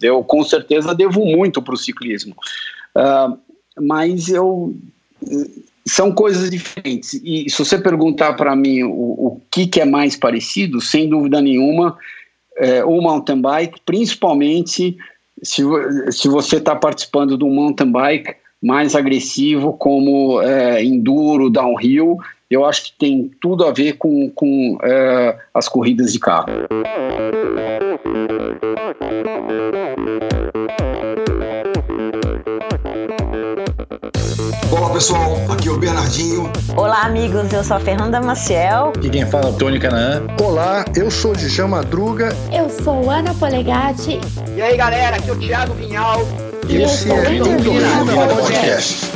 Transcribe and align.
Eu 0.00 0.22
com 0.22 0.42
certeza 0.44 0.94
devo 0.94 1.24
muito 1.24 1.62
para 1.62 1.74
o 1.74 1.78
ciclismo, 1.78 2.34
uh, 2.96 3.38
mas 3.80 4.28
eu 4.28 4.74
são 5.86 6.12
coisas 6.12 6.50
diferentes. 6.50 7.14
E 7.24 7.48
se 7.48 7.58
você 7.58 7.78
perguntar 7.78 8.34
para 8.34 8.56
mim 8.56 8.82
o, 8.82 8.90
o 8.90 9.40
que, 9.50 9.66
que, 9.66 9.80
é 9.80 9.84
mais 9.84 10.16
parecido, 10.16 10.80
sem 10.80 11.08
dúvida 11.08 11.40
nenhuma, 11.40 11.96
é, 12.56 12.84
o 12.84 13.00
mountain 13.00 13.40
bike, 13.40 13.80
principalmente 13.86 14.96
se, 15.42 15.62
se 16.10 16.28
você 16.28 16.56
está 16.56 16.74
participando 16.74 17.38
de 17.38 17.44
um 17.44 17.54
mountain 17.54 17.90
bike 17.90 18.34
mais 18.60 18.96
agressivo, 18.96 19.74
como 19.74 20.42
é, 20.42 20.82
enduro, 20.82 21.50
downhill, 21.50 22.18
eu 22.50 22.64
acho 22.64 22.84
que 22.84 22.92
tem 22.98 23.30
tudo 23.40 23.64
a 23.64 23.72
ver 23.72 23.94
com, 23.94 24.30
com 24.30 24.78
é, 24.82 25.36
as 25.52 25.68
corridas 25.68 26.12
de 26.12 26.18
carro. 26.20 26.46
Olá 34.70 34.90
pessoal, 34.90 35.36
aqui 35.50 35.68
é 35.68 35.72
o 35.72 35.78
Bernardinho. 35.78 36.50
Olá 36.76 37.02
amigos, 37.02 37.52
eu 37.52 37.64
sou 37.64 37.76
a 37.76 37.80
Fernanda 37.80 38.20
Maciel. 38.20 38.92
E 39.02 39.10
quem 39.10 39.26
fala 39.26 39.46
é 39.46 39.50
o 39.50 39.52
Tony 39.54 39.80
Canaan. 39.80 40.26
Olá, 40.40 40.84
eu 40.94 41.10
sou 41.10 41.32
o 41.32 41.36
Djalma 41.36 41.78
Madruga. 41.78 42.28
Eu 42.52 42.70
sou 42.70 43.10
Ana 43.10 43.34
Polegatti. 43.34 44.20
E 44.54 44.62
aí 44.62 44.76
galera, 44.76 45.16
aqui 45.16 45.30
é 45.30 45.32
o 45.32 45.38
Thiago 45.38 45.74
Vinhal. 45.74 46.20
E 46.68 46.76
esse 46.76 47.10
é 47.10 47.14
o 47.14 47.32
Endorfina 47.32 48.28
Podcast. 48.34 49.15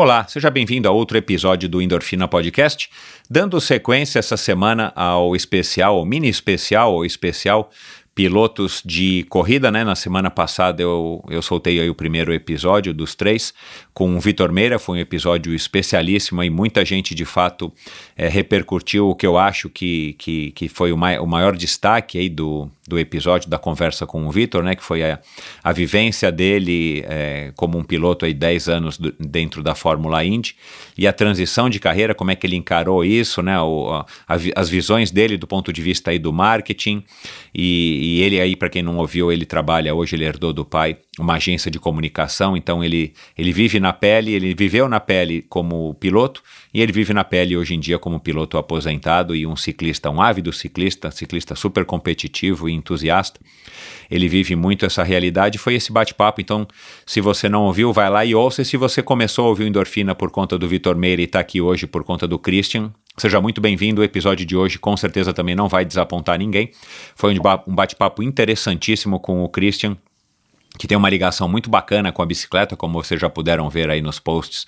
Olá, 0.00 0.24
seja 0.28 0.48
bem-vindo 0.48 0.86
a 0.86 0.92
outro 0.92 1.18
episódio 1.18 1.68
do 1.68 1.82
Endorfina 1.82 2.28
Podcast, 2.28 2.88
dando 3.28 3.60
sequência 3.60 4.20
essa 4.20 4.36
semana 4.36 4.92
ao 4.94 5.34
especial, 5.34 5.96
ao 5.96 6.04
mini 6.04 6.28
especial 6.28 6.94
ou 6.94 7.04
especial 7.04 7.68
pilotos 8.14 8.80
de 8.84 9.26
corrida, 9.28 9.72
né? 9.72 9.82
Na 9.82 9.96
semana 9.96 10.30
passada 10.30 10.80
eu, 10.80 11.24
eu 11.28 11.42
soltei 11.42 11.80
aí 11.80 11.90
o 11.90 11.96
primeiro 11.96 12.32
episódio 12.32 12.94
dos 12.94 13.16
três 13.16 13.52
com 13.92 14.16
o 14.16 14.20
Vitor 14.20 14.52
Meira, 14.52 14.78
foi 14.78 14.98
um 14.98 15.00
episódio 15.00 15.52
especialíssimo 15.52 16.44
e 16.44 16.50
muita 16.50 16.84
gente 16.84 17.12
de 17.12 17.24
fato 17.24 17.72
é, 18.18 18.28
repercutiu 18.28 19.08
o 19.08 19.14
que 19.14 19.24
eu 19.24 19.38
acho 19.38 19.70
que, 19.70 20.14
que, 20.18 20.50
que 20.50 20.68
foi 20.68 20.90
o, 20.90 20.96
mai, 20.96 21.20
o 21.20 21.26
maior 21.26 21.56
destaque 21.56 22.18
aí 22.18 22.28
do, 22.28 22.68
do 22.88 22.98
episódio 22.98 23.48
da 23.48 23.58
conversa 23.58 24.04
com 24.06 24.26
o 24.26 24.30
Vitor, 24.32 24.64
né, 24.64 24.74
que 24.74 24.82
foi 24.82 25.04
a, 25.04 25.20
a 25.62 25.72
vivência 25.72 26.32
dele 26.32 27.04
é, 27.06 27.52
como 27.54 27.78
um 27.78 27.84
piloto 27.84 28.24
aí 28.24 28.34
10 28.34 28.68
anos 28.68 28.98
do, 28.98 29.14
dentro 29.20 29.62
da 29.62 29.76
Fórmula 29.76 30.24
Indy 30.24 30.56
e 30.96 31.06
a 31.06 31.12
transição 31.12 31.70
de 31.70 31.78
carreira, 31.78 32.12
como 32.12 32.32
é 32.32 32.34
que 32.34 32.44
ele 32.44 32.56
encarou 32.56 33.04
isso, 33.04 33.40
né, 33.40 33.60
o, 33.60 33.88
a, 33.92 34.04
as 34.56 34.68
visões 34.68 35.12
dele 35.12 35.36
do 35.36 35.46
ponto 35.46 35.72
de 35.72 35.80
vista 35.80 36.10
aí 36.10 36.18
do 36.18 36.32
marketing 36.32 37.04
e, 37.54 38.16
e 38.18 38.22
ele 38.22 38.40
aí, 38.40 38.56
para 38.56 38.68
quem 38.68 38.82
não 38.82 38.96
ouviu, 38.96 39.30
ele 39.30 39.46
trabalha 39.46 39.94
hoje, 39.94 40.16
ele 40.16 40.24
herdou 40.24 40.52
do 40.52 40.64
pai 40.64 40.96
uma 41.18 41.34
agência 41.34 41.70
de 41.70 41.78
comunicação, 41.78 42.56
então 42.56 42.82
ele, 42.82 43.12
ele 43.36 43.52
vive 43.52 43.80
na 43.80 43.92
pele, 43.92 44.32
ele 44.32 44.54
viveu 44.54 44.88
na 44.88 45.00
pele 45.00 45.44
como 45.48 45.94
piloto 45.94 46.42
e 46.72 46.80
ele 46.80 46.92
vive 46.92 47.12
na 47.12 47.24
pele 47.24 47.56
hoje 47.56 47.74
em 47.74 47.80
dia 47.80 47.98
como 47.98 48.20
piloto 48.20 48.56
aposentado 48.56 49.34
e 49.34 49.46
um 49.46 49.56
ciclista, 49.56 50.10
um 50.10 50.20
ávido 50.20 50.52
ciclista, 50.52 51.10
ciclista 51.10 51.54
super 51.54 51.84
competitivo 51.84 52.68
e 52.68 52.72
entusiasta. 52.72 53.40
Ele 54.10 54.28
vive 54.28 54.56
muito 54.56 54.86
essa 54.86 55.02
realidade. 55.02 55.58
Foi 55.58 55.74
esse 55.74 55.92
bate-papo. 55.92 56.40
Então, 56.40 56.66
se 57.04 57.20
você 57.20 57.46
não 57.48 57.64
ouviu, 57.64 57.92
vai 57.92 58.08
lá 58.08 58.24
e 58.24 58.34
ouça. 58.34 58.62
E 58.62 58.64
se 58.64 58.76
você 58.76 59.02
começou 59.02 59.44
a 59.44 59.48
ouvir 59.48 59.66
Endorfina 59.66 60.14
por 60.14 60.30
conta 60.30 60.58
do 60.58 60.66
Vitor 60.66 60.96
Meira 60.96 61.20
e 61.20 61.26
está 61.26 61.40
aqui 61.40 61.60
hoje 61.60 61.86
por 61.86 62.02
conta 62.04 62.26
do 62.26 62.38
Christian, 62.38 62.90
Seja 63.18 63.40
muito 63.40 63.60
bem-vindo. 63.60 64.00
O 64.00 64.04
episódio 64.04 64.46
de 64.46 64.56
hoje 64.56 64.78
com 64.78 64.96
certeza 64.96 65.32
também 65.32 65.56
não 65.56 65.68
vai 65.68 65.84
desapontar 65.84 66.38
ninguém. 66.38 66.70
Foi 67.16 67.36
um 67.66 67.74
bate-papo 67.74 68.22
interessantíssimo 68.22 69.18
com 69.18 69.42
o 69.42 69.48
Christian, 69.48 69.96
que 70.78 70.86
tem 70.86 70.96
uma 70.96 71.10
ligação 71.10 71.48
muito 71.48 71.68
bacana 71.68 72.12
com 72.12 72.22
a 72.22 72.26
bicicleta, 72.26 72.76
como 72.76 73.02
vocês 73.02 73.20
já 73.20 73.28
puderam 73.28 73.68
ver 73.68 73.90
aí 73.90 74.00
nos 74.00 74.18
posts 74.18 74.66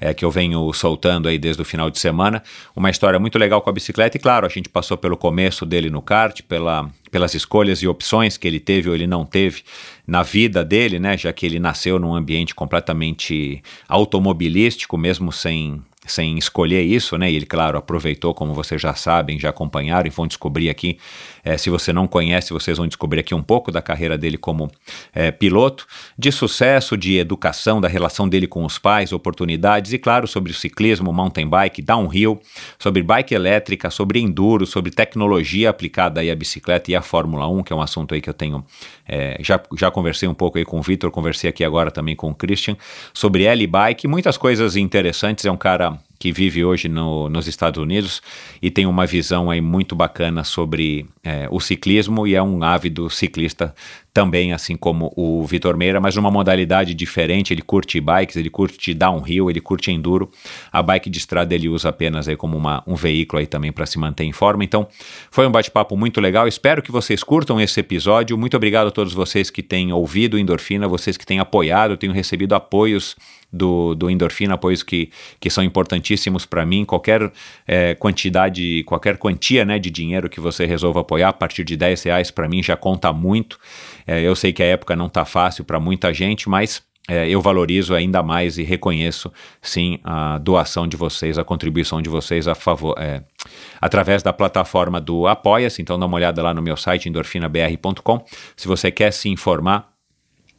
é, 0.00 0.12
que 0.14 0.24
eu 0.24 0.30
venho 0.30 0.72
soltando 0.72 1.28
aí 1.28 1.38
desde 1.38 1.62
o 1.62 1.64
final 1.64 1.90
de 1.90 1.98
semana. 1.98 2.42
Uma 2.74 2.90
história 2.90 3.18
muito 3.18 3.38
legal 3.38 3.60
com 3.60 3.70
a 3.70 3.72
bicicleta, 3.72 4.16
e 4.16 4.20
claro, 4.20 4.46
a 4.46 4.48
gente 4.48 4.68
passou 4.68 4.96
pelo 4.96 5.16
começo 5.16 5.64
dele 5.64 5.90
no 5.90 6.02
kart, 6.02 6.42
pela, 6.42 6.90
pelas 7.10 7.34
escolhas 7.34 7.82
e 7.82 7.88
opções 7.88 8.36
que 8.36 8.46
ele 8.46 8.60
teve 8.60 8.88
ou 8.88 8.94
ele 8.94 9.06
não 9.06 9.24
teve 9.24 9.62
na 10.06 10.22
vida 10.22 10.64
dele, 10.64 10.98
né? 10.98 11.16
Já 11.16 11.32
que 11.32 11.46
ele 11.46 11.58
nasceu 11.58 11.98
num 11.98 12.14
ambiente 12.14 12.54
completamente 12.54 13.62
automobilístico, 13.88 14.96
mesmo 14.96 15.32
sem 15.32 15.82
sem 16.06 16.38
escolher 16.38 16.82
isso, 16.82 17.18
né? 17.18 17.30
E 17.30 17.36
ele, 17.36 17.46
claro, 17.46 17.76
aproveitou, 17.76 18.32
como 18.32 18.54
vocês 18.54 18.80
já 18.80 18.94
sabem, 18.94 19.38
já 19.38 19.50
acompanharam 19.50 20.06
e 20.06 20.10
vão 20.10 20.26
descobrir 20.26 20.70
aqui. 20.70 20.98
É, 21.46 21.56
se 21.56 21.70
você 21.70 21.92
não 21.92 22.08
conhece, 22.08 22.52
vocês 22.52 22.76
vão 22.76 22.88
descobrir 22.88 23.20
aqui 23.20 23.32
um 23.32 23.42
pouco 23.42 23.70
da 23.70 23.80
carreira 23.80 24.18
dele 24.18 24.36
como 24.36 24.68
é, 25.14 25.30
piloto, 25.30 25.86
de 26.18 26.32
sucesso, 26.32 26.96
de 26.96 27.18
educação, 27.18 27.80
da 27.80 27.86
relação 27.86 28.28
dele 28.28 28.48
com 28.48 28.64
os 28.64 28.80
pais, 28.80 29.12
oportunidades 29.12 29.92
e, 29.92 29.98
claro, 29.98 30.26
sobre 30.26 30.50
o 30.50 30.54
ciclismo, 30.54 31.12
mountain 31.12 31.46
bike, 31.46 31.80
downhill, 31.80 32.40
sobre 32.80 33.00
bike 33.00 33.32
elétrica, 33.32 33.90
sobre 33.90 34.18
enduro, 34.18 34.66
sobre 34.66 34.90
tecnologia 34.90 35.70
aplicada 35.70 36.20
aí 36.20 36.32
à 36.32 36.34
bicicleta 36.34 36.90
e 36.90 36.96
à 36.96 37.00
Fórmula 37.00 37.46
1, 37.46 37.62
que 37.62 37.72
é 37.72 37.76
um 37.76 37.80
assunto 37.80 38.12
aí 38.12 38.20
que 38.20 38.28
eu 38.28 38.34
tenho. 38.34 38.64
É, 39.08 39.38
já, 39.40 39.62
já 39.78 39.88
conversei 39.88 40.28
um 40.28 40.34
pouco 40.34 40.58
aí 40.58 40.64
com 40.64 40.80
o 40.80 40.82
Vitor, 40.82 41.12
conversei 41.12 41.48
aqui 41.48 41.62
agora 41.62 41.92
também 41.92 42.16
com 42.16 42.28
o 42.28 42.34
Christian, 42.34 42.76
sobre 43.14 43.44
L-Bike, 43.44 44.08
muitas 44.08 44.36
coisas 44.36 44.74
interessantes. 44.74 45.44
É 45.44 45.52
um 45.52 45.56
cara 45.56 45.96
que 46.18 46.32
vive 46.32 46.64
hoje 46.64 46.88
no, 46.88 47.28
nos 47.28 47.46
Estados 47.46 47.82
Unidos 47.82 48.22
e 48.60 48.70
tem 48.70 48.86
uma 48.86 49.06
visão 49.06 49.50
aí 49.50 49.60
muito 49.60 49.94
bacana 49.94 50.44
sobre 50.44 51.06
é, 51.22 51.46
o 51.50 51.60
ciclismo 51.60 52.26
e 52.26 52.34
é 52.34 52.42
um 52.42 52.62
ávido 52.62 53.08
ciclista 53.10 53.74
também, 54.16 54.54
assim 54.54 54.78
como 54.78 55.12
o 55.14 55.44
Vitor 55.44 55.76
Meira, 55.76 56.00
mas 56.00 56.16
numa 56.16 56.30
modalidade 56.30 56.94
diferente. 56.94 57.52
Ele 57.52 57.60
curte 57.60 58.00
bikes, 58.00 58.34
ele 58.36 58.48
curte 58.48 58.94
downhill, 58.94 59.50
ele 59.50 59.60
curte 59.60 59.92
enduro. 59.92 60.30
A 60.72 60.82
bike 60.82 61.10
de 61.10 61.18
estrada 61.18 61.54
ele 61.54 61.68
usa 61.68 61.90
apenas 61.90 62.26
aí 62.26 62.34
como 62.34 62.56
uma, 62.56 62.82
um 62.86 62.94
veículo 62.94 63.40
aí 63.40 63.46
também 63.46 63.70
para 63.70 63.84
se 63.84 63.98
manter 63.98 64.24
em 64.24 64.32
forma. 64.32 64.64
Então, 64.64 64.88
foi 65.30 65.46
um 65.46 65.50
bate-papo 65.50 65.98
muito 65.98 66.18
legal. 66.18 66.48
Espero 66.48 66.80
que 66.80 66.90
vocês 66.90 67.22
curtam 67.22 67.60
esse 67.60 67.78
episódio. 67.78 68.38
Muito 68.38 68.56
obrigado 68.56 68.86
a 68.86 68.90
todos 68.90 69.12
vocês 69.12 69.50
que 69.50 69.62
têm 69.62 69.92
ouvido 69.92 70.38
Endorfina, 70.38 70.88
vocês 70.88 71.18
que 71.18 71.26
têm 71.26 71.38
apoiado, 71.38 71.94
tenho 71.98 72.14
recebido 72.14 72.54
apoios 72.54 73.16
do, 73.52 73.94
do 73.94 74.10
endorfina, 74.10 74.54
apoios 74.54 74.82
que, 74.82 75.10
que 75.40 75.48
são 75.48 75.62
importantíssimos 75.62 76.44
para 76.44 76.64
mim. 76.66 76.84
Qualquer 76.84 77.30
é, 77.66 77.94
quantidade, 77.94 78.82
qualquer 78.84 79.16
quantia 79.16 79.64
né, 79.64 79.78
de 79.78 79.90
dinheiro 79.90 80.28
que 80.28 80.40
você 80.40 80.66
resolva 80.66 81.00
apoiar, 81.00 81.28
a 81.28 81.32
partir 81.32 81.64
de 81.64 81.76
10 81.76 82.02
reais, 82.04 82.30
para 82.30 82.48
mim 82.48 82.62
já 82.62 82.76
conta 82.76 83.12
muito. 83.12 83.58
É, 84.06 84.22
eu 84.22 84.36
sei 84.36 84.52
que 84.52 84.62
a 84.62 84.66
época 84.66 84.94
não 84.94 85.06
está 85.06 85.24
fácil 85.24 85.64
para 85.64 85.80
muita 85.80 86.12
gente, 86.14 86.48
mas 86.48 86.82
é, 87.08 87.28
eu 87.28 87.40
valorizo 87.40 87.94
ainda 87.94 88.22
mais 88.22 88.58
e 88.58 88.62
reconheço 88.62 89.32
sim 89.62 89.98
a 90.02 90.38
doação 90.38 90.88
de 90.88 90.96
vocês, 90.96 91.38
a 91.38 91.44
contribuição 91.44 92.02
de 92.02 92.08
vocês 92.08 92.48
a 92.48 92.54
favor, 92.54 92.94
é, 92.98 93.22
através 93.80 94.22
da 94.22 94.32
plataforma 94.32 95.00
do 95.00 95.26
Apoia-se. 95.26 95.80
Então 95.80 95.98
dá 95.98 96.06
uma 96.06 96.16
olhada 96.16 96.42
lá 96.42 96.52
no 96.52 96.62
meu 96.62 96.76
site 96.76 97.08
endorfinabr.com. 97.08 98.24
Se 98.56 98.66
você 98.66 98.90
quer 98.90 99.12
se 99.12 99.28
informar, 99.28 99.92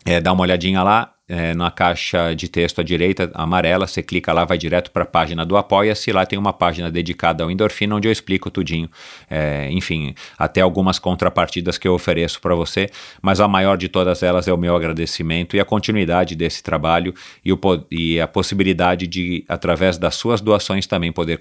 é, 0.05 0.21
dá 0.21 0.31
uma 0.31 0.43
olhadinha 0.43 0.81
lá 0.83 1.13
é, 1.29 1.53
na 1.53 1.69
caixa 1.69 2.33
de 2.33 2.47
texto 2.47 2.79
à 2.79 2.83
direita, 2.83 3.29
amarela, 3.33 3.85
você 3.85 4.01
clica 4.01 4.31
lá, 4.31 4.45
vai 4.45 4.57
direto 4.57 4.91
para 4.91 5.03
a 5.03 5.05
página 5.05 5.45
do 5.45 5.57
Apoia-se, 5.57 6.11
lá 6.11 6.25
tem 6.25 6.39
uma 6.39 6.53
página 6.53 6.89
dedicada 6.89 7.43
ao 7.43 7.51
endorfina, 7.51 7.95
onde 7.95 8.07
eu 8.07 8.11
explico 8.11 8.49
tudinho, 8.49 8.89
é, 9.29 9.69
enfim, 9.71 10.15
até 10.37 10.61
algumas 10.61 10.99
contrapartidas 10.99 11.77
que 11.77 11.87
eu 11.87 11.93
ofereço 11.93 12.39
para 12.39 12.55
você, 12.55 12.89
mas 13.21 13.41
a 13.41 13.47
maior 13.47 13.77
de 13.77 13.89
todas 13.89 14.23
elas 14.23 14.47
é 14.47 14.53
o 14.53 14.57
meu 14.57 14.75
agradecimento 14.75 15.55
e 15.55 15.59
a 15.59 15.65
continuidade 15.65 16.33
desse 16.33 16.63
trabalho 16.63 17.13
e, 17.43 17.51
o, 17.51 17.59
e 17.91 18.21
a 18.21 18.27
possibilidade 18.27 19.05
de, 19.05 19.43
através 19.49 19.97
das 19.97 20.15
suas 20.15 20.39
doações, 20.39 20.87
também 20.87 21.11
poder 21.11 21.39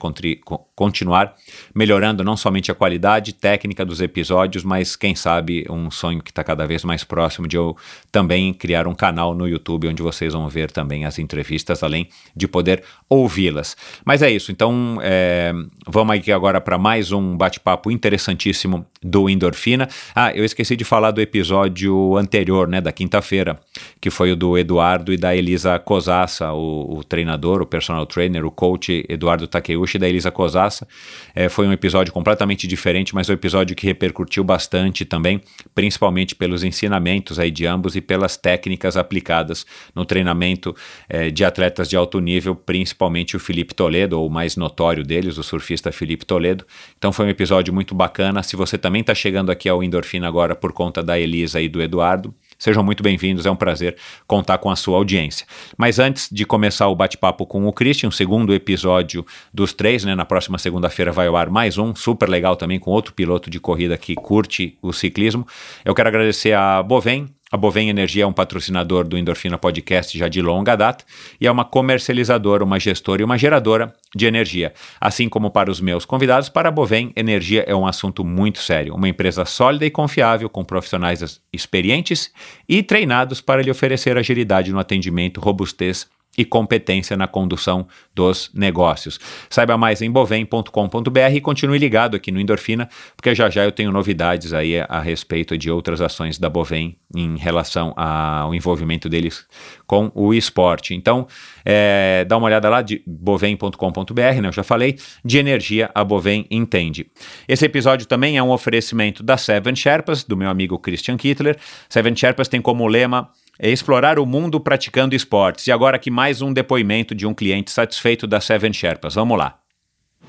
continuar 0.75 1.35
melhorando 1.75 2.25
não 2.25 2.37
somente 2.37 2.73
a 2.73 2.75
qualidade 2.75 3.33
técnica 3.33 3.85
dos 3.85 4.01
episódios, 4.01 4.65
mas 4.65 4.97
quem 4.97 5.15
sabe 5.15 5.65
um 5.71 5.91
sonho 5.91 6.21
que 6.21 6.31
está 6.31 6.43
cada 6.43 6.67
vez 6.67 6.83
mais 6.83 7.05
próximo 7.05 7.47
de 7.47 7.57
eu 7.57 7.77
também 8.11 8.53
criar 8.53 8.89
um 8.89 8.95
canal 8.95 9.35
no 9.35 9.47
YouTube 9.47 9.76
YouTube, 9.77 9.89
onde 9.89 10.03
vocês 10.03 10.33
vão 10.33 10.49
ver 10.49 10.71
também 10.71 11.05
as 11.05 11.19
entrevistas, 11.19 11.83
além 11.83 12.09
de 12.35 12.49
poder 12.49 12.83
ouvi-las. 13.09 13.77
Mas 14.05 14.23
é 14.23 14.31
isso, 14.31 14.51
então 14.51 14.99
é, 15.03 15.53
vamos 15.87 16.17
aqui 16.17 16.33
agora 16.33 16.61
para 16.61 16.79
mais 16.79 17.13
um 17.13 17.37
bate-papo 17.37 17.91
interessantíssimo 17.91 18.87
do 19.03 19.29
Endorfina. 19.29 19.89
Ah, 20.15 20.33
eu 20.35 20.45
esqueci 20.45 20.75
de 20.77 20.85
falar 20.85 21.11
do 21.11 21.21
episódio 21.21 22.17
anterior, 22.17 22.67
né, 22.67 22.81
da 22.81 22.91
quinta-feira, 22.91 23.59
que 24.01 24.11
foi 24.11 24.33
o 24.33 24.37
do 24.37 24.59
Eduardo 24.59 25.13
e 25.13 25.17
da 25.17 25.35
Elisa 25.35 25.79
Cosassa, 25.79 26.53
o, 26.53 26.99
o 26.99 27.05
treinador, 27.05 27.63
o 27.63 27.67
personal 27.67 28.07
trainer, 28.07 28.45
o 28.45 28.51
coach 28.51 29.05
Eduardo 29.09 29.47
Takeuchi 29.47 29.99
da 29.99 30.09
Elisa 30.09 30.31
Cosassa. 30.31 30.87
É, 31.35 31.49
foi 31.49 31.67
um 31.67 31.73
episódio 31.73 32.13
completamente 32.13 32.67
diferente, 32.67 33.15
mas 33.15 33.29
um 33.29 33.33
episódio 33.33 33.77
que 33.77 33.87
repercutiu 33.87 34.43
bastante 34.43 35.05
também, 35.05 35.41
principalmente 35.75 36.35
pelos 36.35 36.65
ensinamentos 36.65 37.39
aí 37.39 37.51
de 37.51 37.67
ambos 37.67 37.97
e 37.97 38.01
pelas 38.01 38.37
técnicas 38.37 38.97
aplicadas 38.97 39.66
no 39.95 40.05
treinamento 40.05 40.75
é, 41.09 41.31
de 41.31 41.45
atletas 41.45 41.89
de 41.89 41.97
alto 41.97 42.19
nível, 42.21 42.55
principalmente 42.55 43.37
o 43.37 43.41
Felipe 43.41 43.75
Toledo, 43.75 44.21
ou 44.21 44.27
o 44.27 44.31
mais 44.31 44.57
notório 44.57 45.05
deles, 45.05 45.39
o 45.39 45.43
surfista 45.43 45.93
Felipe 45.93 46.25
Toledo. 46.25 46.65
Então 46.99 47.13
foi 47.13 47.27
um 47.27 47.31
episódio 47.31 47.73
muito 47.73 47.95
bacana. 47.95 48.43
Se 48.43 48.57
você 48.57 48.77
também 48.79 49.01
está 49.01 49.15
chegando 49.15 49.51
aqui 49.51 49.69
ao 49.69 49.83
Endorfina 49.83 50.27
agora 50.27 50.55
por 50.55 50.73
conta 50.73 51.03
da 51.03 51.19
Elisa 51.19 51.61
e 51.61 51.69
do 51.69 51.83
Eduardo, 51.83 52.35
Sejam 52.59 52.83
muito 52.83 53.03
bem-vindos, 53.03 53.45
é 53.45 53.51
um 53.51 53.57
prazer 53.57 53.97
contar 54.27 54.57
com 54.59 54.71
a 54.71 54.77
sua 54.77 54.97
audiência. 54.97 55.47
Mas 55.77 55.99
antes 55.99 56.29
de 56.33 56.47
começar 56.47 56.89
o 56.89 56.97
bate-papo 56.97 57.45
com 57.45 57.67
o 57.67 57.73
Christian, 57.73 58.11
segundo 58.11 58.55
episódio 58.55 59.27
dos 59.53 59.75
três, 59.75 60.05
né? 60.05 60.15
Na 60.15 60.25
próxima 60.25 60.57
segunda-feira 60.57 61.13
vai 61.13 61.27
ao 61.27 61.37
ar 61.37 61.51
mais 61.51 61.77
um, 61.77 61.95
super 61.95 62.29
legal 62.29 62.57
também, 62.57 62.79
com 62.79 62.91
outro 62.91 63.13
piloto 63.13 63.51
de 63.51 63.61
corrida 63.61 63.99
que 63.99 64.15
curte 64.15 64.79
o 64.81 64.91
ciclismo. 64.91 65.47
Eu 65.85 65.95
quero 65.95 66.09
agradecer 66.09 66.55
a 66.55 66.83
Bovem, 66.83 67.29
a 67.51 67.57
Bovem 67.57 67.89
Energia 67.89 68.25
é 68.25 68.27
um 68.27 68.33
patrocinador 68.33 69.07
do 69.07 69.17
Endorfina 69.17 69.57
Podcast 69.57 70.19
já 70.19 70.27
de 70.27 70.43
longa 70.43 70.75
data 70.75 71.05
e 71.41 71.47
é 71.47 71.51
uma 71.51 71.65
comercializadora, 71.65 72.65
uma 72.65 72.81
gestora 72.81 73.23
e 73.23 73.25
uma 73.25 73.39
geradora 73.39 73.95
de 74.15 74.27
energia. 74.27 74.75
Assim 75.01 75.29
como 75.29 75.51
para 75.51 75.71
os 75.71 75.81
meus 75.81 76.05
convidados, 76.05 76.49
para 76.49 76.69
a 76.69 76.73
Bovem, 76.73 77.13
energia 77.15 77.65
é 77.67 77.75
um 77.75 77.87
assunto 77.87 78.25
muito 78.25 78.59
sério. 78.59 78.95
Uma 78.95 79.09
empresa 79.09 79.45
sólida 79.45 79.87
e 79.87 79.91
confiável, 79.91 80.51
com 80.51 80.65
profissionais 80.65 81.41
experientes 81.53 82.33
e 82.69 82.83
treinados 82.83 83.41
para 83.41 83.63
lhe 83.63 83.71
oferecer 83.71 84.19
agilidade 84.19 84.73
no 84.73 84.81
atendimento, 84.81 85.41
robustez 85.41 86.09
e 86.37 86.45
competência 86.45 87.17
na 87.17 87.27
condução 87.27 87.87
dos 88.15 88.51
negócios. 88.55 89.19
Saiba 89.49 89.77
mais 89.77 90.03
em 90.03 90.11
bovem.com.br 90.11 91.35
e 91.35 91.41
continue 91.41 91.79
ligado 91.79 92.17
aqui 92.17 92.31
no 92.31 92.41
Endorfina, 92.41 92.89
porque 93.17 93.35
já 93.35 93.51
já 93.51 93.65
eu 93.65 93.73
tenho 93.73 93.91
novidades 93.93 94.53
aí 94.53 94.79
a, 94.81 95.01
respeito 95.01 95.57
de 95.57 95.71
outras 95.71 96.01
ações 96.01 96.39
da 96.39 96.49
Bovem 96.49 96.99
em 97.15 97.37
relação 97.37 97.95
ao 97.97 98.55
envolvimento 98.55 99.09
deles 99.09 99.47
com 99.87 100.11
o 100.15 100.35
esporte. 100.35 100.95
Então, 100.95 101.27
é, 101.65 102.25
dá 102.27 102.37
uma 102.37 102.47
olhada 102.47 102.69
lá 102.69 102.83
de 102.83 103.03
bovem.com.br, 103.07 104.41
né? 104.41 104.49
Eu 104.49 104.53
já 104.53 104.63
falei, 104.63 104.99
de 105.25 105.39
energia 105.39 105.91
a 105.95 106.03
Bovem 106.03 106.47
entende. 106.51 107.07
Esse 107.49 107.65
episódio 107.65 108.07
também 108.07 108.37
é 108.37 108.43
um 108.43 108.51
oferecimento 108.51 109.23
da 109.23 109.37
Seven 109.37 109.75
Sherpas, 109.75 110.25
do 110.25 110.37
meu 110.37 110.51
amigo 110.51 110.79
Christian 110.79 111.17
Kittler. 111.17 111.57
Seven 111.89 112.15
Sherpas 112.17 112.49
tem 112.49 112.61
como 112.61 112.87
lema 112.87 113.31
é 113.59 113.71
explorar 113.71 114.19
o 114.19 114.27
mundo 114.27 114.61
praticando 114.61 115.15
esportes. 115.15 115.67
E 115.67 115.73
agora 115.73 115.97
aqui 115.97 116.11
mais 116.11 116.43
um 116.43 116.53
depoimento 116.53 117.15
de 117.15 117.27
um 117.27 117.35
cliente 117.35 117.71
satisfeito 117.71 118.27
da 118.27 118.41
Seven 118.41 118.73
Sherpas. 118.73 119.15
Vamos 119.15 119.39
lá. 119.39 119.59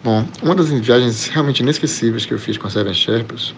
Bom, 0.04 0.26
uma 0.42 0.56
das 0.56 0.70
viagens 0.70 1.28
realmente 1.28 1.62
inesquecíveis 1.62 2.26
que 2.26 2.34
eu 2.34 2.40
fiz 2.40 2.58
com 2.58 2.68
a 2.68 2.70
Seven 2.70 2.94
Sherpas 2.94 3.54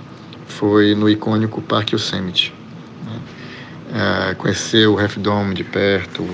foi 0.48 0.96
no 0.96 1.10
icônico 1.10 1.62
Parque 1.62 1.96
Yosemite. 1.96 2.54
Né? 3.06 4.32
É, 4.32 4.34
conhecer 4.36 4.88
o 4.88 5.00
Half 5.00 5.18
Dome 5.18 5.54
de 5.54 5.64
perto, 5.64 6.28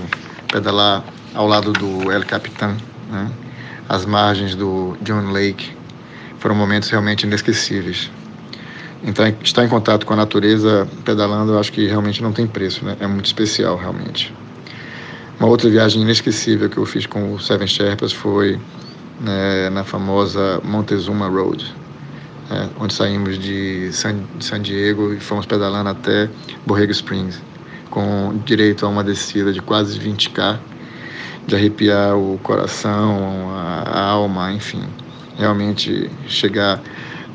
pedalar 0.52 1.04
ao 1.34 1.48
lado 1.48 1.74
do 1.74 2.12
El 2.12 2.24
Capitan, 2.24 2.78
né? 3.10 3.32
as 3.90 4.06
margens 4.06 4.56
do 4.56 4.98
John 5.02 5.32
Lake, 5.32 5.76
foram 6.40 6.56
momentos 6.56 6.90
realmente 6.90 7.26
inesquecíveis. 7.26 8.10
Então, 9.08 9.32
estar 9.44 9.64
em 9.64 9.70
contato 9.70 10.04
com 10.04 10.14
a 10.14 10.16
natureza 10.16 10.88
pedalando, 11.04 11.54
eu 11.54 11.60
acho 11.60 11.72
que 11.72 11.86
realmente 11.86 12.24
não 12.24 12.34
tem 12.34 12.48
preço, 12.48 12.84
né? 12.84 12.98
É 13.00 13.06
muito 13.06 13.28
especial, 13.28 13.78
realmente. 13.78 14.34
Uma 15.40 15.48
outra 15.48 15.70
viagem 15.70 16.02
inesquecível 16.02 16.68
que 16.68 16.78
eu 16.78 16.86
fiz 16.88 17.06
com 17.06 17.34
o 17.34 17.40
Seven 17.40 17.68
Sherpas 17.68 18.12
foi 18.12 18.60
né, 19.22 19.70
na 19.70 19.84
famosa 19.84 20.60
Montezuma 20.64 21.28
Road, 21.28 21.72
né, 22.50 22.68
onde 22.80 22.96
saímos 22.96 23.38
de 23.38 23.92
San, 23.92 24.16
de 24.40 24.44
San 24.44 24.60
Diego 24.60 25.14
e 25.14 25.20
fomos 25.20 25.46
pedalando 25.46 25.90
até 25.90 26.28
Borrego 26.66 26.92
Springs, 26.92 27.40
com 27.92 28.40
direito 28.44 28.88
a 28.88 28.90
uma 28.90 29.04
descida 29.04 29.54
de 29.54 29.62
quase 29.62 30.00
20k, 30.00 30.58
de 31.46 31.56
arrepiar 31.56 32.18
o 32.18 32.40
coração, 32.42 33.52
a, 33.52 33.84
a 33.88 34.02
alma, 34.02 34.52
enfim. 34.52 34.82
Realmente 35.38 36.10
chegar 36.28 36.82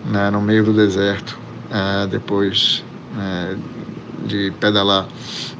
né, 0.04 0.30
no 0.30 0.40
meio 0.40 0.64
do 0.64 0.72
deserto 0.72 1.39
é, 1.70 2.06
depois 2.06 2.84
né, 3.14 3.56
de 4.26 4.52
pedalar 4.60 5.06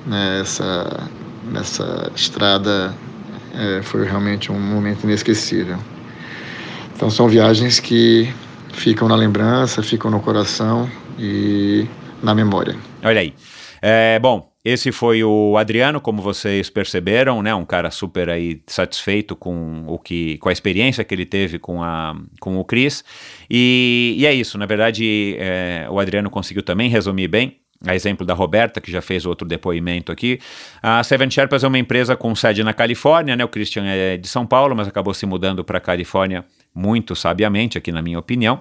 nessa, 0.07 1.09
nessa 1.51 2.11
estrada 2.15 2.95
é, 3.55 3.83
foi 3.83 4.05
realmente 4.05 4.51
um 4.51 4.59
momento 4.59 5.05
inesquecível. 5.05 5.79
Então 6.95 7.11
são 7.11 7.29
viagens 7.29 7.81
que 7.81 8.33
ficam 8.73 9.09
na 9.09 9.17
lembrança, 9.17 9.83
ficam 9.83 10.11
no 10.11 10.21
coração 10.21 10.91
e 11.19 11.87
na 12.23 12.35
memória. 12.35 12.77
Olha 13.03 13.21
aí. 13.21 13.35
É, 13.81 14.19
bom, 14.19 14.50
esse 14.65 14.93
foi 14.93 15.25
o 15.25 15.57
Adriano, 15.57 16.01
como 16.01 16.21
vocês 16.21 16.69
perceberam, 16.69 17.43
né? 17.43 17.55
Um 17.55 17.65
cara 17.65 17.91
super 17.91 18.29
aí 18.29 18.62
satisfeito 18.67 19.35
com 19.35 19.85
o 19.87 19.99
que, 19.99 20.37
com 20.39 20.51
a 20.51 20.53
experiência 20.53 21.03
que 21.03 21.15
ele 21.15 21.25
teve 21.25 21.59
com, 21.59 21.83
a, 21.83 22.15
com 22.41 22.59
o 22.59 22.65
Cris. 22.65 23.03
E, 23.49 24.15
e 24.19 24.27
é 24.27 24.35
isso, 24.35 24.59
na 24.59 24.67
verdade, 24.67 25.37
é, 25.39 25.87
o 25.91 25.99
Adriano 25.99 26.29
conseguiu 26.29 26.62
também 26.62 26.91
resumir 26.91 27.29
bem. 27.29 27.57
A 27.87 27.95
exemplo 27.95 28.27
da 28.27 28.35
Roberta, 28.35 28.79
que 28.79 28.93
já 28.93 29.01
fez 29.01 29.25
outro 29.25 29.49
depoimento 29.49 30.12
aqui. 30.12 30.39
A 30.83 31.03
Seven 31.03 31.31
Sherpas 31.31 31.65
é 31.65 31.67
uma 31.67 31.79
empresa 31.79 32.15
com 32.15 32.35
sede 32.35 32.62
na 32.62 32.75
Califórnia, 32.75 33.35
né? 33.35 33.43
O 33.43 33.49
Christian 33.49 33.87
é 33.87 34.19
de 34.19 34.29
São 34.29 34.47
Paulo, 34.47 34.77
mas 34.77 34.87
acabou 34.87 35.15
se 35.15 35.25
mudando 35.25 35.65
para 35.65 35.79
a 35.79 35.81
Califórnia 35.81 36.45
muito 36.75 37.17
sabiamente, 37.17 37.79
aqui 37.79 37.91
na 37.91 38.03
minha 38.03 38.19
opinião. 38.19 38.61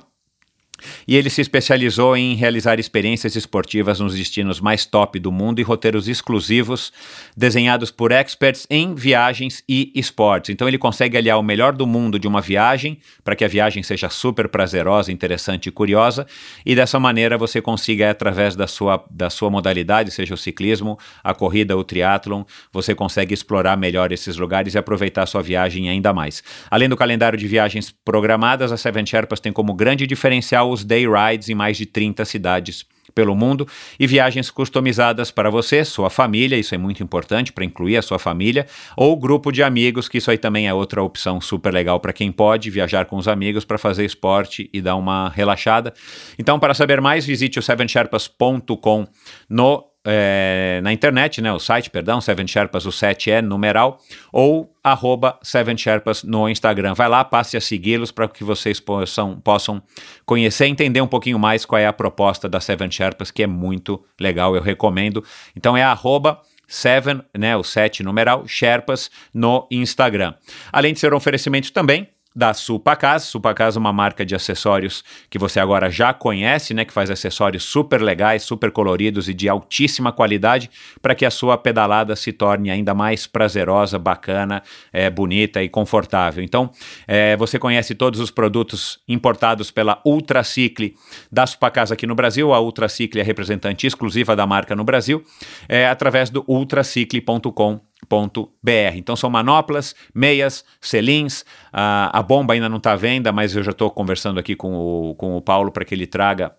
E 1.07 1.15
ele 1.15 1.29
se 1.29 1.41
especializou 1.41 2.15
em 2.15 2.35
realizar 2.35 2.79
experiências 2.79 3.35
esportivas 3.35 3.99
nos 3.99 4.15
destinos 4.15 4.59
mais 4.59 4.85
top 4.85 5.19
do 5.19 5.31
mundo 5.31 5.59
e 5.59 5.63
roteiros 5.63 6.07
exclusivos 6.07 6.91
desenhados 7.35 7.91
por 7.91 8.11
experts 8.11 8.65
em 8.69 8.95
viagens 8.95 9.63
e 9.67 9.91
esportes. 9.95 10.49
Então 10.49 10.67
ele 10.67 10.77
consegue 10.77 11.17
aliar 11.17 11.39
o 11.39 11.43
melhor 11.43 11.73
do 11.73 11.87
mundo 11.87 12.19
de 12.19 12.27
uma 12.27 12.41
viagem 12.41 12.99
para 13.23 13.35
que 13.35 13.45
a 13.45 13.47
viagem 13.47 13.83
seja 13.83 14.09
super 14.09 14.47
prazerosa, 14.47 15.11
interessante 15.11 15.67
e 15.67 15.71
curiosa, 15.71 16.25
e 16.65 16.75
dessa 16.75 16.99
maneira 16.99 17.37
você 17.37 17.61
consiga 17.61 18.09
através 18.09 18.55
da 18.55 18.67
sua, 18.67 19.03
da 19.09 19.29
sua 19.29 19.49
modalidade, 19.49 20.11
seja 20.11 20.33
o 20.33 20.37
ciclismo, 20.37 20.97
a 21.23 21.33
corrida, 21.33 21.77
o 21.77 21.83
triatlon, 21.83 22.43
você 22.71 22.93
consegue 22.93 23.33
explorar 23.33 23.77
melhor 23.77 24.11
esses 24.11 24.37
lugares 24.37 24.73
e 24.73 24.77
aproveitar 24.77 25.23
a 25.23 25.25
sua 25.25 25.41
viagem 25.41 25.89
ainda 25.89 26.13
mais. 26.13 26.43
Além 26.69 26.89
do 26.89 26.97
calendário 26.97 27.37
de 27.37 27.47
viagens 27.47 27.93
programadas, 28.03 28.71
a 28.71 28.77
Seven 28.77 29.05
Sherpas 29.05 29.39
tem 29.39 29.51
como 29.51 29.73
grande 29.73 30.05
diferencial 30.05 30.68
os 30.69 30.83
day 30.83 31.05
rides 31.07 31.49
em 31.49 31.55
mais 31.55 31.77
de 31.77 31.85
30 31.85 32.25
cidades 32.25 32.85
pelo 33.13 33.35
mundo 33.35 33.67
e 33.99 34.07
viagens 34.07 34.49
customizadas 34.49 35.31
para 35.31 35.49
você, 35.49 35.83
sua 35.83 36.09
família, 36.09 36.57
isso 36.57 36.73
é 36.73 36.77
muito 36.77 37.03
importante 37.03 37.51
para 37.51 37.65
incluir 37.65 37.97
a 37.97 38.01
sua 38.01 38.19
família, 38.19 38.65
ou 38.95 39.17
grupo 39.17 39.51
de 39.51 39.63
amigos, 39.63 40.07
que 40.07 40.19
isso 40.19 40.31
aí 40.31 40.37
também 40.37 40.67
é 40.67 40.73
outra 40.73 41.03
opção 41.03 41.41
super 41.41 41.73
legal 41.73 41.99
para 41.99 42.13
quem 42.13 42.31
pode 42.31 42.69
viajar 42.69 43.05
com 43.05 43.17
os 43.17 43.27
amigos 43.27 43.65
para 43.65 43.77
fazer 43.77 44.05
esporte 44.05 44.69
e 44.73 44.81
dar 44.81 44.95
uma 44.95 45.29
relaxada. 45.29 45.93
Então, 46.37 46.59
para 46.59 46.73
saber 46.73 47.01
mais, 47.01 47.25
visite 47.25 47.59
o 47.59 47.61
sevensherpas.com 47.61 49.07
no 49.49 49.85
é, 50.05 50.79
na 50.81 50.93
internet, 50.93 51.41
né, 51.41 51.51
o 51.51 51.59
site, 51.59 51.89
perdão, 51.89 52.21
Seven 52.21 52.47
Sherpas, 52.47 52.85
o 52.85 52.91
7 52.91 53.31
é 53.31 53.41
numeral, 53.41 53.99
ou 54.31 54.73
arroba 54.83 55.37
Seven 55.43 55.77
Sherpas 55.77 56.23
no 56.23 56.47
Instagram. 56.47 56.93
Vai 56.93 57.09
lá, 57.09 57.23
passe 57.23 57.57
a 57.57 57.61
segui-los 57.61 58.11
para 58.11 58.27
que 58.27 58.43
vocês 58.43 58.79
possam, 58.79 59.39
possam 59.39 59.81
conhecer 60.25 60.65
entender 60.67 61.01
um 61.01 61.07
pouquinho 61.07 61.37
mais 61.37 61.65
qual 61.65 61.79
é 61.79 61.85
a 61.85 61.93
proposta 61.93 62.47
da 62.47 62.59
Seven 62.59 62.89
Sherpas, 62.89 63.29
que 63.31 63.43
é 63.43 63.47
muito 63.47 64.03
legal, 64.19 64.55
eu 64.55 64.61
recomendo. 64.61 65.23
Então 65.55 65.75
é 65.75 65.83
arroba 65.83 66.41
Seven, 66.67 67.21
né, 67.37 67.57
o 67.57 67.63
7 67.63 68.03
numeral, 68.03 68.47
Sherpas 68.47 69.09
no 69.33 69.67
Instagram. 69.69 70.33
Além 70.71 70.93
de 70.93 70.99
ser 70.99 71.13
um 71.13 71.17
oferecimento 71.17 71.73
também 71.73 72.07
da 72.39 72.53
Supacas. 72.53 73.23
Supacas 73.23 73.75
é 73.75 73.79
uma 73.79 73.91
marca 73.91 74.25
de 74.25 74.33
acessórios 74.33 75.03
que 75.29 75.37
você 75.37 75.59
agora 75.59 75.91
já 75.91 76.13
conhece, 76.13 76.73
né, 76.73 76.85
que 76.85 76.93
faz 76.93 77.11
acessórios 77.11 77.63
super 77.63 78.01
legais, 78.01 78.43
super 78.43 78.71
coloridos 78.71 79.27
e 79.27 79.33
de 79.33 79.49
altíssima 79.49 80.13
qualidade 80.13 80.71
para 81.01 81.13
que 81.13 81.25
a 81.25 81.29
sua 81.29 81.57
pedalada 81.57 82.15
se 82.15 82.31
torne 82.31 82.71
ainda 82.71 82.93
mais 82.93 83.27
prazerosa, 83.27 83.99
bacana, 83.99 84.63
é, 84.93 85.09
bonita 85.09 85.61
e 85.61 85.67
confortável. 85.67 86.41
Então, 86.41 86.71
é, 87.05 87.35
você 87.35 87.59
conhece 87.59 87.93
todos 87.93 88.21
os 88.21 88.31
produtos 88.31 88.99
importados 89.05 89.69
pela 89.69 90.01
Ultracicle 90.05 90.95
da 91.29 91.45
Supacas 91.45 91.91
aqui 91.91 92.07
no 92.07 92.15
Brasil. 92.15 92.53
A 92.53 92.61
Ultracicle 92.61 93.19
é 93.19 93.23
representante 93.23 93.85
exclusiva 93.85 94.33
da 94.33 94.47
marca 94.47 94.77
no 94.77 94.85
Brasil, 94.85 95.21
é, 95.67 95.89
através 95.89 96.29
do 96.29 96.45
ultracicle.com 96.47 97.88
br. 98.07 98.95
Então 98.95 99.15
são 99.15 99.29
manoplas, 99.29 99.95
meias, 100.13 100.63
selins. 100.79 101.43
A, 101.71 102.17
a 102.17 102.23
bomba 102.23 102.53
ainda 102.53 102.69
não 102.69 102.77
está 102.77 102.93
à 102.93 102.95
venda, 102.95 103.31
mas 103.31 103.55
eu 103.55 103.63
já 103.63 103.71
estou 103.71 103.89
conversando 103.91 104.39
aqui 104.39 104.55
com 104.55 104.73
o, 104.73 105.15
com 105.15 105.35
o 105.35 105.41
Paulo 105.41 105.71
para 105.71 105.85
que 105.85 105.93
ele 105.93 106.07
traga 106.07 106.53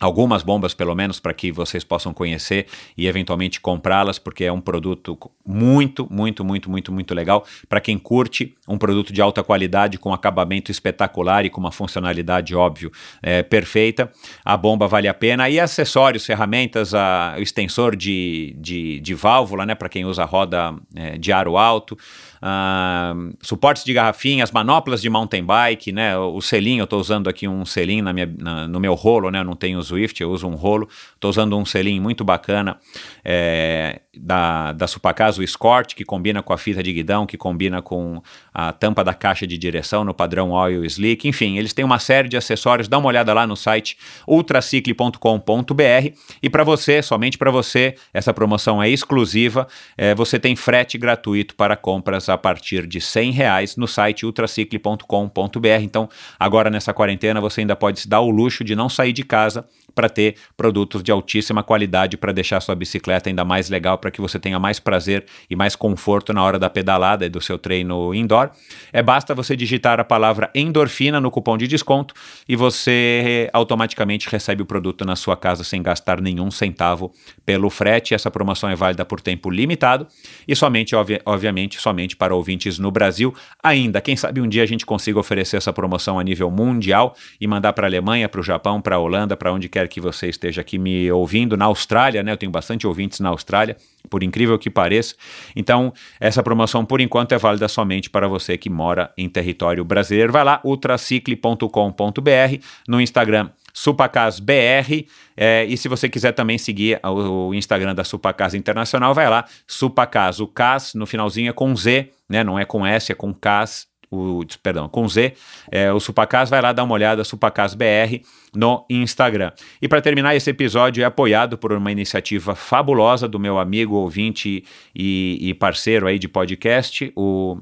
algumas 0.00 0.42
bombas 0.42 0.74
pelo 0.74 0.94
menos 0.94 1.20
para 1.20 1.32
que 1.32 1.52
vocês 1.52 1.84
possam 1.84 2.12
conhecer 2.12 2.66
e 2.96 3.06
eventualmente 3.06 3.60
comprá-las 3.60 4.18
porque 4.18 4.44
é 4.44 4.52
um 4.52 4.60
produto 4.60 5.16
muito 5.46 6.08
muito 6.10 6.44
muito 6.44 6.68
muito 6.68 6.92
muito 6.92 7.14
legal. 7.14 7.44
Para 7.68 7.80
quem 7.80 7.96
curte 7.96 8.54
um 8.68 8.76
produto 8.76 9.12
de 9.12 9.22
alta 9.22 9.42
qualidade 9.44 9.98
com 9.98 10.12
acabamento 10.12 10.70
espetacular 10.70 11.44
e 11.44 11.50
com 11.50 11.60
uma 11.60 11.70
funcionalidade 11.70 12.54
óbvio 12.54 12.90
é, 13.22 13.42
perfeita. 13.42 14.10
A 14.44 14.56
bomba 14.56 14.88
vale 14.88 15.06
a 15.06 15.14
pena. 15.14 15.48
E 15.48 15.60
acessórios 15.60 16.26
ferramentas 16.26 16.92
a, 16.92 17.36
o 17.38 17.42
extensor 17.42 17.94
de, 17.94 18.56
de, 18.58 19.00
de 19.00 19.14
válvula 19.14 19.64
né 19.64 19.74
para 19.74 19.88
quem 19.88 20.04
usa 20.04 20.24
roda 20.24 20.74
é, 20.94 21.16
de 21.16 21.32
aro 21.32 21.56
alto 21.56 21.96
uh, 22.44 23.34
suportes 23.40 23.84
de 23.84 23.92
garrafinhas, 23.94 24.50
manoplas 24.52 25.00
de 25.00 25.08
mountain 25.08 25.42
bike, 25.42 25.92
né? 25.92 26.16
O 26.18 26.40
selinho, 26.42 26.82
eu 26.82 26.84
estou 26.84 27.00
usando 27.00 27.28
aqui 27.28 27.48
um 27.48 27.64
selinho 27.64 28.04
na 28.04 28.12
minha, 28.12 28.32
na, 28.38 28.68
no 28.68 28.78
meu 28.78 28.94
rolo, 28.94 29.30
né? 29.30 29.40
Eu 29.40 29.44
não 29.44 29.56
tenho 29.56 29.82
Swift, 29.82 30.22
eu 30.22 30.30
uso 30.30 30.46
um 30.46 30.54
rolo. 30.54 30.88
Estou 31.14 31.30
usando 31.30 31.56
um 31.56 31.64
selinho 31.64 32.02
muito 32.02 32.22
bacana 32.22 32.78
é, 33.24 34.02
da, 34.14 34.72
da 34.72 34.86
Supacasa, 34.86 35.40
o 35.40 35.44
Escort, 35.44 35.94
que 35.94 36.04
combina 36.04 36.42
com 36.42 36.52
a 36.52 36.58
fita 36.58 36.82
de 36.82 36.92
guidão, 36.92 37.24
que 37.24 37.38
combina 37.38 37.80
com 37.80 38.22
a 38.52 38.72
tampa 38.72 39.02
da 39.02 39.14
caixa 39.14 39.46
de 39.46 39.56
direção 39.56 40.04
no 40.04 40.12
padrão 40.12 40.50
Oil 40.50 40.84
Slick. 40.84 41.26
Enfim, 41.26 41.56
eles 41.56 41.72
têm 41.72 41.84
uma 41.84 41.98
série 41.98 42.28
de 42.28 42.36
acessórios. 42.36 42.88
Dá 42.88 42.98
uma 42.98 43.08
olhada 43.08 43.32
lá 43.32 43.46
no 43.46 43.56
site 43.56 43.96
ultracicle.com.br. 44.28 46.14
E 46.42 46.50
para 46.50 46.64
você, 46.64 47.02
somente 47.02 47.38
para 47.38 47.50
você, 47.50 47.94
essa 48.12 48.34
promoção 48.34 48.82
é 48.82 48.88
exclusiva. 48.88 49.66
É, 49.96 50.14
você 50.14 50.38
tem 50.38 50.54
frete 50.54 50.98
gratuito 50.98 51.54
para 51.54 51.76
compras 51.76 52.28
partir 52.38 52.86
de 52.86 53.00
100 53.00 53.30
reais 53.32 53.76
no 53.76 53.86
site 53.86 54.26
ultracicle.com.br. 54.26 55.82
Então, 55.82 56.08
agora 56.38 56.70
nessa 56.70 56.92
quarentena, 56.92 57.40
você 57.40 57.60
ainda 57.60 57.76
pode 57.76 58.00
se 58.00 58.08
dar 58.08 58.20
o 58.20 58.30
luxo 58.30 58.64
de 58.64 58.74
não 58.74 58.88
sair 58.88 59.12
de 59.12 59.24
casa 59.24 59.66
para 59.94 60.08
ter 60.08 60.36
produtos 60.56 61.02
de 61.02 61.12
altíssima 61.12 61.62
qualidade 61.62 62.16
para 62.16 62.32
deixar 62.32 62.60
sua 62.60 62.74
bicicleta 62.74 63.28
ainda 63.28 63.44
mais 63.44 63.68
legal, 63.70 63.98
para 63.98 64.10
que 64.10 64.20
você 64.20 64.38
tenha 64.38 64.58
mais 64.58 64.78
prazer 64.78 65.24
e 65.48 65.56
mais 65.56 65.76
conforto 65.76 66.32
na 66.32 66.42
hora 66.42 66.58
da 66.58 66.68
pedalada 66.68 67.26
e 67.26 67.28
do 67.28 67.40
seu 67.40 67.58
treino 67.58 68.14
indoor. 68.14 68.50
É 68.92 69.02
basta 69.02 69.34
você 69.34 69.56
digitar 69.56 70.00
a 70.00 70.04
palavra 70.04 70.50
endorfina 70.54 71.20
no 71.20 71.30
cupom 71.30 71.56
de 71.56 71.66
desconto 71.66 72.14
e 72.48 72.56
você 72.56 73.48
automaticamente 73.52 74.28
recebe 74.28 74.62
o 74.62 74.66
produto 74.66 75.04
na 75.04 75.16
sua 75.16 75.36
casa 75.36 75.64
sem 75.64 75.82
gastar 75.82 76.20
nenhum 76.20 76.50
centavo 76.50 77.12
pelo 77.44 77.70
frete. 77.70 78.14
Essa 78.14 78.30
promoção 78.30 78.70
é 78.70 78.74
válida 78.74 79.04
por 79.04 79.20
tempo 79.20 79.50
limitado 79.50 80.06
e 80.46 80.54
somente, 80.54 80.94
obvi 80.94 81.20
obviamente, 81.24 81.80
somente 81.80 82.16
para 82.16 82.34
ouvintes 82.34 82.78
no 82.78 82.90
Brasil. 82.90 83.34
Ainda, 83.62 84.00
quem 84.00 84.16
sabe 84.16 84.40
um 84.40 84.48
dia 84.48 84.62
a 84.62 84.66
gente 84.66 84.84
consiga 84.84 85.18
oferecer 85.18 85.56
essa 85.56 85.72
promoção 85.72 86.18
a 86.18 86.24
nível 86.24 86.50
mundial 86.50 87.14
e 87.40 87.46
mandar 87.46 87.72
para 87.72 87.86
a 87.86 87.88
Alemanha, 87.88 88.28
para 88.28 88.40
o 88.40 88.44
Japão, 88.44 88.80
para 88.80 88.96
a 88.96 88.98
Holanda, 88.98 89.36
para 89.36 89.52
onde 89.52 89.68
quer 89.68 89.83
quer 89.84 89.88
que 89.88 90.00
você 90.00 90.28
esteja 90.28 90.60
aqui 90.60 90.78
me 90.78 91.10
ouvindo, 91.10 91.56
na 91.56 91.66
Austrália, 91.66 92.22
né? 92.22 92.32
Eu 92.32 92.36
tenho 92.36 92.50
bastante 92.50 92.86
ouvintes 92.86 93.20
na 93.20 93.28
Austrália, 93.28 93.76
por 94.08 94.22
incrível 94.22 94.58
que 94.58 94.70
pareça. 94.70 95.14
Então, 95.54 95.92
essa 96.18 96.42
promoção, 96.42 96.84
por 96.84 97.00
enquanto, 97.00 97.32
é 97.32 97.38
válida 97.38 97.68
somente 97.68 98.10
para 98.10 98.26
você 98.26 98.56
que 98.56 98.70
mora 98.70 99.12
em 99.16 99.28
território 99.28 99.84
brasileiro. 99.84 100.32
Vai 100.32 100.44
lá, 100.44 100.60
ultracicle.com.br, 100.64 102.58
no 102.88 103.00
Instagram 103.00 103.50
SupacasBR. 103.72 105.06
É, 105.36 105.64
e 105.64 105.76
se 105.76 105.88
você 105.88 106.08
quiser 106.08 106.32
também 106.32 106.58
seguir 106.58 107.00
o, 107.02 107.48
o, 107.48 107.54
Instagram 107.54 107.94
da 107.94 108.04
Supacas 108.04 108.54
Internacional, 108.54 109.12
vai 109.12 109.28
lá, 109.28 109.44
Supacas, 109.66 110.40
o 110.40 110.46
Cas 110.46 110.94
no 110.94 111.06
finalzinho 111.06 111.50
é 111.50 111.52
com 111.52 111.74
Z, 111.74 112.10
né? 112.28 112.44
Não 112.44 112.58
é 112.58 112.64
com 112.64 112.86
S, 112.86 113.10
é 113.10 113.14
com 113.14 113.34
Cas 113.34 113.86
o, 114.14 114.46
perdão, 114.62 114.88
com 114.88 115.08
Z, 115.08 115.34
é, 115.70 115.92
o 115.92 116.00
Supacas, 116.00 116.50
vai 116.50 116.60
lá 116.60 116.72
dar 116.72 116.84
uma 116.84 116.94
olhada, 116.94 117.24
Supacas 117.24 117.74
BR, 117.74 118.20
no 118.54 118.84
Instagram. 118.88 119.52
E 119.80 119.88
para 119.88 120.00
terminar, 120.00 120.34
esse 120.34 120.50
episódio 120.50 121.02
é 121.02 121.04
apoiado 121.04 121.58
por 121.58 121.72
uma 121.72 121.90
iniciativa 121.90 122.54
fabulosa 122.54 123.28
do 123.28 123.38
meu 123.38 123.58
amigo, 123.58 123.96
ouvinte 123.96 124.64
e, 124.94 125.38
e 125.40 125.54
parceiro 125.54 126.06
aí 126.06 126.18
de 126.18 126.28
podcast, 126.28 127.12
o 127.16 127.58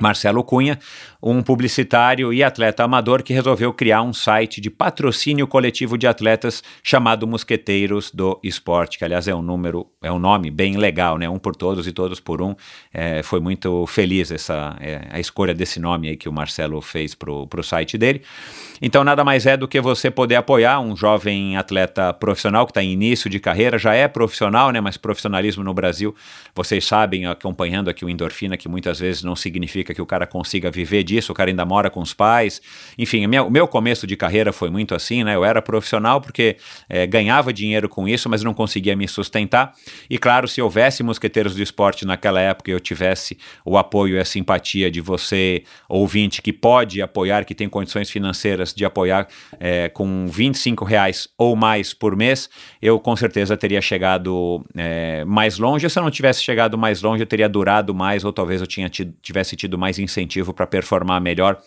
Marcelo 0.00 0.42
Cunha, 0.42 0.78
um 1.22 1.42
publicitário 1.42 2.32
e 2.32 2.42
atleta 2.42 2.82
amador 2.82 3.22
que 3.22 3.32
resolveu 3.32 3.72
criar 3.72 4.02
um 4.02 4.12
site 4.12 4.60
de 4.60 4.70
patrocínio 4.70 5.46
coletivo 5.46 5.98
de 5.98 6.06
atletas 6.06 6.62
chamado 6.82 7.26
Mosqueteiros 7.26 8.10
do 8.10 8.40
Esporte, 8.42 8.98
que 8.98 9.04
aliás 9.04 9.28
é 9.28 9.34
um 9.34 9.42
número, 9.42 9.86
é 10.02 10.10
um 10.10 10.18
nome 10.18 10.50
bem 10.50 10.76
legal, 10.76 11.18
né? 11.18 11.28
Um 11.28 11.38
por 11.38 11.54
todos 11.54 11.86
e 11.86 11.92
todos 11.92 12.20
por 12.20 12.40
um. 12.40 12.54
É, 12.92 13.22
foi 13.22 13.40
muito 13.40 13.86
feliz 13.86 14.30
essa 14.30 14.76
é, 14.80 15.08
a 15.10 15.20
escolha 15.20 15.52
desse 15.54 15.78
nome 15.78 16.08
aí 16.08 16.16
que 16.16 16.28
o 16.28 16.32
Marcelo 16.32 16.80
fez 16.80 17.14
para 17.14 17.30
o 17.30 17.62
site 17.62 17.98
dele. 17.98 18.22
Então 18.80 19.04
nada 19.04 19.22
mais 19.22 19.44
é 19.44 19.56
do 19.56 19.68
que 19.68 19.80
você 19.80 20.10
poder 20.10 20.36
apoiar 20.36 20.80
um 20.80 20.96
jovem 20.96 21.56
atleta 21.56 22.12
profissional 22.14 22.64
que 22.64 22.70
está 22.70 22.82
em 22.82 22.92
início 22.92 23.28
de 23.28 23.38
carreira, 23.38 23.78
já 23.78 23.94
é 23.94 24.08
profissional, 24.08 24.70
né? 24.70 24.80
Mas 24.80 24.96
profissionalismo 24.96 25.62
no 25.62 25.74
Brasil, 25.74 26.14
vocês 26.54 26.84
sabem, 26.86 27.26
acompanhando 27.26 27.90
aqui 27.90 28.04
o 28.04 28.08
endorfina, 28.08 28.56
que 28.56 28.68
muitas 28.68 28.98
vezes 28.98 29.22
não 29.22 29.36
significa 29.36 29.89
que 29.94 30.02
o 30.02 30.06
cara 30.06 30.26
consiga 30.26 30.70
viver 30.70 31.02
disso, 31.02 31.32
o 31.32 31.34
cara 31.34 31.50
ainda 31.50 31.64
mora 31.64 31.90
com 31.90 32.00
os 32.00 32.14
pais. 32.14 32.60
Enfim, 32.98 33.26
o 33.26 33.50
meu 33.50 33.68
começo 33.68 34.06
de 34.06 34.16
carreira 34.16 34.52
foi 34.52 34.70
muito 34.70 34.94
assim, 34.94 35.24
né? 35.24 35.34
Eu 35.34 35.44
era 35.44 35.60
profissional 35.62 36.20
porque 36.20 36.56
é, 36.88 37.06
ganhava 37.06 37.52
dinheiro 37.52 37.88
com 37.88 38.08
isso, 38.08 38.28
mas 38.28 38.42
não 38.42 38.54
conseguia 38.54 38.96
me 38.96 39.06
sustentar. 39.08 39.72
E 40.08 40.18
claro, 40.18 40.48
se 40.48 40.60
houvesse 40.60 41.02
mosqueteiros 41.02 41.54
do 41.54 41.62
esporte 41.62 42.04
naquela 42.04 42.40
época 42.40 42.70
e 42.70 42.74
eu 42.74 42.80
tivesse 42.80 43.38
o 43.64 43.76
apoio 43.78 44.16
e 44.16 44.18
a 44.18 44.24
simpatia 44.24 44.90
de 44.90 45.00
você, 45.00 45.64
ouvinte, 45.88 46.42
que 46.42 46.52
pode 46.52 47.02
apoiar, 47.02 47.44
que 47.44 47.54
tem 47.54 47.68
condições 47.68 48.10
financeiras 48.10 48.74
de 48.74 48.84
apoiar 48.84 49.26
é, 49.58 49.88
com 49.88 50.26
25 50.26 50.84
reais 50.84 51.28
ou 51.36 51.56
mais 51.56 51.92
por 51.92 52.16
mês, 52.16 52.48
eu 52.80 52.98
com 52.98 53.14
certeza 53.16 53.56
teria 53.56 53.80
chegado 53.80 54.64
é, 54.76 55.24
mais 55.24 55.58
longe. 55.58 55.88
Se 55.88 55.98
eu 55.98 56.02
não 56.02 56.10
tivesse 56.10 56.42
chegado 56.42 56.76
mais 56.78 57.02
longe, 57.02 57.22
eu 57.22 57.26
teria 57.26 57.48
durado 57.48 57.94
mais, 57.94 58.24
ou 58.24 58.32
talvez 58.32 58.60
eu 58.60 58.66
tinha 58.66 58.88
tido, 58.88 59.14
tivesse 59.22 59.56
tido 59.56 59.69
mais 59.78 59.98
incentivo 59.98 60.52
para 60.52 60.66
performar 60.66 61.20
melhor, 61.20 61.60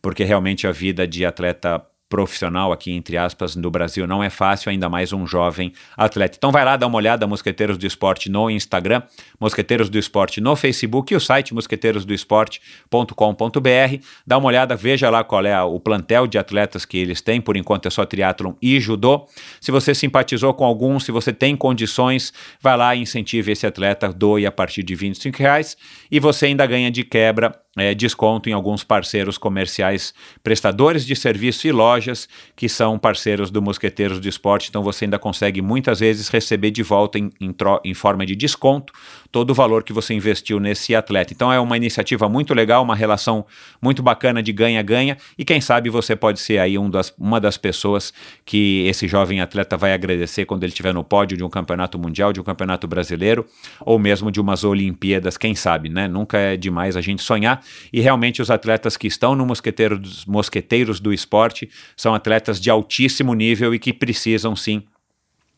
porque 0.00 0.24
realmente 0.24 0.66
a 0.66 0.72
vida 0.72 1.06
de 1.06 1.24
atleta 1.24 1.86
profissional 2.08 2.72
aqui, 2.72 2.92
entre 2.92 3.16
aspas, 3.16 3.56
no 3.56 3.68
Brasil 3.70 4.06
não 4.06 4.22
é 4.22 4.28
fácil, 4.30 4.70
ainda 4.70 4.88
mais 4.88 5.12
um 5.12 5.26
jovem 5.26 5.72
atleta. 5.96 6.36
Então 6.38 6.52
vai 6.52 6.64
lá 6.64 6.76
dar 6.76 6.86
uma 6.86 6.96
olhada, 6.96 7.26
Mosqueteiros 7.26 7.76
do 7.76 7.84
Esporte 7.86 8.30
no 8.30 8.48
Instagram, 8.48 9.02
Mosqueteiros 9.40 9.88
do 9.88 9.98
Esporte 9.98 10.40
no 10.40 10.54
Facebook 10.54 11.12
e 11.12 11.16
o 11.16 11.20
site 11.20 11.52
mosqueteirosdoesporte.com.br. 11.52 14.06
Dá 14.26 14.38
uma 14.38 14.48
olhada, 14.48 14.76
veja 14.76 15.10
lá 15.10 15.24
qual 15.24 15.44
é 15.44 15.60
o 15.62 15.80
plantel 15.80 16.28
de 16.28 16.38
atletas 16.38 16.84
que 16.84 16.96
eles 16.96 17.20
têm, 17.20 17.40
por 17.40 17.56
enquanto 17.56 17.86
é 17.86 17.90
só 17.90 18.06
triatlon 18.06 18.52
e 18.62 18.78
judô. 18.78 19.26
Se 19.60 19.72
você 19.72 19.92
simpatizou 19.94 20.54
com 20.54 20.64
algum, 20.64 21.00
se 21.00 21.10
você 21.10 21.32
tem 21.32 21.56
condições, 21.56 22.32
vai 22.60 22.76
lá 22.76 22.94
e 22.94 23.00
incentive 23.00 23.50
esse 23.50 23.66
atleta, 23.66 24.12
doe 24.12 24.46
a 24.46 24.52
partir 24.52 24.84
de 24.84 24.94
25 24.94 25.36
reais 25.38 25.76
e 26.10 26.20
você 26.20 26.46
ainda 26.46 26.64
ganha 26.66 26.90
de 26.90 27.02
quebra 27.02 27.65
é, 27.76 27.94
desconto 27.94 28.48
em 28.48 28.52
alguns 28.52 28.82
parceiros 28.82 29.36
comerciais, 29.36 30.14
prestadores 30.42 31.04
de 31.04 31.14
serviço 31.14 31.66
e 31.66 31.72
lojas 31.72 32.28
que 32.54 32.68
são 32.68 32.98
parceiros 32.98 33.50
do 33.50 33.60
Mosqueteiros 33.60 34.18
do 34.18 34.28
Esporte. 34.28 34.68
Então 34.68 34.82
você 34.82 35.04
ainda 35.04 35.18
consegue 35.18 35.60
muitas 35.60 36.00
vezes 36.00 36.28
receber 36.28 36.70
de 36.70 36.82
volta 36.82 37.18
em, 37.18 37.30
em, 37.40 37.54
em, 37.84 37.94
forma 37.94 38.24
de 38.24 38.34
desconto 38.34 38.92
todo 39.36 39.50
o 39.50 39.54
valor 39.54 39.84
que 39.84 39.92
você 39.92 40.14
investiu 40.14 40.58
nesse 40.58 40.94
atleta. 40.94 41.30
Então 41.34 41.52
é 41.52 41.60
uma 41.60 41.76
iniciativa 41.76 42.26
muito 42.26 42.54
legal, 42.54 42.82
uma 42.82 42.96
relação 42.96 43.44
muito 43.82 44.02
bacana 44.02 44.42
de 44.42 44.50
ganha-ganha 44.50 45.18
e 45.36 45.44
quem 45.44 45.60
sabe 45.60 45.90
você 45.90 46.16
pode 46.16 46.40
ser 46.40 46.58
aí 46.58 46.78
um 46.78 46.88
das, 46.88 47.12
uma 47.18 47.38
das 47.38 47.58
pessoas 47.58 48.14
que 48.46 48.86
esse 48.86 49.06
jovem 49.06 49.42
atleta 49.42 49.76
vai 49.76 49.92
agradecer 49.92 50.46
quando 50.46 50.62
ele 50.62 50.70
estiver 50.70 50.94
no 50.94 51.04
pódio 51.04 51.36
de 51.36 51.44
um 51.44 51.50
campeonato 51.50 51.98
mundial, 51.98 52.32
de 52.32 52.40
um 52.40 52.42
campeonato 52.42 52.88
brasileiro 52.88 53.44
ou 53.82 53.98
mesmo 53.98 54.30
de 54.30 54.40
umas 54.40 54.64
Olimpíadas, 54.64 55.36
quem 55.36 55.54
sabe, 55.54 55.90
né? 55.90 56.08
Nunca 56.08 56.38
é 56.38 56.56
demais 56.56 56.96
a 56.96 57.02
gente 57.02 57.22
sonhar 57.22 57.62
e 57.92 58.00
realmente 58.00 58.40
os 58.40 58.50
atletas 58.50 58.96
que 58.96 59.06
estão 59.06 59.34
no 59.34 59.44
mosqueteiro 59.44 59.98
dos 59.98 60.24
mosqueteiros 60.24 60.98
do 60.98 61.12
esporte 61.12 61.68
são 61.94 62.14
atletas 62.14 62.58
de 62.58 62.70
altíssimo 62.70 63.34
nível 63.34 63.74
e 63.74 63.78
que 63.78 63.92
precisam 63.92 64.56
sim 64.56 64.82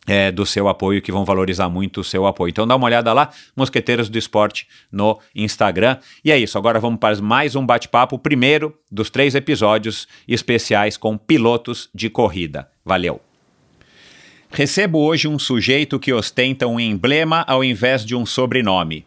é, 0.08 0.32
do 0.32 0.46
seu 0.46 0.68
apoio, 0.68 1.02
que 1.02 1.12
vão 1.12 1.24
valorizar 1.24 1.68
muito 1.68 2.00
o 2.00 2.04
seu 2.04 2.26
apoio. 2.26 2.50
Então 2.50 2.66
dá 2.66 2.74
uma 2.74 2.86
olhada 2.86 3.12
lá, 3.12 3.30
Mosqueteiros 3.54 4.08
do 4.08 4.18
Esporte 4.18 4.66
no 4.90 5.20
Instagram. 5.34 5.98
E 6.24 6.32
é 6.32 6.38
isso, 6.38 6.56
agora 6.56 6.80
vamos 6.80 6.98
para 6.98 7.20
mais 7.20 7.54
um 7.54 7.64
bate-papo, 7.64 8.18
primeiro 8.18 8.74
dos 8.90 9.10
três 9.10 9.34
episódios 9.34 10.08
especiais 10.26 10.96
com 10.96 11.18
pilotos 11.18 11.90
de 11.94 12.08
corrida. 12.08 12.68
Valeu! 12.84 13.20
Recebo 14.50 14.98
hoje 14.98 15.28
um 15.28 15.38
sujeito 15.38 15.98
que 15.98 16.10
ostenta 16.10 16.66
um 16.66 16.80
emblema 16.80 17.44
ao 17.46 17.62
invés 17.62 18.02
de 18.02 18.16
um 18.16 18.24
sobrenome. 18.24 19.04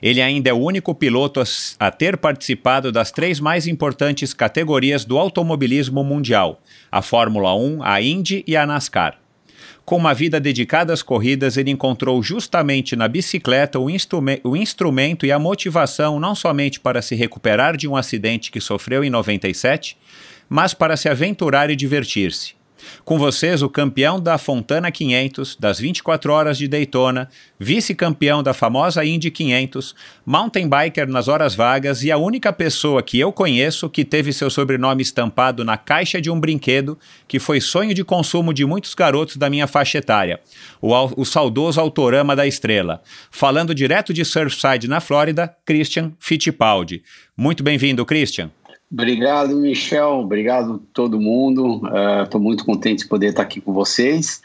Ele 0.00 0.22
ainda 0.22 0.50
é 0.50 0.52
o 0.52 0.58
único 0.58 0.94
piloto 0.94 1.42
a 1.80 1.90
ter 1.90 2.16
participado 2.16 2.92
das 2.92 3.10
três 3.10 3.40
mais 3.40 3.66
importantes 3.66 4.32
categorias 4.32 5.04
do 5.04 5.18
automobilismo 5.18 6.04
mundial: 6.04 6.60
a 6.92 7.02
Fórmula 7.02 7.54
1, 7.56 7.82
a 7.82 8.00
Indy 8.00 8.44
e 8.46 8.56
a 8.56 8.64
NASCAR. 8.66 9.23
Com 9.84 9.96
uma 9.96 10.14
vida 10.14 10.40
dedicada 10.40 10.94
às 10.94 11.02
corridas, 11.02 11.58
ele 11.58 11.70
encontrou 11.70 12.22
justamente 12.22 12.96
na 12.96 13.06
bicicleta 13.06 13.78
o, 13.78 13.90
instrume 13.90 14.40
o 14.42 14.56
instrumento 14.56 15.26
e 15.26 15.32
a 15.32 15.38
motivação 15.38 16.18
não 16.18 16.34
somente 16.34 16.80
para 16.80 17.02
se 17.02 17.14
recuperar 17.14 17.76
de 17.76 17.86
um 17.86 17.94
acidente 17.94 18.50
que 18.50 18.62
sofreu 18.62 19.04
em 19.04 19.10
97, 19.10 19.96
mas 20.48 20.72
para 20.72 20.96
se 20.96 21.08
aventurar 21.08 21.68
e 21.68 21.76
divertir-se. 21.76 22.54
Com 23.04 23.18
vocês, 23.18 23.62
o 23.62 23.68
campeão 23.68 24.20
da 24.20 24.38
Fontana 24.38 24.90
500, 24.90 25.56
das 25.56 25.78
24 25.78 26.32
horas 26.32 26.58
de 26.58 26.68
Daytona, 26.68 27.28
vice-campeão 27.58 28.42
da 28.42 28.54
famosa 28.54 29.04
Indy 29.04 29.30
500, 29.30 29.94
mountain 30.24 30.68
biker 30.68 31.08
nas 31.08 31.28
horas 31.28 31.54
vagas 31.54 32.02
e 32.02 32.10
a 32.10 32.16
única 32.16 32.52
pessoa 32.52 33.02
que 33.02 33.18
eu 33.18 33.32
conheço 33.32 33.88
que 33.88 34.04
teve 34.04 34.32
seu 34.32 34.50
sobrenome 34.50 35.02
estampado 35.02 35.64
na 35.64 35.76
caixa 35.76 36.20
de 36.20 36.30
um 36.30 36.38
brinquedo 36.38 36.98
que 37.28 37.38
foi 37.38 37.60
sonho 37.60 37.94
de 37.94 38.04
consumo 38.04 38.52
de 38.52 38.64
muitos 38.64 38.94
garotos 38.94 39.36
da 39.36 39.50
minha 39.50 39.66
faixa 39.66 39.98
etária, 39.98 40.40
o, 40.80 40.92
o 41.16 41.24
saudoso 41.24 41.80
Autorama 41.80 42.34
da 42.34 42.46
Estrela. 42.46 43.02
Falando 43.30 43.74
direto 43.74 44.12
de 44.12 44.24
Surfside, 44.24 44.88
na 44.88 45.00
Flórida, 45.00 45.54
Christian 45.64 46.12
Fittipaldi. 46.18 47.02
Muito 47.36 47.62
bem-vindo, 47.62 48.04
Christian. 48.06 48.50
Obrigado, 48.90 49.56
Michel. 49.56 50.20
Obrigado 50.20 50.78
todo 50.92 51.20
mundo. 51.20 51.82
Estou 52.22 52.40
uh, 52.40 52.44
muito 52.44 52.64
contente 52.64 53.00
de 53.00 53.08
poder 53.08 53.28
estar 53.28 53.42
aqui 53.42 53.60
com 53.60 53.72
vocês. 53.72 54.40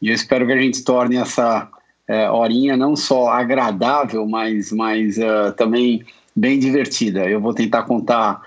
E 0.00 0.08
eu 0.08 0.14
espero 0.14 0.46
que 0.46 0.52
a 0.52 0.60
gente 0.60 0.84
torne 0.84 1.16
essa 1.16 1.68
uh, 2.08 2.32
horinha 2.32 2.76
não 2.76 2.94
só 2.94 3.28
agradável, 3.28 4.26
mas, 4.26 4.70
mas 4.72 5.16
uh, 5.16 5.52
também 5.56 6.04
bem 6.34 6.58
divertida. 6.58 7.28
Eu 7.28 7.40
vou 7.40 7.54
tentar 7.54 7.84
contar 7.84 8.42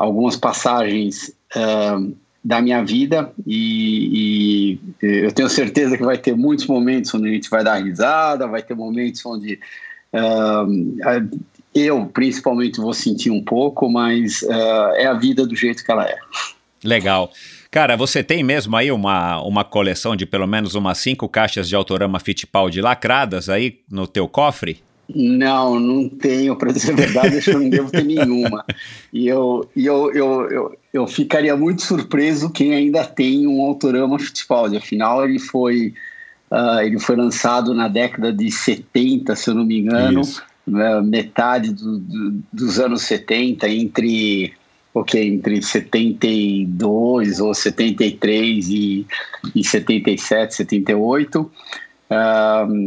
algumas 0.00 0.34
passagens 0.34 1.32
da 2.44 2.60
minha 2.60 2.82
vida 2.82 3.32
e, 3.46 4.80
e, 5.00 5.16
eu 5.24 5.30
tenho 5.30 5.48
certeza 5.48 5.96
que 5.96 6.02
vai 6.02 6.18
ter 6.18 6.34
muitos 6.34 6.66
momentos 6.66 7.14
onde 7.14 7.28
a 7.28 7.32
gente 7.32 7.48
vai 7.48 7.62
dar 7.62 7.76
risada, 7.76 8.48
vai 8.48 8.62
ter 8.62 8.74
momentos 8.74 9.24
onde 9.24 9.60
eu, 11.74 12.06
principalmente, 12.06 12.80
vou 12.80 12.92
sentir 12.92 13.30
um 13.30 13.42
pouco, 13.42 13.88
mas 13.88 14.42
uh, 14.42 14.92
é 14.96 15.06
a 15.06 15.14
vida 15.14 15.46
do 15.46 15.54
jeito 15.54 15.84
que 15.84 15.90
ela 15.90 16.04
é. 16.04 16.18
Legal. 16.82 17.30
Cara, 17.70 17.96
você 17.96 18.22
tem 18.22 18.42
mesmo 18.42 18.76
aí 18.76 18.90
uma, 18.90 19.42
uma 19.42 19.64
coleção 19.64 20.16
de 20.16 20.24
pelo 20.24 20.46
menos 20.46 20.74
umas 20.74 20.98
cinco 20.98 21.28
caixas 21.28 21.68
de 21.68 21.76
Autorama 21.76 22.18
Fittipaldi 22.18 22.80
lacradas 22.80 23.48
aí 23.48 23.80
no 23.90 24.06
teu 24.06 24.26
cofre? 24.26 24.82
Não, 25.14 25.80
não 25.80 26.08
tenho, 26.08 26.54
para 26.56 26.70
dizer 26.70 26.92
a 26.92 26.96
verdade, 26.96 27.38
acho 27.38 27.50
que 27.50 27.56
eu 27.56 27.60
não 27.60 27.70
devo 27.70 27.90
ter 27.90 28.04
nenhuma. 28.04 28.64
E 29.10 29.26
eu, 29.26 29.68
eu, 29.74 30.12
eu, 30.12 30.50
eu, 30.50 30.78
eu, 30.92 31.06
ficaria 31.06 31.56
muito 31.56 31.82
surpreso 31.82 32.50
quem 32.50 32.74
ainda 32.74 33.04
tem 33.04 33.46
um 33.46 33.62
Autorama 33.62 34.18
Fittipaldi. 34.18 34.76
Afinal, 34.76 35.24
ele 35.24 35.38
foi, 35.38 35.94
uh, 36.50 36.80
ele 36.80 36.98
foi 36.98 37.16
lançado 37.16 37.72
na 37.72 37.88
década 37.88 38.30
de 38.30 38.50
70, 38.50 39.34
se 39.34 39.48
eu 39.48 39.54
não 39.54 39.64
me 39.64 39.78
engano. 39.78 40.20
Isso. 40.20 40.42
Né, 40.68 41.00
metade 41.00 41.72
do, 41.72 41.98
do, 41.98 42.42
dos 42.52 42.78
anos 42.78 43.02
70, 43.02 43.68
entre 43.68 44.54
ok, 44.94 45.26
entre 45.26 45.62
72 45.62 47.40
ou 47.40 47.54
73 47.54 48.68
e, 48.68 49.06
e 49.54 49.64
77, 49.64 50.54
78. 50.54 51.40
Uh, 51.40 51.50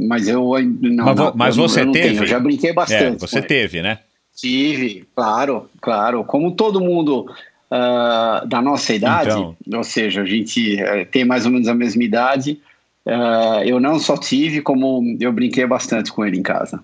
mas 0.08 0.28
eu 0.28 0.42
não. 0.82 1.06
Mas, 1.06 1.16
não, 1.16 1.34
mas 1.36 1.58
eu 1.58 1.68
você 1.68 1.86
não, 1.86 1.92
teve? 1.92 2.10
Tenho, 2.10 2.24
eu 2.24 2.28
já 2.28 2.40
brinquei 2.40 2.74
bastante. 2.74 3.24
É, 3.24 3.28
você 3.28 3.42
teve, 3.42 3.82
né? 3.82 4.00
Tive, 4.36 5.06
claro, 5.16 5.70
claro. 5.80 6.24
Como 6.24 6.52
todo 6.52 6.82
mundo 6.82 7.28
uh, 7.72 8.48
da 8.48 8.62
nossa 8.62 8.94
idade, 8.94 9.30
então. 9.32 9.56
ou 9.74 9.84
seja, 9.84 10.22
a 10.22 10.26
gente 10.26 10.82
uh, 10.82 11.06
tem 11.12 11.24
mais 11.24 11.46
ou 11.46 11.52
menos 11.52 11.68
a 11.68 11.76
mesma 11.76 12.04
idade. 12.04 12.60
Ah, 13.06 13.62
eu 13.66 13.80
não 13.80 13.98
só 13.98 14.16
tive, 14.16 14.62
como 14.62 15.18
eu 15.20 15.32
brinquei 15.34 15.66
bastante 15.66 16.12
com 16.12 16.24
ele 16.24 16.38
em 16.38 16.44
casa. 16.44 16.84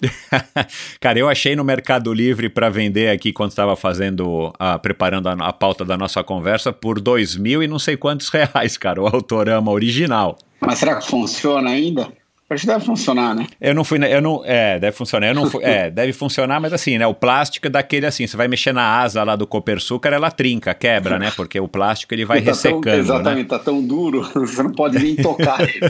Cara, 1.00 1.18
eu 1.18 1.28
achei 1.28 1.56
no 1.56 1.64
Mercado 1.64 2.12
Livre 2.12 2.48
para 2.48 2.68
vender 2.68 3.10
aqui 3.10 3.32
quando 3.32 3.50
estava 3.50 3.76
fazendo, 3.76 4.52
a, 4.58 4.78
preparando 4.78 5.28
a, 5.28 5.32
a, 5.32 5.52
pauta 5.52 5.84
da 5.84 5.96
nossa 5.96 6.22
conversa 6.22 6.72
por 6.72 7.00
dois 7.00 7.36
mil 7.36 7.62
e 7.62 7.68
não 7.68 7.78
sei 7.78 7.96
quantos 7.96 8.28
reais, 8.28 8.76
cara, 8.76 9.00
o 9.00 9.06
Autorama 9.06 9.70
original. 9.70 10.36
Mas 10.60 10.78
será 10.78 10.96
que 10.96 11.06
funciona 11.06 11.70
ainda? 11.70 12.08
Acho 12.48 12.60
que 12.60 12.66
deve 12.68 12.84
funcionar, 12.84 13.34
né? 13.34 13.46
Eu 13.60 13.74
não 13.74 13.82
fui, 13.82 13.98
eu 13.98 14.22
não, 14.22 14.40
é, 14.44 14.78
deve 14.78 14.96
funcionar. 14.96 15.26
Eu 15.26 15.34
não 15.34 15.50
fui, 15.50 15.62
é, 15.66 15.90
deve 15.90 16.12
funcionar, 16.12 16.60
mas 16.60 16.72
assim, 16.72 16.96
né? 16.96 17.06
O 17.06 17.14
plástico 17.14 17.66
é 17.66 17.70
daquele 17.70 18.06
assim, 18.06 18.24
você 18.24 18.36
vai 18.36 18.46
mexer 18.46 18.72
na 18.72 19.00
asa 19.00 19.24
lá 19.24 19.34
do 19.34 19.48
Copersucar, 19.48 20.12
ela 20.12 20.30
trinca, 20.30 20.72
quebra, 20.72 21.18
né? 21.18 21.32
Porque 21.34 21.58
o 21.58 21.66
plástico 21.66 22.14
ele 22.14 22.24
vai 22.24 22.40
tá 22.42 22.50
ressecando. 22.50 22.82
Tão, 22.82 22.94
exatamente, 22.94 23.50
né? 23.50 23.58
tá 23.58 23.58
tão 23.58 23.84
duro, 23.84 24.22
você 24.32 24.62
não 24.62 24.72
pode 24.72 24.96
nem 24.96 25.16
tocar 25.16 25.60
ele. 25.60 25.80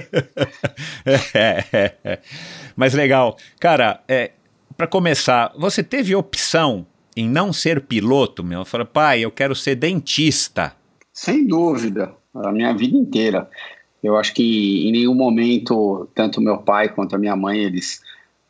é, 1.34 1.64
é, 1.72 1.94
é. 2.02 2.18
Mas 2.74 2.94
legal. 2.94 3.36
Cara, 3.60 4.00
é, 4.08 4.30
para 4.76 4.86
começar, 4.86 5.52
você 5.58 5.82
teve 5.82 6.14
opção 6.14 6.86
em 7.14 7.28
não 7.28 7.52
ser 7.52 7.82
piloto, 7.82 8.42
meu? 8.42 8.64
Fala, 8.64 8.84
pai, 8.86 9.20
eu 9.20 9.30
quero 9.30 9.54
ser 9.54 9.74
dentista. 9.74 10.74
Sem 11.12 11.46
dúvida, 11.46 12.12
a 12.34 12.50
minha 12.50 12.74
vida 12.74 12.96
inteira. 12.96 13.48
Eu 14.02 14.16
acho 14.16 14.34
que 14.34 14.88
em 14.88 14.92
nenhum 14.92 15.14
momento, 15.14 16.08
tanto 16.14 16.40
meu 16.40 16.58
pai 16.58 16.88
quanto 16.88 17.16
a 17.16 17.18
minha 17.18 17.34
mãe, 17.34 17.58
eles 17.58 18.00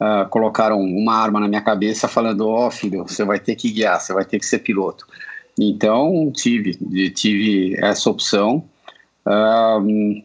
uh, 0.01 0.29
colocaram 0.29 0.81
uma 0.81 1.15
arma 1.15 1.41
na 1.41 1.49
minha 1.49 1.63
cabeça 1.63 2.09
falando, 2.09 2.47
ó 2.47 2.67
oh, 2.67 2.71
filho, 2.71 3.03
você 3.03 3.25
vai 3.25 3.39
ter 3.39 3.55
que 3.55 3.71
guiar, 3.71 4.01
você 4.01 4.13
vai 4.13 4.25
ter 4.25 4.39
que 4.39 4.47
ser 4.47 4.59
piloto. 4.59 5.07
Então, 5.59 6.31
tive, 6.35 6.75
tive 7.11 7.77
essa 7.79 8.11
opção. 8.11 8.65
Uh, 9.27 10.23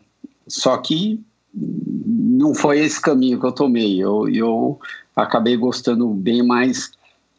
só 0.47 0.77
que 0.77 1.19
não 1.53 2.53
foi 2.53 2.79
esse 2.79 3.01
caminho 3.01 3.39
que 3.39 3.45
eu 3.45 3.51
tomei. 3.51 4.01
Eu, 4.01 4.27
eu 4.29 4.79
acabei 5.15 5.55
gostando 5.55 6.07
bem 6.09 6.43
mais 6.43 6.91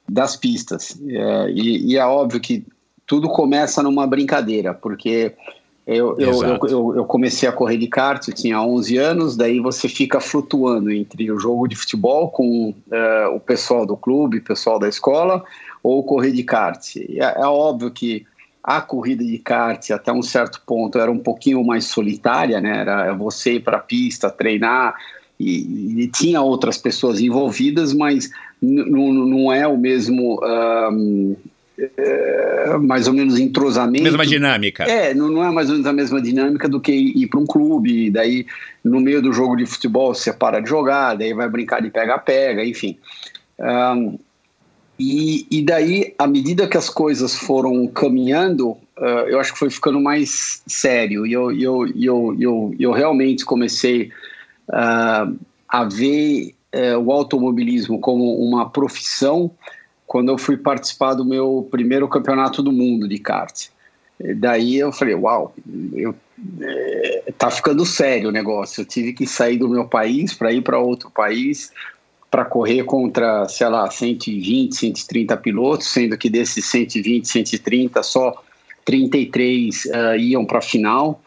das 0.08 0.36
pistas. 0.36 0.98
É, 1.06 1.50
e, 1.50 1.92
e, 1.92 1.96
é 1.96 2.04
óbvio 2.04 2.40
que 2.40 2.64
tudo 3.06 3.28
começa 3.28 3.82
numa 3.82 4.06
brincadeira, 4.06 4.74
porque 4.74 5.34
eu, 5.86 6.16
eu, 6.16 6.42
eu, 6.68 6.96
eu, 6.96 7.04
comecei 7.04 7.48
a 7.48 7.52
correr 7.52 7.76
de 7.76 7.88
kart, 7.88 8.26
eu 8.28 8.34
tinha 8.34 8.62
11 8.62 8.96
anos, 8.98 9.36
daí 9.36 9.58
você 9.58 9.88
fica 9.88 10.20
flutuando 10.20 10.92
entre 10.92 11.30
o 11.32 11.38
jogo 11.38 11.66
de 11.66 11.74
futebol 11.74 12.28
com 12.30 12.70
uh, 12.70 13.34
o 13.34 13.40
pessoal 13.40 13.84
do 13.84 13.96
clube, 13.96 14.38
o 14.38 14.44
pessoal 14.44 14.78
da 14.78 14.88
escola, 14.88 15.42
ou 15.82 16.04
correr 16.04 16.30
de 16.30 16.44
kart. 16.44 16.96
É, 16.96 17.42
é 17.42 17.46
óbvio 17.46 17.90
que 17.90 18.24
a 18.62 18.80
corrida 18.80 19.24
de 19.24 19.38
kart 19.38 19.90
até 19.90 20.12
um 20.12 20.22
certo 20.22 20.62
ponto 20.64 21.00
era 21.00 21.10
um 21.10 21.18
pouquinho 21.18 21.64
mais 21.64 21.86
solitária, 21.86 22.60
né? 22.60 22.78
Era 22.78 23.12
você 23.12 23.54
ir 23.54 23.60
para 23.60 23.78
a 23.78 23.80
pista, 23.80 24.30
treinar 24.30 24.94
e, 25.38 26.04
e, 26.04 26.06
tinha 26.06 26.40
outras 26.40 26.78
pessoas 26.78 27.20
envolvidas, 27.20 27.92
mas 27.92 28.30
não 28.60 29.52
é 29.52 29.66
o 29.66 29.76
mesmo 29.76 30.40
um, 30.92 31.34
é, 31.96 32.76
mais 32.78 33.08
ou 33.08 33.14
menos 33.14 33.38
entrosamento. 33.38 34.04
Mesma 34.04 34.26
dinâmica. 34.26 34.84
É, 34.84 35.14
não, 35.14 35.28
não, 35.28 35.44
é 35.44 35.50
mais 35.50 35.68
ou 35.68 35.74
menos 35.74 35.86
a 35.86 35.92
mesma 35.92 36.20
dinâmica 36.20 36.68
do 36.68 36.80
que 36.80 36.92
ir 36.92 37.26
para 37.28 37.40
um 37.40 37.46
clube, 37.46 38.10
daí 38.10 38.46
no 38.84 39.00
meio 39.00 39.22
do 39.22 39.32
jogo 39.32 39.56
de 39.56 39.66
futebol 39.66 40.14
você 40.14 40.32
para 40.32 40.60
de 40.60 40.68
jogar, 40.68 41.14
daí 41.14 41.34
vai 41.34 41.48
brincar 41.48 41.80
de 41.80 41.90
pega-pega, 41.90 42.64
enfim. 42.64 42.96
Um, 43.58 44.18
e, 44.98 45.46
e 45.50 45.62
daí, 45.62 46.14
à 46.18 46.26
medida 46.26 46.68
que 46.68 46.76
as 46.76 46.88
coisas 46.88 47.34
foram 47.34 47.86
caminhando, 47.88 48.70
uh, 48.70 49.26
eu 49.26 49.40
acho 49.40 49.52
que 49.52 49.58
foi 49.58 49.70
ficando 49.70 50.00
mais 50.00 50.62
sério. 50.66 51.26
E 51.26 51.32
eu, 51.32 51.50
eu, 51.50 51.86
eu, 51.88 52.36
eu, 52.38 52.74
eu 52.78 52.92
realmente 52.92 53.44
comecei 53.44 54.10
uh, 54.68 55.36
a 55.68 55.84
ver 55.84 56.54
uh, 56.74 56.98
o 56.98 57.10
automobilismo 57.10 57.98
como 57.98 58.36
uma 58.36 58.70
profissão 58.70 59.50
quando 60.12 60.28
eu 60.28 60.36
fui 60.36 60.58
participar 60.58 61.14
do 61.14 61.24
meu 61.24 61.66
primeiro 61.70 62.06
campeonato 62.06 62.62
do 62.62 62.70
mundo 62.70 63.08
de 63.08 63.16
kart. 63.16 63.68
Daí 64.36 64.76
eu 64.76 64.92
falei, 64.92 65.14
uau, 65.14 65.54
eu, 65.94 66.14
é, 66.60 67.32
tá 67.38 67.50
ficando 67.50 67.86
sério 67.86 68.28
o 68.28 68.30
negócio. 68.30 68.82
Eu 68.82 68.84
tive 68.84 69.14
que 69.14 69.26
sair 69.26 69.56
do 69.56 69.70
meu 69.70 69.86
país 69.86 70.34
para 70.34 70.52
ir 70.52 70.60
para 70.60 70.78
outro 70.78 71.10
país 71.10 71.72
para 72.30 72.44
correr 72.44 72.84
contra, 72.84 73.48
sei 73.48 73.66
lá, 73.70 73.90
120, 73.90 74.76
130 74.76 75.34
pilotos, 75.38 75.86
sendo 75.86 76.18
que 76.18 76.28
desses 76.28 76.66
120, 76.66 77.26
130, 77.26 78.02
só 78.02 78.34
33 78.84 79.86
uh, 79.86 80.16
iam 80.18 80.44
para 80.44 80.58
a 80.58 80.62
final. 80.62 81.22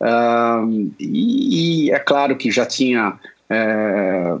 Uh, 0.00 0.88
e, 1.00 1.86
e, 1.86 1.90
é 1.90 1.98
claro 1.98 2.36
que 2.36 2.48
já 2.48 2.64
tinha 2.64 3.08
uh, 3.50 4.40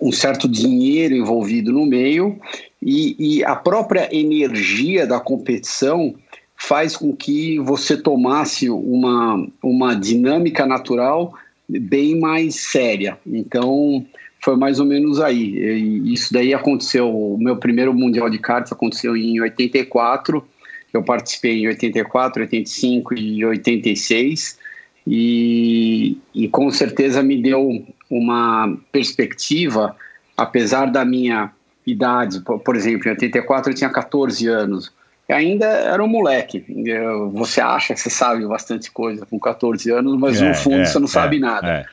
um 0.00 0.12
certo 0.12 0.48
dinheiro 0.48 1.14
envolvido 1.14 1.72
no 1.72 1.86
meio, 1.86 2.38
e, 2.82 3.16
e 3.18 3.44
a 3.44 3.56
própria 3.56 4.08
energia 4.14 5.06
da 5.06 5.18
competição 5.18 6.14
faz 6.56 6.96
com 6.96 7.14
que 7.14 7.58
você 7.58 7.96
tomasse 7.96 8.70
uma, 8.70 9.46
uma 9.62 9.94
dinâmica 9.94 10.64
natural 10.64 11.34
bem 11.68 12.18
mais 12.18 12.54
séria. 12.56 13.18
Então, 13.26 14.04
foi 14.40 14.56
mais 14.56 14.78
ou 14.78 14.86
menos 14.86 15.20
aí. 15.20 15.56
E 15.58 16.12
isso 16.12 16.32
daí 16.32 16.54
aconteceu, 16.54 17.10
o 17.10 17.36
meu 17.38 17.56
primeiro 17.56 17.92
Mundial 17.92 18.30
de 18.30 18.38
Karts 18.38 18.72
aconteceu 18.72 19.16
em 19.16 19.40
84, 19.40 20.42
eu 20.92 21.02
participei 21.02 21.62
em 21.62 21.66
84, 21.66 22.42
85 22.42 23.14
e 23.14 23.44
86, 23.44 24.58
e, 25.06 26.16
e 26.34 26.48
com 26.48 26.70
certeza 26.70 27.22
me 27.22 27.40
deu 27.40 27.84
uma 28.10 28.76
perspectiva, 28.92 29.96
apesar 30.36 30.86
da 30.90 31.04
minha 31.04 31.50
idade, 31.86 32.40
por, 32.40 32.76
exemplo, 32.76 33.08
em 33.08 33.10
84 33.10 33.70
eu 33.70 33.74
tinha 33.74 33.90
14 33.90 34.46
anos, 34.48 34.92
ainda 35.28 35.66
era 35.66 36.02
um 36.02 36.08
moleque. 36.08 36.64
Você 37.32 37.60
acha 37.60 37.94
que 37.94 38.00
você 38.00 38.10
sabe 38.10 38.46
bastante 38.46 38.90
coisa 38.90 39.26
com 39.26 39.38
14 39.38 39.90
anos, 39.90 40.18
mas 40.18 40.40
é, 40.40 40.48
no 40.48 40.54
fundo 40.54 40.80
é, 40.80 40.84
você 40.84 40.98
não 40.98 41.06
sabe 41.06 41.36
é, 41.36 41.40
nada. 41.40 41.68
É. 41.68 41.84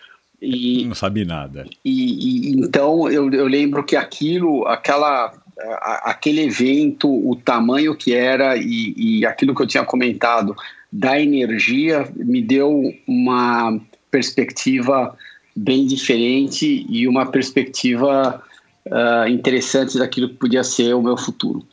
E, 0.41 0.86
não 0.86 0.95
sabe 0.95 1.23
nada. 1.23 1.65
E, 1.86 2.49
e 2.49 2.60
então 2.60 3.10
eu, 3.10 3.32
eu, 3.32 3.47
lembro 3.47 3.84
que 3.84 3.95
aquilo, 3.95 4.67
aquela, 4.67 5.34
a, 5.80 6.12
aquele 6.12 6.41
evento, 6.41 7.08
o 7.08 7.36
tamanho 7.36 7.95
que 7.95 8.13
era 8.13 8.58
e, 8.58 8.93
e 8.97 9.26
aquilo 9.26 9.56
que 9.56 9.62
eu 9.62 9.67
tinha 9.67 9.86
comentado 9.86 10.56
da 10.91 11.19
energia 11.19 12.08
me 12.15 12.41
deu 12.41 12.93
uma 13.08 13.80
perspectiva 14.12 15.15
bem 15.56 15.86
diferente 15.86 16.86
e 16.89 17.08
uma 17.08 17.26
perspectiva 17.26 18.44
uh, 18.88 19.28
interessante 19.28 19.98
daquilo 19.98 20.30
que 20.30 20.36
podia 20.36 20.63
ser 20.63 20.94
o 20.94 21.02
meu 21.02 21.18
futuro. 21.18 21.66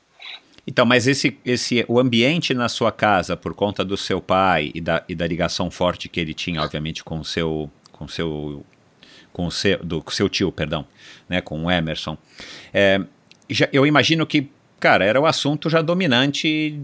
Então, 0.66 0.84
mas 0.84 1.06
esse, 1.06 1.36
esse, 1.44 1.84
o 1.88 1.98
ambiente 1.98 2.54
na 2.54 2.68
sua 2.68 2.92
casa, 2.92 3.36
por 3.36 3.54
conta 3.54 3.84
do 3.84 3.96
seu 3.96 4.20
pai 4.20 4.70
e 4.74 4.80
da, 4.80 5.02
e 5.08 5.14
da 5.14 5.26
ligação 5.26 5.70
forte 5.70 6.08
que 6.08 6.20
ele 6.20 6.34
tinha, 6.34 6.62
obviamente, 6.62 7.02
com 7.02 7.18
o 7.18 7.24
seu, 7.24 7.70
com 7.90 8.06
seu, 8.06 8.64
com 9.32 9.46
o 9.46 9.50
seu, 9.50 9.82
do 9.82 10.04
seu 10.10 10.28
tio, 10.28 10.52
perdão, 10.52 10.86
né, 11.28 11.40
com 11.40 11.64
o 11.64 11.70
Emerson, 11.70 12.16
é, 12.72 13.00
já, 13.48 13.68
eu 13.72 13.86
imagino 13.86 14.26
que 14.26 14.48
cara, 14.80 15.04
era 15.04 15.20
o 15.20 15.26
assunto 15.26 15.68
já 15.68 15.82
dominante 15.82 16.80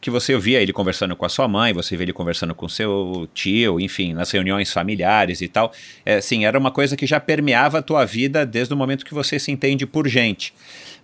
que 0.00 0.10
você 0.10 0.34
ouvia 0.34 0.60
ele 0.60 0.72
conversando 0.72 1.14
com 1.14 1.24
a 1.24 1.28
sua 1.28 1.46
mãe, 1.46 1.72
você 1.72 1.96
vê 1.96 2.02
ele 2.02 2.12
conversando 2.12 2.54
com 2.54 2.68
seu 2.68 3.28
tio, 3.32 3.80
enfim, 3.80 4.12
nas 4.12 4.30
reuniões 4.32 4.72
familiares 4.72 5.40
e 5.40 5.48
tal. 5.48 5.72
É, 6.04 6.20
sim, 6.20 6.44
era 6.44 6.58
uma 6.58 6.72
coisa 6.72 6.96
que 6.96 7.06
já 7.06 7.20
permeava 7.20 7.78
a 7.78 7.82
tua 7.82 8.04
vida 8.04 8.44
desde 8.44 8.74
o 8.74 8.76
momento 8.76 9.04
que 9.04 9.14
você 9.14 9.38
se 9.38 9.52
entende 9.52 9.86
por 9.86 10.08
gente. 10.08 10.52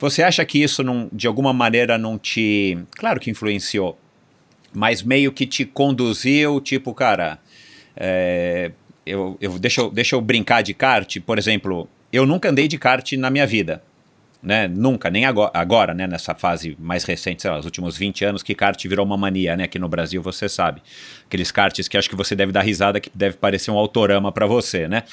Você 0.00 0.22
acha 0.22 0.44
que 0.44 0.60
isso, 0.60 0.82
não, 0.82 1.08
de 1.12 1.28
alguma 1.28 1.52
maneira, 1.52 1.96
não 1.96 2.18
te. 2.18 2.76
Claro 2.96 3.20
que 3.20 3.30
influenciou, 3.30 3.96
mas 4.74 5.02
meio 5.02 5.32
que 5.32 5.46
te 5.46 5.64
conduziu, 5.64 6.60
tipo, 6.60 6.92
cara. 6.92 7.38
É, 7.96 8.72
eu, 9.06 9.36
eu, 9.40 9.58
deixa, 9.58 9.80
eu, 9.80 9.90
deixa 9.90 10.16
eu 10.16 10.20
brincar 10.20 10.62
de 10.62 10.74
kart, 10.74 11.20
por 11.20 11.38
exemplo, 11.38 11.88
eu 12.12 12.24
nunca 12.24 12.48
andei 12.48 12.66
de 12.66 12.78
kart 12.78 13.12
na 13.12 13.30
minha 13.30 13.46
vida 13.46 13.82
né? 14.42 14.66
Nunca, 14.66 15.08
nem 15.10 15.24
agora, 15.24 15.50
agora, 15.54 15.94
né? 15.94 16.06
Nessa 16.06 16.34
fase 16.34 16.76
mais 16.80 17.04
recente, 17.04 17.42
sei 17.42 17.50
lá, 17.50 17.58
os 17.58 17.64
últimos 17.64 17.96
20 17.96 18.24
anos 18.24 18.42
que 18.42 18.54
kart 18.54 18.82
virou 18.86 19.06
uma 19.06 19.16
mania, 19.16 19.56
né? 19.56 19.64
Aqui 19.64 19.78
no 19.78 19.88
Brasil 19.88 20.20
você 20.22 20.48
sabe. 20.48 20.82
Aqueles 21.26 21.50
karts 21.50 21.86
que 21.88 21.96
acho 21.96 22.10
que 22.10 22.16
você 22.16 22.34
deve 22.34 22.52
dar 22.52 22.62
risada, 22.62 23.00
que 23.00 23.10
deve 23.14 23.36
parecer 23.36 23.70
um 23.70 23.78
autorama 23.78 24.32
para 24.32 24.46
você, 24.46 24.88
né? 24.88 25.04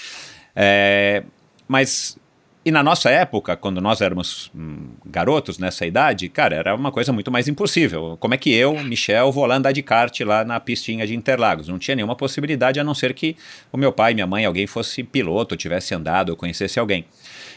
É, 0.55 1.23
mas 1.67 2.17
e 2.65 2.71
na 2.71 2.83
nossa 2.83 3.09
época, 3.09 3.55
quando 3.55 3.79
nós 3.79 4.01
éramos 4.01 4.51
hum, 4.53 4.89
garotos 5.05 5.57
nessa 5.57 5.85
idade, 5.85 6.27
cara, 6.27 6.55
era 6.55 6.75
uma 6.75 6.91
coisa 6.91 7.13
muito 7.13 7.31
mais 7.31 7.47
impossível. 7.47 8.17
Como 8.19 8.33
é 8.33 8.37
que 8.37 8.53
eu, 8.53 8.77
Michel, 8.83 9.31
vou 9.31 9.45
lá 9.45 9.55
andar 9.55 9.71
de 9.71 9.81
kart 9.81 10.19
lá 10.21 10.43
na 10.43 10.59
pistinha 10.59 11.07
de 11.07 11.15
Interlagos? 11.15 11.69
Não 11.69 11.79
tinha 11.79 11.95
nenhuma 11.95 12.17
possibilidade 12.17 12.77
a 12.77 12.83
não 12.83 12.93
ser 12.93 13.13
que 13.13 13.37
o 13.71 13.77
meu 13.77 13.93
pai, 13.93 14.13
minha 14.13 14.27
mãe, 14.27 14.43
alguém 14.43 14.67
fosse 14.67 15.03
piloto, 15.03 15.55
tivesse 15.55 15.95
andado 15.95 16.35
conhecesse 16.35 16.77
alguém. 16.79 17.05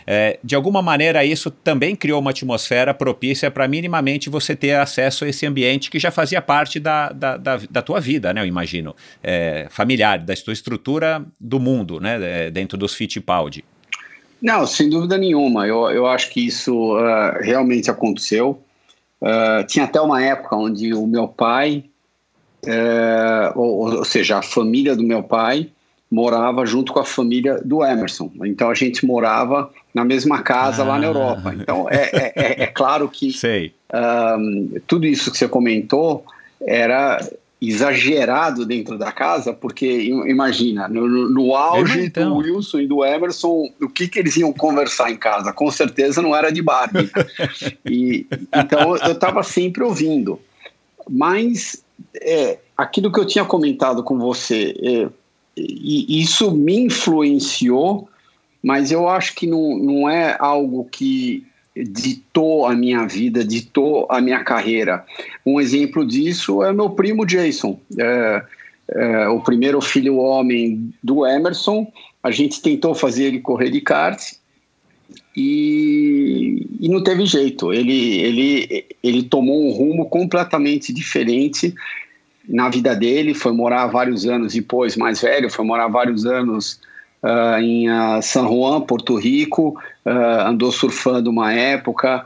É, 0.07 0.39
de 0.43 0.55
alguma 0.55 0.83
maneira, 0.83 1.25
isso 1.25 1.51
também 1.51 1.95
criou 1.95 2.21
uma 2.21 2.31
atmosfera 2.31 2.93
propícia 2.93 3.51
para 3.51 3.69
minimamente 3.69 4.29
você 4.29 4.57
ter 4.57 4.75
acesso 4.75 5.25
a 5.25 5.29
esse 5.29 5.47
ambiente 5.47 5.91
que 5.91 5.99
já 5.99 6.11
fazia 6.11 6.43
parte 6.43 6.81
da, 6.81 7.11
da, 7.11 7.37
da, 7.37 7.61
da 7.71 7.83
tua 7.83 8.01
vida, 8.01 8.33
né? 8.33 8.41
Eu 8.41 8.47
imagino, 8.47 8.95
é, 9.23 9.67
familiar, 9.71 10.19
da 10.19 10.35
tua 10.35 10.53
estrutura 10.53 11.25
do 11.41 11.61
mundo, 11.61 12.01
né? 12.01 12.47
É, 12.47 12.51
dentro 12.51 12.77
dos 12.77 12.95
Fittipaldi. 12.95 13.65
Não, 14.43 14.67
sem 14.67 14.91
dúvida 14.91 15.17
nenhuma. 15.17 15.69
Eu, 15.69 15.89
eu 15.91 16.07
acho 16.07 16.31
que 16.31 16.45
isso 16.45 16.97
uh, 16.97 17.41
realmente 17.41 17.89
aconteceu. 17.91 18.61
Uh, 19.21 19.65
tinha 19.69 19.85
até 19.85 20.01
uma 20.01 20.21
época 20.21 20.57
onde 20.57 20.93
o 20.93 21.07
meu 21.07 21.29
pai, 21.29 21.85
uh, 22.67 23.57
ou, 23.57 23.99
ou, 23.99 24.05
seja, 24.05 24.39
a 24.39 24.43
família 24.43 24.97
do 24.97 25.05
meu 25.05 25.23
pai, 25.23 25.71
morava 26.11 26.67
junto 26.67 26.93
com 26.93 26.99
a 26.99 27.05
família 27.05 27.61
do 27.65 27.85
Emerson. 27.85 28.33
Então 28.45 28.69
a 28.69 28.75
gente 28.75 29.07
morava 29.07 29.71
na 29.95 30.05
mesma 30.05 30.43
casa 30.43 30.83
ah. 30.83 30.87
lá 30.87 30.99
na 30.99 31.07
ah. 31.07 31.11
Europa. 31.11 31.55
Então 31.55 31.89
é, 31.91 32.11
é, 32.13 32.33
é, 32.37 32.63
é 32.65 32.67
claro 32.67 33.09
que 33.09 33.33
um, 33.93 34.81
tudo 34.87 35.07
isso 35.07 35.31
que 35.31 35.39
você 35.39 35.49
comentou 35.49 36.25
era 36.61 37.19
exagerado 37.61 38.67
dentro 38.67 38.99
da 38.99 39.13
casa, 39.13 39.53
porque 39.53 40.03
imagina, 40.27 40.89
no, 40.89 41.07
no 41.29 41.55
auge 41.55 42.07
então. 42.07 42.31
do 42.31 42.37
Wilson 42.39 42.81
e 42.81 42.87
do 42.89 43.05
Emerson, 43.05 43.71
o 43.81 43.89
que, 43.89 44.09
que 44.09 44.19
eles 44.19 44.37
iam 44.37 44.53
conversar 44.53 45.13
em 45.13 45.17
casa? 45.17 45.53
Com 45.53 45.71
certeza 45.71 46.21
não 46.21 46.35
era 46.35 46.51
de 46.51 46.61
Barbie. 46.61 47.09
e, 47.87 48.27
então 48.53 48.97
eu 48.97 49.13
estava 49.13 49.45
sempre 49.45 49.85
ouvindo. 49.85 50.41
Mas 51.09 51.85
é, 52.21 52.59
aquilo 52.77 53.13
que 53.13 53.21
eu 53.21 53.27
tinha 53.27 53.45
comentado 53.45 54.03
com 54.03 54.19
você, 54.19 54.75
é, 54.83 55.09
isso 55.57 56.51
me 56.51 56.87
influenciou, 56.87 58.09
mas 58.63 58.93
eu 58.93 59.09
acho 59.09 59.35
que 59.35 59.47
não, 59.47 59.77
não 59.77 60.09
é 60.09 60.37
algo 60.39 60.89
que 60.91 61.45
ditou 61.75 62.67
a 62.67 62.75
minha 62.75 63.07
vida, 63.07 63.45
ditou 63.45 64.07
a 64.11 64.21
minha 64.21 64.45
carreira. 64.45 65.05
Um 65.45 65.61
exemplo 65.61 66.07
disso 66.07 66.63
é 66.63 66.73
meu 66.73 66.91
primo 66.91 67.27
Jason, 67.27 67.81
é, 67.99 68.43
é, 68.91 69.29
o 69.29 69.41
primeiro 69.41 69.81
filho 69.81 70.19
homem 70.19 70.93
do 71.03 71.27
Emerson. 71.27 71.91
A 72.23 72.31
gente 72.31 72.61
tentou 72.61 72.95
fazer 72.95 73.25
ele 73.25 73.41
correr 73.41 73.71
de 73.71 73.81
kart 73.81 74.21
e, 75.37 76.67
e 76.79 76.89
não 76.89 77.03
teve 77.03 77.25
jeito. 77.27 77.73
Ele, 77.73 78.21
ele, 78.21 78.85
ele 79.03 79.23
tomou 79.23 79.67
um 79.67 79.73
rumo 79.73 80.07
completamente 80.07 80.93
diferente 80.93 81.75
na 82.49 82.69
vida 82.69 82.95
dele, 82.95 83.35
foi 83.35 83.53
morar 83.53 83.87
vários 83.87 84.27
anos 84.27 84.53
depois, 84.53 84.97
mais 84.97 85.21
velho, 85.21 85.51
foi 85.51 85.65
morar 85.65 85.89
vários 85.89 86.27
anos 86.27 86.81
uh, 87.23 87.61
em 87.61 87.89
uh, 87.89 88.21
San 88.21 88.47
Juan, 88.49 88.81
Porto 88.81 89.17
Rico, 89.17 89.79
uh, 90.05 90.47
andou 90.47 90.73
surfando 90.73 91.31
uma 91.31 91.53
época, 91.53 92.25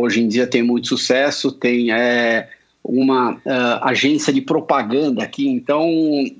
hoje 0.00 0.22
em 0.22 0.28
dia 0.28 0.46
tem 0.46 0.62
muito 0.62 0.88
sucesso, 0.88 1.52
tem 1.52 1.92
é, 1.92 2.48
uma 2.82 3.38
agência 3.82 4.32
de 4.32 4.40
propaganda 4.40 5.22
aqui, 5.22 5.46
então, 5.46 5.86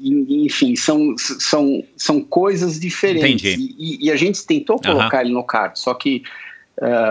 enfim, 0.01 0.75
são, 0.75 1.15
são, 1.19 1.85
são 1.95 2.23
coisas 2.23 2.81
diferentes. 2.81 3.59
E, 3.59 4.07
e, 4.07 4.11
a 4.11 4.17
gente 4.17 4.47
tentou 4.47 4.81
colocar 4.81 5.21
ele 5.21 5.35
no 5.35 5.45
kart, 5.45 5.77
só 5.77 5.93
que 5.93 6.23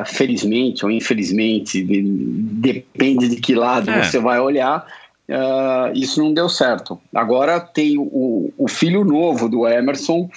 felizmente 0.08 0.84
ou 0.84 0.90
infelizmente, 0.90 1.84
depende 1.84 3.30
de 3.30 3.36
que 3.36 3.54
lado 3.54 3.92
é. 3.92 4.02
você 4.02 4.18
vai 4.18 4.40
olhar, 4.40 4.88
Uh, 5.30 5.92
isso 5.94 6.24
não 6.24 6.34
deu 6.34 6.48
certo. 6.48 6.98
Agora 7.14 7.60
tem 7.60 7.98
o, 7.98 8.54
o 8.58 8.68
filho 8.70 9.04
novo 9.04 9.50
do 9.50 9.68
Emerson, 9.68 10.30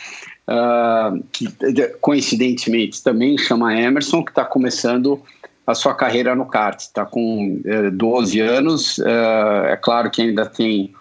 uh, 0.51 1.23
que 1.33 1.49
coincidentemente 2.01 3.03
também 3.03 3.39
chama 3.39 3.79
Emerson, 3.79 4.25
que 4.25 4.31
está 4.31 4.45
começando 4.45 5.23
a 5.67 5.75
sua 5.75 5.95
carreira 5.95 6.35
no 6.35 6.47
kart. 6.47 6.81
Está 6.81 7.07
com 7.07 7.55
uh, 7.55 7.61
eh, 7.65 7.91
12 7.91 8.41
anos, 8.41 8.99
uh, 8.99 9.67
é 9.69 9.77
claro 9.77 10.11
que 10.11 10.23
ainda 10.23 10.45
tem, 10.47 10.93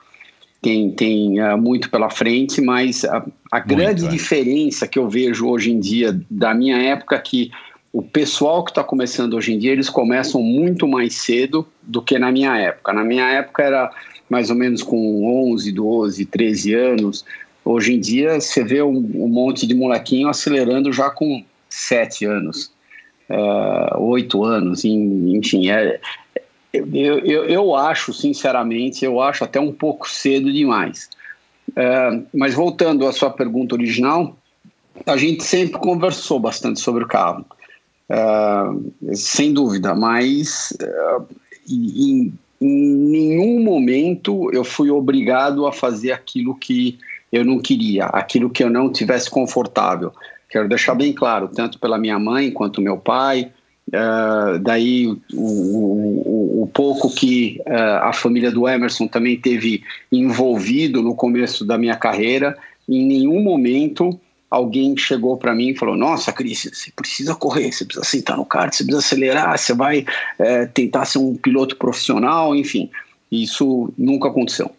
tem, 0.61 0.91
tem 0.91 1.41
uh, 1.41 1.57
muito 1.57 1.89
pela 1.89 2.09
frente, 2.09 2.61
mas 2.61 3.03
a, 3.03 3.25
a 3.51 3.59
grande 3.59 4.05
é. 4.05 4.09
diferença 4.09 4.87
que 4.87 4.99
eu 4.99 5.09
vejo 5.09 5.47
hoje 5.47 5.71
em 5.71 5.79
dia 5.79 6.19
da 6.29 6.53
minha 6.53 6.77
época 6.77 7.15
é 7.15 7.19
que 7.19 7.51
o 7.91 8.03
pessoal 8.03 8.63
que 8.63 8.69
está 8.69 8.83
começando 8.83 9.33
hoje 9.33 9.53
em 9.53 9.57
dia, 9.57 9.71
eles 9.71 9.89
começam 9.89 10.43
muito 10.43 10.87
mais 10.87 11.15
cedo 11.15 11.67
do 11.81 12.03
que 12.03 12.19
na 12.19 12.31
minha 12.31 12.55
época. 12.55 12.93
Na 12.93 13.03
minha 13.03 13.27
época 13.31 13.63
era 13.63 13.91
mais 14.29 14.51
ou 14.51 14.55
menos 14.55 14.83
com 14.83 15.51
11, 15.51 15.71
12, 15.71 16.25
13 16.25 16.73
anos. 16.75 17.25
Hoje 17.71 17.93
em 17.93 17.99
dia 17.99 18.41
você 18.41 18.63
vê 18.63 18.81
um, 18.81 18.97
um 18.97 19.27
monte 19.27 19.67
de 19.67 19.75
molequinho 19.75 20.27
acelerando 20.27 20.91
já 20.91 21.11
com 21.11 21.45
7 21.69 22.25
anos, 22.25 22.71
uh, 23.29 23.95
8 24.01 24.43
anos, 24.43 24.83
enfim. 24.83 25.69
É, 25.69 25.99
eu, 26.73 27.19
eu, 27.19 27.45
eu 27.45 27.75
acho, 27.75 28.11
sinceramente, 28.11 29.05
eu 29.05 29.21
acho 29.21 29.43
até 29.43 29.59
um 29.59 29.71
pouco 29.71 30.09
cedo 30.09 30.51
demais. 30.51 31.11
Uh, 31.69 32.25
mas 32.33 32.55
voltando 32.55 33.05
à 33.05 33.13
sua 33.13 33.29
pergunta 33.29 33.75
original, 33.75 34.35
a 35.05 35.15
gente 35.15 35.43
sempre 35.43 35.79
conversou 35.79 36.39
bastante 36.39 36.79
sobre 36.79 37.03
o 37.03 37.07
carro. 37.07 37.45
Uh, 38.09 39.15
sem 39.15 39.53
dúvida, 39.53 39.93
mas 39.93 40.75
uh, 40.81 41.23
em, 41.69 42.33
em, 42.59 42.67
nenhum 42.67 43.63
momento 43.63 44.51
eu 44.51 44.63
fui 44.63 44.89
obrigado 44.89 45.67
a 45.67 45.71
fazer 45.71 46.11
aquilo 46.11 46.55
que 46.55 46.97
eu 47.31 47.45
não 47.45 47.59
queria, 47.59 48.05
aquilo 48.05 48.49
que 48.49 48.63
eu 48.63 48.69
não 48.69 48.91
tivesse 48.91 49.29
confortável. 49.29 50.11
Quero 50.49 50.67
deixar 50.67 50.95
bem 50.95 51.13
claro, 51.13 51.47
tanto 51.47 51.79
pela 51.79 51.97
minha 51.97 52.17
mãe 52.17 52.51
quanto 52.51 52.81
meu 52.81 52.97
pai. 52.97 53.51
Uh, 53.87 54.59
daí 54.59 55.07
o, 55.07 55.17
o, 55.33 56.63
o, 56.63 56.67
pouco 56.71 57.09
que 57.09 57.59
uh, 57.67 58.03
a 58.03 58.13
família 58.13 58.51
do 58.51 58.67
Emerson 58.67 59.07
também 59.07 59.35
teve 59.35 59.81
envolvido 60.11 61.01
no 61.01 61.15
começo 61.15 61.65
da 61.65 61.77
minha 61.77 61.95
carreira. 61.95 62.57
Em 62.87 63.05
nenhum 63.05 63.41
momento 63.41 64.19
alguém 64.49 64.97
chegou 64.97 65.37
para 65.37 65.53
mim 65.53 65.69
e 65.69 65.77
falou: 65.77 65.95
Nossa, 65.95 66.31
Cris, 66.31 66.69
você 66.71 66.91
precisa 66.91 67.35
correr, 67.35 67.71
você 67.71 67.85
precisa 67.85 68.05
sentar 68.05 68.37
no 68.37 68.45
kart, 68.45 68.73
você 68.73 68.83
precisa 68.83 69.05
acelerar, 69.05 69.57
você 69.57 69.73
vai 69.73 70.05
é, 70.37 70.65
tentar 70.65 71.05
ser 71.05 71.19
um 71.19 71.35
piloto 71.35 71.75
profissional, 71.75 72.55
enfim. 72.55 72.89
Isso 73.31 73.93
nunca 73.97 74.29
aconteceu. 74.29 74.71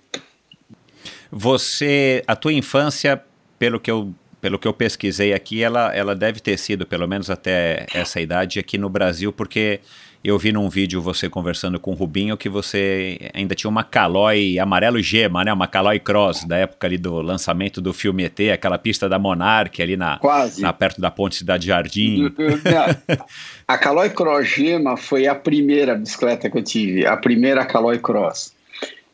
Você, 1.31 2.23
a 2.27 2.35
tua 2.35 2.53
infância, 2.53 3.23
pelo 3.59 3.79
que 3.79 3.91
eu 3.91 4.13
pelo 4.41 4.59
que 4.59 4.67
eu 4.67 4.73
pesquisei 4.73 5.35
aqui, 5.35 5.63
ela, 5.63 5.95
ela 5.95 6.15
deve 6.15 6.41
ter 6.41 6.57
sido, 6.57 6.87
pelo 6.87 7.07
menos 7.07 7.29
até 7.29 7.87
essa 7.93 8.21
idade, 8.21 8.59
aqui 8.59 8.79
no 8.79 8.89
Brasil, 8.89 9.33
porque 9.33 9.81
eu 10.23 10.39
vi 10.39 10.53
num 10.53 10.69
vídeo 10.69 11.01
você 11.01 11.29
conversando 11.29 11.81
com 11.81 11.93
o 11.93 11.95
Rubinho 11.95 12.37
que 12.37 12.49
você 12.49 13.31
ainda 13.33 13.55
tinha 13.55 13.71
uma 13.71 13.83
Caloi 13.83 14.59
amarelo 14.59 15.01
gema, 15.01 15.45
né? 15.45 15.53
Uma 15.53 15.67
Caloi 15.67 15.99
Cross, 15.99 16.45
da 16.45 16.57
época 16.57 16.87
ali 16.87 16.99
do 16.99 17.23
lançamento 17.23 17.81
do 17.81 17.93
filme 17.93 18.25
ET, 18.25 18.39
aquela 18.53 18.79
pista 18.79 19.09
da 19.09 19.19
Monarch 19.19 19.81
ali 19.81 19.97
na, 19.97 20.19
Quase. 20.19 20.61
na 20.61 20.73
perto 20.73 21.01
da 21.01 21.11
Ponte 21.11 21.37
Cidade 21.37 21.67
Jardim. 21.67 22.33
a 23.67 23.79
Caloi 23.79 24.11
Cross 24.11 24.47
gema 24.47 24.97
foi 24.97 25.27
a 25.27 25.35
primeira 25.35 25.95
bicicleta 25.95 26.51
que 26.51 26.59
eu 26.59 26.63
tive, 26.63 27.07
a 27.07 27.17
primeira 27.17 27.65
Caloi 27.65 27.99
Cross. 27.99 28.53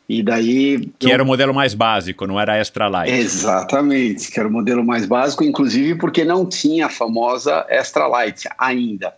E 0.08 0.22
daí. 0.22 0.88
Que 0.98 1.08
eu... 1.08 1.12
era 1.12 1.22
o 1.22 1.26
modelo 1.26 1.52
mais 1.52 1.74
básico, 1.74 2.26
não 2.26 2.38
era 2.38 2.54
a 2.54 2.58
Extra 2.58 2.88
Light. 2.88 3.12
Exatamente, 3.12 4.30
que 4.30 4.38
era 4.38 4.48
o 4.48 4.52
modelo 4.52 4.84
mais 4.84 5.04
básico, 5.04 5.42
inclusive 5.42 5.96
porque 5.96 6.24
não 6.24 6.46
tinha 6.46 6.86
a 6.86 6.90
famosa 6.90 7.66
Extra 7.68 8.06
Light 8.06 8.48
ainda. 8.58 9.14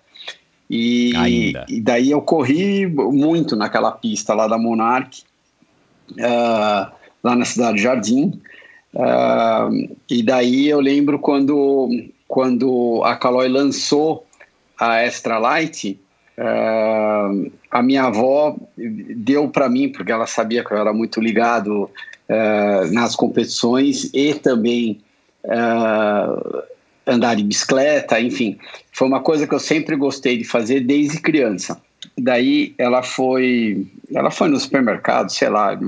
E, 0.71 1.15
ainda. 1.17 1.65
e 1.69 1.81
daí 1.81 2.11
eu 2.11 2.21
corri 2.21 2.87
muito 2.87 3.57
naquela 3.57 3.91
pista 3.91 4.35
lá 4.35 4.47
da 4.47 4.59
Monarch, 4.59 5.23
uh, 6.13 6.93
lá 7.23 7.37
na 7.37 7.45
cidade 7.45 7.79
de 7.79 7.83
Jardim. 7.83 8.41
Uh, 8.95 9.97
e 10.09 10.23
daí 10.23 10.69
eu 10.69 10.81
lembro 10.81 11.19
quando, 11.19 11.89
quando 12.27 13.03
a 13.05 13.17
Caloi 13.17 13.49
lançou 13.49 14.27
a 14.79 15.03
Extra 15.03 15.39
Light, 15.39 15.99
Uh, 16.39 17.51
a 17.71 17.83
minha 17.83 18.05
avó 18.05 18.57
deu 18.77 19.49
para 19.49 19.69
mim, 19.69 19.91
porque 19.91 20.13
ela 20.13 20.27
sabia 20.27 20.65
que 20.65 20.73
eu 20.73 20.79
era 20.79 20.93
muito 20.93 21.21
ligado 21.21 21.85
uh, 21.85 22.93
nas 22.93 23.15
competições 23.15 24.11
e 24.15 24.35
também 24.35 25.01
uh, 25.45 26.63
andar 27.07 27.37
de 27.37 27.45
bicicleta, 27.45 28.21
enfim. 28.21 28.59
Foi 28.93 29.07
uma 29.07 29.21
coisa 29.21 29.47
que 29.47 29.55
eu 29.55 29.61
sempre 29.61 29.97
gostei 29.97 30.39
de 30.39 30.45
fazer 30.45 30.81
desde 30.81 31.21
criança. 31.21 31.81
Daí 32.17 32.75
ela 32.79 33.03
foi, 33.03 33.87
ela 34.15 34.31
foi 34.31 34.49
no 34.49 34.59
supermercado, 34.59 35.31
sei 35.31 35.49
lá, 35.49 35.79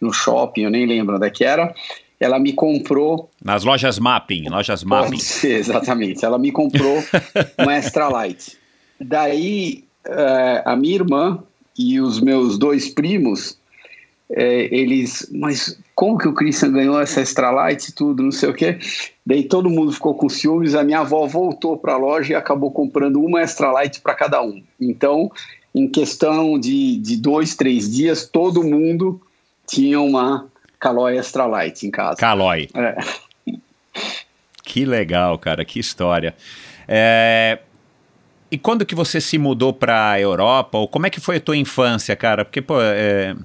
no 0.00 0.12
shopping, 0.12 0.62
eu 0.62 0.70
nem 0.70 0.86
lembro 0.86 1.16
onde 1.16 1.26
é 1.26 1.30
que 1.30 1.44
era. 1.44 1.74
Ela 2.20 2.38
me 2.38 2.52
comprou. 2.52 3.30
Nas 3.44 3.64
lojas 3.64 3.98
Mapping, 3.98 4.48
lojas 4.48 4.82
Mapping. 4.82 5.18
Ser, 5.18 5.58
exatamente. 5.58 6.24
Ela 6.24 6.38
me 6.38 6.50
comprou 6.50 7.02
uma 7.58 7.76
Extra 7.76 8.08
Light. 8.08 8.56
Daí 9.00 9.84
é, 10.08 10.62
a 10.64 10.74
minha 10.74 10.94
irmã 10.94 11.42
e 11.78 12.00
os 12.00 12.20
meus 12.20 12.58
dois 12.58 12.88
primos, 12.88 13.58
é, 14.30 14.74
eles, 14.74 15.28
mas 15.32 15.78
como 15.94 16.18
que 16.18 16.28
o 16.28 16.34
Christian 16.34 16.72
ganhou 16.72 17.00
essa 17.00 17.20
extra 17.20 17.50
light 17.50 17.88
e 17.88 17.92
tudo, 17.92 18.22
não 18.22 18.32
sei 18.32 18.48
o 18.48 18.54
quê. 18.54 18.78
Daí 19.24 19.44
todo 19.44 19.70
mundo 19.70 19.92
ficou 19.92 20.14
com 20.14 20.28
ciúmes, 20.28 20.74
a 20.74 20.84
minha 20.84 21.00
avó 21.00 21.26
voltou 21.26 21.76
para 21.76 21.94
a 21.94 21.96
loja 21.96 22.32
e 22.32 22.36
acabou 22.36 22.70
comprando 22.70 23.22
uma 23.22 23.40
extra 23.40 23.70
light 23.70 24.00
para 24.00 24.14
cada 24.14 24.42
um. 24.42 24.62
Então, 24.80 25.30
em 25.74 25.88
questão 25.88 26.58
de, 26.58 26.98
de 26.98 27.16
dois, 27.16 27.54
três 27.54 27.90
dias, 27.90 28.26
todo 28.26 28.62
mundo 28.62 29.20
tinha 29.66 30.00
uma 30.00 30.46
Caloi 30.80 31.18
extra 31.18 31.44
light 31.46 31.86
em 31.86 31.90
casa. 31.90 32.16
Caloi. 32.16 32.68
É. 32.74 32.96
Que 34.62 34.84
legal, 34.84 35.38
cara, 35.38 35.64
que 35.64 35.80
história. 35.80 36.34
É, 36.86 37.58
e 38.50 38.56
quando 38.56 38.86
que 38.86 38.94
você 38.94 39.20
se 39.20 39.38
mudou 39.38 39.72
para 39.72 40.12
a 40.12 40.20
Europa? 40.20 40.78
Ou 40.78 40.88
como 40.88 41.06
é 41.06 41.10
que 41.10 41.20
foi 41.20 41.36
a 41.36 41.40
tua 41.40 41.56
infância, 41.56 42.16
cara? 42.16 42.44
Porque, 42.44 42.62
pô, 42.62 42.80
é, 42.80 43.36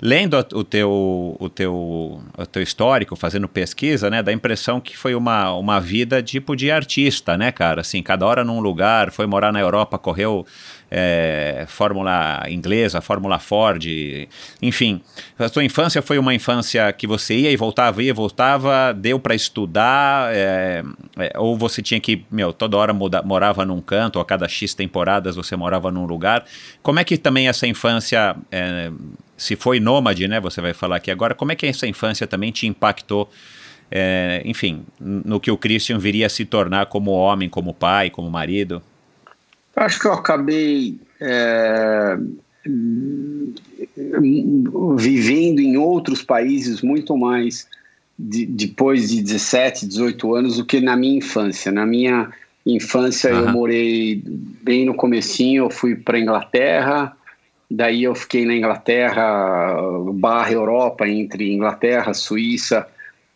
lendo 0.00 0.34
o 0.54 0.64
teu, 0.64 1.36
o, 1.38 1.48
teu, 1.48 2.20
o 2.36 2.46
teu 2.46 2.62
histórico, 2.62 3.14
fazendo 3.14 3.48
pesquisa, 3.48 4.10
né, 4.10 4.22
dá 4.22 4.30
a 4.30 4.34
impressão 4.34 4.80
que 4.80 4.96
foi 4.96 5.14
uma, 5.14 5.52
uma 5.52 5.80
vida 5.80 6.22
tipo 6.22 6.56
de 6.56 6.70
artista, 6.70 7.36
né, 7.36 7.52
cara? 7.52 7.82
Assim, 7.82 8.02
cada 8.02 8.26
hora 8.26 8.44
num 8.44 8.60
lugar, 8.60 9.10
foi 9.10 9.26
morar 9.26 9.52
na 9.52 9.60
Europa, 9.60 9.98
correu 9.98 10.46
é, 10.90 11.64
Fórmula 11.68 12.44
inglesa, 12.48 13.00
Fórmula 13.00 13.38
Ford, 13.38 13.84
enfim. 14.60 15.00
A 15.38 15.48
sua 15.48 15.64
infância 15.64 16.02
foi 16.02 16.18
uma 16.18 16.34
infância 16.34 16.92
que 16.92 17.06
você 17.06 17.36
ia 17.36 17.50
e 17.52 17.56
voltava, 17.56 18.02
ia 18.02 18.10
e 18.10 18.12
voltava, 18.12 18.92
deu 18.92 19.20
para 19.20 19.34
estudar, 19.34 20.34
é, 20.34 20.82
é, 21.16 21.32
ou 21.38 21.56
você 21.56 21.80
tinha 21.80 22.00
que, 22.00 22.24
meu, 22.30 22.52
toda 22.52 22.76
hora 22.76 22.92
muda, 22.92 23.22
morava 23.22 23.64
num 23.64 23.80
canto, 23.80 24.16
ou 24.16 24.22
a 24.22 24.24
cada 24.24 24.48
X 24.48 24.74
temporadas 24.74 25.36
você 25.36 25.54
morava 25.54 25.90
num 25.90 26.04
lugar. 26.04 26.44
Como 26.82 26.98
é 26.98 27.04
que 27.04 27.16
também 27.16 27.48
essa 27.48 27.66
infância, 27.66 28.34
é, 28.50 28.90
se 29.36 29.54
foi 29.54 29.78
nômade, 29.78 30.26
né, 30.26 30.40
você 30.40 30.60
vai 30.60 30.72
falar 30.72 30.96
aqui 30.96 31.10
agora, 31.10 31.34
como 31.34 31.52
é 31.52 31.54
que 31.54 31.66
essa 31.66 31.86
infância 31.86 32.26
também 32.26 32.50
te 32.50 32.66
impactou 32.66 33.30
é, 33.92 34.40
enfim, 34.44 34.84
no 35.00 35.40
que 35.40 35.50
o 35.50 35.56
Christian 35.56 35.98
viria 35.98 36.26
a 36.26 36.28
se 36.28 36.44
tornar 36.44 36.86
como 36.86 37.10
homem, 37.10 37.48
como 37.48 37.74
pai, 37.74 38.08
como 38.08 38.30
marido? 38.30 38.80
Acho 39.76 40.00
que 40.00 40.06
eu 40.06 40.12
acabei 40.12 40.98
é, 41.20 42.18
vivendo 44.96 45.60
em 45.60 45.76
outros 45.76 46.22
países 46.22 46.82
muito 46.82 47.16
mais 47.16 47.66
de, 48.18 48.44
depois 48.46 49.08
de 49.08 49.22
17, 49.22 49.86
18 49.86 50.34
anos 50.34 50.56
do 50.58 50.64
que 50.64 50.80
na 50.80 50.96
minha 50.96 51.18
infância. 51.18 51.72
Na 51.72 51.86
minha 51.86 52.30
infância 52.66 53.32
uhum. 53.32 53.40
eu 53.40 53.52
morei 53.52 54.22
bem 54.24 54.84
no 54.84 54.94
comecinho, 54.94 55.64
eu 55.64 55.70
fui 55.70 55.96
para 55.96 56.18
Inglaterra, 56.18 57.16
daí 57.70 58.04
eu 58.04 58.14
fiquei 58.14 58.44
na 58.44 58.54
Inglaterra 58.54 59.76
barra 60.12 60.52
Europa, 60.52 61.08
entre 61.08 61.52
Inglaterra, 61.52 62.12
Suíça, 62.12 62.86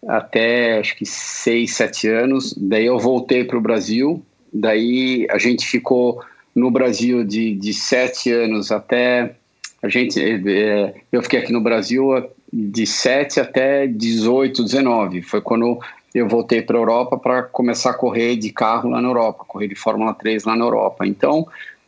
até 0.06 0.78
acho 0.78 0.96
que 0.96 1.06
6, 1.06 1.74
7 1.74 2.08
anos. 2.08 2.54
Daí 2.56 2.84
eu 2.84 2.98
voltei 2.98 3.44
para 3.44 3.56
o 3.56 3.62
Brasil, 3.62 4.22
daí 4.54 5.26
a 5.30 5.38
gente 5.38 5.66
ficou 5.66 6.22
no 6.54 6.70
Brasil 6.70 7.24
de, 7.24 7.54
de 7.54 7.74
sete 7.74 8.30
anos 8.30 8.70
até. 8.70 9.34
A 9.82 9.88
gente, 9.88 10.18
é, 10.20 10.94
eu 11.12 11.22
fiquei 11.22 11.40
aqui 11.40 11.52
no 11.52 11.60
Brasil 11.60 12.30
de 12.54 12.86
7 12.86 13.40
até 13.40 13.86
18, 13.86 14.62
19. 14.62 15.22
Foi 15.22 15.40
quando 15.40 15.78
eu 16.14 16.28
voltei 16.28 16.62
para 16.62 16.76
a 16.78 16.80
Europa 16.80 17.18
para 17.18 17.42
começar 17.42 17.90
a 17.90 17.94
correr 17.94 18.36
de 18.36 18.50
carro 18.50 18.90
lá 18.90 19.02
na 19.02 19.08
Europa, 19.08 19.44
correr 19.46 19.66
de 19.66 19.74
Fórmula 19.74 20.14
3 20.14 20.44
lá 20.44 20.54
na 20.54 20.64
Europa. 20.64 21.04
Então, 21.04 21.46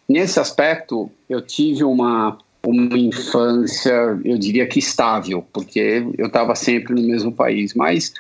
nesse 0.09 0.41
aspecto, 0.41 1.09
eu 1.31 1.41
tive 1.41 1.85
uma, 1.85 2.37
uma 2.65 2.99
infância, 2.99 4.19
eu 4.25 4.37
diria 4.37 4.67
que 4.67 4.81
estável, 4.81 5.47
porque 5.53 6.05
eu 6.19 6.27
estava 6.27 6.57
sempre 6.57 6.95
no 6.95 7.07
mesmo 7.07 7.31
país. 7.31 7.73
Mas 7.73 8.13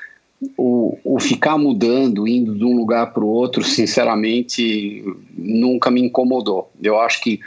o, 0.56 0.98
o 1.04 1.20
ficar 1.20 1.56
mudando, 1.58 2.26
indo 2.28 2.54
de 2.54 2.64
um 2.64 2.76
lugar 2.76 3.12
para 3.12 3.24
o 3.24 3.28
outro, 3.28 3.62
sinceramente, 3.64 5.04
nunca 5.36 5.90
me 5.90 6.02
incomodou. 6.02 6.70
Eu 6.82 7.00
acho 7.00 7.20
que 7.22 7.40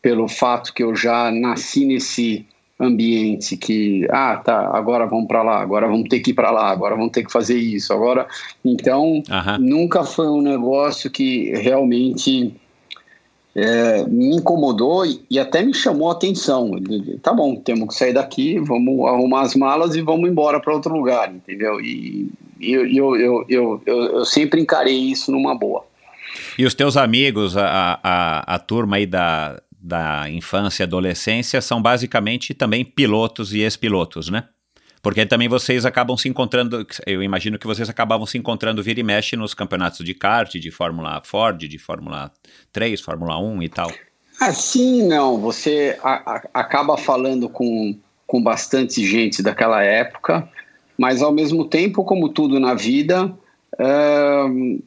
pelo 0.00 0.28
fato 0.28 0.72
que 0.72 0.82
eu 0.82 0.94
já 0.94 1.30
nasci 1.30 1.84
nesse 1.84 2.46
ambiente 2.78 3.56
que 3.56 4.06
ah 4.10 4.36
tá 4.36 4.70
agora 4.76 5.06
vamos 5.06 5.26
para 5.26 5.42
lá 5.42 5.62
agora 5.62 5.88
vamos 5.88 6.10
ter 6.10 6.20
que 6.20 6.30
ir 6.30 6.34
para 6.34 6.50
lá 6.50 6.70
agora 6.70 6.94
vamos 6.94 7.10
ter 7.10 7.24
que 7.24 7.32
fazer 7.32 7.56
isso 7.56 7.90
agora 7.90 8.26
então 8.62 9.22
nunca 9.58 10.04
foi 10.04 10.28
um 10.28 10.42
negócio 10.42 11.10
que 11.10 11.52
realmente 11.56 12.54
é, 13.56 14.04
me 14.06 14.36
incomodou 14.36 15.06
e, 15.06 15.24
e, 15.30 15.38
até 15.38 15.62
me 15.62 15.72
chamou 15.72 16.10
a 16.10 16.12
atenção. 16.12 16.72
Tá 17.22 17.32
bom, 17.32 17.56
temos 17.56 17.88
que 17.88 17.94
sair 17.94 18.12
daqui, 18.12 18.58
vamos 18.58 19.08
arrumar 19.08 19.40
as 19.40 19.54
malas 19.54 19.94
e 19.96 20.02
vamos 20.02 20.28
embora 20.28 20.60
para 20.60 20.74
outro 20.74 20.92
lugar, 20.92 21.34
entendeu? 21.34 21.80
E, 21.80 22.30
e 22.60 22.72
eu, 22.72 22.86
eu, 22.86 23.16
eu, 23.16 23.46
eu, 23.48 23.82
eu, 23.86 24.24
sempre 24.26 24.60
encarei 24.60 24.94
isso 24.94 25.32
numa 25.32 25.54
boa. 25.54 25.82
E 26.58 26.66
os 26.66 26.74
teus 26.74 26.98
amigos, 26.98 27.56
a, 27.56 27.98
a, 28.02 28.54
a 28.54 28.58
turma 28.58 28.96
aí 28.96 29.06
da, 29.06 29.58
da 29.80 30.28
infância 30.28 30.82
e 30.82 30.84
adolescência, 30.84 31.62
são 31.62 31.80
basicamente 31.80 32.52
também 32.52 32.84
pilotos 32.84 33.54
e 33.54 33.60
ex-pilotos, 33.60 34.28
né? 34.28 34.44
Porque 35.06 35.24
também 35.24 35.46
vocês 35.48 35.86
acabam 35.86 36.16
se 36.16 36.28
encontrando, 36.28 36.84
eu 37.06 37.22
imagino 37.22 37.60
que 37.60 37.66
vocês 37.68 37.88
acabavam 37.88 38.26
se 38.26 38.36
encontrando 38.36 38.82
vira 38.82 38.98
e 38.98 39.04
mexe 39.04 39.36
nos 39.36 39.54
campeonatos 39.54 40.04
de 40.04 40.12
kart, 40.12 40.52
de 40.54 40.68
Fórmula 40.72 41.22
Ford, 41.24 41.56
de 41.58 41.78
Fórmula 41.78 42.32
3, 42.72 43.00
Fórmula 43.00 43.38
1 43.38 43.62
e 43.62 43.68
tal. 43.68 43.88
Assim 44.40 45.06
não, 45.06 45.38
você 45.38 45.96
a, 46.02 46.32
a, 46.34 46.42
acaba 46.52 46.96
falando 46.96 47.48
com, 47.48 47.96
com 48.26 48.42
bastante 48.42 49.06
gente 49.06 49.44
daquela 49.44 49.80
época, 49.80 50.48
mas 50.98 51.22
ao 51.22 51.30
mesmo 51.30 51.66
tempo, 51.66 52.02
como 52.02 52.28
tudo 52.28 52.58
na 52.58 52.74
vida, 52.74 53.32
uh, 53.78 54.82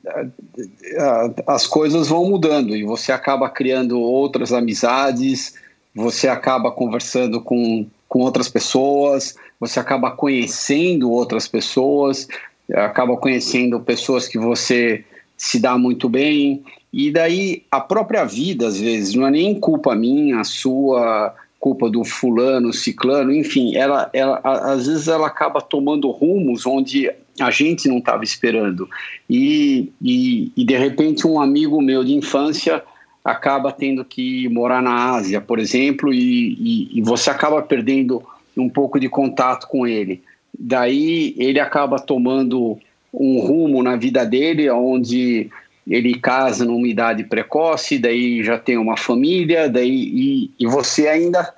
as 1.48 1.66
coisas 1.66 2.10
vão 2.10 2.30
mudando 2.30 2.76
e 2.76 2.84
você 2.84 3.14
acaba 3.14 3.50
criando 3.50 3.98
outras 3.98 4.52
amizades, 4.52 5.56
você 5.96 6.28
acaba 6.28 6.74
conversando 6.74 7.40
com, 7.40 7.88
com 8.10 8.20
outras 8.20 8.50
pessoas, 8.50 9.34
você 9.60 9.80
acaba 9.80 10.12
conhecendo 10.12 11.12
outras 11.12 11.48
pessoas, 11.48 12.28
acaba 12.74 13.18
conhecendo 13.18 13.80
pessoas 13.80 14.28
que 14.28 14.38
você 14.38 15.04
se 15.38 15.60
dá 15.60 15.78
muito 15.78 16.08
bem, 16.08 16.64
e 16.92 17.12
daí 17.12 17.64
a 17.72 17.80
própria 17.80 18.26
vida, 18.26 18.68
às 18.68 18.80
vezes, 18.80 19.16
não 19.16 19.28
é 19.28 19.32
nem 19.32 19.60
culpa 19.60 19.96
minha, 19.96 20.44
sua, 20.44 21.34
culpa 21.60 21.90
do 21.90 22.04
fulano, 22.04 22.72
ciclano, 22.72 23.34
enfim, 23.34 23.76
ela, 23.76 24.10
ela, 24.14 24.40
às 24.44 24.88
vezes 24.88 25.08
ela 25.08 25.28
acaba 25.28 25.62
tomando 25.62 26.10
rumos 26.10 26.66
onde 26.66 27.12
a 27.40 27.52
gente 27.52 27.88
não 27.88 27.98
estava 27.98 28.24
esperando. 28.24 28.90
E, 29.30 29.92
e, 30.02 30.52
e, 30.56 30.64
de 30.64 30.78
repente, 30.78 31.28
um 31.28 31.40
amigo 31.40 31.82
meu 31.82 32.04
de 32.04 32.14
infância 32.14 32.82
acaba 33.24 33.72
tendo 33.72 34.04
que 34.06 34.48
morar 34.50 34.82
na 34.82 35.16
Ásia, 35.16 35.42
por 35.42 35.60
exemplo, 35.60 36.14
e, 36.14 36.54
e, 36.54 37.00
e 37.00 37.02
você 37.02 37.30
acaba 37.30 37.62
perdendo 37.62 38.24
um 38.60 38.70
pouco 38.70 39.00
de 39.00 39.10
contato 39.10 39.68
com 39.68 39.88
ele. 39.88 40.22
Daí 40.58 41.36
ele 41.38 41.60
acaba 41.60 42.00
tomando 42.00 42.78
um 43.14 43.40
rumo 43.40 43.82
na 43.82 43.96
vida 43.96 44.26
dele, 44.26 44.70
onde 44.70 45.50
ele 45.88 46.14
casa 46.20 46.66
numa 46.66 46.88
idade 46.88 47.24
precoce, 47.24 47.98
daí 47.98 48.44
já 48.44 48.58
tem 48.58 48.78
uma 48.78 48.96
família, 48.96 49.68
daí 49.68 49.90
e, 49.90 50.52
e 50.60 50.68
você 50.68 51.08
ainda 51.08 51.52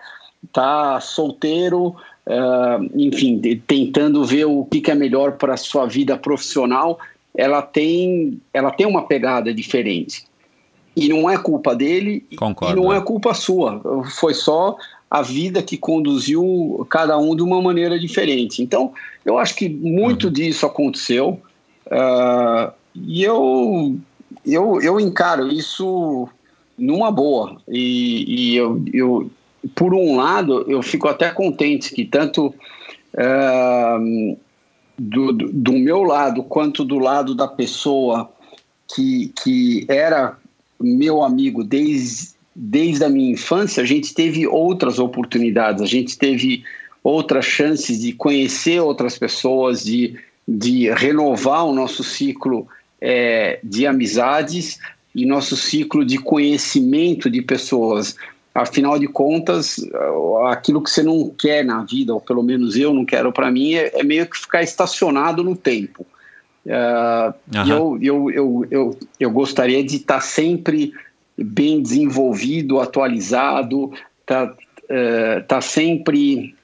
está 0.44 1.00
solteiro, 1.02 1.88
uh, 2.26 2.90
enfim, 2.96 3.40
tentando 3.68 4.24
ver 4.24 4.46
o 4.46 4.66
que, 4.66 4.82
que 4.82 4.92
é 4.92 4.96
melhor 4.96 5.34
para 5.34 5.54
a 5.54 5.58
sua 5.58 5.86
vida 5.86 6.18
profissional. 6.18 7.00
Ela 7.36 7.62
tem, 7.62 8.40
ela 8.54 8.72
tem 8.72 8.86
uma 8.86 9.06
pegada 9.06 9.54
diferente. 9.54 10.26
E 10.96 11.08
não 11.08 11.30
é 11.30 11.38
culpa 11.38 11.74
dele 11.74 12.26
Concordo. 12.36 12.78
e 12.78 12.82
não 12.82 12.92
é 12.92 13.00
culpa 13.00 13.34
sua. 13.34 13.82
Foi 14.20 14.34
só 14.34 14.76
a 15.12 15.22
vida 15.22 15.62
que 15.62 15.76
conduziu 15.76 16.88
cada 16.90 17.18
um 17.18 17.36
de 17.36 17.42
uma 17.42 17.62
maneira 17.62 18.00
diferente. 18.00 18.64
Então, 18.64 18.94
eu 19.26 19.38
acho 19.38 19.54
que 19.58 19.68
muito 19.68 20.28
uhum. 20.28 20.34
disso 20.34 20.66
aconteceu. 20.66 21.42
Uh, 21.88 22.72
e 22.96 23.22
eu, 23.22 23.98
eu, 24.46 24.82
eu 24.82 24.98
encaro 25.02 25.50
isso 25.50 26.30
numa 26.78 27.12
boa. 27.12 27.58
E, 27.68 28.54
e 28.54 28.56
eu, 28.56 28.82
eu, 28.94 29.30
por 29.76 29.94
um 29.94 30.16
lado, 30.16 30.64
eu 30.72 30.82
fico 30.82 31.10
até 31.10 31.30
contente 31.30 31.94
que 31.94 32.06
tanto 32.06 32.48
uh, 33.14 34.38
do, 34.98 35.34
do 35.34 35.74
meu 35.74 36.04
lado 36.04 36.42
quanto 36.42 36.86
do 36.86 37.00
lado 37.00 37.36
da 37.36 37.50
pessoa 37.50 38.32
que, 38.96 39.34
que 39.44 39.86
era 39.90 40.38
meu 40.80 41.22
amigo 41.22 41.66
desde, 41.66 42.30
desde 42.56 43.04
a 43.04 43.10
minha 43.10 43.32
infância, 43.32 43.82
a 43.82 43.86
gente 43.86 44.14
teve 44.14 44.46
outras 44.46 45.00
oportunidades, 45.00 45.82
a 45.82 45.86
gente 45.86 46.18
teve 46.18 46.64
outras 47.04 47.46
chances 47.46 48.00
de 48.00 48.14
conhecer 48.14 48.80
outras 48.80 49.18
pessoas, 49.18 49.84
de, 49.84 50.16
de 50.48 50.90
renovar 50.92 51.66
o 51.66 51.74
nosso 51.74 52.04
ciclo 52.04 52.68
é, 53.00 53.60
de 53.64 53.88
amizades 53.88 54.80
e 55.14 55.26
nosso 55.26 55.58
ciclo 55.58 56.06
de 56.06 56.18
conhecimento 56.18 57.30
de 57.30 57.42
pessoas. 57.42 58.16
Afinal 58.54 59.00
de 59.00 59.08
contas, 59.08 59.78
aquilo 60.50 60.84
que 60.84 60.90
você 60.90 61.02
não 61.02 61.30
quer 61.30 61.64
na 61.64 61.84
vida, 61.84 62.14
ou 62.14 62.20
pelo 62.20 62.44
menos 62.44 62.76
eu 62.76 62.94
não 62.94 63.06
quero 63.06 63.32
para 63.32 63.50
mim, 63.50 63.76
é, 63.76 64.00
é, 64.00 64.04
meio 64.04 64.28
que 64.28 64.38
ficar 64.38 64.62
estacionado 64.62 65.44
no 65.44 65.56
tempo. 65.56 66.06
Uh, 66.64 67.34
uhum. 67.58 67.68
eu, 67.68 67.98
eu, 68.02 68.32
eu, 68.32 68.68
eu, 68.70 69.00
eu 69.20 69.32
gostaria 69.32 69.84
de 69.84 69.96
estar 69.96 70.22
sempre 70.22 70.94
bem 71.44 71.82
desenvolvido, 71.82 72.80
atualizado, 72.80 73.92
tá, 74.26 74.46
uh, 74.46 75.44
tá 75.48 75.62
sempre 75.62 76.56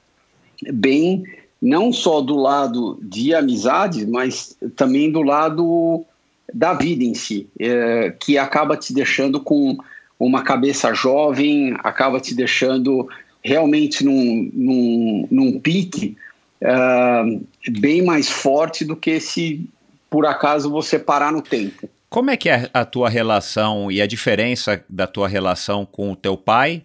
bem, 0.72 1.24
não 1.60 1.92
só 1.92 2.20
do 2.20 2.36
lado 2.36 2.98
de 3.02 3.34
amizade, 3.34 4.06
mas 4.06 4.56
também 4.76 5.10
do 5.10 5.22
lado 5.22 6.04
da 6.52 6.72
vida 6.74 7.04
em 7.04 7.14
si, 7.14 7.46
uh, 7.60 8.16
que 8.18 8.38
acaba 8.38 8.76
te 8.76 8.92
deixando 8.92 9.40
com 9.40 9.76
uma 10.18 10.42
cabeça 10.42 10.92
jovem, 10.92 11.74
acaba 11.78 12.20
te 12.20 12.34
deixando 12.34 13.08
realmente 13.42 14.04
num, 14.04 14.50
num, 14.52 15.28
num 15.30 15.60
pique 15.60 16.16
uh, 16.62 17.40
bem 17.70 18.02
mais 18.02 18.28
forte 18.28 18.84
do 18.84 18.96
que 18.96 19.20
se 19.20 19.68
por 20.10 20.26
acaso 20.26 20.70
você 20.70 20.98
parar 20.98 21.32
no 21.32 21.42
tempo. 21.42 21.88
Como 22.08 22.30
é 22.30 22.36
que 22.36 22.48
é 22.48 22.70
a 22.72 22.84
tua 22.84 23.08
relação 23.08 23.90
e 23.90 24.00
a 24.00 24.06
diferença 24.06 24.82
da 24.88 25.06
tua 25.06 25.28
relação 25.28 25.84
com 25.84 26.10
o 26.10 26.16
teu 26.16 26.36
pai 26.36 26.82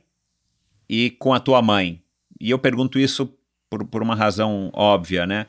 e 0.90 1.12
com 1.12 1.34
a 1.34 1.40
tua 1.40 1.62
mãe? 1.62 2.02
E 2.40 2.50
eu 2.50 2.60
pergunto 2.60 3.00
isso 3.00 3.34
por, 3.70 3.86
por 3.86 4.04
uma 4.04 4.16
razão 4.16 4.70
óbvia, 4.74 5.26
né? 5.26 5.46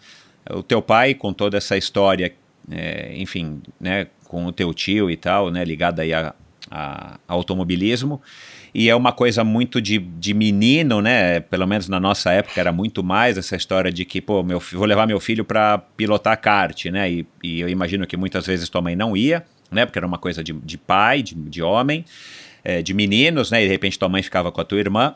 O 0.51 0.63
teu 0.63 0.81
pai, 0.81 1.15
com 1.15 1.33
toda 1.33 1.57
essa 1.57 1.77
história, 1.77 2.33
é, 2.71 3.15
enfim, 3.17 3.61
né, 3.81 4.07
com 4.29 4.47
o 4.47 4.53
teu 4.53 4.73
tio 4.73 5.11
e 5.11 5.17
tal, 5.17 5.51
né, 5.51 5.65
aí 5.99 6.13
a, 6.13 6.35
a 6.71 7.19
automobilismo, 7.27 8.21
e 8.75 8.89
é 8.89 8.97
uma 8.97 9.13
coisa 9.13 9.45
muito 9.45 9.81
de, 9.81 9.99
de 9.99 10.35
menino, 10.35 11.01
né? 11.01 11.39
Pelo 11.39 11.67
menos 11.67 11.89
na 11.89 12.01
nossa 12.01 12.33
época 12.33 12.61
era 12.61 12.73
muito 12.73 13.05
mais 13.05 13.39
essa 13.39 13.55
história 13.55 13.93
de 13.93 14.05
que, 14.05 14.21
pô, 14.21 14.43
meu, 14.43 14.59
vou 14.59 14.85
levar 14.85 15.07
meu 15.07 15.21
filho 15.21 15.45
para 15.45 15.79
pilotar 15.79 16.41
kart, 16.41 16.87
né? 16.87 17.09
E, 17.11 17.27
e, 17.43 17.61
eu 17.61 17.69
imagino 17.69 18.05
que 18.05 18.17
muitas 18.17 18.45
vezes 18.47 18.69
tua 18.69 18.83
mãe 18.83 18.97
não 18.97 19.17
ia, 19.17 19.45
né? 19.71 19.85
Porque 19.87 19.99
era 19.99 20.07
uma 20.07 20.19
coisa 20.19 20.43
de, 20.43 20.53
de 20.53 20.79
pai, 20.79 21.23
de, 21.23 21.35
de 21.35 21.63
homem, 21.63 22.05
é, 22.63 22.83
de 22.83 22.95
meninos, 22.95 23.51
né? 23.51 23.63
E 23.63 23.67
de 23.67 23.73
repente 23.73 23.99
tua 23.99 24.09
mãe 24.09 24.23
ficava 24.23 24.51
com 24.51 24.61
a 24.61 24.65
tua 24.65 24.79
irmã. 24.79 25.15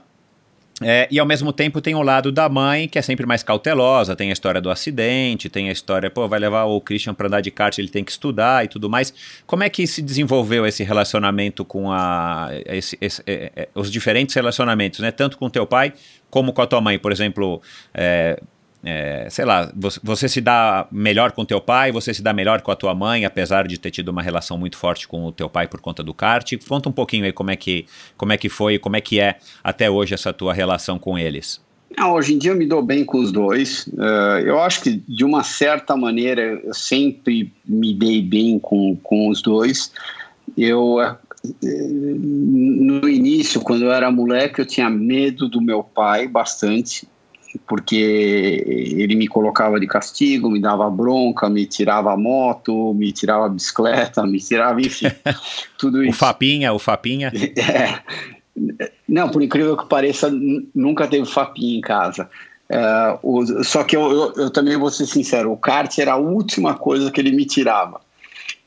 É, 0.81 1.09
e 1.11 1.19
ao 1.19 1.27
mesmo 1.27 1.53
tempo 1.53 1.81
tem 1.81 1.95
o 1.97 2.03
lado 2.03 2.31
da 2.31 2.49
mãe, 2.49 2.87
que 2.87 2.99
é 2.99 3.03
sempre 3.03 3.27
mais 3.27 3.43
cautelosa, 3.43 4.15
tem 4.15 4.31
a 4.31 4.33
história 4.33 4.61
do 4.61 4.71
acidente, 4.71 5.49
tem 5.49 5.69
a 5.69 5.73
história, 5.73 6.09
pô, 6.09 6.29
vai 6.29 6.39
levar 6.39 6.65
o 6.65 6.81
Christian 6.81 7.15
para 7.15 7.27
andar 7.27 7.41
de 7.41 7.51
kart, 7.51 7.77
ele 7.79 7.89
tem 7.89 8.05
que 8.05 8.13
estudar 8.13 8.65
e 8.65 8.69
tudo 8.69 8.89
mais. 8.89 9.13
Como 9.45 9.65
é 9.65 9.69
que 9.69 9.87
se 9.87 10.01
desenvolveu 10.01 10.65
esse 10.65 10.85
relacionamento 10.85 11.65
com 11.65 11.91
a. 11.91 12.51
Esse, 12.67 12.97
esse, 13.01 13.23
é, 13.27 13.53
é, 13.57 13.69
os 13.75 13.91
diferentes 13.91 14.35
relacionamentos, 14.35 15.01
né? 15.01 15.11
Tanto 15.11 15.37
com 15.37 15.51
teu 15.51 15.67
pai 15.67 15.93
como 16.31 16.53
com 16.53 16.63
a 16.63 16.67
tua 16.67 16.81
mãe, 16.81 16.99
por 16.99 17.11
exemplo. 17.11 17.61
É, 17.93 18.41
é, 18.85 19.27
sei 19.29 19.45
lá, 19.45 19.73
você, 20.03 20.29
se 20.29 20.41
dá 20.41 20.87
melhor 20.91 21.33
com 21.33 21.45
teu 21.45 21.61
pai, 21.61 21.91
você 21.91 22.15
se 22.15 22.23
dá 22.23 22.33
melhor 22.33 22.61
com 22.61 22.71
a 22.71 22.77
tua 22.77 22.95
mãe, 22.95 23.25
apesar 23.25 23.67
de 23.67 23.79
ter 23.79 23.91
tido 23.91 24.09
uma 24.09 24.23
relação 24.23 24.57
muito 24.57 24.77
forte 24.77 25.09
com 25.09 25.25
o 25.25 25.33
teu 25.33 25.49
pai 25.49 25.67
por 25.67 25.81
conta 25.81 26.03
do 26.03 26.15
kart. 26.15 26.53
Conta 26.69 26.89
um 26.89 26.93
pouquinho 26.93 27.25
aí 27.25 27.33
como 27.33 27.51
é 27.51 27.57
que, 27.57 27.87
como 28.17 28.33
é 28.33 28.37
que 28.37 28.49
foi, 28.49 28.79
como 28.79 28.97
é 28.97 29.01
que 29.01 29.19
é 29.19 29.37
até 29.65 29.91
hoje 29.91 30.15
essa 30.15 30.33
tua 30.33 30.55
relação 30.55 30.99
com 30.99 31.19
eles. 31.19 31.61
Não, 31.97 32.13
hoje 32.13 32.35
em 32.35 32.39
dia 32.39 32.53
eu 32.53 32.57
me 32.57 32.67
dou 32.67 32.83
bem 32.83 33.05
com 33.05 33.19
os 33.19 33.33
dois. 33.33 33.87
Uh, 33.89 34.41
eu 34.45 34.61
acho 34.61 34.83
que, 34.83 35.03
de 35.09 35.25
uma 35.25 35.43
certa 35.43 35.97
maneira, 35.97 36.61
eu 36.63 36.75
sempre 36.75 37.53
me 37.65 37.93
dei 37.95 38.23
bem 38.23 38.59
com, 38.59 38.95
com 39.03 39.29
os 39.29 39.43
dois. 39.43 39.91
Eu, 40.57 40.99
uh, 40.99 41.17
no 41.65 43.09
início, 43.09 43.61
quando 43.61 43.87
eu 43.87 43.93
era 43.93 44.11
moleque, 44.13 44.61
eu 44.61 44.67
tinha 44.67 44.89
medo 44.89 45.49
do 45.49 45.61
meu 45.61 45.83
pai 45.83 46.29
bastante 46.29 47.09
porque 47.67 48.65
ele 48.67 49.15
me 49.15 49.27
colocava 49.27 49.81
de 49.81 49.87
castigo, 49.87 50.51
me 50.51 50.61
dava 50.61 50.91
bronca, 50.91 51.49
me 51.49 51.67
tirava 51.67 52.13
a 52.13 52.17
moto, 52.17 52.93
me 52.95 53.13
tirava 53.13 53.47
a 53.47 53.49
bicicleta, 53.49 54.27
me 54.27 54.39
tirava, 54.39 54.81
enfim, 54.81 55.07
tudo 55.79 56.03
isso. 56.03 56.13
O 56.13 56.19
Fapinha, 56.19 56.73
o 56.73 56.79
Fapinha. 56.79 57.33
É. 57.59 58.01
Não, 59.09 59.29
por 59.29 59.41
incrível 59.41 59.77
que 59.77 59.87
pareça, 59.87 60.29
nunca 60.75 61.07
teve 61.07 61.25
Fapinha 61.27 61.79
em 61.79 61.81
casa. 61.81 62.29
É, 62.69 63.19
o, 63.23 63.63
só 63.63 63.85
que 63.85 63.97
eu, 63.97 64.11
eu, 64.11 64.33
eu, 64.37 64.51
também 64.51 64.77
vou 64.77 64.91
ser 64.91 65.07
sincero, 65.07 65.53
o 65.53 65.57
kart 65.57 65.97
era 65.99 66.13
a 66.13 66.17
última 66.17 66.75
coisa 66.75 67.11
que 67.11 67.21
ele 67.21 67.31
me 67.31 67.47
tirava. 67.47 68.01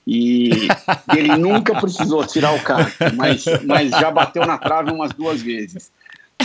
E 0.08 0.50
ele 1.15 1.36
nunca 1.38 1.80
precisou 1.80 2.26
tirar 2.26 2.54
o 2.56 2.63
kart, 2.63 2.94
mas, 3.15 3.46
mas 3.65 3.91
já 3.91 4.10
bateu 4.10 4.46
na 4.46 4.58
trave 4.58 4.91
umas 4.91 5.12
duas 5.12 5.41
vezes. 5.41 5.91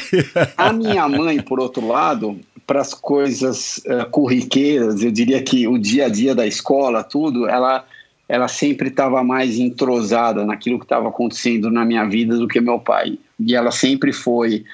A 0.56 0.72
minha 0.72 1.08
mãe, 1.08 1.40
por 1.40 1.60
outro 1.60 1.86
lado, 1.86 2.38
para 2.66 2.80
as 2.80 2.92
coisas 2.92 3.78
uh, 3.86 4.08
corriqueiras, 4.10 5.02
eu 5.02 5.10
diria 5.10 5.42
que 5.42 5.68
o 5.68 5.78
dia 5.78 6.06
a 6.06 6.08
dia 6.08 6.34
da 6.34 6.46
escola, 6.46 7.04
tudo, 7.04 7.48
ela, 7.48 7.84
ela 8.28 8.48
sempre 8.48 8.88
estava 8.88 9.22
mais 9.22 9.58
entrosada 9.58 10.44
naquilo 10.44 10.78
que 10.78 10.84
estava 10.84 11.08
acontecendo 11.08 11.70
na 11.70 11.84
minha 11.84 12.04
vida 12.04 12.36
do 12.36 12.48
que 12.48 12.60
meu 12.60 12.78
pai. 12.78 13.18
E 13.38 13.54
ela 13.54 13.70
sempre 13.70 14.12
foi, 14.12 14.64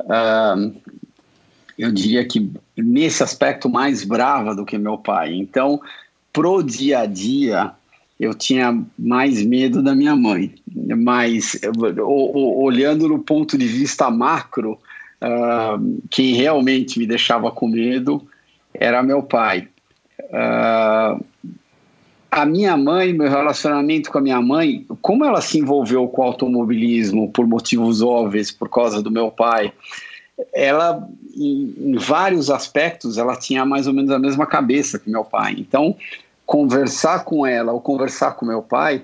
uh, 0.00 0.74
eu 1.78 1.92
diria 1.92 2.26
que 2.26 2.50
nesse 2.76 3.22
aspecto, 3.22 3.68
mais 3.68 4.04
brava 4.04 4.54
do 4.54 4.64
que 4.64 4.76
meu 4.76 4.98
pai. 4.98 5.34
Então, 5.34 5.80
pro 6.32 6.62
dia 6.62 7.00
a 7.00 7.06
dia, 7.06 7.72
eu 8.18 8.34
tinha 8.34 8.82
mais 8.98 9.42
medo 9.42 9.82
da 9.82 9.94
minha 9.94 10.16
mãe. 10.16 10.54
Mas 10.96 11.58
olhando 11.98 13.08
no 13.08 13.18
ponto 13.18 13.58
de 13.58 13.66
vista 13.66 14.10
macro, 14.10 14.78
uh, 15.22 16.00
quem 16.10 16.34
realmente 16.34 16.98
me 16.98 17.06
deixava 17.06 17.50
com 17.50 17.68
medo 17.68 18.26
era 18.72 19.02
meu 19.02 19.22
pai. 19.22 19.68
Uh, 20.24 21.22
a 22.30 22.44
minha 22.44 22.76
mãe, 22.76 23.12
meu 23.12 23.30
relacionamento 23.30 24.10
com 24.10 24.18
a 24.18 24.20
minha 24.20 24.40
mãe, 24.40 24.84
como 25.00 25.24
ela 25.24 25.40
se 25.40 25.58
envolveu 25.58 26.06
com 26.08 26.22
o 26.22 26.24
automobilismo 26.24 27.30
por 27.30 27.46
motivos 27.46 28.02
óbvios, 28.02 28.50
por 28.50 28.68
causa 28.68 29.02
do 29.02 29.10
meu 29.10 29.30
pai, 29.30 29.72
ela, 30.52 31.08
em, 31.34 31.74
em 31.78 31.96
vários 31.96 32.50
aspectos, 32.50 33.16
ela 33.16 33.36
tinha 33.36 33.64
mais 33.64 33.86
ou 33.86 33.94
menos 33.94 34.10
a 34.10 34.18
mesma 34.18 34.46
cabeça 34.46 34.98
que 34.98 35.10
meu 35.10 35.24
pai. 35.24 35.56
Então, 35.58 35.96
conversar 36.46 37.24
com 37.24 37.44
ela 37.44 37.72
ou 37.72 37.80
conversar 37.80 38.32
com 38.32 38.46
meu 38.46 38.62
pai, 38.62 39.02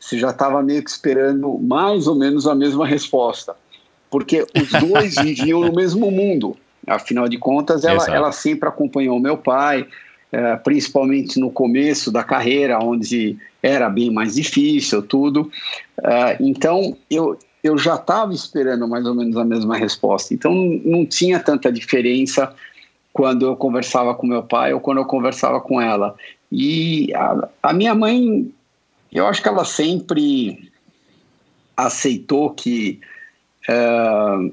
você 0.00 0.18
já 0.18 0.30
estava 0.30 0.62
meio 0.62 0.82
que 0.82 0.90
esperando 0.90 1.58
mais 1.58 2.06
ou 2.06 2.14
menos 2.14 2.46
a 2.46 2.54
mesma 2.54 2.86
resposta. 2.86 3.54
Porque 4.10 4.46
os 4.56 4.70
dois 4.80 5.16
viviam 5.22 5.60
no 5.60 5.72
mesmo 5.72 6.10
mundo. 6.10 6.56
Afinal 6.86 7.28
de 7.28 7.36
contas, 7.36 7.84
ela, 7.84 8.06
ela 8.06 8.32
sempre 8.32 8.66
acompanhou 8.66 9.20
meu 9.20 9.36
pai, 9.36 9.86
é, 10.32 10.56
principalmente 10.56 11.38
no 11.38 11.50
começo 11.50 12.10
da 12.10 12.24
carreira, 12.24 12.78
onde 12.82 13.36
era 13.62 13.90
bem 13.90 14.10
mais 14.10 14.34
difícil, 14.34 15.02
tudo. 15.02 15.50
É, 16.02 16.38
então, 16.40 16.96
eu, 17.10 17.36
eu 17.62 17.76
já 17.76 17.96
estava 17.96 18.32
esperando 18.32 18.88
mais 18.88 19.04
ou 19.04 19.14
menos 19.14 19.36
a 19.36 19.44
mesma 19.44 19.76
resposta. 19.76 20.32
Então, 20.32 20.54
não 20.82 21.04
tinha 21.04 21.38
tanta 21.38 21.70
diferença 21.70 22.54
quando 23.12 23.46
eu 23.46 23.56
conversava 23.56 24.14
com 24.14 24.26
meu 24.26 24.42
pai 24.42 24.72
ou 24.72 24.80
quando 24.80 24.98
eu 24.98 25.04
conversava 25.04 25.60
com 25.60 25.80
ela. 25.80 26.14
E 26.50 27.12
a, 27.14 27.48
a 27.62 27.72
minha 27.72 27.94
mãe, 27.94 28.50
eu 29.12 29.26
acho 29.26 29.42
que 29.42 29.48
ela 29.48 29.64
sempre 29.64 30.70
aceitou 31.76 32.50
que 32.50 33.00
uh, 33.68 34.52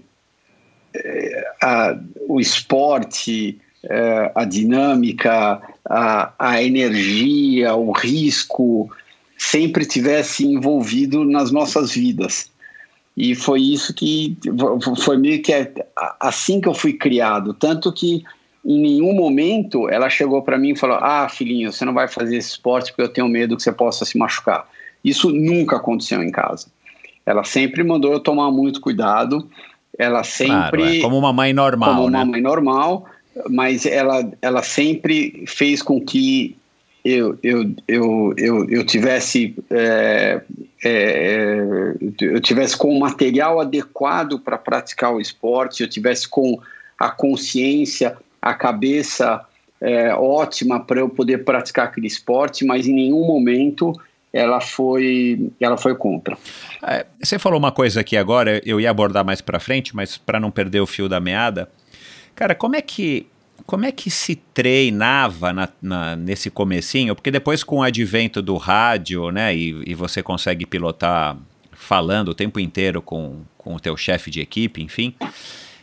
a, 1.62 1.98
o 2.28 2.40
esporte, 2.40 3.60
uh, 3.86 4.32
a 4.36 4.46
dinâmica, 4.46 5.62
a, 5.90 6.34
a 6.38 6.64
energia, 6.64 7.76
o 7.76 7.92
risco 7.92 8.90
sempre 9.38 9.86
tivesse 9.86 10.46
envolvido 10.46 11.24
nas 11.24 11.52
nossas 11.52 11.92
vidas. 11.92 12.50
E 13.18 13.34
foi 13.34 13.62
isso 13.62 13.94
que 13.94 14.38
foi 15.04 15.18
meio 15.18 15.42
que 15.42 15.54
assim 16.20 16.60
que 16.60 16.68
eu 16.68 16.74
fui 16.74 16.94
criado, 16.94 17.54
tanto 17.54 17.94
que 17.94 18.24
em 18.66 18.82
nenhum 18.82 19.14
momento 19.14 19.88
ela 19.88 20.10
chegou 20.10 20.42
para 20.42 20.58
mim 20.58 20.72
e 20.72 20.76
falou: 20.76 20.98
Ah, 21.00 21.30
filhinho, 21.30 21.72
você 21.72 21.86
não 21.86 21.94
vai 21.94 22.08
fazer 22.08 22.38
esse 22.38 22.50
esporte 22.50 22.92
porque 22.92 23.04
eu 23.04 23.14
tenho 23.14 23.28
medo 23.28 23.56
que 23.56 23.62
você 23.62 23.72
possa 23.72 24.04
se 24.04 24.18
machucar. 24.18 24.68
Isso 25.04 25.30
nunca 25.30 25.76
aconteceu 25.76 26.24
em 26.24 26.32
casa. 26.32 26.68
Ela 27.26 27.44
sempre 27.44 27.84
mandou 27.84 28.12
eu 28.12 28.20
tomar 28.20 28.50
muito 28.52 28.82
cuidado. 28.82 29.48
Ela 29.98 30.24
sempre. 30.24 30.82
Claro, 30.82 30.96
é 30.98 31.00
como 31.00 31.18
uma 31.18 31.32
mãe 31.32 31.54
normal. 31.54 31.90
Como 31.90 32.08
uma 32.08 32.26
né? 32.26 32.32
mãe 32.32 32.42
normal, 32.42 33.06
mas 33.50 33.86
ela, 33.86 34.28
ela 34.42 34.64
sempre 34.64 35.44
fez 35.48 35.82
com 35.82 36.02
que 36.02 36.58
eu, 37.04 37.38
eu, 37.44 37.72
eu, 37.88 38.34
eu, 38.36 38.70
eu 38.70 38.84
tivesse 38.84 39.56
é, 39.70 40.42
é, 40.84 41.94
eu 42.20 42.42
tivesse 42.42 42.76
com 42.76 42.90
o 42.90 43.00
material 43.00 43.60
adequado 43.60 44.40
para 44.40 44.58
praticar 44.58 45.14
o 45.14 45.22
esporte, 45.22 45.84
eu 45.84 45.90
tivesse 45.90 46.28
com 46.28 46.60
a 46.98 47.10
consciência 47.12 48.18
a 48.46 48.54
cabeça 48.54 49.44
é, 49.82 50.14
ótima 50.14 50.80
para 50.80 51.00
eu 51.00 51.10
poder 51.10 51.44
praticar 51.44 51.88
aquele 51.88 52.06
esporte, 52.06 52.64
mas 52.64 52.86
em 52.86 52.94
nenhum 52.94 53.26
momento 53.26 53.92
ela 54.32 54.62
foi 54.62 55.50
ela 55.60 55.78
foi 55.78 55.96
contra. 55.96 56.38
É, 56.84 57.08
você 57.20 57.40
falou 57.40 57.58
uma 57.58 57.72
coisa 57.72 58.02
aqui 58.02 58.16
agora, 58.16 58.62
eu 58.64 58.80
ia 58.80 58.92
abordar 58.92 59.26
mais 59.26 59.42
para 59.42 59.60
frente, 59.60 59.96
mas 59.96 60.16
para 60.16 60.40
não 60.40 60.52
perder 60.52 60.80
o 60.80 60.86
fio 60.86 61.10
da 61.10 61.20
meada, 61.20 61.72
cara, 62.36 62.54
como 62.54 62.76
é 62.76 62.82
que 62.84 63.26
como 63.66 63.84
é 63.84 63.92
que 63.92 64.12
se 64.12 64.36
treinava 64.36 65.52
na, 65.52 65.68
na, 65.82 66.16
nesse 66.16 66.52
comecinho? 66.52 67.16
Porque 67.16 67.32
depois 67.32 67.64
com 67.64 67.78
o 67.78 67.82
advento 67.84 68.44
do 68.44 68.58
rádio, 68.58 69.32
né, 69.32 69.56
e, 69.56 69.82
e 69.88 69.96
você 69.96 70.22
consegue 70.22 70.68
pilotar 70.68 71.36
falando 71.72 72.30
o 72.30 72.36
tempo 72.36 72.60
inteiro 72.60 73.02
com, 73.02 73.40
com 73.58 73.74
o 73.74 73.80
teu 73.80 73.98
chefe 73.98 74.30
de 74.30 74.40
equipe, 74.40 74.84
enfim 74.84 75.16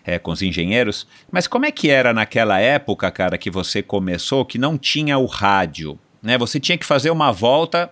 é, 0.05 0.19
com 0.19 0.31
os 0.31 0.43
engenheiros. 0.43 1.07
Mas 1.31 1.47
como 1.47 1.67
é 1.67 1.71
que 1.71 1.91
era 1.91 2.13
naquela 2.13 2.59
época, 2.59 3.11
cara, 3.11 3.39
que 3.39 3.51
você 3.51 3.83
começou, 3.83 4.45
que 4.45 4.59
não 4.59 4.77
tinha 4.77 5.19
o 5.19 5.27
rádio? 5.27 5.99
Né? 6.23 6.39
Você 6.39 6.61
tinha 6.61 6.79
que 6.79 6.87
fazer 6.87 7.11
uma 7.11 7.33
volta 7.33 7.91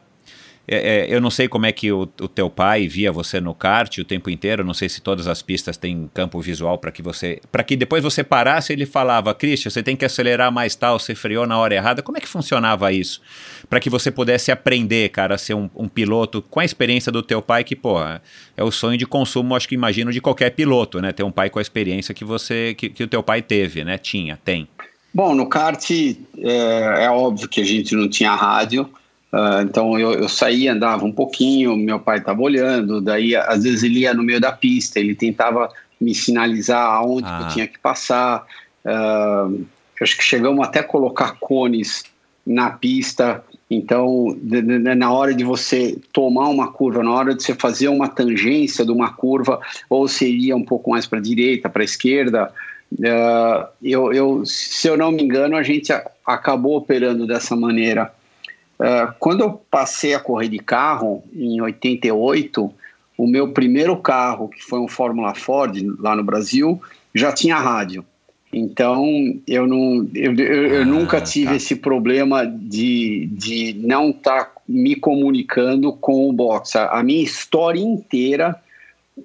é, 0.72 0.76
é, 0.76 1.06
eu 1.12 1.20
não 1.20 1.30
sei 1.30 1.48
como 1.48 1.66
é 1.66 1.72
que 1.72 1.90
o, 1.90 2.02
o, 2.02 2.28
teu 2.28 2.48
pai 2.48 2.86
via 2.86 3.10
você 3.10 3.40
no 3.40 3.52
kart 3.52 3.98
o 3.98 4.04
tempo 4.04 4.30
inteiro. 4.30 4.62
Não 4.62 4.72
sei 4.72 4.88
se 4.88 5.00
todas 5.00 5.26
as 5.26 5.42
pistas 5.42 5.76
têm 5.76 6.08
campo 6.14 6.40
visual 6.40 6.78
para 6.78 6.92
que 6.92 7.02
você, 7.02 7.40
para 7.50 7.64
que 7.64 7.74
depois 7.74 8.04
você 8.04 8.22
parasse, 8.22 8.72
ele 8.72 8.86
falava, 8.86 9.34
Christian, 9.34 9.68
você 9.68 9.82
tem 9.82 9.96
que 9.96 10.04
acelerar 10.04 10.52
mais 10.52 10.76
tal, 10.76 10.96
você 11.00 11.12
freou 11.12 11.44
na 11.44 11.58
hora 11.58 11.74
errada. 11.74 12.02
Como 12.02 12.18
é 12.18 12.20
que 12.20 12.28
funcionava 12.28 12.92
isso? 12.92 13.20
Para 13.68 13.80
que 13.80 13.90
você 13.90 14.12
pudesse 14.12 14.52
aprender, 14.52 15.08
cara, 15.08 15.34
a 15.34 15.38
ser 15.38 15.54
um, 15.54 15.68
um, 15.74 15.88
piloto 15.88 16.40
com 16.40 16.60
a 16.60 16.64
experiência 16.64 17.10
do 17.10 17.20
teu 17.20 17.42
pai, 17.42 17.64
que 17.64 17.74
pô, 17.74 18.00
é 18.00 18.62
o 18.62 18.70
sonho 18.70 18.96
de 18.96 19.06
consumo, 19.06 19.56
acho 19.56 19.68
que 19.68 19.74
imagino 19.74 20.12
de 20.12 20.20
qualquer 20.20 20.50
piloto, 20.50 21.00
né? 21.00 21.10
Ter 21.12 21.24
um 21.24 21.32
pai 21.32 21.50
com 21.50 21.58
a 21.58 21.62
experiência 21.62 22.14
que 22.14 22.24
você, 22.24 22.74
que, 22.74 22.90
que 22.90 23.02
o 23.02 23.08
teu 23.08 23.24
pai 23.24 23.42
teve, 23.42 23.82
né? 23.82 23.98
Tinha, 23.98 24.38
tem. 24.44 24.68
Bom, 25.12 25.34
no 25.34 25.48
kart 25.48 25.90
é, 25.90 27.06
é 27.06 27.10
óbvio 27.10 27.48
que 27.48 27.60
a 27.60 27.64
gente 27.64 27.96
não 27.96 28.08
tinha 28.08 28.32
rádio. 28.36 28.88
Uh, 29.32 29.62
então 29.62 29.98
eu, 29.98 30.12
eu 30.12 30.28
saía, 30.28 30.72
andava 30.72 31.04
um 31.04 31.12
pouquinho, 31.12 31.76
meu 31.76 32.00
pai 32.00 32.18
estava 32.18 32.40
olhando, 32.42 33.00
daí 33.00 33.36
às 33.36 33.62
vezes 33.62 33.84
ele 33.84 34.00
ia 34.00 34.12
no 34.12 34.24
meio 34.24 34.40
da 34.40 34.50
pista, 34.50 34.98
ele 34.98 35.14
tentava 35.14 35.70
me 36.00 36.14
sinalizar 36.14 36.84
aonde 36.84 37.28
ah. 37.28 37.42
eu 37.42 37.48
tinha 37.48 37.66
que 37.66 37.78
passar. 37.78 38.44
Uh, 38.84 39.64
acho 40.00 40.16
que 40.16 40.24
chegamos 40.24 40.66
até 40.66 40.80
a 40.80 40.84
colocar 40.84 41.36
cones 41.38 42.04
na 42.46 42.70
pista. 42.70 43.44
Então, 43.70 44.36
de, 44.42 44.62
de, 44.62 44.78
na 44.94 45.12
hora 45.12 45.32
de 45.32 45.44
você 45.44 45.96
tomar 46.12 46.48
uma 46.48 46.72
curva, 46.72 47.04
na 47.04 47.12
hora 47.12 47.34
de 47.34 47.42
você 47.42 47.54
fazer 47.54 47.88
uma 47.88 48.08
tangência 48.08 48.84
de 48.84 48.90
uma 48.90 49.12
curva, 49.12 49.60
ou 49.88 50.08
você 50.08 50.28
ia 50.28 50.56
um 50.56 50.64
pouco 50.64 50.90
mais 50.90 51.06
para 51.06 51.18
a 51.18 51.22
direita, 51.22 51.68
para 51.68 51.82
a 51.82 51.84
esquerda, 51.84 52.52
uh, 52.92 53.68
eu, 53.82 54.12
eu, 54.12 54.42
se 54.44 54.88
eu 54.88 54.96
não 54.96 55.12
me 55.12 55.22
engano, 55.22 55.56
a 55.56 55.62
gente 55.62 55.92
acabou 56.26 56.78
operando 56.78 57.26
dessa 57.26 57.54
maneira. 57.54 58.12
Uh, 58.80 59.12
quando 59.18 59.42
eu 59.42 59.60
passei 59.70 60.14
a 60.14 60.18
correr 60.18 60.48
de 60.48 60.58
carro, 60.58 61.22
em 61.34 61.60
88, 61.60 62.72
o 63.18 63.26
meu 63.26 63.52
primeiro 63.52 63.94
carro, 63.98 64.48
que 64.48 64.62
foi 64.64 64.80
um 64.80 64.88
Fórmula 64.88 65.34
Ford 65.34 65.76
lá 65.98 66.16
no 66.16 66.24
Brasil, 66.24 66.80
já 67.14 67.30
tinha 67.30 67.58
rádio. 67.58 68.02
Então, 68.50 69.04
eu, 69.46 69.66
não, 69.66 70.08
eu, 70.14 70.34
eu, 70.34 70.82
ah, 70.82 70.84
nunca 70.86 71.20
tive 71.20 71.50
tá. 71.50 71.56
esse 71.56 71.76
problema 71.76 72.46
de, 72.46 73.28
de 73.32 73.76
não 73.78 74.10
estar 74.10 74.46
tá 74.46 74.52
me 74.66 74.96
comunicando 74.96 75.92
com 75.92 76.30
o 76.30 76.32
boxe. 76.32 76.78
A, 76.78 76.98
a 76.98 77.02
minha 77.02 77.22
história 77.22 77.78
inteira 77.78 78.56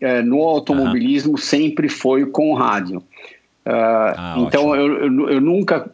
é, 0.01 0.21
no 0.21 0.41
automobilismo 0.41 1.37
sempre 1.37 1.87
foi 1.87 2.25
com 2.25 2.53
rádio. 2.53 2.99
Uh, 3.65 4.13
ah, 4.17 4.35
então, 4.39 4.75
eu, 4.75 5.05
eu, 5.05 5.29
eu, 5.29 5.41
nunca 5.41 5.89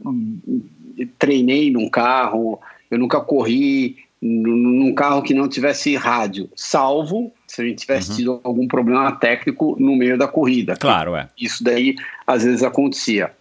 treinei 1.17 1.71
num 1.71 1.89
carro, 1.89 2.59
eu 2.91 2.99
nunca 2.99 3.19
corri 3.21 3.97
num 4.21 4.93
carro 4.93 5.23
que 5.23 5.33
não 5.33 5.47
tivesse 5.47 5.95
rádio, 5.95 6.47
salvo 6.55 7.33
se 7.47 7.61
a 7.61 7.65
gente 7.65 7.79
tivesse 7.79 8.11
uhum. 8.11 8.15
tido 8.15 8.41
algum 8.43 8.67
problema 8.67 9.11
técnico 9.13 9.75
no 9.79 9.95
meio 9.95 10.17
da 10.17 10.27
corrida. 10.27 10.75
Claro, 10.75 11.15
é. 11.15 11.27
Isso 11.39 11.63
daí 11.63 11.95
às 12.27 12.43
vezes 12.43 12.61
acontecia. 12.61 13.31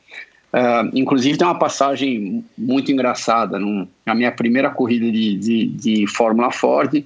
Uh, 0.53 0.91
inclusive 0.95 1.39
tem 1.39 1.47
uma 1.47 1.59
passagem 1.59 2.45
muito 2.59 2.91
engraçada 2.91 3.59
num, 3.59 3.87
na 4.05 4.15
minha 4.15 4.33
primeira 4.33 4.71
corrida 4.71 5.11
de, 5.13 5.37
de, 5.37 5.67
de 5.67 6.07
Fórmula 6.09 6.51
Ford. 6.51 7.05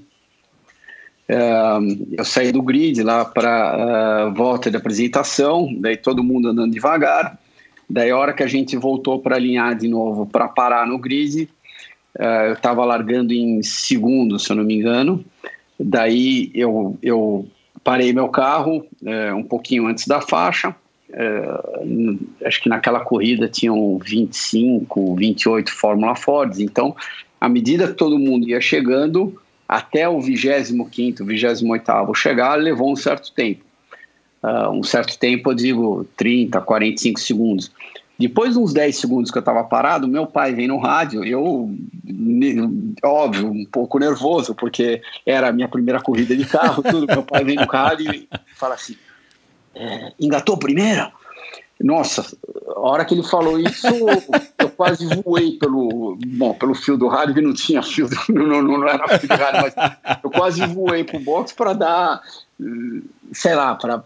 Uh, 1.28 2.14
eu 2.16 2.24
saí 2.24 2.52
do 2.52 2.62
grid 2.62 3.02
lá 3.02 3.24
para 3.24 4.28
uh, 4.28 4.34
volta 4.34 4.70
de 4.70 4.76
apresentação, 4.76 5.68
daí 5.78 5.96
todo 5.96 6.24
mundo 6.24 6.48
andando 6.48 6.72
devagar. 6.72 7.38
Daí 7.90 8.10
a 8.10 8.16
hora 8.16 8.32
que 8.32 8.42
a 8.42 8.46
gente 8.46 8.76
voltou 8.76 9.18
para 9.18 9.36
alinhar 9.36 9.74
de 9.74 9.88
novo 9.88 10.24
para 10.24 10.48
parar 10.48 10.86
no 10.86 10.96
grid, 10.98 11.48
eu 12.18 12.52
estava 12.52 12.84
largando 12.84 13.32
em 13.32 13.62
segundo, 13.62 14.38
se 14.38 14.50
eu 14.50 14.56
não 14.56 14.64
me 14.64 14.74
engano. 14.74 15.24
Daí 15.78 16.50
eu, 16.54 16.96
eu 17.02 17.46
parei 17.82 18.12
meu 18.12 18.28
carro 18.28 18.86
uh, 19.02 19.34
um 19.36 19.42
pouquinho 19.42 19.86
antes 19.86 20.06
da 20.06 20.20
faixa. 20.20 20.74
Uh, 21.10 22.18
acho 22.44 22.62
que 22.62 22.68
naquela 22.68 23.00
corrida 23.00 23.48
tinham 23.48 23.98
25, 23.98 25.16
28 25.16 25.72
Fórmula 25.72 26.14
Fords. 26.14 26.60
Então, 26.60 26.94
à 27.40 27.48
medida 27.48 27.88
que 27.88 27.94
todo 27.94 28.18
mundo 28.18 28.48
ia 28.48 28.60
chegando, 28.60 29.38
até 29.68 30.08
o 30.08 30.20
25, 30.20 31.24
28 31.24 32.14
chegar, 32.14 32.54
levou 32.54 32.92
um 32.92 32.96
certo 32.96 33.32
tempo. 33.32 33.64
um 34.72 34.82
certo 34.82 35.18
tempo, 35.18 35.50
eu 35.50 35.54
digo 35.54 36.06
30, 36.16 36.60
45 36.60 37.20
segundos. 37.20 37.72
Depois 38.18 38.52
de 38.52 38.58
uns 38.58 38.72
10 38.72 38.96
segundos 38.96 39.30
que 39.30 39.38
eu 39.38 39.40
estava 39.40 39.64
parado, 39.64 40.06
meu 40.06 40.26
pai 40.26 40.54
vem 40.54 40.68
no 40.68 40.78
rádio, 40.78 41.24
eu, 41.24 41.74
óbvio, 43.02 43.50
um 43.50 43.64
pouco 43.64 43.98
nervoso, 43.98 44.54
porque 44.54 45.02
era 45.26 45.48
a 45.48 45.52
minha 45.52 45.68
primeira 45.68 46.00
corrida 46.00 46.36
de 46.36 46.44
carro, 46.44 46.82
tudo. 46.88 47.06
Meu 47.06 47.24
pai 47.24 47.44
vem 47.44 47.56
no 47.56 47.66
rádio 47.66 48.14
e 48.14 48.28
fala 48.54 48.74
assim: 48.74 48.96
é, 49.74 50.12
engatou 50.20 50.56
primeiro? 50.56 51.10
Nossa, 51.80 52.24
a 52.68 52.80
hora 52.80 53.04
que 53.04 53.14
ele 53.14 53.24
falou 53.24 53.58
isso, 53.58 53.88
eu 54.58 54.70
quase 54.70 55.06
voei 55.22 55.58
pelo, 55.58 56.16
bom, 56.24 56.54
pelo 56.54 56.72
fio 56.72 56.96
do 56.96 57.08
rádio, 57.08 57.34
que 57.34 57.40
não 57.40 57.52
tinha 57.52 57.82
fio, 57.82 58.08
do, 58.08 58.16
não, 58.32 58.62
não, 58.62 58.78
não 58.78 58.88
era 58.88 59.18
fio 59.18 59.28
do 59.28 59.34
rádio, 59.34 59.60
mas 59.62 59.74
eu 60.22 60.30
quase 60.30 60.64
voei 60.66 61.02
pro 61.02 61.18
box 61.18 61.52
para 61.52 61.72
dar, 61.72 62.22
sei 63.32 63.54
lá, 63.54 63.74
para 63.74 63.98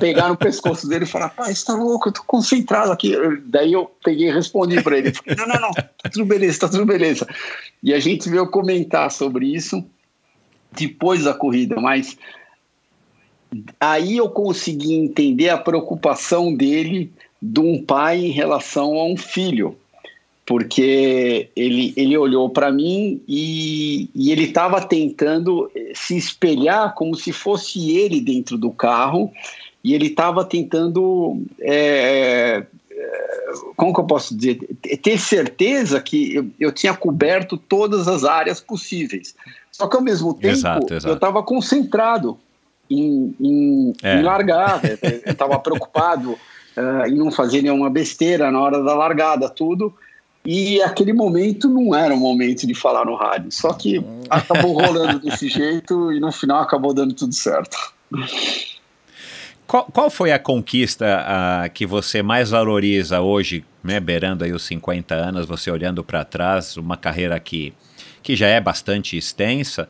pegar 0.00 0.28
no 0.28 0.36
pescoço 0.36 0.88
dele 0.88 1.04
e 1.04 1.08
falar, 1.08 1.30
pai, 1.30 1.54
você 1.54 1.64
tá 1.64 1.74
louco, 1.74 2.08
eu 2.08 2.12
tô 2.12 2.22
concentrado 2.24 2.90
aqui. 2.90 3.14
Daí 3.46 3.72
eu 3.72 3.90
peguei 4.02 4.28
e 4.28 4.32
respondi 4.32 4.82
para 4.82 4.98
ele, 4.98 5.12
não, 5.36 5.46
não, 5.46 5.60
não, 5.60 5.72
tá 5.72 6.10
tudo 6.12 6.24
beleza, 6.24 6.60
tá 6.60 6.68
tudo 6.68 6.84
beleza. 6.84 7.26
E 7.82 7.94
a 7.94 8.00
gente 8.00 8.28
veio 8.28 8.48
comentar 8.48 9.10
sobre 9.10 9.46
isso 9.46 9.84
depois 10.72 11.24
da 11.24 11.32
corrida, 11.32 11.80
mas 11.80 12.18
aí 13.78 14.16
eu 14.16 14.28
consegui 14.28 14.94
entender 14.94 15.48
a 15.50 15.58
preocupação 15.58 16.52
dele 16.54 17.12
de 17.40 17.60
um 17.60 17.84
pai 17.84 18.18
em 18.18 18.30
relação 18.30 18.94
a 18.94 19.04
um 19.04 19.16
filho, 19.16 19.78
porque 20.46 21.48
ele, 21.56 21.94
ele 21.96 22.16
olhou 22.18 22.50
para 22.50 22.70
mim 22.70 23.20
e, 23.26 24.10
e 24.14 24.30
ele 24.30 24.44
estava 24.44 24.80
tentando 24.80 25.70
se 25.94 26.16
espelhar 26.16 26.94
como 26.94 27.14
se 27.14 27.32
fosse 27.32 27.96
ele 27.96 28.20
dentro 28.20 28.58
do 28.58 28.70
carro 28.70 29.32
e 29.82 29.94
ele 29.94 30.06
estava 30.06 30.44
tentando 30.44 31.42
é, 31.60 32.64
como 33.76 33.94
que 33.94 34.00
eu 34.00 34.04
posso 34.04 34.36
dizer 34.36 34.58
ter 35.02 35.18
certeza 35.18 36.00
que 36.00 36.34
eu, 36.34 36.46
eu 36.60 36.72
tinha 36.72 36.94
coberto 36.94 37.56
todas 37.56 38.06
as 38.06 38.24
áreas 38.24 38.60
possíveis 38.60 39.34
só 39.72 39.88
que 39.88 39.96
ao 39.96 40.02
mesmo 40.02 40.34
tempo 40.34 40.48
exato, 40.48 40.92
exato. 40.92 41.08
eu 41.08 41.14
estava 41.14 41.42
concentrado 41.42 42.38
em, 42.90 43.34
em, 43.40 43.92
é. 44.02 44.20
em 44.20 44.22
largar, 44.22 44.80
eu 45.24 45.32
estava 45.32 45.58
preocupado 45.58 46.32
uh, 46.32 47.06
em 47.06 47.14
não 47.14 47.30
fazer 47.30 47.62
nenhuma 47.62 47.90
besteira 47.90 48.50
na 48.50 48.60
hora 48.60 48.82
da 48.82 48.94
largada, 48.94 49.48
tudo. 49.48 49.94
E 50.46 50.82
aquele 50.82 51.12
momento 51.12 51.68
não 51.68 51.94
era 51.94 52.14
o 52.14 52.18
momento 52.18 52.66
de 52.66 52.74
falar 52.74 53.06
no 53.06 53.14
rádio, 53.14 53.50
só 53.50 53.72
que 53.72 54.04
acabou 54.28 54.72
rolando 54.78 55.18
desse 55.18 55.48
jeito 55.48 56.12
e 56.12 56.20
no 56.20 56.30
final 56.30 56.60
acabou 56.60 56.92
dando 56.92 57.14
tudo 57.14 57.34
certo. 57.34 57.76
Qual, 59.66 59.86
qual 59.86 60.10
foi 60.10 60.32
a 60.32 60.38
conquista 60.38 61.06
uh, 61.06 61.70
que 61.72 61.86
você 61.86 62.22
mais 62.22 62.50
valoriza 62.50 63.20
hoje, 63.22 63.64
né, 63.82 63.98
beirando 63.98 64.44
aí 64.44 64.52
os 64.52 64.64
50 64.64 65.14
anos, 65.14 65.46
você 65.46 65.70
olhando 65.70 66.04
para 66.04 66.24
trás, 66.24 66.76
uma 66.76 66.96
carreira 66.96 67.40
que 67.40 67.72
que 68.24 68.34
já 68.34 68.48
é 68.48 68.58
bastante 68.58 69.16
extensa. 69.16 69.88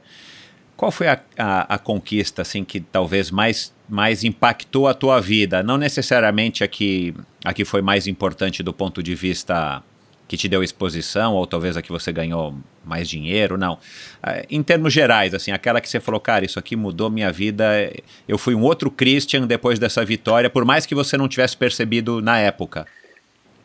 Qual 0.76 0.90
foi 0.90 1.06
a, 1.06 1.20
a, 1.38 1.74
a, 1.76 1.78
conquista 1.78 2.42
assim 2.42 2.64
que 2.64 2.80
talvez 2.80 3.30
mais, 3.30 3.72
mais 3.88 4.24
impactou 4.24 4.88
a 4.88 4.92
tua 4.92 5.20
vida? 5.20 5.62
Não 5.62 5.78
necessariamente 5.78 6.64
a 6.64 6.68
que, 6.68 7.14
a 7.44 7.54
que 7.54 7.64
foi 7.64 7.80
mais 7.80 8.08
importante 8.08 8.60
do 8.60 8.74
ponto 8.74 9.00
de 9.00 9.14
vista 9.14 9.82
que 10.26 10.36
te 10.36 10.48
deu 10.48 10.62
exposição, 10.62 11.34
ou 11.34 11.46
talvez 11.46 11.76
a 11.76 11.82
que 11.82 11.92
você 11.92 12.12
ganhou 12.12 12.54
mais 12.84 13.08
dinheiro, 13.08 13.58
não. 13.58 13.78
Ah, 14.22 14.42
em 14.50 14.62
termos 14.62 14.92
gerais, 14.92 15.34
assim, 15.34 15.52
aquela 15.52 15.80
que 15.80 15.88
você 15.88 16.00
falou, 16.00 16.20
cara, 16.20 16.44
isso 16.44 16.58
aqui 16.58 16.76
mudou 16.76 17.10
minha 17.10 17.30
vida, 17.30 17.92
eu 18.26 18.38
fui 18.38 18.54
um 18.54 18.62
outro 18.62 18.90
Christian 18.90 19.46
depois 19.46 19.78
dessa 19.78 20.04
vitória, 20.04 20.48
por 20.48 20.64
mais 20.64 20.86
que 20.86 20.94
você 20.94 21.16
não 21.16 21.28
tivesse 21.28 21.56
percebido 21.56 22.22
na 22.22 22.38
época. 22.38 22.86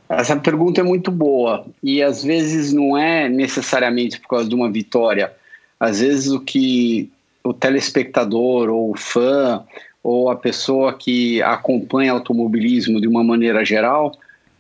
Essa 0.10 0.36
pergunta 0.36 0.82
é 0.82 0.84
muito 0.84 1.12
boa 1.12 1.66
e 1.84 2.02
às 2.02 2.24
vezes 2.24 2.74
não 2.74 2.98
é 2.98 3.30
necessariamente 3.30 4.20
por 4.20 4.28
causa 4.28 4.50
de 4.50 4.56
uma 4.56 4.70
vitória. 4.70 5.32
Às 5.80 6.00
vezes 6.00 6.32
o 6.32 6.40
que 6.40 7.12
o 7.44 7.54
telespectador 7.54 8.70
ou 8.70 8.92
o 8.92 8.98
fã 8.98 9.64
ou 10.04 10.32
a 10.32 10.36
pessoa 10.36 10.94
que 10.94 11.42
acompanha 11.44 12.12
automobilismo 12.12 13.00
de 13.00 13.08
uma 13.08 13.24
maneira 13.24 13.64
geral, 13.64 14.14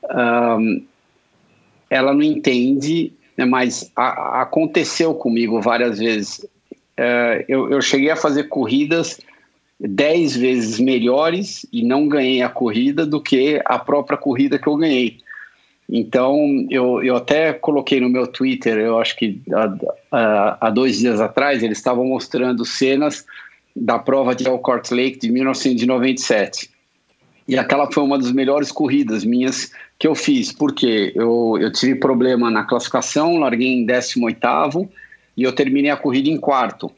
um, 0.03 0.83
ela 1.89 2.13
não 2.13 2.21
entende, 2.21 3.13
né, 3.37 3.45
mas 3.45 3.91
a, 3.95 4.41
aconteceu 4.41 5.13
comigo 5.13 5.61
várias 5.61 5.99
vezes. 5.99 6.39
Uh, 6.97 7.43
eu, 7.47 7.71
eu 7.71 7.81
cheguei 7.81 8.11
a 8.11 8.15
fazer 8.15 8.43
corridas 8.45 9.19
dez 9.79 10.35
vezes 10.35 10.79
melhores 10.79 11.65
e 11.71 11.83
não 11.83 12.07
ganhei 12.07 12.41
a 12.41 12.49
corrida 12.49 13.05
do 13.05 13.21
que 13.21 13.61
a 13.63 13.79
própria 13.79 14.17
corrida 14.17 14.59
que 14.59 14.67
eu 14.67 14.75
ganhei. 14.75 15.17
Então, 15.91 16.67
eu, 16.69 17.01
eu 17.01 17.15
até 17.15 17.51
coloquei 17.51 17.99
no 17.99 18.09
meu 18.09 18.27
Twitter, 18.27 18.77
eu 18.77 18.99
acho 18.99 19.15
que 19.15 19.41
há, 20.11 20.67
há 20.67 20.69
dois 20.69 20.99
dias 20.99 21.19
atrás, 21.19 21.63
eles 21.63 21.79
estavam 21.79 22.05
mostrando 22.05 22.63
cenas 22.63 23.25
da 23.75 23.97
prova 23.97 24.35
de 24.35 24.47
Elkhart 24.47 24.91
Lake 24.91 25.17
de 25.17 25.31
1997. 25.31 26.69
E 27.47 27.57
aquela 27.57 27.91
foi 27.91 28.03
uma 28.03 28.19
das 28.19 28.31
melhores 28.31 28.71
corridas 28.71 29.25
minhas 29.25 29.71
que 29.99 30.07
eu 30.07 30.15
fiz, 30.15 30.53
porque 30.53 31.11
eu, 31.13 31.57
eu 31.59 31.71
tive 31.73 31.95
problema 31.95 32.49
na 32.49 32.63
classificação, 32.63 33.37
larguei 33.37 33.67
em 33.67 33.85
18 33.85 34.89
e 35.35 35.43
eu 35.43 35.51
terminei 35.51 35.91
a 35.91 35.97
corrida 35.97 36.29
em 36.29 36.37
quarto. 36.37 36.89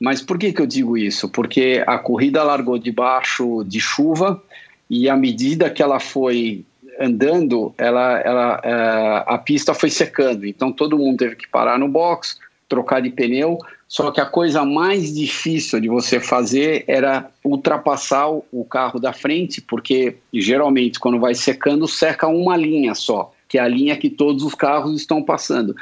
Mas 0.00 0.20
por 0.20 0.36
que, 0.36 0.52
que 0.52 0.60
eu 0.60 0.66
digo 0.66 0.98
isso? 0.98 1.28
Porque 1.28 1.84
a 1.86 1.96
corrida 1.96 2.42
largou 2.42 2.76
debaixo 2.76 3.62
de 3.64 3.78
chuva 3.80 4.42
e 4.88 5.08
à 5.08 5.16
medida 5.16 5.70
que 5.70 5.80
ela 5.80 6.00
foi 6.00 6.64
andando, 6.98 7.72
ela, 7.78 8.18
ela, 8.18 8.60
é, 8.64 9.24
a 9.26 9.38
pista 9.38 9.72
foi 9.72 9.88
secando, 9.88 10.44
então 10.44 10.72
todo 10.72 10.98
mundo 10.98 11.18
teve 11.18 11.36
que 11.36 11.48
parar 11.48 11.78
no 11.78 11.86
box, 11.86 12.38
trocar 12.68 13.00
de 13.00 13.10
pneu. 13.10 13.58
Só 13.90 14.12
que 14.12 14.20
a 14.20 14.24
coisa 14.24 14.64
mais 14.64 15.12
difícil 15.12 15.80
de 15.80 15.88
você 15.88 16.20
fazer 16.20 16.84
era 16.86 17.28
ultrapassar 17.44 18.28
o 18.30 18.64
carro 18.64 19.00
da 19.00 19.12
frente, 19.12 19.60
porque 19.60 20.16
geralmente 20.32 21.00
quando 21.00 21.18
vai 21.18 21.34
secando, 21.34 21.88
seca 21.88 22.28
uma 22.28 22.56
linha 22.56 22.94
só, 22.94 23.32
que 23.48 23.58
é 23.58 23.60
a 23.60 23.66
linha 23.66 23.96
que 23.96 24.08
todos 24.08 24.44
os 24.44 24.54
carros 24.54 24.94
estão 24.94 25.20
passando. 25.20 25.74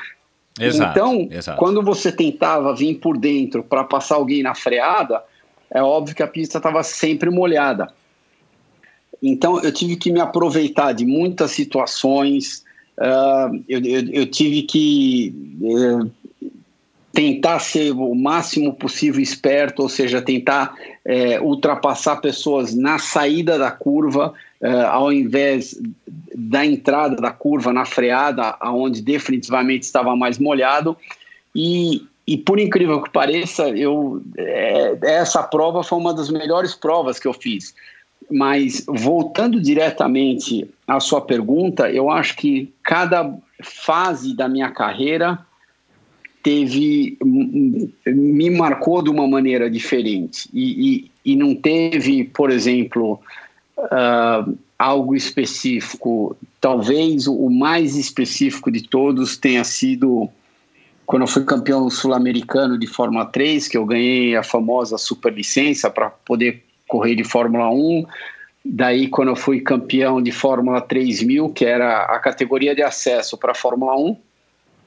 Exato, 0.58 0.90
então, 0.90 1.28
exato. 1.30 1.58
quando 1.58 1.82
você 1.82 2.10
tentava 2.10 2.74
vir 2.74 2.94
por 2.94 3.18
dentro 3.18 3.62
para 3.62 3.84
passar 3.84 4.14
alguém 4.14 4.42
na 4.42 4.54
freada, 4.54 5.22
é 5.70 5.82
óbvio 5.82 6.16
que 6.16 6.22
a 6.22 6.26
pista 6.26 6.56
estava 6.56 6.82
sempre 6.82 7.28
molhada. 7.28 7.92
Então, 9.22 9.60
eu 9.60 9.70
tive 9.70 9.96
que 9.96 10.10
me 10.10 10.18
aproveitar 10.20 10.92
de 10.92 11.04
muitas 11.04 11.50
situações, 11.50 12.64
uh, 12.96 13.54
eu, 13.68 13.84
eu, 13.84 14.08
eu, 14.12 14.26
tive 14.26 14.62
que 14.62 15.34
uh, 15.60 16.10
tentar 17.12 17.58
ser 17.58 17.92
o 17.92 18.14
máximo 18.14 18.72
possível 18.72 19.20
esperto, 19.20 19.82
ou 19.82 19.88
seja, 19.88 20.22
tentar 20.22 20.74
uh, 21.04 21.44
ultrapassar 21.44 22.16
pessoas 22.16 22.74
na 22.74 22.98
saída 22.98 23.58
da 23.58 23.70
curva, 23.70 24.34
ah, 24.60 24.90
ao 24.90 25.12
invés 25.12 25.80
da 26.34 26.66
entrada 26.66 27.14
da 27.16 27.30
curva 27.30 27.72
na 27.72 27.84
freada, 27.84 28.56
aonde 28.58 29.00
definitivamente 29.00 29.84
estava 29.84 30.16
mais 30.16 30.38
molhado. 30.38 30.96
E, 31.54 32.04
e 32.26 32.36
por 32.36 32.58
incrível 32.58 33.00
que 33.00 33.10
pareça, 33.10 33.68
eu, 33.68 34.20
é, 34.36 34.98
essa 35.02 35.42
prova 35.44 35.84
foi 35.84 35.98
uma 35.98 36.12
das 36.12 36.28
melhores 36.28 36.74
provas 36.74 37.18
que 37.18 37.28
eu 37.28 37.32
fiz. 37.32 37.74
Mas 38.30 38.84
voltando 38.86 39.60
diretamente 39.60 40.68
à 40.86 40.98
sua 40.98 41.20
pergunta, 41.20 41.90
eu 41.90 42.10
acho 42.10 42.36
que 42.36 42.72
cada 42.82 43.32
fase 43.62 44.34
da 44.34 44.48
minha 44.48 44.70
carreira 44.70 45.38
teve 46.48 47.18
me 48.06 48.48
marcou 48.48 49.02
de 49.02 49.10
uma 49.10 49.28
maneira 49.28 49.70
diferente 49.70 50.48
e, 50.50 51.10
e, 51.24 51.32
e 51.32 51.36
não 51.36 51.54
teve, 51.54 52.24
por 52.24 52.50
exemplo, 52.50 53.20
uh, 53.76 54.56
algo 54.78 55.14
específico. 55.14 56.34
Talvez 56.58 57.26
o 57.26 57.50
mais 57.50 57.96
específico 57.96 58.70
de 58.70 58.88
todos 58.88 59.36
tenha 59.36 59.62
sido 59.62 60.30
quando 61.04 61.24
eu 61.24 61.26
fui 61.26 61.44
campeão 61.44 61.90
sul-americano 61.90 62.78
de 62.78 62.86
Fórmula 62.86 63.26
3, 63.26 63.68
que 63.68 63.76
eu 63.76 63.84
ganhei 63.84 64.34
a 64.34 64.42
famosa 64.42 64.96
superlicença 64.96 65.90
para 65.90 66.08
poder 66.08 66.64
correr 66.86 67.14
de 67.14 67.24
Fórmula 67.24 67.68
1. 67.68 68.06
Daí, 68.64 69.08
quando 69.08 69.28
eu 69.28 69.36
fui 69.36 69.60
campeão 69.60 70.22
de 70.22 70.32
Fórmula 70.32 70.80
3000, 70.80 71.50
que 71.50 71.66
era 71.66 72.04
a 72.04 72.18
categoria 72.18 72.74
de 72.74 72.82
acesso 72.82 73.36
para 73.36 73.52
a 73.52 73.54
Fórmula 73.54 73.94
1, 73.98 74.16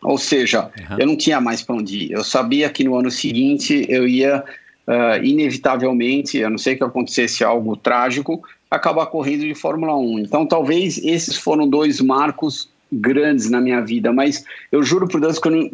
ou 0.03 0.17
seja, 0.17 0.63
uhum. 0.63 0.97
eu 0.99 1.07
não 1.07 1.15
tinha 1.15 1.39
mais 1.39 1.61
para 1.61 1.75
onde 1.75 2.05
ir. 2.05 2.11
Eu 2.11 2.23
sabia 2.23 2.69
que 2.69 2.83
no 2.83 2.95
ano 2.95 3.11
seguinte 3.11 3.85
eu 3.87 4.07
ia, 4.07 4.43
uh, 4.87 5.23
inevitavelmente, 5.23 6.43
a 6.43 6.49
não 6.49 6.57
ser 6.57 6.75
que 6.75 6.83
acontecesse 6.83 7.43
algo 7.43 7.75
trágico, 7.77 8.41
acabar 8.69 9.05
correndo 9.07 9.41
de 9.41 9.53
Fórmula 9.53 9.95
1. 9.95 10.19
Então, 10.19 10.45
talvez 10.45 10.97
esses 11.03 11.35
foram 11.35 11.67
dois 11.67 12.01
marcos 12.01 12.69
grandes 12.91 13.49
na 13.49 13.61
minha 13.61 13.81
vida, 13.81 14.11
mas 14.11 14.43
eu 14.71 14.81
juro 14.81 15.07
por 15.07 15.21
Deus 15.21 15.37
que 15.37 15.47
eu 15.47 15.51
não, 15.51 15.69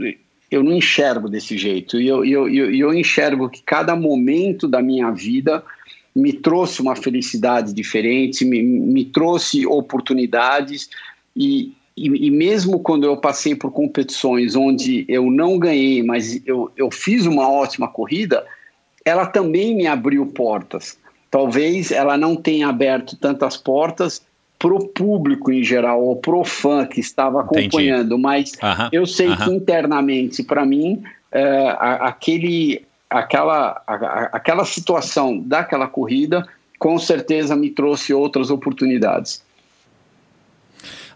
eu 0.51 0.63
não 0.63 0.73
enxergo 0.73 1.29
desse 1.29 1.57
jeito. 1.57 1.99
E 1.99 2.07
eu, 2.07 2.25
eu, 2.25 2.49
eu, 2.49 2.73
eu 2.73 2.93
enxergo 2.93 3.49
que 3.49 3.61
cada 3.63 3.95
momento 3.95 4.67
da 4.67 4.81
minha 4.81 5.09
vida 5.11 5.63
me 6.15 6.33
trouxe 6.33 6.81
uma 6.81 6.95
felicidade 6.95 7.73
diferente, 7.73 8.43
me, 8.43 8.61
me 8.61 9.05
trouxe 9.05 9.65
oportunidades 9.65 10.89
e, 11.35 11.73
e, 11.97 12.27
e, 12.27 12.31
mesmo 12.31 12.79
quando 12.79 13.05
eu 13.05 13.17
passei 13.17 13.55
por 13.55 13.71
competições 13.71 14.55
onde 14.55 15.03
eu 15.09 15.31
não 15.31 15.57
ganhei, 15.57 16.03
mas 16.03 16.39
eu, 16.45 16.71
eu 16.77 16.91
fiz 16.91 17.25
uma 17.25 17.49
ótima 17.49 17.87
corrida, 17.87 18.45
ela 19.03 19.25
também 19.25 19.75
me 19.75 19.87
abriu 19.87 20.23
portas. 20.27 20.95
Talvez 21.31 21.91
ela 21.91 22.15
não 22.15 22.35
tenha 22.35 22.67
aberto 22.67 23.17
tantas 23.17 23.57
portas 23.57 24.21
pro 24.59 24.87
público 24.87 25.51
em 25.51 25.63
geral, 25.63 26.03
ou 26.03 26.15
pro 26.15 26.43
fã 26.43 26.85
que 26.85 26.99
estava 26.99 27.41
acompanhando, 27.41 28.15
Entendi. 28.15 28.21
mas 28.21 28.51
eu 28.91 29.05
sei 29.05 29.35
que 29.35 29.49
internamente, 29.51 30.43
para 30.43 30.65
mim, 30.65 31.03
é, 31.31 31.75
aquele, 31.79 32.83
aquela, 33.09 33.81
a, 33.85 34.29
aquela 34.33 34.65
situação 34.65 35.39
daquela 35.39 35.87
corrida 35.87 36.47
com 36.79 36.97
certeza 36.97 37.55
me 37.55 37.69
trouxe 37.69 38.13
outras 38.13 38.49
oportunidades. 38.49 39.43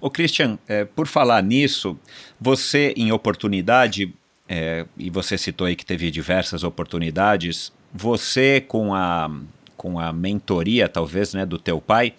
O 0.01 0.09
Christian, 0.09 0.57
é, 0.67 0.83
por 0.83 1.05
falar 1.05 1.43
nisso, 1.43 1.97
você 2.39 2.91
em 2.97 3.11
oportunidade, 3.11 4.11
é, 4.49 4.85
e 4.97 5.11
você 5.11 5.37
citou 5.37 5.67
aí 5.67 5.75
que 5.75 5.85
teve 5.85 6.09
diversas 6.09 6.63
oportunidades, 6.63 7.71
você 7.93 8.59
com 8.59 8.95
a, 8.95 9.29
com 9.77 9.99
a 9.99 10.11
mentoria, 10.11 10.89
talvez, 10.89 11.35
né, 11.35 11.45
do 11.45 11.59
teu 11.59 11.79
pai, 11.79 12.15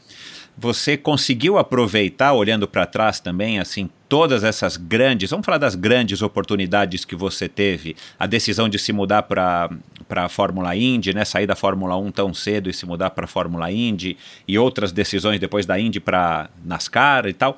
você 0.57 0.97
conseguiu 0.97 1.59
aproveitar, 1.59 2.35
olhando 2.35 2.69
para 2.69 2.87
trás 2.87 3.19
também, 3.19 3.59
assim, 3.59 3.91
todas 4.09 4.45
essas 4.45 4.77
grandes, 4.77 5.31
vamos 5.31 5.45
falar 5.45 5.59
das 5.59 5.75
grandes 5.75 6.23
oportunidades 6.23 7.05
que 7.05 7.17
você 7.17 7.49
teve, 7.49 7.97
a 8.19 8.27
decisão 8.27 8.69
de 8.69 8.79
se 8.79 8.93
mudar 8.93 9.23
para 9.23 9.71
a 10.19 10.29
Fórmula 10.29 10.75
Indy, 10.77 11.15
né, 11.15 11.25
sair 11.25 11.47
da 11.47 11.57
Fórmula 11.57 11.97
1 11.97 12.11
tão 12.11 12.35
cedo 12.35 12.69
e 12.69 12.73
se 12.73 12.87
mudar 12.87 13.11
para 13.11 13.25
a 13.25 13.29
Fórmula 13.29 13.71
Indy, 13.71 14.17
e 14.47 14.59
outras 14.59 14.93
decisões 14.93 15.41
depois 15.41 15.67
da 15.67 15.79
Indy 15.79 16.01
para 16.01 16.51
NASCAR 16.65 17.27
e 17.27 17.33
tal. 17.33 17.57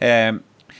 É, 0.00 0.34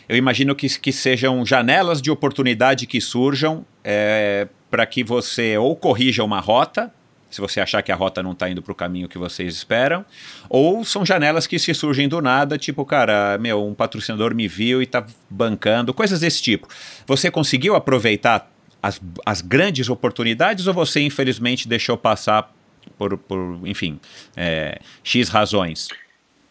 eu 0.09 0.17
imagino 0.17 0.55
que, 0.55 0.69
que 0.79 0.93
sejam 0.93 1.45
janelas 1.45 2.03
de 2.03 2.11
oportunidade 2.11 2.87
que 2.87 3.01
surjam 3.01 3.65
é, 3.85 4.49
para 4.71 4.85
que 4.87 5.05
você 5.05 5.57
ou 5.57 5.77
corrija 5.77 6.25
uma 6.25 6.41
rota 6.41 6.93
se 7.33 7.41
você 7.41 7.61
achar 7.61 7.83
que 7.83 7.91
a 7.91 7.97
rota 7.97 8.23
não 8.23 8.33
está 8.33 8.49
indo 8.49 8.63
para 8.63 8.73
o 8.73 8.75
caminho 8.75 9.09
que 9.09 9.17
vocês 9.17 9.55
esperam, 9.55 10.05
ou 10.51 10.85
são 10.85 11.05
janelas 11.05 11.47
que 11.47 11.59
se 11.59 11.73
surgem 11.73 12.07
do 12.07 12.21
nada, 12.21 12.59
tipo, 12.59 12.85
cara, 12.85 13.39
meu, 13.39 13.67
um 13.67 13.75
patrocinador 13.75 14.35
me 14.35 14.47
viu 14.47 14.83
e 14.83 14.85
está 14.85 15.05
bancando, 15.31 15.95
coisas 15.95 16.21
desse 16.21 16.43
tipo. 16.43 16.69
Você 17.07 17.31
conseguiu 17.31 17.75
aproveitar 17.75 18.52
as, 18.83 19.01
as 19.25 19.41
grandes 19.41 19.89
oportunidades 19.89 20.67
ou 20.67 20.75
você, 20.75 21.01
infelizmente, 21.01 21.69
deixou 21.69 21.97
passar 21.97 22.53
por, 22.99 23.17
por 23.17 23.61
enfim, 23.65 24.01
é, 24.37 24.81
X 25.05 25.29
razões? 25.29 25.89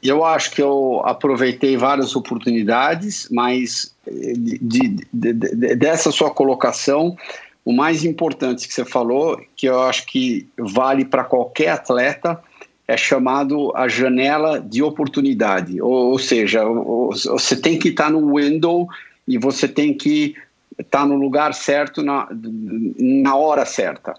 Eu 0.01 0.23
acho 0.23 0.51
que 0.51 0.61
eu 0.61 1.01
aproveitei 1.05 1.77
várias 1.77 2.15
oportunidades, 2.15 3.27
mas 3.29 3.93
de, 4.07 4.57
de, 4.59 4.95
de, 5.13 5.33
dessa 5.75 6.11
sua 6.11 6.31
colocação, 6.31 7.15
o 7.63 7.71
mais 7.71 8.03
importante 8.03 8.67
que 8.67 8.73
você 8.73 8.83
falou, 8.83 9.39
que 9.55 9.67
eu 9.67 9.79
acho 9.83 10.07
que 10.07 10.47
vale 10.57 11.05
para 11.05 11.23
qualquer 11.23 11.69
atleta, 11.69 12.41
é 12.87 12.97
chamado 12.97 13.71
a 13.75 13.87
janela 13.87 14.59
de 14.59 14.81
oportunidade. 14.81 15.79
Ou, 15.79 16.11
ou 16.11 16.19
seja, 16.19 16.63
você 16.65 17.55
tem 17.55 17.77
que 17.77 17.89
estar 17.89 18.05
tá 18.05 18.09
no 18.09 18.35
window 18.35 18.87
e 19.27 19.37
você 19.37 19.67
tem 19.67 19.93
que 19.93 20.35
tá 20.89 21.05
no 21.05 21.15
lugar 21.15 21.53
certo 21.53 22.01
na, 22.01 22.27
na 22.97 23.35
hora 23.35 23.65
certa. 23.65 24.13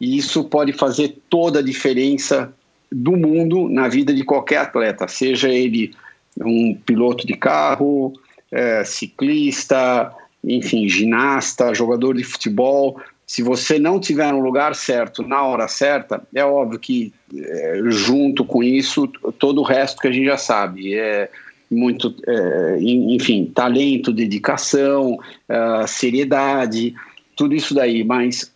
E 0.00 0.16
isso 0.16 0.44
pode 0.44 0.72
fazer 0.72 1.18
toda 1.28 1.58
a 1.58 1.62
diferença 1.62 2.52
do 2.90 3.16
mundo 3.16 3.68
na 3.68 3.88
vida 3.88 4.14
de 4.14 4.24
qualquer 4.24 4.58
atleta, 4.58 5.06
seja 5.08 5.48
ele 5.48 5.94
um 6.40 6.74
piloto 6.74 7.26
de 7.26 7.34
carro, 7.34 8.12
é, 8.50 8.84
ciclista, 8.84 10.12
enfim, 10.42 10.88
ginasta, 10.88 11.74
jogador 11.74 12.16
de 12.16 12.24
futebol, 12.24 12.98
se 13.28 13.42
você 13.42 13.78
não 13.78 14.00
tiver 14.00 14.32
no 14.32 14.40
lugar 14.40 14.74
certo, 14.74 15.22
na 15.22 15.42
hora 15.42 15.68
certa, 15.68 16.22
é 16.34 16.42
óbvio 16.42 16.78
que 16.78 17.12
é, 17.36 17.78
junto 17.88 18.42
com 18.42 18.64
isso, 18.64 19.06
todo 19.38 19.60
o 19.60 19.64
resto 19.64 20.00
que 20.00 20.08
a 20.08 20.10
gente 20.10 20.24
já 20.24 20.38
sabe, 20.38 20.94
é 20.94 21.30
muito, 21.70 22.14
é, 22.26 22.78
enfim, 22.80 23.50
talento, 23.54 24.12
dedicação, 24.12 25.18
é, 25.48 25.86
seriedade, 25.86 26.94
tudo 27.36 27.54
isso 27.54 27.74
daí, 27.74 28.02
mas 28.04 28.50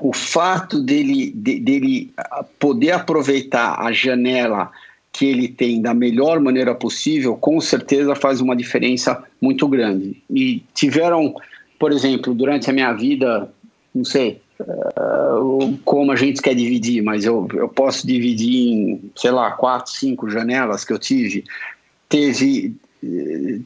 o 0.00 0.12
fato 0.12 0.80
dele, 0.80 1.32
de, 1.34 1.60
dele 1.60 2.10
poder 2.58 2.92
aproveitar 2.92 3.80
a 3.80 3.92
janela 3.92 4.70
que 5.12 5.26
ele 5.26 5.48
tem 5.48 5.82
da 5.82 5.92
melhor 5.92 6.40
maneira 6.40 6.74
possível, 6.74 7.36
com 7.36 7.60
certeza 7.60 8.14
faz 8.14 8.40
uma 8.40 8.54
diferença 8.54 9.22
muito 9.40 9.66
grande. 9.66 10.22
E 10.30 10.62
tiveram, 10.72 11.34
por 11.78 11.92
exemplo, 11.92 12.32
durante 12.34 12.70
a 12.70 12.72
minha 12.72 12.92
vida, 12.92 13.52
não 13.94 14.04
sei 14.04 14.40
uh, 14.60 15.78
como 15.84 16.12
a 16.12 16.16
gente 16.16 16.40
quer 16.40 16.54
dividir, 16.54 17.02
mas 17.02 17.24
eu, 17.24 17.48
eu 17.54 17.68
posso 17.68 18.06
dividir 18.06 18.72
em, 18.72 19.10
sei 19.16 19.30
lá, 19.30 19.50
quatro, 19.52 19.92
cinco 19.92 20.30
janelas 20.30 20.84
que 20.84 20.92
eu 20.92 20.98
tive. 20.98 21.44
Teve, 22.10 22.74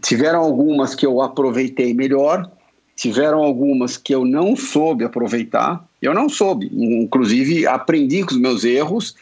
tiveram 0.02 0.40
algumas 0.40 0.94
que 0.94 1.04
eu 1.04 1.20
aproveitei 1.20 1.92
melhor, 1.92 2.48
tiveram 2.94 3.42
algumas 3.42 3.96
que 3.96 4.14
eu 4.14 4.24
não 4.24 4.54
soube 4.54 5.02
aproveitar, 5.02 5.84
eu 6.00 6.14
não 6.14 6.28
soube, 6.28 6.70
inclusive 6.72 7.66
aprendi 7.66 8.22
com 8.22 8.32
os 8.32 8.40
meus 8.40 8.62
erros 8.62 9.16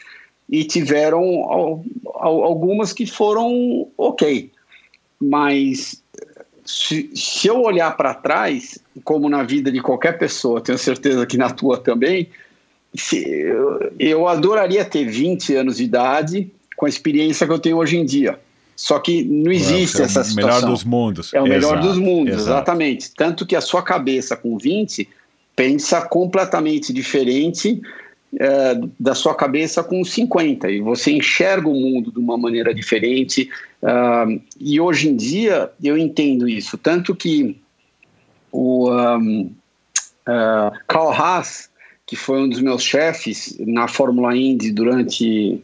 e 0.49 0.63
tiveram 0.63 1.23
algumas 2.13 2.93
que 2.93 3.07
foram 3.07 3.87
ok. 3.97 4.51
Mas 5.19 6.03
se, 6.65 7.09
se 7.15 7.47
eu 7.47 7.61
olhar 7.61 7.95
para 7.95 8.13
trás, 8.13 8.77
como 9.03 9.29
na 9.29 9.43
vida 9.43 9.71
de 9.71 9.81
qualquer 9.81 10.17
pessoa, 10.17 10.61
tenho 10.61 10.77
certeza 10.77 11.25
que 11.25 11.37
na 11.37 11.49
tua 11.49 11.77
também, 11.77 12.29
se, 12.93 13.27
eu, 13.27 13.91
eu 13.97 14.27
adoraria 14.27 14.85
ter 14.85 15.05
20 15.05 15.55
anos 15.55 15.77
de 15.77 15.83
idade 15.83 16.51
com 16.75 16.85
a 16.85 16.89
experiência 16.89 17.47
que 17.47 17.53
eu 17.53 17.59
tenho 17.59 17.77
hoje 17.77 17.97
em 17.97 18.05
dia. 18.05 18.39
Só 18.75 18.99
que 18.99 19.23
não 19.23 19.51
existe 19.51 20.01
é 20.01 20.05
essa 20.05 20.23
situação. 20.23 20.49
É 20.49 20.53
o 20.53 20.57
melhor 20.57 20.61
dos 20.69 20.83
mundos. 20.83 21.33
É 21.33 21.41
o 21.41 21.43
melhor 21.43 21.77
exato, 21.77 21.87
dos 21.87 21.97
mundos, 21.97 22.33
exato. 22.33 22.49
exatamente. 22.49 23.11
Tanto 23.15 23.45
que 23.45 23.55
a 23.55 23.61
sua 23.61 23.81
cabeça 23.81 24.35
com 24.35 24.57
20 24.57 25.07
pensa 25.55 26.01
completamente 26.01 26.91
diferente 26.91 27.81
é, 28.39 28.79
da 28.99 29.13
sua 29.13 29.35
cabeça 29.35 29.83
com 29.83 30.03
50 30.03 30.71
e 30.71 30.81
você 30.81 31.11
enxerga 31.11 31.69
o 31.69 31.75
mundo 31.75 32.11
de 32.11 32.17
uma 32.17 32.37
maneira 32.37 32.73
diferente. 32.73 33.49
Uh, 33.81 34.41
e 34.59 34.81
hoje 34.81 35.09
em 35.09 35.15
dia 35.15 35.69
eu 35.83 35.97
entendo 35.97 36.47
isso. 36.47 36.77
Tanto 36.77 37.15
que 37.15 37.55
o 38.51 38.89
um, 38.89 39.51
uh, 40.27 40.71
Carl 40.87 41.11
Haas, 41.11 41.69
que 42.07 42.15
foi 42.15 42.41
um 42.41 42.49
dos 42.49 42.59
meus 42.59 42.83
chefes 42.83 43.55
na 43.59 43.87
Fórmula 43.87 44.35
Indy 44.35 44.71
durante 44.71 45.61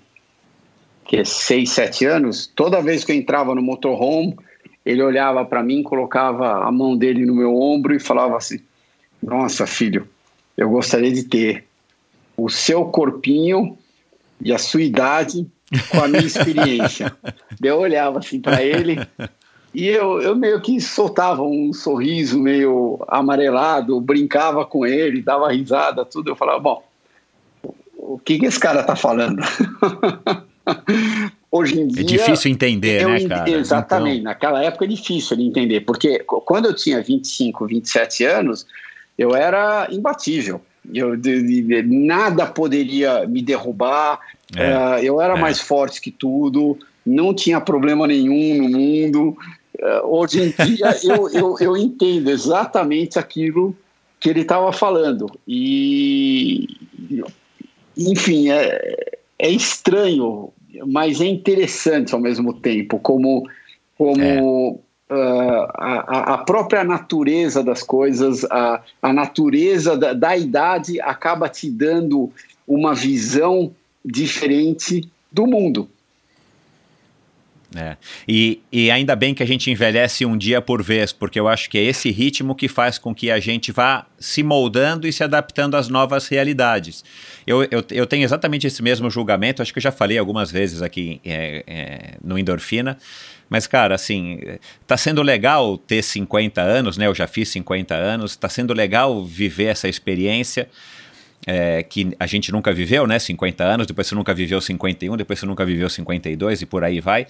que 1.10 1.18
é 1.18 1.26
seis, 1.26 1.72
sete 1.72 2.06
anos, 2.06 2.46
toda 2.46 2.84
vez 2.84 3.04
que 3.04 3.12
eu 3.12 3.16
entrava 3.16 3.56
no 3.56 3.64
motorhome, 3.64 4.38
ele 4.86 5.02
olhava 5.02 5.44
para 5.44 5.64
mim, 5.64 5.82
colocava 5.82 6.64
a 6.64 6.72
mão 6.72 6.96
dele 6.96 7.26
no 7.26 7.34
meu 7.34 7.56
ombro 7.56 7.96
e 7.96 8.00
falava 8.00 8.38
assim: 8.38 8.60
Nossa, 9.20 9.66
filho, 9.66 10.08
eu 10.56 10.70
gostaria 10.70 11.12
de 11.12 11.24
ter 11.24 11.66
o 12.38 12.48
seu 12.48 12.86
corpinho 12.86 13.76
e 14.40 14.54
a 14.54 14.60
sua 14.60 14.84
idade 14.84 15.48
com 15.90 16.00
a 16.00 16.08
minha 16.08 16.24
experiência. 16.24 17.12
eu 17.60 17.80
olhava 17.80 18.20
assim 18.20 18.40
para 18.40 18.62
ele 18.62 19.00
e 19.74 19.88
eu, 19.88 20.22
eu 20.22 20.36
meio 20.36 20.62
que 20.62 20.80
soltava 20.80 21.42
um 21.42 21.74
sorriso 21.74 22.38
meio 22.38 23.04
amarelado, 23.08 24.00
brincava 24.00 24.64
com 24.64 24.86
ele, 24.86 25.24
dava 25.24 25.52
risada, 25.52 26.06
tudo. 26.06 26.30
Eu 26.30 26.36
falava, 26.36 26.60
bom, 26.60 26.84
o 27.98 28.20
que, 28.20 28.38
que 28.38 28.46
esse 28.46 28.60
cara 28.60 28.84
tá 28.84 28.96
falando? 28.96 29.42
Hoje 31.52 31.80
em 31.80 31.84
é 31.84 31.88
dia. 31.88 32.02
É 32.02 32.04
difícil 32.04 32.52
entender, 32.52 33.08
né, 33.08 33.28
cara? 33.28 33.50
Exatamente. 33.50 34.20
Então... 34.20 34.24
Naquela 34.26 34.64
época 34.64 34.86
é 34.86 34.88
difícil 34.88 35.36
de 35.36 35.44
entender, 35.44 35.82
porque 35.82 36.20
quando 36.20 36.68
eu 36.68 36.76
tinha 36.76 37.02
25, 37.02 37.66
27 37.66 38.24
anos, 38.26 38.68
eu 39.18 39.36
era 39.36 39.88
imbatível. 39.92 40.62
Eu, 40.94 41.16
de, 41.16 41.64
de, 41.64 41.84
nada 41.84 42.46
poderia 42.46 43.28
me 43.28 43.42
derrubar. 43.42 44.20
É, 44.56 44.78
uh, 44.78 45.04
eu 45.04 45.22
era 45.22 45.38
é. 45.38 45.42
mais 45.42 45.60
forte 45.60 46.00
que 46.02 46.12
tudo, 46.12 46.78
não 47.06 47.34
tinha 47.34 47.60
problema 47.60 48.08
nenhum 48.08 48.64
no 48.64 48.70
mundo. 48.70 49.38
Uh, 49.78 50.06
hoje 50.06 50.42
em 50.42 50.66
dia 50.66 50.96
eu, 51.04 51.30
eu, 51.30 51.56
eu 51.60 51.78
entendo 51.78 52.30
exatamente 52.30 53.18
aquilo 53.18 53.76
que 54.20 54.30
ele 54.30 54.42
estava 54.42 54.72
falando. 54.72 55.30
E, 55.48 56.68
enfim, 57.98 58.50
é, 58.50 59.18
é 59.38 59.50
estranho, 59.50 60.52
mas 60.86 61.22
é 61.22 61.26
interessante 61.26 62.14
ao 62.14 62.20
mesmo 62.20 62.54
tempo, 62.54 63.00
como, 63.00 63.48
como 63.98 64.72
uh, 64.72 64.80
a, 65.10 66.34
a, 66.34 66.38
própria 66.40 66.84
natureza 66.84 67.64
das 67.64 67.84
coisas, 67.84 68.44
a, 68.46 68.82
a 69.02 69.14
natureza 69.14 69.98
da, 69.98 70.14
da 70.14 70.38
idade 70.38 71.00
acaba 71.02 71.50
te 71.50 71.70
dando 71.70 72.32
uma 72.68 72.94
visão 72.94 73.72
diferente 74.04 75.10
do 75.32 75.46
mundo. 75.46 75.90
É. 77.76 77.98
E, 78.28 78.62
e 78.72 78.90
ainda 78.90 79.16
bem 79.16 79.34
que 79.34 79.44
a 79.44 79.46
gente 79.46 79.70
envelhece 79.70 80.26
um 80.26 80.36
dia 80.36 80.60
por 80.60 80.82
vez, 80.82 81.12
porque 81.12 81.40
eu 81.40 81.48
acho 81.48 81.70
que 81.70 81.78
é 81.78 81.84
esse 81.84 82.10
ritmo 82.10 82.56
que 82.56 82.68
faz 82.68 82.98
com 82.98 83.14
que 83.14 83.30
a 83.30 83.40
gente 83.40 83.72
vá 83.72 84.08
se 84.18 84.42
moldando 84.42 85.08
e 85.08 85.14
se 85.14 85.24
adaptando 85.24 85.76
às 85.76 85.88
novas 85.88 86.28
realidades. 86.28 87.04
Eu, 87.46 87.64
eu, 87.66 87.86
eu 87.92 88.08
tenho 88.08 88.24
exatamente 88.24 88.66
esse 88.66 88.82
mesmo 88.82 89.10
julgamento, 89.10 89.62
acho 89.62 89.72
que 89.72 89.78
eu 89.78 89.84
já 89.84 89.92
falei 89.92 90.18
algumas 90.18 90.52
vezes 90.52 90.82
aqui 90.82 91.22
é, 91.24 91.64
é, 91.68 92.18
no 92.24 92.40
Endorfina, 92.40 92.98
Mas, 93.48 93.68
cara, 93.68 93.94
assim, 93.94 94.40
tá 94.88 94.98
sendo 94.98 95.22
legal 95.22 95.78
ter 95.78 96.04
50 96.04 96.62
anos, 96.62 96.98
né? 96.98 97.06
Eu 97.06 97.14
já 97.14 97.28
fiz 97.28 97.50
50 97.50 97.94
anos, 97.94 98.36
tá 98.36 98.50
sendo 98.50 98.74
legal 98.74 99.24
viver 99.26 99.66
essa 99.66 99.88
experiência. 99.88 100.68
É, 101.48 101.82
que 101.84 102.12
a 102.20 102.28
gente 102.28 102.52
nunca 102.52 102.74
viveu, 102.74 103.08
né? 103.08 103.18
50 103.18 103.64
anos, 103.64 103.88
depois 103.88 104.06
você 104.06 104.14
nunca 104.14 104.34
viveu 104.34 104.60
51, 104.60 105.16
depois 105.16 105.40
você 105.40 105.46
nunca 105.46 105.66
viveu 105.66 105.90
52 105.90 106.62
e 106.62 106.66
por 106.66 106.84
aí 106.84 107.00
vai. 107.00 107.26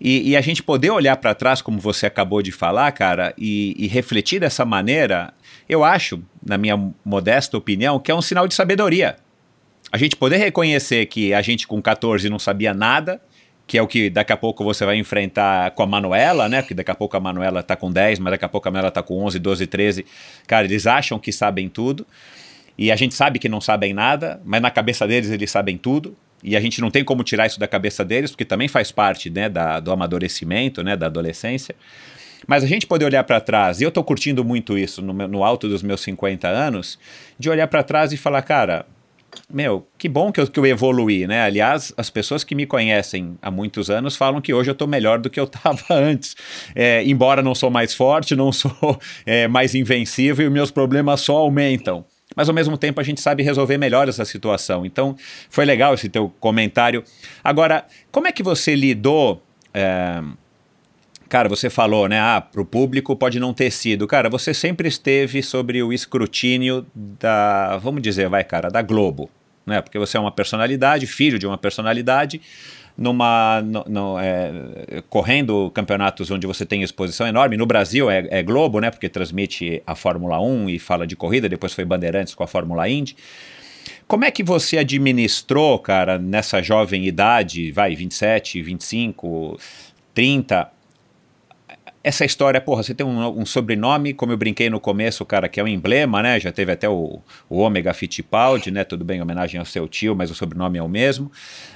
E, 0.00 0.30
e 0.30 0.36
a 0.36 0.40
gente 0.40 0.62
poder 0.62 0.90
olhar 0.90 1.16
para 1.16 1.34
trás, 1.34 1.62
como 1.62 1.78
você 1.80 2.06
acabou 2.06 2.42
de 2.42 2.52
falar, 2.52 2.92
cara, 2.92 3.32
e, 3.38 3.74
e, 3.78 3.86
refletir 3.86 4.38
dessa 4.38 4.64
maneira, 4.64 5.32
eu 5.68 5.82
acho, 5.82 6.22
na 6.44 6.58
minha 6.58 6.76
modesta 7.04 7.56
opinião, 7.56 7.98
que 7.98 8.10
é 8.10 8.14
um 8.14 8.20
sinal 8.20 8.46
de 8.46 8.54
sabedoria. 8.54 9.16
A 9.90 9.96
gente 9.96 10.14
poder 10.16 10.36
reconhecer 10.36 11.06
que 11.06 11.32
a 11.32 11.40
gente 11.40 11.66
com 11.66 11.80
14 11.80 12.28
não 12.28 12.38
sabia 12.38 12.74
nada, 12.74 13.20
que 13.66 13.78
é 13.78 13.82
o 13.82 13.86
que 13.86 14.10
daqui 14.10 14.32
a 14.32 14.36
pouco 14.36 14.62
você 14.62 14.84
vai 14.84 14.96
enfrentar 14.96 15.70
com 15.72 15.82
a 15.82 15.86
Manuela, 15.86 16.48
né? 16.48 16.60
Porque 16.60 16.74
daqui 16.74 16.90
a 16.90 16.94
pouco 16.94 17.16
a 17.16 17.20
Manuela 17.20 17.62
tá 17.62 17.74
com 17.74 17.90
10, 17.90 18.18
mas 18.18 18.32
daqui 18.32 18.44
a 18.44 18.48
pouco 18.48 18.68
a 18.68 18.70
Manuela 18.70 18.90
tá 18.90 19.02
com 19.02 19.24
11, 19.24 19.38
12, 19.38 19.66
13. 19.66 20.06
Cara, 20.46 20.66
eles 20.66 20.86
acham 20.86 21.18
que 21.18 21.32
sabem 21.32 21.68
tudo. 21.68 22.06
E 22.78 22.92
a 22.92 22.96
gente 22.96 23.14
sabe 23.14 23.38
que 23.38 23.48
não 23.48 23.60
sabem 23.60 23.94
nada, 23.94 24.40
mas 24.44 24.60
na 24.60 24.70
cabeça 24.70 25.06
deles 25.06 25.30
eles 25.30 25.50
sabem 25.50 25.78
tudo. 25.78 26.16
E 26.42 26.56
a 26.56 26.60
gente 26.60 26.80
não 26.80 26.90
tem 26.90 27.02
como 27.02 27.24
tirar 27.24 27.46
isso 27.46 27.58
da 27.58 27.66
cabeça 27.66 28.04
deles, 28.04 28.30
porque 28.30 28.44
também 28.44 28.68
faz 28.68 28.92
parte 28.92 29.30
né, 29.30 29.48
da, 29.48 29.80
do 29.80 29.90
amadurecimento, 29.90 30.82
né, 30.82 30.96
da 30.96 31.06
adolescência. 31.06 31.74
Mas 32.46 32.62
a 32.62 32.66
gente 32.66 32.86
poder 32.86 33.04
olhar 33.04 33.24
para 33.24 33.40
trás, 33.40 33.80
e 33.80 33.84
eu 33.84 33.88
estou 33.88 34.04
curtindo 34.04 34.44
muito 34.44 34.76
isso 34.76 35.02
no, 35.02 35.12
no, 35.12 35.42
alto 35.42 35.68
dos 35.68 35.82
meus 35.82 36.00
50 36.02 36.46
anos, 36.46 36.98
de 37.38 37.48
olhar 37.48 37.66
para 37.66 37.82
trás 37.82 38.12
e 38.12 38.16
falar, 38.16 38.42
cara, 38.42 38.86
meu, 39.52 39.86
que 39.98 40.08
bom 40.08 40.30
que 40.30 40.40
eu, 40.40 40.46
que 40.46 40.58
eu 40.58 40.66
evoluí, 40.66 41.26
né? 41.26 41.42
Aliás, 41.42 41.92
as 41.96 42.08
pessoas 42.08 42.44
que 42.44 42.54
me 42.54 42.66
conhecem 42.66 43.36
há 43.42 43.50
muitos 43.50 43.90
anos 43.90 44.16
falam 44.16 44.40
que 44.40 44.54
hoje 44.54 44.70
eu 44.70 44.72
estou 44.72 44.86
melhor 44.86 45.18
do 45.18 45.28
que 45.28 45.40
eu 45.40 45.44
estava 45.52 45.82
antes. 45.90 46.36
É, 46.74 47.02
embora 47.04 47.42
não 47.42 47.54
sou 47.54 47.70
mais 47.70 47.94
forte, 47.94 48.36
não 48.36 48.52
sou 48.52 48.98
é, 49.26 49.48
mais 49.48 49.74
invencível 49.74 50.46
e 50.46 50.50
meus 50.50 50.70
problemas 50.70 51.22
só 51.22 51.36
aumentam. 51.36 52.04
Mas 52.36 52.48
ao 52.50 52.54
mesmo 52.54 52.76
tempo 52.76 53.00
a 53.00 53.02
gente 53.02 53.20
sabe 53.20 53.42
resolver 53.42 53.78
melhor 53.78 54.08
essa 54.08 54.24
situação. 54.24 54.84
Então 54.84 55.16
foi 55.48 55.64
legal 55.64 55.94
esse 55.94 56.08
teu 56.10 56.32
comentário. 56.38 57.02
Agora, 57.42 57.86
como 58.12 58.28
é 58.28 58.32
que 58.32 58.42
você 58.42 58.76
lidou? 58.76 59.42
É, 59.72 60.22
cara, 61.28 61.48
você 61.48 61.70
falou, 61.70 62.08
né? 62.08 62.20
Ah, 62.20 62.40
para 62.40 62.60
o 62.60 62.64
público 62.64 63.16
pode 63.16 63.40
não 63.40 63.54
ter 63.54 63.70
sido. 63.70 64.06
Cara, 64.06 64.28
você 64.28 64.52
sempre 64.52 64.86
esteve 64.86 65.42
sobre 65.42 65.82
o 65.82 65.92
escrutínio 65.92 66.86
da, 66.94 67.78
vamos 67.78 68.02
dizer, 68.02 68.28
vai, 68.28 68.44
cara, 68.44 68.68
da 68.68 68.82
Globo, 68.82 69.30
né? 69.64 69.80
Porque 69.80 69.98
você 69.98 70.18
é 70.18 70.20
uma 70.20 70.30
personalidade, 70.32 71.06
filho 71.06 71.38
de 71.38 71.46
uma 71.46 71.56
personalidade, 71.56 72.40
numa 72.96 73.60
no, 73.62 73.84
no, 73.86 74.18
é, 74.18 75.02
correndo 75.10 75.70
campeonatos 75.72 76.30
onde 76.30 76.46
você 76.46 76.64
tem 76.64 76.82
exposição 76.82 77.26
enorme. 77.26 77.56
No 77.56 77.66
Brasil 77.66 78.10
é, 78.10 78.26
é, 78.30 78.42
Globo, 78.42 78.80
né? 78.80 78.90
Porque 78.90 79.08
transmite 79.08 79.82
a 79.86 79.94
Fórmula 79.94 80.40
1 80.40 80.70
e 80.70 80.78
fala 80.78 81.06
de 81.06 81.14
corrida. 81.14 81.48
Depois 81.48 81.72
foi 81.72 81.84
Bandeirantes 81.84 82.34
com 82.34 82.42
a 82.42 82.46
Fórmula 82.46 82.88
Indy. 82.88 83.16
Como 84.08 84.24
é 84.24 84.30
que 84.30 84.42
você 84.42 84.78
administrou, 84.78 85.78
cara, 85.78 86.18
nessa 86.18 86.62
jovem 86.62 87.06
idade, 87.06 87.72
vai, 87.72 87.94
27, 87.94 88.62
25, 88.62 89.58
30, 90.14 90.70
essa 92.06 92.24
história, 92.24 92.60
porra, 92.60 92.84
você 92.84 92.94
tem 92.94 93.04
um, 93.04 93.40
um, 93.40 93.44
sobrenome, 93.44 94.14
como 94.14 94.30
eu 94.30 94.36
brinquei 94.36 94.70
no 94.70 94.78
começo, 94.78 95.24
cara, 95.24 95.48
que 95.48 95.58
é 95.58 95.64
um 95.64 95.66
emblema, 95.66 96.22
né? 96.22 96.38
Já 96.38 96.52
teve 96.52 96.70
até 96.70 96.88
o, 96.88 97.20
o 97.50 97.58
Ômega 97.58 97.92
Fittipaldi, 97.92 98.70
né? 98.70 98.84
Tudo 98.84 99.04
bem, 99.04 99.20
homenagem 99.20 99.58
ao 99.58 99.66
seu 99.66 99.88
tio, 99.88 100.14
mas 100.14 100.30
o 100.30 100.34
sobrenome 100.34 100.78
é 100.78 100.82
o 100.84 100.88
mesmo. 100.88 101.32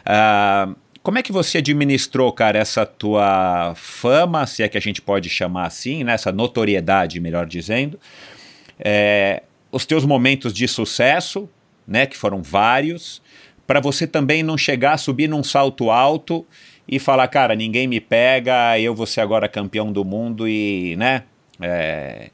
Uh, 0.07 0.77
como 1.03 1.19
é 1.19 1.23
que 1.23 1.33
você 1.33 1.59
administrou, 1.59 2.31
cara, 2.33 2.59
essa 2.59 2.85
tua 2.85 3.75
fama, 3.75 4.47
se 4.47 4.63
é 4.63 4.69
que 4.69 4.77
a 4.77 4.81
gente 4.81 5.01
pode 5.01 5.29
chamar 5.29 5.67
assim, 5.67 6.05
né? 6.05 6.13
Essa 6.13 6.31
notoriedade, 6.31 7.21
melhor 7.21 7.47
dizendo. 7.47 7.99
É, 8.79 9.43
os 9.73 9.87
teus 9.87 10.05
momentos 10.05 10.53
de 10.53 10.69
sucesso, 10.69 11.49
né? 11.87 12.07
Que 12.07 12.17
foram 12.17 12.43
vários, 12.43 13.23
para 13.67 13.81
você 13.81 14.07
também 14.07 14.43
não 14.43 14.59
chegar 14.59 14.95
a 14.95 14.99
subir 14.99 15.29
num 15.29 15.43
salto 15.43 15.91
alto 15.91 16.47
e 16.87 16.99
falar, 16.99 17.29
cara, 17.29 17.55
ninguém 17.55 17.87
me 17.87 18.01
pega, 18.01 18.79
eu 18.79 18.95
vou 18.95 19.07
ser 19.07 19.21
agora 19.21 19.49
campeão 19.49 19.93
do 19.93 20.05
mundo 20.05 20.49
e, 20.49 20.97
né? 20.97 21.23
É, 21.61 22.31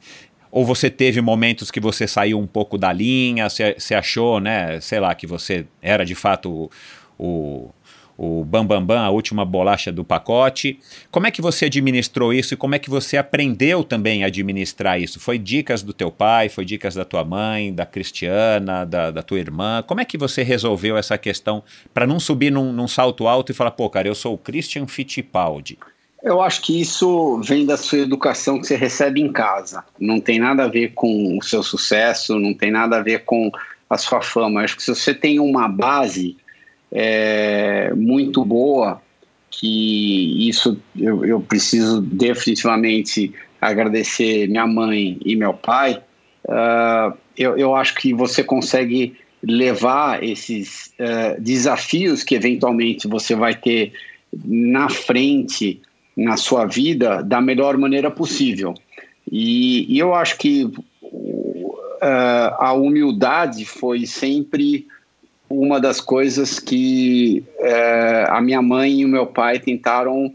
ou 0.51 0.65
você 0.65 0.89
teve 0.89 1.21
momentos 1.21 1.69
que 1.69 1.79
você 1.79 2.07
saiu 2.07 2.39
um 2.39 2.47
pouco 2.47 2.77
da 2.77 2.91
linha, 2.91 3.47
você 3.49 3.93
achou, 3.93 4.39
né, 4.39 4.79
sei 4.81 4.99
lá, 4.99 5.13
que 5.13 5.27
você 5.27 5.67
era 5.81 6.03
de 6.03 6.15
fato 6.15 6.49
o, 6.49 6.71
o 7.17 7.69
o 8.17 8.43
Bambambam, 8.43 8.79
Bam 8.79 8.85
Bam, 8.85 9.05
a 9.05 9.09
última 9.11 9.45
bolacha 9.45 9.91
do 9.91 10.03
pacote. 10.03 10.79
Como 11.11 11.27
é 11.27 11.31
que 11.31 11.41
você 11.41 11.65
administrou 11.65 12.33
isso 12.33 12.55
e 12.55 12.57
como 12.57 12.73
é 12.73 12.79
que 12.79 12.89
você 12.89 13.15
aprendeu 13.15 13.83
também 13.83 14.23
a 14.23 14.27
administrar 14.27 14.99
isso? 14.99 15.19
Foi 15.19 15.37
dicas 15.37 15.83
do 15.83 15.93
teu 15.93 16.09
pai, 16.09 16.49
foi 16.49 16.65
dicas 16.65 16.95
da 16.95 17.05
tua 17.05 17.23
mãe, 17.23 17.71
da 17.71 17.85
Cristiana, 17.85 18.85
da, 18.85 19.11
da 19.11 19.21
tua 19.21 19.39
irmã? 19.39 19.83
Como 19.85 20.01
é 20.01 20.05
que 20.05 20.17
você 20.17 20.41
resolveu 20.41 20.97
essa 20.97 21.17
questão 21.17 21.63
para 21.93 22.07
não 22.07 22.19
subir 22.19 22.51
num, 22.51 22.73
num 22.73 22.87
salto 22.87 23.27
alto 23.27 23.51
e 23.51 23.55
falar, 23.55 23.71
pô, 23.71 23.87
cara, 23.89 24.07
eu 24.07 24.15
sou 24.15 24.33
o 24.33 24.37
Christian 24.37 24.87
Fittipaldi? 24.87 25.77
Eu 26.23 26.41
acho 26.41 26.63
que 26.63 26.81
isso 26.81 27.39
vem 27.43 27.65
da 27.65 27.77
sua 27.77 27.99
educação 27.99 28.59
que 28.59 28.65
você 28.65 28.75
recebe 28.75 29.21
em 29.21 29.31
casa. 29.31 29.83
Não 29.99 30.19
tem 30.19 30.39
nada 30.39 30.63
a 30.63 30.67
ver 30.67 30.93
com 30.93 31.37
o 31.37 31.43
seu 31.43 31.61
sucesso, 31.61 32.39
não 32.39 32.55
tem 32.55 32.71
nada 32.71 32.97
a 32.97 33.03
ver 33.03 33.23
com 33.23 33.51
a 33.87 33.97
sua 33.97 34.21
fama. 34.21 34.61
Eu 34.61 34.65
acho 34.65 34.75
que 34.75 34.83
se 34.83 34.93
você 34.93 35.13
tem 35.13 35.39
uma 35.39 35.67
base 35.67 36.35
é, 36.91 37.93
muito 37.95 38.43
boa, 38.45 39.01
que 39.49 40.47
isso 40.47 40.77
eu, 40.95 41.25
eu 41.25 41.41
preciso 41.41 42.01
definitivamente 42.01 43.33
agradecer 43.59 44.47
minha 44.47 44.67
mãe 44.67 45.17
e 45.25 45.35
meu 45.35 45.53
pai. 45.53 46.01
Uh, 46.45 47.17
eu, 47.37 47.57
eu 47.57 47.75
acho 47.75 47.95
que 47.95 48.13
você 48.13 48.43
consegue 48.43 49.15
levar 49.43 50.23
esses 50.23 50.93
uh, 50.99 51.41
desafios 51.41 52.23
que 52.23 52.35
eventualmente 52.35 53.07
você 53.07 53.35
vai 53.35 53.55
ter 53.55 53.93
na 54.45 54.89
frente 54.89 55.81
na 56.15 56.37
sua 56.37 56.65
vida 56.65 57.21
da 57.21 57.39
melhor 57.39 57.77
maneira 57.77 58.09
possível. 58.09 58.73
E, 59.31 59.85
e 59.93 59.99
eu 59.99 60.13
acho 60.13 60.37
que 60.37 60.63
uh, 60.63 61.67
a 62.01 62.73
humildade 62.73 63.65
foi 63.65 64.05
sempre 64.05 64.87
uma 65.49 65.79
das 65.79 66.01
coisas 66.01 66.59
que 66.59 67.43
é, 67.59 68.25
a 68.29 68.41
minha 68.41 68.61
mãe 68.61 69.01
e 69.01 69.05
o 69.05 69.07
meu 69.07 69.25
pai 69.25 69.59
tentaram 69.59 70.33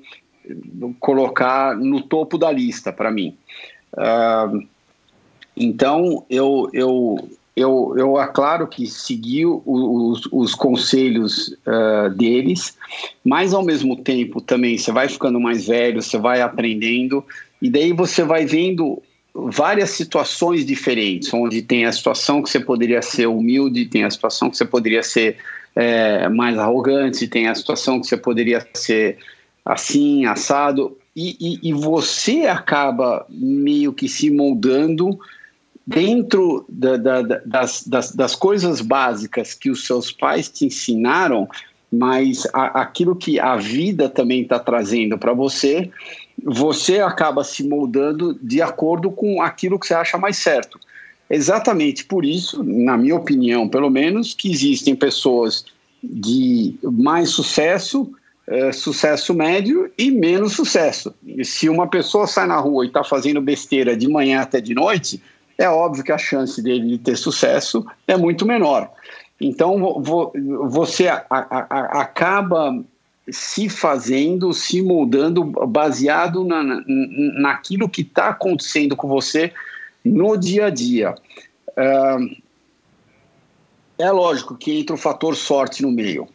colocar 0.98 1.76
no 1.76 2.02
topo 2.02 2.36
da 2.36 2.50
lista 2.50 2.92
para 2.92 3.10
mim. 3.10 3.36
Uh, 3.94 4.66
então, 5.56 6.24
eu, 6.28 6.68
eu, 6.72 7.28
eu, 7.54 7.94
eu, 7.96 8.20
é 8.20 8.26
claro 8.26 8.66
que 8.66 8.86
segui 8.86 9.44
os, 9.46 10.28
os 10.32 10.54
conselhos 10.54 11.48
uh, 11.66 12.10
deles, 12.10 12.76
mas 13.24 13.52
ao 13.52 13.62
mesmo 13.62 13.96
tempo 13.96 14.40
também 14.40 14.78
você 14.78 14.90
vai 14.90 15.08
ficando 15.08 15.38
mais 15.38 15.66
velho, 15.66 16.02
você 16.02 16.18
vai 16.18 16.40
aprendendo, 16.40 17.24
e 17.60 17.70
daí 17.70 17.92
você 17.92 18.24
vai 18.24 18.46
vendo 18.46 19.02
várias 19.34 19.90
situações 19.90 20.64
diferentes, 20.64 21.32
onde 21.32 21.62
tem 21.62 21.86
a 21.86 21.92
situação 21.92 22.42
que 22.42 22.50
você 22.50 22.60
poderia 22.60 23.00
ser 23.00 23.26
humilde, 23.26 23.86
tem 23.86 24.04
a 24.04 24.10
situação 24.10 24.50
que 24.50 24.56
você 24.56 24.64
poderia 24.64 25.02
ser 25.02 25.38
é, 25.74 26.28
mais 26.28 26.58
arrogante, 26.58 27.26
tem 27.26 27.48
a 27.48 27.54
situação 27.54 28.00
que 28.00 28.06
você 28.06 28.16
poderia 28.16 28.66
ser 28.74 29.18
assim, 29.64 30.26
assado, 30.26 30.96
e, 31.14 31.36
e, 31.40 31.70
e 31.70 31.72
você 31.72 32.46
acaba 32.46 33.26
meio 33.28 33.92
que 33.92 34.08
se 34.08 34.30
moldando 34.30 35.18
dentro 35.86 36.64
da, 36.68 36.96
da, 36.96 37.22
das, 37.22 37.86
das, 37.86 38.14
das, 38.14 38.34
coisas 38.34 38.80
básicas 38.80 39.54
que 39.54 39.70
os 39.70 39.84
seus 39.86 40.10
pais 40.10 40.48
te 40.48 40.66
ensinaram, 40.66 41.48
mas 41.92 42.46
a, 42.52 42.80
aquilo 42.80 43.14
que 43.14 43.38
a 43.38 43.56
vida 43.56 44.08
também 44.08 44.42
está 44.42 44.58
trazendo 44.58 45.18
para 45.18 45.32
você 45.32 45.90
você 46.44 47.00
acaba 47.00 47.44
se 47.44 47.66
moldando 47.66 48.38
de 48.42 48.60
acordo 48.60 49.10
com 49.10 49.40
aquilo 49.42 49.78
que 49.78 49.86
você 49.86 49.94
acha 49.94 50.18
mais 50.18 50.36
certo. 50.38 50.78
Exatamente 51.30 52.04
por 52.04 52.24
isso, 52.24 52.62
na 52.62 52.96
minha 52.96 53.16
opinião, 53.16 53.68
pelo 53.68 53.88
menos, 53.88 54.34
que 54.34 54.50
existem 54.50 54.94
pessoas 54.94 55.64
de 56.02 56.74
mais 56.82 57.30
sucesso, 57.30 58.12
é, 58.46 58.72
sucesso 58.72 59.32
médio 59.32 59.90
e 59.96 60.10
menos 60.10 60.52
sucesso. 60.52 61.14
E 61.24 61.44
se 61.44 61.68
uma 61.68 61.86
pessoa 61.86 62.26
sai 62.26 62.46
na 62.46 62.58
rua 62.58 62.84
e 62.84 62.88
está 62.88 63.02
fazendo 63.02 63.40
besteira 63.40 63.96
de 63.96 64.08
manhã 64.08 64.40
até 64.40 64.60
de 64.60 64.74
noite, 64.74 65.22
é 65.56 65.68
óbvio 65.68 66.04
que 66.04 66.12
a 66.12 66.18
chance 66.18 66.60
dele 66.60 66.88
de 66.88 66.98
ter 66.98 67.16
sucesso 67.16 67.86
é 68.06 68.16
muito 68.16 68.44
menor. 68.44 68.90
Então, 69.40 70.02
você 70.68 71.08
acaba 71.08 72.82
se 73.30 73.68
fazendo, 73.68 74.52
se 74.52 74.82
moldando, 74.82 75.44
baseado 75.44 76.44
na, 76.44 76.62
na, 76.62 76.84
naquilo 76.86 77.88
que 77.88 78.02
está 78.02 78.28
acontecendo 78.28 78.96
com 78.96 79.08
você 79.08 79.52
no 80.04 80.36
dia 80.36 80.66
a 80.66 80.70
dia. 80.70 81.14
Uh, 81.70 82.36
é 83.98 84.10
lógico 84.10 84.56
que 84.56 84.78
entra 84.78 84.94
o 84.94 84.98
fator 84.98 85.36
sorte 85.36 85.82
no 85.82 85.92
meio, 85.92 86.28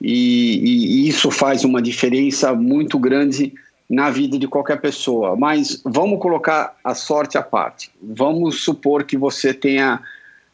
e, 0.00 1.04
e, 1.04 1.08
isso 1.08 1.30
faz 1.30 1.64
uma 1.64 1.82
diferença 1.82 2.54
muito 2.54 2.98
grande 2.98 3.52
na 3.90 4.10
vida 4.10 4.38
de 4.38 4.46
qualquer 4.46 4.80
pessoa. 4.80 5.34
Mas 5.34 5.80
vamos 5.84 6.20
colocar 6.20 6.76
a 6.84 6.94
sorte 6.94 7.36
à 7.36 7.42
parte. 7.42 7.90
Vamos 8.00 8.62
supor 8.62 9.02
que 9.04 9.16
você 9.16 9.52
tenha 9.52 10.00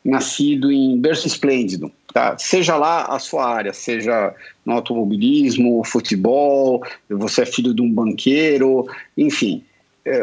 nascido 0.05 0.71
em 0.71 0.99
berço 0.99 1.27
esplêndido, 1.27 1.91
tá? 2.13 2.37
Seja 2.39 2.77
lá 2.77 3.05
a 3.07 3.19
sua 3.19 3.47
área, 3.47 3.73
seja 3.73 4.35
no 4.65 4.73
automobilismo, 4.73 5.85
futebol, 5.85 6.83
você 7.09 7.43
é 7.43 7.47
filho 7.47 7.75
de 7.75 7.83
um 7.83 7.91
banqueiro, 7.91 8.87
enfim. 9.17 9.63
É, 10.05 10.21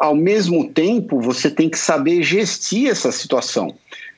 ao 0.00 0.14
mesmo 0.14 0.68
tempo, 0.68 1.20
você 1.20 1.50
tem 1.50 1.68
que 1.68 1.78
saber 1.78 2.22
gestir 2.22 2.90
essa 2.90 3.10
situação. 3.10 3.74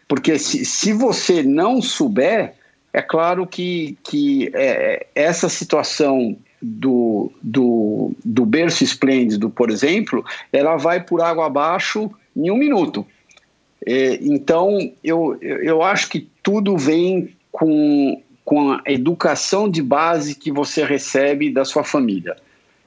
Porque 0.08 0.38
se, 0.38 0.64
se 0.64 0.92
você 0.92 1.42
não 1.42 1.80
souber, 1.80 2.54
é 2.92 3.02
claro 3.02 3.46
que, 3.46 3.96
que 4.04 4.50
é, 4.54 5.06
essa 5.14 5.48
situação 5.48 6.36
do, 6.60 7.30
do, 7.42 8.12
do 8.24 8.46
berço 8.46 8.84
esplêndido, 8.84 9.50
por 9.50 9.70
exemplo, 9.70 10.24
ela 10.52 10.76
vai 10.76 11.02
por 11.02 11.20
água 11.20 11.46
abaixo 11.46 12.10
em 12.36 12.50
um 12.50 12.56
minuto. 12.56 13.06
É, 13.86 14.18
então, 14.22 14.92
eu, 15.02 15.36
eu 15.40 15.82
acho 15.82 16.08
que 16.08 16.28
tudo 16.42 16.76
vem 16.76 17.30
com, 17.52 18.20
com 18.44 18.72
a 18.72 18.82
educação 18.86 19.68
de 19.68 19.82
base 19.82 20.34
que 20.34 20.52
você 20.52 20.84
recebe 20.84 21.50
da 21.50 21.64
sua 21.64 21.82
família. 21.82 22.36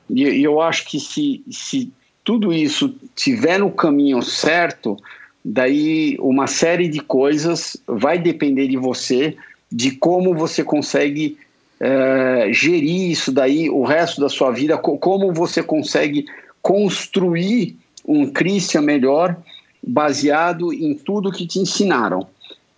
E, 0.10 0.44
eu 0.44 0.62
acho 0.62 0.86
que 0.86 1.00
se, 1.00 1.44
se 1.50 1.92
tudo 2.24 2.54
isso 2.54 2.96
tiver 3.16 3.58
no 3.58 3.72
caminho 3.72 4.22
certo, 4.22 4.98
daí 5.44 6.16
uma 6.20 6.46
série 6.46 6.88
de 6.88 7.00
coisas 7.00 7.78
vai 7.88 8.20
depender 8.20 8.68
de 8.68 8.78
você, 8.78 9.36
de 9.72 9.92
como 9.92 10.36
você 10.36 10.64
consegue 10.64 11.38
é, 11.80 12.50
gerir 12.52 13.12
isso 13.12 13.32
daí 13.32 13.70
o 13.70 13.84
resto 13.84 14.22
da 14.22 14.30
sua 14.30 14.52
vida, 14.52 14.78
como 14.78 15.34
você 15.34 15.64
consegue 15.64 16.26
construir 16.62 17.78
um 18.06 18.32
Christian 18.32 18.82
melhor 18.82 19.38
baseado 19.86 20.74
em 20.74 20.94
tudo 20.94 21.32
que 21.32 21.46
te 21.46 21.60
ensinaram. 21.60 22.28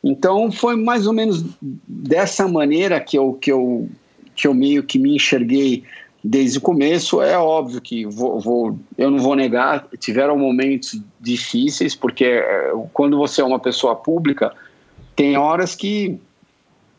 Então 0.03 0.51
foi 0.51 0.75
mais 0.75 1.05
ou 1.07 1.13
menos 1.13 1.43
dessa 1.61 2.47
maneira 2.47 2.99
que 2.99 3.17
eu, 3.17 3.33
que 3.33 3.51
eu, 3.51 3.89
que 4.35 4.47
eu 4.47 4.53
meio 4.53 4.83
que 4.83 4.97
me 4.97 5.15
enxerguei 5.15 5.83
desde 6.23 6.57
o 6.57 6.61
começo. 6.61 7.21
É 7.21 7.37
óbvio 7.37 7.81
que 7.81 8.05
vou, 8.05 8.39
vou, 8.39 8.79
eu 8.97 9.11
não 9.11 9.19
vou 9.19 9.35
negar, 9.35 9.87
tiveram 9.99 10.37
momentos 10.37 10.99
difíceis, 11.19 11.95
porque 11.95 12.25
é, 12.25 12.71
quando 12.93 13.17
você 13.17 13.41
é 13.41 13.45
uma 13.45 13.59
pessoa 13.59 13.95
pública, 13.95 14.53
tem 15.15 15.37
horas 15.37 15.75
que 15.75 16.17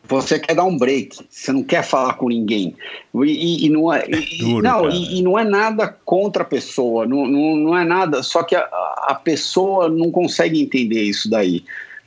você 0.03 0.39
quer 0.39 0.55
dar 0.55 0.65
um 0.65 0.77
break, 0.77 1.17
você 1.29 1.51
não 1.51 1.63
quer 1.63 1.83
falar 1.83 2.15
com 2.15 2.27
ninguém. 2.27 2.75
E, 3.23 3.65
e 3.65 3.69
não, 3.69 3.93
é, 3.93 4.05
e, 4.07 4.37
Duro, 4.39 4.61
não, 4.61 4.89
e, 4.89 5.19
e, 5.19 5.21
não 5.21 5.39
é 5.39 5.43
nada 5.43 5.87
contra 6.03 6.43
a 6.43 6.45
pessoa, 6.45 7.05
não, 7.05 7.25
não, 7.25 7.55
não 7.55 7.77
é 7.77 7.85
nada, 7.85 8.21
só 8.21 8.43
que 8.43 8.55
a, 8.55 8.61
a, 8.61 9.15
pessoa 9.15 9.87
não 9.89 10.11
consegue 10.11 10.61
entender 10.61 11.01
isso 11.01 11.29
daí. 11.29 11.63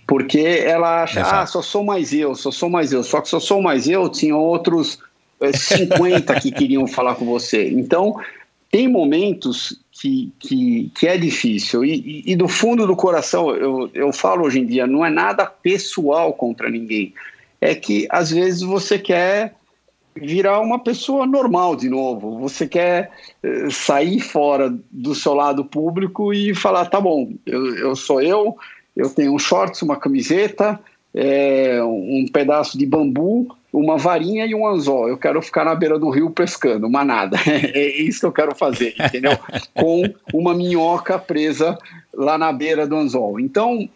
Porque 0.07 0.39
ela 0.39 1.03
acha, 1.03 1.21
Exato. 1.21 1.37
ah, 1.37 1.47
só 1.47 1.63
sou 1.63 1.85
mais 1.85 2.13
eu, 2.13 2.35
só 2.35 2.51
sou 2.51 2.69
mais 2.69 2.93
eu. 2.93 3.03
Só 3.03 3.21
que 3.21 3.29
só 3.29 3.41
sou 3.41 3.63
mais 3.63 3.89
eu, 3.89 4.09
tinha 4.09 4.37
outros 4.37 4.99
50 5.53 6.33
é, 6.33 6.41
que 6.41 6.53
queriam 6.53 6.87
falar 6.87 7.15
com 7.15 7.25
você. 7.25 7.71
Então, 7.71 8.15
tem 8.71 8.87
momentos 8.89 9.81
que, 9.93 10.33
que, 10.39 10.91
que 10.95 11.07
é 11.07 11.17
difícil. 11.17 11.85
E, 11.85 12.23
e, 12.27 12.37
do 12.37 12.49
fundo 12.49 12.87
do 12.87 12.95
coração, 12.95 13.55
eu, 13.55 13.91
eu 13.95 14.13
falo 14.13 14.45
hoje 14.45 14.61
em 14.61 14.67
dia, 14.67 14.87
não 14.87 15.05
é 15.05 15.11
nada 15.11 15.47
pessoal 15.47 16.33
contra 16.33 16.69
ninguém 16.69 17.15
é 17.65 17.75
que 17.75 18.07
às 18.11 18.31
vezes 18.31 18.61
você 18.61 18.99
quer 18.99 19.55
virar 20.15 20.61
uma 20.61 20.79
pessoa 20.79 21.27
normal 21.27 21.75
de 21.75 21.89
novo. 21.89 22.39
Você 22.41 22.69
quer 22.69 23.11
eh, 23.43 23.69
sair 23.71 24.21
fora 24.21 24.73
do 24.91 25.15
seu 25.15 25.33
lado 25.33 25.65
público 25.65 26.35
e 26.35 26.55
falar: 26.55 26.85
tá 26.87 27.01
bom, 27.01 27.33
eu, 27.47 27.75
eu 27.77 27.97
sou 27.97 28.21
eu, 28.21 28.55
eu 28.97 29.11
tenho 29.11 29.35
um 29.35 29.39
shorts, 29.39 29.83
uma 29.83 29.97
camiseta, 29.97 30.79
é, 31.15 31.83
um 31.83 32.27
pedaço 32.33 32.77
de 32.79 32.87
bambu, 32.87 33.57
uma 33.73 33.97
varinha 33.97 34.47
e 34.47 34.55
um 34.55 34.67
anzol. 34.67 35.09
Eu 35.09 35.19
quero 35.19 35.41
ficar 35.43 35.65
na 35.65 35.75
beira 35.75 35.99
do 35.99 36.11
rio 36.11 36.31
pescando, 36.31 36.87
uma 36.87 37.05
nada. 37.05 37.37
É 37.47 38.01
isso 38.01 38.21
que 38.21 38.27
eu 38.27 38.33
quero 38.33 38.55
fazer, 38.55 38.95
entendeu? 38.99 39.37
Com 39.75 40.03
uma 40.33 40.55
minhoca 40.55 41.19
presa 41.19 41.79
lá 42.13 42.39
na 42.39 42.53
beira 42.53 42.87
do 42.87 42.97
anzol. 42.97 43.41
Então, 43.41 43.89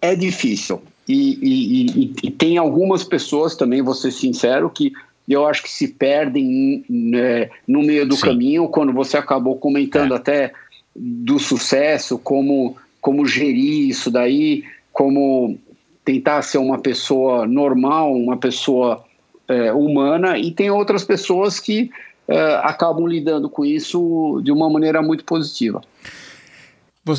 é 0.00 0.14
difícil. 0.14 0.82
E, 1.08 1.38
e, 1.42 2.12
e, 2.22 2.30
tem 2.30 2.56
algumas 2.56 3.02
pessoas 3.02 3.56
também, 3.56 3.82
vou 3.82 3.94
ser 3.94 4.12
sincero, 4.12 4.70
que 4.70 4.92
eu 5.28 5.46
acho 5.46 5.62
que 5.62 5.70
se 5.70 5.88
perdem 5.88 6.84
né, 6.88 7.50
no 7.66 7.82
meio 7.82 8.06
do 8.06 8.14
Sim. 8.14 8.22
caminho, 8.22 8.68
quando 8.68 8.92
você 8.92 9.16
acabou 9.16 9.56
comentando 9.56 10.12
é. 10.12 10.16
até 10.16 10.52
do 10.94 11.38
sucesso, 11.38 12.18
como, 12.18 12.76
como 13.00 13.26
gerir 13.26 13.88
isso 13.88 14.10
daí, 14.10 14.64
como 14.92 15.58
tentar 16.04 16.42
ser 16.42 16.58
uma 16.58 16.78
pessoa 16.78 17.46
normal, 17.46 18.14
uma 18.14 18.36
pessoa 18.36 19.04
é, 19.48 19.72
humana, 19.72 20.38
e 20.38 20.50
tem 20.50 20.70
outras 20.70 21.04
pessoas 21.04 21.58
que 21.60 21.90
é, 22.28 22.54
acabam 22.62 23.06
lidando 23.06 23.48
com 23.48 23.64
isso 23.64 24.40
de 24.44 24.52
uma 24.52 24.68
maneira 24.70 25.02
muito 25.02 25.24
positiva. 25.24 25.82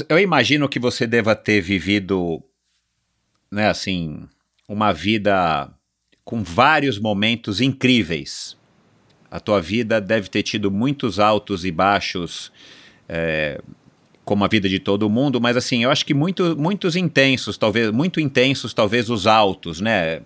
Eu 0.07 0.19
imagino 0.19 0.69
que 0.69 0.79
você 0.79 1.05
deva 1.05 1.35
ter 1.35 1.59
vivido 1.59 2.41
né, 3.51 3.67
assim, 3.67 4.23
uma 4.67 4.93
vida 4.93 5.69
com 6.23 6.41
vários 6.41 6.97
momentos 6.97 7.59
incríveis. 7.59 8.55
A 9.29 9.39
tua 9.39 9.61
vida 9.61 9.99
deve 9.99 10.29
ter 10.29 10.43
tido 10.43 10.71
muitos 10.71 11.19
altos 11.19 11.65
e 11.65 11.71
baixos, 11.71 12.51
é, 13.09 13.61
como 14.23 14.45
a 14.45 14.47
vida 14.47 14.69
de 14.69 14.79
todo 14.79 15.09
mundo, 15.09 15.41
mas 15.41 15.57
assim, 15.57 15.83
eu 15.83 15.91
acho 15.91 16.05
que 16.05 16.13
muito, 16.13 16.55
muitos 16.57 16.95
intensos, 16.95 17.57
talvez, 17.57 17.91
muito 17.91 18.19
intensos, 18.19 18.73
talvez 18.73 19.09
os 19.09 19.27
altos, 19.27 19.81
né? 19.81 20.21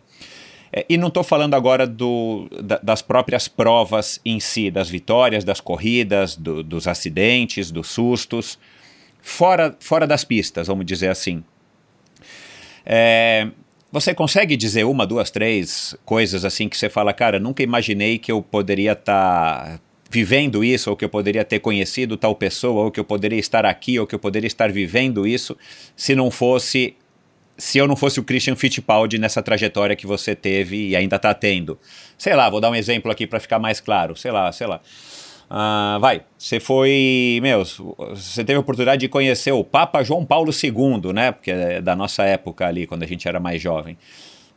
É, 0.72 0.86
e 0.90 0.98
não 0.98 1.08
estou 1.08 1.24
falando 1.24 1.54
agora 1.54 1.88
do, 1.88 2.50
da, 2.62 2.78
das 2.84 3.02
próprias 3.02 3.48
provas 3.48 4.20
em 4.26 4.40
si, 4.40 4.70
das 4.70 4.90
vitórias, 4.90 5.44
das 5.44 5.62
corridas, 5.62 6.36
do, 6.36 6.62
dos 6.62 6.88
acidentes, 6.88 7.72
dos 7.72 7.88
sustos, 7.88 8.60
fora, 9.22 9.76
fora 9.80 10.06
das 10.06 10.26
pistas, 10.26 10.68
vamos 10.68 10.86
dizer 10.86 11.08
assim. 11.08 11.44
É, 12.86 13.48
você 13.92 14.14
consegue 14.14 14.58
dizer 14.58 14.84
uma, 14.84 15.08
duas, 15.08 15.32
três 15.32 15.96
coisas 16.04 16.44
assim 16.44 16.68
que 16.68 16.78
você 16.78 16.90
fala, 16.90 17.14
cara, 17.14 17.40
nunca 17.40 17.64
imaginei 17.64 18.18
que 18.18 18.30
eu 18.30 18.42
poderia 18.42 18.92
estar 18.92 19.64
tá 19.66 19.80
vivendo 20.16 20.64
isso, 20.64 20.90
ou 20.90 20.96
que 20.96 21.04
eu 21.04 21.10
poderia 21.10 21.44
ter 21.44 21.60
conhecido 21.60 22.16
tal 22.16 22.34
pessoa, 22.34 22.86
ou 22.86 22.92
que 22.92 23.00
eu 23.00 23.04
poderia 23.04 23.38
estar 23.38 23.66
aqui, 23.66 24.00
ou 24.00 24.08
que 24.08 24.16
eu 24.16 24.20
poderia 24.20 24.48
estar 24.48 24.72
vivendo 24.72 25.28
isso, 25.28 25.58
se 25.96 26.16
não 26.16 26.32
fosse. 26.32 26.96
Se 27.58 27.78
eu 27.78 27.88
não 27.88 27.96
fosse 27.96 28.20
o 28.20 28.24
Christian 28.24 28.56
Fittipaldi 28.56 29.18
nessa 29.18 29.42
trajetória 29.42 29.96
que 29.96 30.06
você 30.06 30.36
teve 30.36 30.90
e 30.90 30.96
ainda 30.96 31.16
está 31.16 31.34
tendo. 31.34 31.80
Sei 32.18 32.34
lá, 32.34 32.50
vou 32.50 32.60
dar 32.60 32.70
um 32.70 32.76
exemplo 32.76 33.10
aqui 33.10 33.26
para 33.26 33.40
ficar 33.40 33.60
mais 33.60 33.80
claro. 33.80 34.14
Sei 34.16 34.30
lá, 34.30 34.52
sei 34.52 34.68
lá. 34.68 34.82
Uh, 35.50 36.00
vai, 36.02 36.24
você 36.38 36.60
foi, 36.60 37.40
meu, 37.42 37.64
você 37.64 38.44
teve 38.44 38.58
a 38.58 38.60
oportunidade 38.60 39.02
de 39.02 39.08
conhecer 39.08 39.54
o 39.54 39.64
Papa 39.64 40.04
João 40.04 40.26
Paulo 40.26 40.52
II, 40.52 41.14
né? 41.14 41.32
Porque 41.32 41.52
é 41.52 41.82
da 41.82 41.96
nossa 41.96 42.24
época 42.24 42.68
ali, 42.68 42.86
quando 42.86 43.04
a 43.04 43.08
gente 43.08 43.26
era 43.26 43.40
mais 43.40 43.62
jovem. 43.62 43.98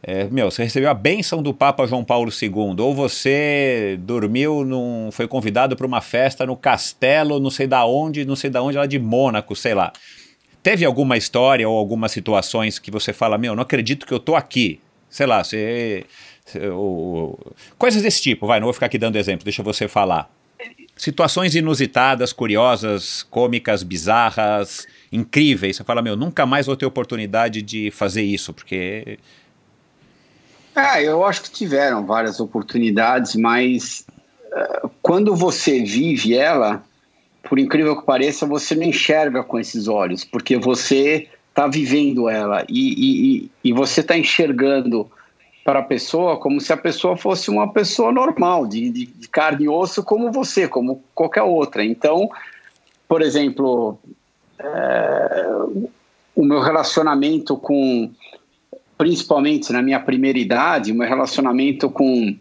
É, 0.03 0.24
meu, 0.24 0.51
você 0.51 0.62
recebeu 0.62 0.88
a 0.88 0.94
bênção 0.94 1.42
do 1.42 1.53
Papa 1.53 1.86
João 1.86 2.05
Paulo 2.05 2.30
II, 2.30 2.76
ou 2.78 2.94
você 2.94 3.99
dormiu, 4.01 4.64
num, 4.64 5.11
foi 5.11 5.26
convidado 5.26 5.74
para 5.74 5.86
uma 5.86 6.01
festa 6.01 6.46
no 6.46 6.57
castelo, 6.57 7.40
não 7.40 7.51
sei 7.51 7.66
da 7.66 7.84
onde, 7.84 8.24
não 8.24 8.36
sei 8.36 8.49
da 8.49 8.62
onde, 8.62 8.78
lá 8.78 8.86
de 8.86 8.99
Mônaco, 8.99 9.57
sei 9.57 9.74
lá. 9.74 9.92
Teve 10.62 10.84
alguma 10.84 11.16
história 11.16 11.68
ou 11.68 11.76
algumas 11.76 12.12
situações 12.12 12.78
que 12.78 12.90
você 12.90 13.12
fala, 13.12 13.36
meu, 13.36 13.57
não 13.57 13.62
acredito 13.62 14.07
que 14.07 14.14
eu 14.14 14.20
tô 14.20 14.36
aqui. 14.36 14.80
Sei 15.11 15.26
lá, 15.26 15.42
você. 15.42 16.05
coisas 17.76 18.03
desse 18.03 18.22
tipo, 18.22 18.46
vai, 18.46 18.61
não 18.61 18.66
vou 18.66 18.74
ficar 18.74 18.86
aqui 18.86 18.99
dando 18.99 19.16
exemplo, 19.16 19.44
deixa 19.44 19.62
você 19.62 19.88
falar 19.88 20.30
situações 20.99 21.55
inusitadas, 21.55 22.32
curiosas, 22.32 23.22
cômicas, 23.22 23.82
bizarras, 23.82 24.86
incríveis. 25.11 25.76
Você 25.76 25.84
fala, 25.84 26.03
meu, 26.03 26.16
nunca 26.16 26.44
mais 26.44 26.66
vou 26.66 26.76
ter 26.76 26.84
oportunidade 26.84 27.62
de 27.62 27.90
fazer 27.90 28.22
isso, 28.22 28.53
porque. 28.53 29.18
É, 30.79 31.03
eu 31.03 31.24
acho 31.24 31.43
que 31.43 31.51
tiveram 31.51 32.07
várias 32.07 32.39
oportunidades, 32.39 33.35
mas 33.35 34.07
uh, 34.53 34.89
quando 35.03 35.35
você 35.35 35.83
vive 35.83 36.37
ela, 36.37 36.85
por 37.43 37.59
incrível 37.59 37.97
que 37.97 38.07
pareça, 38.07 38.47
você 38.47 38.76
não 38.76 38.85
enxerga 38.85 39.43
com 39.43 39.59
esses 39.59 39.89
olhos, 39.89 40.24
porque 40.24 40.57
você 40.57 41.29
está 41.49 41.66
vivendo 41.66 42.29
ela 42.29 42.64
e, 42.68 43.43
e, 43.43 43.51
e 43.64 43.72
você 43.72 44.03
está 44.03 44.16
enxergando 44.16 45.11
para 45.64 45.81
a 45.81 45.83
pessoa 45.83 46.37
como 46.37 46.61
se 46.61 46.72
a 46.72 46.76
pessoa 46.76 47.16
fosse 47.16 47.51
uma 47.51 47.72
pessoa 47.72 48.12
normal, 48.12 48.64
de, 48.64 48.89
de, 48.89 49.07
de, 49.07 49.29
carne 49.29 49.64
e 49.64 49.68
osso, 49.68 50.05
como 50.05 50.31
você, 50.31 50.68
como 50.68 51.03
qualquer 51.12 51.43
outra. 51.43 51.85
Então, 51.85 52.31
por 53.09 53.20
exemplo, 53.20 53.99
é, 54.61 55.47
o 56.37 56.45
meu 56.45 56.61
relacionamento 56.61 57.57
com, 57.57 58.12
principalmente 58.99 59.72
na 59.72 59.80
minha 59.80 60.01
primeira 60.01 60.38
idade, 60.38 60.92
o 60.92 60.94
meu 60.94 61.09
relacionamento 61.09 61.88
com 61.88 62.36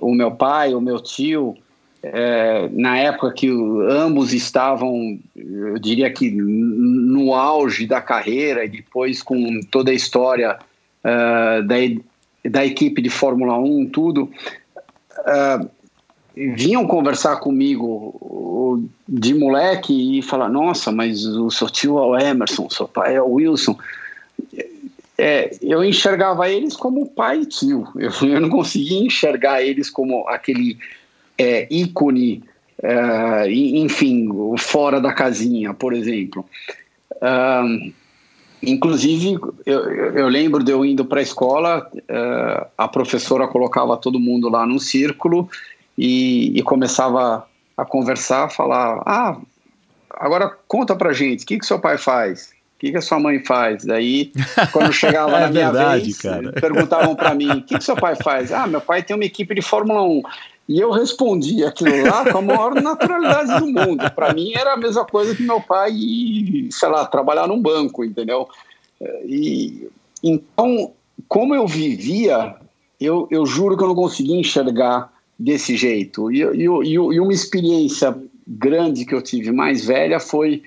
o 0.00 0.14
meu 0.14 0.32
pai, 0.32 0.74
o 0.74 0.80
meu 0.80 1.00
tio, 1.00 1.56
é, 2.02 2.68
na 2.72 2.98
época 2.98 3.32
que 3.32 3.48
ambos 3.88 4.32
estavam, 4.32 5.18
eu 5.36 5.78
diria 5.78 6.12
que 6.12 6.30
no 6.32 7.32
auge 7.32 7.86
da 7.86 8.00
carreira 8.00 8.64
e 8.64 8.68
depois 8.68 9.22
com 9.22 9.60
toda 9.70 9.92
a 9.92 9.94
história 9.94 10.58
uh, 11.04 11.62
da, 11.62 11.76
da 12.50 12.66
equipe 12.66 13.00
de 13.00 13.08
Fórmula 13.08 13.56
1, 13.56 13.90
tudo, 13.90 14.28
uh, 15.20 15.70
vinham 16.34 16.84
conversar 16.88 17.36
comigo 17.36 18.90
de 19.08 19.34
moleque 19.34 20.18
e 20.18 20.22
falar: 20.22 20.48
Nossa, 20.48 20.90
mas 20.90 21.24
o 21.24 21.50
seu 21.50 21.70
tio 21.70 21.98
é 21.98 22.02
o 22.02 22.18
Emerson, 22.18 22.68
seu 22.68 22.88
pai 22.88 23.14
é 23.14 23.22
o 23.22 23.34
Wilson. 23.34 23.78
É, 25.24 25.56
eu 25.62 25.84
enxergava 25.84 26.50
eles 26.50 26.74
como 26.74 27.08
pai 27.08 27.42
e 27.42 27.46
tio. 27.46 27.86
Eu, 27.94 28.10
eu 28.28 28.40
não 28.40 28.48
conseguia 28.48 29.06
enxergar 29.06 29.62
eles 29.62 29.88
como 29.88 30.26
aquele 30.26 30.76
é, 31.38 31.68
ícone, 31.70 32.42
é, 32.82 33.48
enfim, 33.48 34.28
fora 34.58 35.00
da 35.00 35.12
casinha, 35.12 35.72
por 35.72 35.92
exemplo. 35.92 36.44
Um, 37.22 37.92
inclusive, 38.64 39.38
eu, 39.64 39.80
eu, 40.16 40.26
lembro 40.26 40.64
de 40.64 40.72
eu 40.72 40.84
indo 40.84 41.04
para 41.04 41.20
a 41.20 41.22
escola, 41.22 41.88
uh, 41.94 42.66
a 42.76 42.88
professora 42.88 43.46
colocava 43.46 43.96
todo 43.96 44.18
mundo 44.18 44.48
lá 44.48 44.66
num 44.66 44.80
círculo 44.80 45.48
e, 45.96 46.58
e 46.58 46.62
começava 46.64 47.46
a 47.76 47.84
conversar, 47.84 48.50
falar: 48.50 49.00
Ah, 49.06 49.36
agora 50.10 50.50
conta 50.66 50.96
pra 50.96 51.12
gente, 51.12 51.44
o 51.44 51.46
que, 51.46 51.60
que 51.60 51.66
seu 51.66 51.78
pai 51.78 51.96
faz? 51.96 52.50
O 52.82 52.84
que, 52.84 52.90
que 52.90 52.98
a 52.98 53.00
sua 53.00 53.20
mãe 53.20 53.38
faz? 53.38 53.84
Daí, 53.84 54.32
quando 54.72 54.92
chegava 54.92 55.36
é 55.38 55.40
na 55.42 55.48
minha 55.50 55.70
verdade, 55.70 56.02
vez, 56.02 56.18
cara. 56.18 56.52
perguntavam 56.52 57.14
para 57.14 57.32
mim: 57.32 57.48
O 57.48 57.62
que, 57.62 57.78
que 57.78 57.84
seu 57.84 57.94
pai 57.94 58.16
faz? 58.16 58.50
Ah, 58.50 58.66
meu 58.66 58.80
pai 58.80 59.04
tem 59.04 59.14
uma 59.14 59.24
equipe 59.24 59.54
de 59.54 59.62
Fórmula 59.62 60.02
1. 60.02 60.22
E 60.68 60.80
eu 60.80 60.90
respondi 60.90 61.64
aquilo 61.64 62.04
lá 62.04 62.28
com 62.28 62.38
a 62.38 62.42
maior 62.42 62.74
naturalidade 62.74 63.60
do 63.60 63.66
mundo. 63.68 64.10
Para 64.10 64.34
mim 64.34 64.52
era 64.54 64.72
a 64.72 64.76
mesma 64.76 65.04
coisa 65.04 65.32
que 65.32 65.44
meu 65.44 65.60
pai 65.60 65.92
sei 66.72 66.88
lá, 66.88 67.06
trabalhar 67.06 67.46
num 67.46 67.62
banco, 67.62 68.04
entendeu? 68.04 68.48
E, 69.26 69.88
então, 70.20 70.90
como 71.28 71.54
eu 71.54 71.68
vivia, 71.68 72.56
eu, 73.00 73.28
eu 73.30 73.46
juro 73.46 73.76
que 73.76 73.84
eu 73.84 73.88
não 73.88 73.94
conseguia 73.94 74.36
enxergar 74.36 75.12
desse 75.38 75.76
jeito. 75.76 76.32
E, 76.32 76.40
e, 76.42 76.64
e, 76.64 76.94
e 76.94 77.20
uma 77.20 77.32
experiência 77.32 78.16
grande 78.44 79.04
que 79.04 79.14
eu 79.14 79.22
tive 79.22 79.52
mais 79.52 79.84
velha 79.84 80.18
foi 80.18 80.62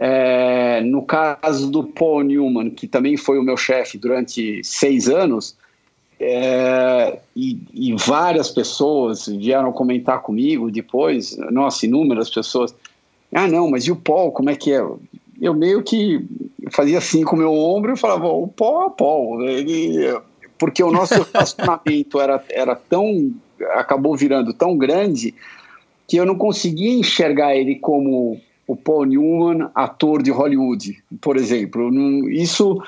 é, 0.00 0.80
no 0.80 1.02
caso 1.02 1.68
do 1.68 1.82
Paul 1.82 2.22
Newman, 2.22 2.70
que 2.70 2.86
também 2.86 3.16
foi 3.16 3.36
o 3.36 3.42
meu 3.42 3.56
chefe 3.56 3.98
durante 3.98 4.62
seis 4.62 5.08
anos, 5.08 5.56
é, 6.20 7.18
e, 7.34 7.58
e, 7.74 7.94
várias 7.94 8.48
pessoas 8.48 9.26
vieram 9.26 9.72
comentar 9.72 10.22
comigo 10.22 10.70
depois, 10.70 11.36
nossa, 11.50 11.84
inúmeras 11.84 12.30
pessoas. 12.30 12.72
Ah, 13.34 13.48
não, 13.48 13.70
mas 13.70 13.84
e 13.84 13.90
o 13.90 13.96
Paul, 13.96 14.30
como 14.30 14.50
é 14.50 14.56
que 14.56 14.72
é? 14.72 14.84
Eu 15.40 15.54
meio 15.54 15.82
que 15.82 16.24
fazia 16.70 16.98
assim 16.98 17.24
com 17.24 17.34
o 17.34 17.38
meu 17.38 17.52
ombro 17.52 17.92
e 17.92 17.98
falava, 17.98 18.28
o 18.28 18.46
Paul 18.48 18.82
é 18.82 18.86
o 18.86 18.90
Paul. 18.90 19.42
Ele, 19.48 20.16
porque 20.58 20.82
o 20.82 20.92
nosso 20.92 21.26
relacionamento 21.32 22.20
era, 22.20 22.44
era 22.50 22.76
tão. 22.76 23.32
acabou 23.74 24.16
virando 24.16 24.52
tão 24.52 24.76
grande 24.76 25.34
que 26.06 26.16
eu 26.16 26.24
não 26.24 26.36
conseguia 26.36 26.98
enxergar 26.98 27.54
ele 27.54 27.76
como 27.76 28.40
o 28.68 28.76
Paul 28.76 29.06
Newman, 29.06 29.70
ator 29.74 30.22
de 30.22 30.30
Hollywood, 30.30 31.02
por 31.20 31.36
exemplo. 31.36 31.90
Isso 32.30 32.80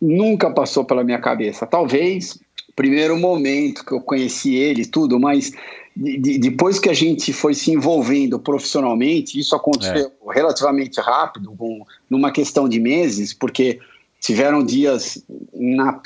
nunca 0.00 0.50
passou 0.50 0.84
pela 0.84 1.04
minha 1.04 1.20
cabeça. 1.20 1.66
Talvez 1.66 2.40
primeiro 2.80 3.18
momento 3.18 3.84
que 3.84 3.92
eu 3.92 4.00
conheci 4.00 4.54
ele 4.54 4.86
tudo, 4.86 5.20
mas 5.20 5.52
de, 5.94 6.16
de, 6.16 6.38
depois 6.38 6.78
que 6.78 6.88
a 6.88 6.94
gente 6.94 7.30
foi 7.30 7.52
se 7.52 7.70
envolvendo 7.70 8.38
profissionalmente, 8.38 9.38
isso 9.38 9.54
aconteceu 9.54 10.06
é. 10.06 10.34
relativamente 10.34 10.98
rápido, 10.98 11.52
com, 11.58 11.84
numa 12.08 12.32
questão 12.32 12.66
de 12.66 12.80
meses, 12.80 13.34
porque 13.34 13.78
tiveram 14.18 14.64
dias 14.64 15.22
na, 15.52 16.00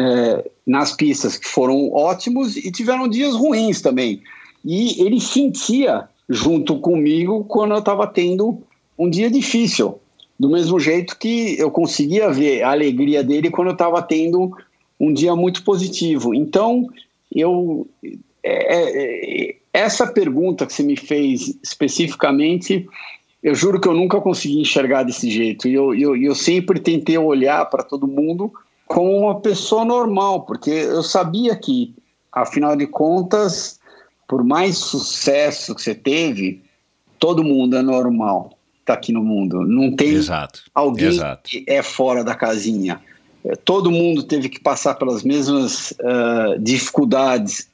é, 0.00 0.50
nas 0.66 0.96
pistas 0.96 1.38
que 1.38 1.46
foram 1.46 1.92
ótimos 1.92 2.56
e 2.56 2.72
tiveram 2.72 3.06
dias 3.06 3.36
ruins 3.36 3.80
também. 3.80 4.20
E 4.64 5.00
ele 5.00 5.20
sentia 5.20 6.08
junto 6.30 6.78
comigo 6.78 7.44
quando 7.44 7.72
eu 7.72 7.80
estava 7.80 8.06
tendo 8.06 8.62
um 8.96 9.10
dia 9.10 9.28
difícil. 9.28 9.98
Do 10.38 10.48
mesmo 10.48 10.78
jeito 10.78 11.18
que 11.18 11.58
eu 11.58 11.70
conseguia 11.70 12.30
ver 12.30 12.62
a 12.62 12.70
alegria 12.70 13.22
dele 13.22 13.50
quando 13.50 13.68
eu 13.68 13.72
estava 13.72 14.00
tendo 14.00 14.56
um 14.98 15.12
dia 15.12 15.34
muito 15.34 15.64
positivo. 15.64 16.32
Então, 16.32 16.86
eu 17.34 17.86
é, 18.42 19.48
é, 19.50 19.56
essa 19.72 20.06
pergunta 20.06 20.64
que 20.64 20.72
você 20.72 20.82
me 20.82 20.96
fez 20.96 21.58
especificamente, 21.62 22.88
eu 23.42 23.54
juro 23.54 23.80
que 23.80 23.88
eu 23.88 23.94
nunca 23.94 24.20
consegui 24.20 24.60
enxergar 24.60 25.02
desse 25.02 25.28
jeito. 25.28 25.66
E 25.66 25.74
eu, 25.74 25.94
eu, 25.94 26.16
eu 26.16 26.34
sempre 26.34 26.78
tentei 26.78 27.18
olhar 27.18 27.64
para 27.66 27.82
todo 27.82 28.06
mundo 28.06 28.52
como 28.86 29.16
uma 29.16 29.40
pessoa 29.40 29.84
normal, 29.84 30.42
porque 30.42 30.70
eu 30.70 31.02
sabia 31.02 31.56
que, 31.56 31.94
afinal 32.32 32.76
de 32.76 32.86
contas, 32.86 33.79
por 34.30 34.44
mais 34.44 34.78
sucesso 34.78 35.74
que 35.74 35.82
você 35.82 35.92
teve, 35.92 36.62
todo 37.18 37.42
mundo 37.42 37.76
é 37.76 37.82
normal 37.82 38.56
tá 38.84 38.94
aqui 38.94 39.12
no 39.12 39.24
mundo. 39.24 39.66
Não 39.66 39.94
tem 39.94 40.10
Exato. 40.10 40.62
alguém 40.72 41.08
Exato. 41.08 41.50
que 41.50 41.64
é 41.66 41.82
fora 41.82 42.22
da 42.22 42.34
casinha. 42.34 43.00
É, 43.44 43.56
todo 43.56 43.90
mundo 43.90 44.22
teve 44.22 44.48
que 44.48 44.60
passar 44.60 44.94
pelas 44.94 45.24
mesmas 45.24 45.90
uh, 45.92 46.58
dificuldades 46.60 47.68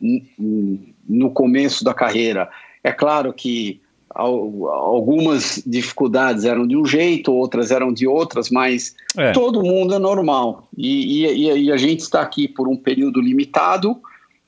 no 1.06 1.30
começo 1.30 1.84
da 1.84 1.92
carreira. 1.92 2.48
É 2.82 2.90
claro 2.90 3.34
que 3.34 3.78
algumas 4.08 5.62
dificuldades 5.66 6.44
eram 6.44 6.66
de 6.66 6.74
um 6.74 6.86
jeito, 6.86 7.34
outras 7.34 7.70
eram 7.70 7.92
de 7.92 8.06
outras, 8.06 8.48
mas 8.48 8.94
é. 9.14 9.32
todo 9.32 9.62
mundo 9.62 9.94
é 9.94 9.98
normal. 9.98 10.66
E, 10.74 11.26
e, 11.26 11.64
e, 11.64 11.70
a 11.70 11.76
gente 11.76 12.00
está 12.00 12.22
aqui 12.22 12.48
por 12.48 12.66
um 12.66 12.76
período 12.76 13.20
limitado. 13.20 14.00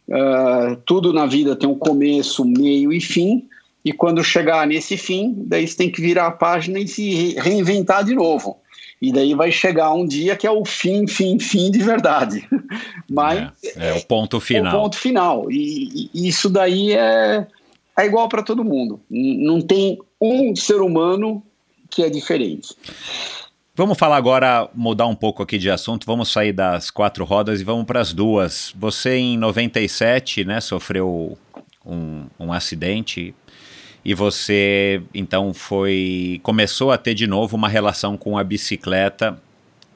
Uh, 0.08 0.76
tudo 0.86 1.12
na 1.12 1.26
vida 1.26 1.54
tem 1.54 1.68
um 1.68 1.78
começo, 1.78 2.44
meio 2.44 2.92
e 2.92 3.00
fim. 3.00 3.46
E 3.84 3.92
quando 3.92 4.24
chegar 4.24 4.66
nesse 4.66 4.96
fim, 4.96 5.34
daí 5.46 5.66
você 5.66 5.76
tem 5.76 5.90
que 5.90 6.00
virar 6.00 6.26
a 6.26 6.30
página 6.30 6.78
e 6.78 6.88
se 6.88 7.34
reinventar 7.34 8.04
de 8.04 8.14
novo. 8.14 8.58
E 9.00 9.12
daí 9.12 9.34
vai 9.34 9.52
chegar 9.52 9.92
um 9.92 10.06
dia 10.06 10.34
que 10.34 10.46
é 10.46 10.50
o 10.50 10.64
fim, 10.64 11.06
fim, 11.06 11.38
fim 11.38 11.70
de 11.70 11.78
verdade. 11.78 12.46
Mas 13.08 13.50
é, 13.76 13.90
é 13.90 13.94
o 13.94 14.04
ponto 14.04 14.40
final. 14.40 14.72
É 14.72 14.76
o 14.76 14.80
ponto 14.80 14.98
final. 14.98 15.52
E, 15.52 16.10
e 16.12 16.28
isso 16.28 16.50
daí 16.50 16.92
é, 16.92 17.46
é 17.96 18.06
igual 18.06 18.28
para 18.28 18.42
todo 18.42 18.64
mundo. 18.64 19.00
Não 19.08 19.60
tem 19.60 19.98
um 20.20 20.54
ser 20.56 20.80
humano 20.80 21.42
que 21.88 22.02
é 22.02 22.10
diferente. 22.10 22.74
Vamos 23.78 23.96
falar 23.96 24.16
agora, 24.16 24.68
mudar 24.74 25.06
um 25.06 25.14
pouco 25.14 25.40
aqui 25.40 25.56
de 25.56 25.70
assunto, 25.70 26.04
vamos 26.04 26.32
sair 26.32 26.52
das 26.52 26.90
quatro 26.90 27.24
rodas 27.24 27.60
e 27.60 27.64
vamos 27.64 27.84
para 27.84 28.00
as 28.00 28.12
duas. 28.12 28.74
Você 28.76 29.14
em 29.14 29.38
97, 29.38 30.44
né, 30.44 30.60
sofreu 30.60 31.38
um, 31.86 32.24
um 32.40 32.52
acidente 32.52 33.32
e 34.04 34.14
você 34.14 35.00
então 35.14 35.54
foi 35.54 36.40
começou 36.42 36.90
a 36.90 36.98
ter 36.98 37.14
de 37.14 37.28
novo 37.28 37.54
uma 37.54 37.68
relação 37.68 38.16
com 38.16 38.36
a 38.36 38.42
bicicleta 38.42 39.40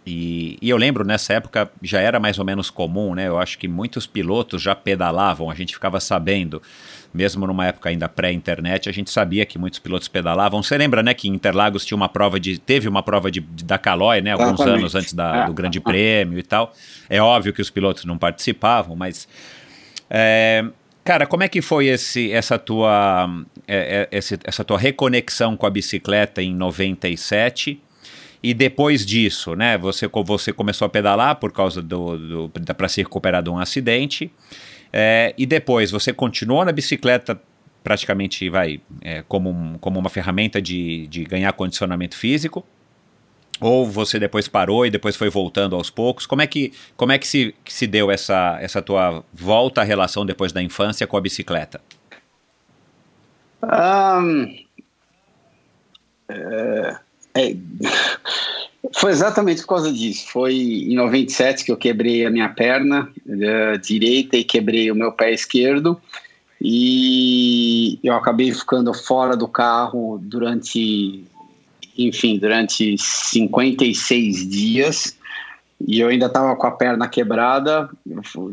e, 0.06 0.58
e, 0.60 0.68
eu 0.68 0.76
lembro 0.76 1.04
nessa 1.04 1.34
época 1.34 1.70
já 1.80 2.00
era 2.00 2.18
mais 2.18 2.38
ou 2.38 2.44
menos 2.44 2.70
comum, 2.70 3.14
né? 3.14 3.28
Eu 3.28 3.38
acho 3.38 3.56
que 3.56 3.68
muitos 3.68 4.04
pilotos 4.04 4.60
já 4.60 4.74
pedalavam, 4.74 5.48
a 5.48 5.54
gente 5.54 5.74
ficava 5.74 6.00
sabendo, 6.00 6.60
mesmo 7.12 7.46
numa 7.46 7.66
época 7.66 7.88
ainda 7.88 8.08
pré-internet, 8.08 8.88
a 8.88 8.92
gente 8.92 9.10
sabia 9.10 9.44
que 9.44 9.58
muitos 9.58 9.78
pilotos 9.78 10.08
pedalavam. 10.08 10.62
Você 10.62 10.76
lembra, 10.76 11.02
né, 11.02 11.14
que 11.14 11.28
em 11.28 11.32
Interlagos 11.34 11.84
tinha 11.84 11.96
uma 11.96 12.08
prova 12.08 12.40
de. 12.40 12.58
teve 12.58 12.88
uma 12.88 13.02
prova 13.02 13.30
de, 13.30 13.40
de 13.40 13.64
da 13.64 13.78
Calói, 13.78 14.20
né? 14.20 14.32
Alguns 14.32 14.54
Exatamente. 14.54 14.78
anos 14.80 14.94
antes 14.94 15.12
da, 15.12 15.46
do 15.46 15.54
Grande 15.54 15.80
Prêmio 15.80 16.38
e 16.38 16.42
tal. 16.42 16.72
É 17.08 17.20
óbvio 17.20 17.52
que 17.52 17.60
os 17.60 17.70
pilotos 17.70 18.04
não 18.04 18.18
participavam, 18.18 18.96
mas. 18.96 19.28
É, 20.08 20.64
Cara, 21.04 21.26
como 21.26 21.42
é 21.42 21.48
que 21.48 21.60
foi 21.60 21.86
esse, 21.88 22.30
essa, 22.30 22.56
tua, 22.56 23.28
é, 23.66 24.08
é, 24.12 24.18
essa 24.44 24.62
tua 24.62 24.78
reconexão 24.78 25.56
com 25.56 25.66
a 25.66 25.70
bicicleta 25.70 26.40
em 26.40 26.54
97? 26.54 27.80
E 28.40 28.54
depois 28.54 29.04
disso, 29.04 29.54
né? 29.56 29.76
Você, 29.78 30.08
você 30.08 30.52
começou 30.52 30.86
a 30.86 30.88
pedalar 30.88 31.36
por 31.36 31.52
causa 31.52 31.82
do, 31.82 32.48
do 32.48 32.74
para 32.74 32.88
se 32.88 33.00
recuperar 33.00 33.42
de 33.42 33.50
um 33.50 33.58
acidente. 33.58 34.30
É, 34.92 35.34
e 35.38 35.46
depois 35.46 35.90
você 35.90 36.12
continuou 36.12 36.64
na 36.64 36.72
bicicleta 36.72 37.40
praticamente 37.82 38.48
vai 38.48 38.80
é, 39.00 39.22
como, 39.26 39.50
um, 39.50 39.78
como 39.78 39.98
uma 39.98 40.08
ferramenta 40.08 40.62
de, 40.62 41.06
de 41.08 41.24
ganhar 41.24 41.52
condicionamento 41.52 42.16
físico. 42.16 42.64
Ou 43.60 43.86
você 43.86 44.18
depois 44.18 44.48
parou 44.48 44.84
e 44.84 44.90
depois 44.90 45.14
foi 45.14 45.30
voltando 45.30 45.76
aos 45.76 45.88
poucos? 45.88 46.26
Como 46.26 46.42
é 46.42 46.46
que, 46.46 46.72
como 46.96 47.12
é 47.12 47.18
que, 47.18 47.26
se, 47.26 47.54
que 47.64 47.72
se 47.72 47.86
deu 47.86 48.10
essa, 48.10 48.58
essa 48.60 48.82
tua 48.82 49.24
volta 49.32 49.82
à 49.82 49.84
relação 49.84 50.26
depois 50.26 50.52
da 50.52 50.60
infância 50.60 51.06
com 51.06 51.16
a 51.16 51.20
bicicleta? 51.20 51.80
Um, 53.62 54.56
é, 56.28 56.96
é, 57.34 57.56
foi 58.94 59.12
exatamente 59.12 59.62
por 59.62 59.68
causa 59.68 59.92
disso. 59.92 60.28
Foi 60.30 60.54
em 60.54 60.94
97 60.94 61.64
que 61.64 61.72
eu 61.72 61.76
quebrei 61.76 62.26
a 62.26 62.30
minha 62.30 62.48
perna 62.48 63.08
uh, 63.26 63.78
direita 63.78 64.36
e 64.36 64.44
quebrei 64.44 64.90
o 64.90 64.94
meu 64.94 65.12
pé 65.12 65.32
esquerdo. 65.32 66.00
E, 66.60 67.98
eu 68.02 68.14
acabei 68.14 68.52
ficando 68.52 68.94
fora 68.94 69.36
do 69.36 69.48
carro 69.48 70.20
durante, 70.22 71.24
enfim, 71.98 72.38
durante 72.38 72.96
56 72.98 74.48
dias 74.48 75.18
e 75.86 76.00
eu 76.00 76.08
ainda 76.08 76.26
estava 76.26 76.54
com 76.54 76.66
a 76.66 76.70
perna 76.70 77.08
quebrada 77.08 77.90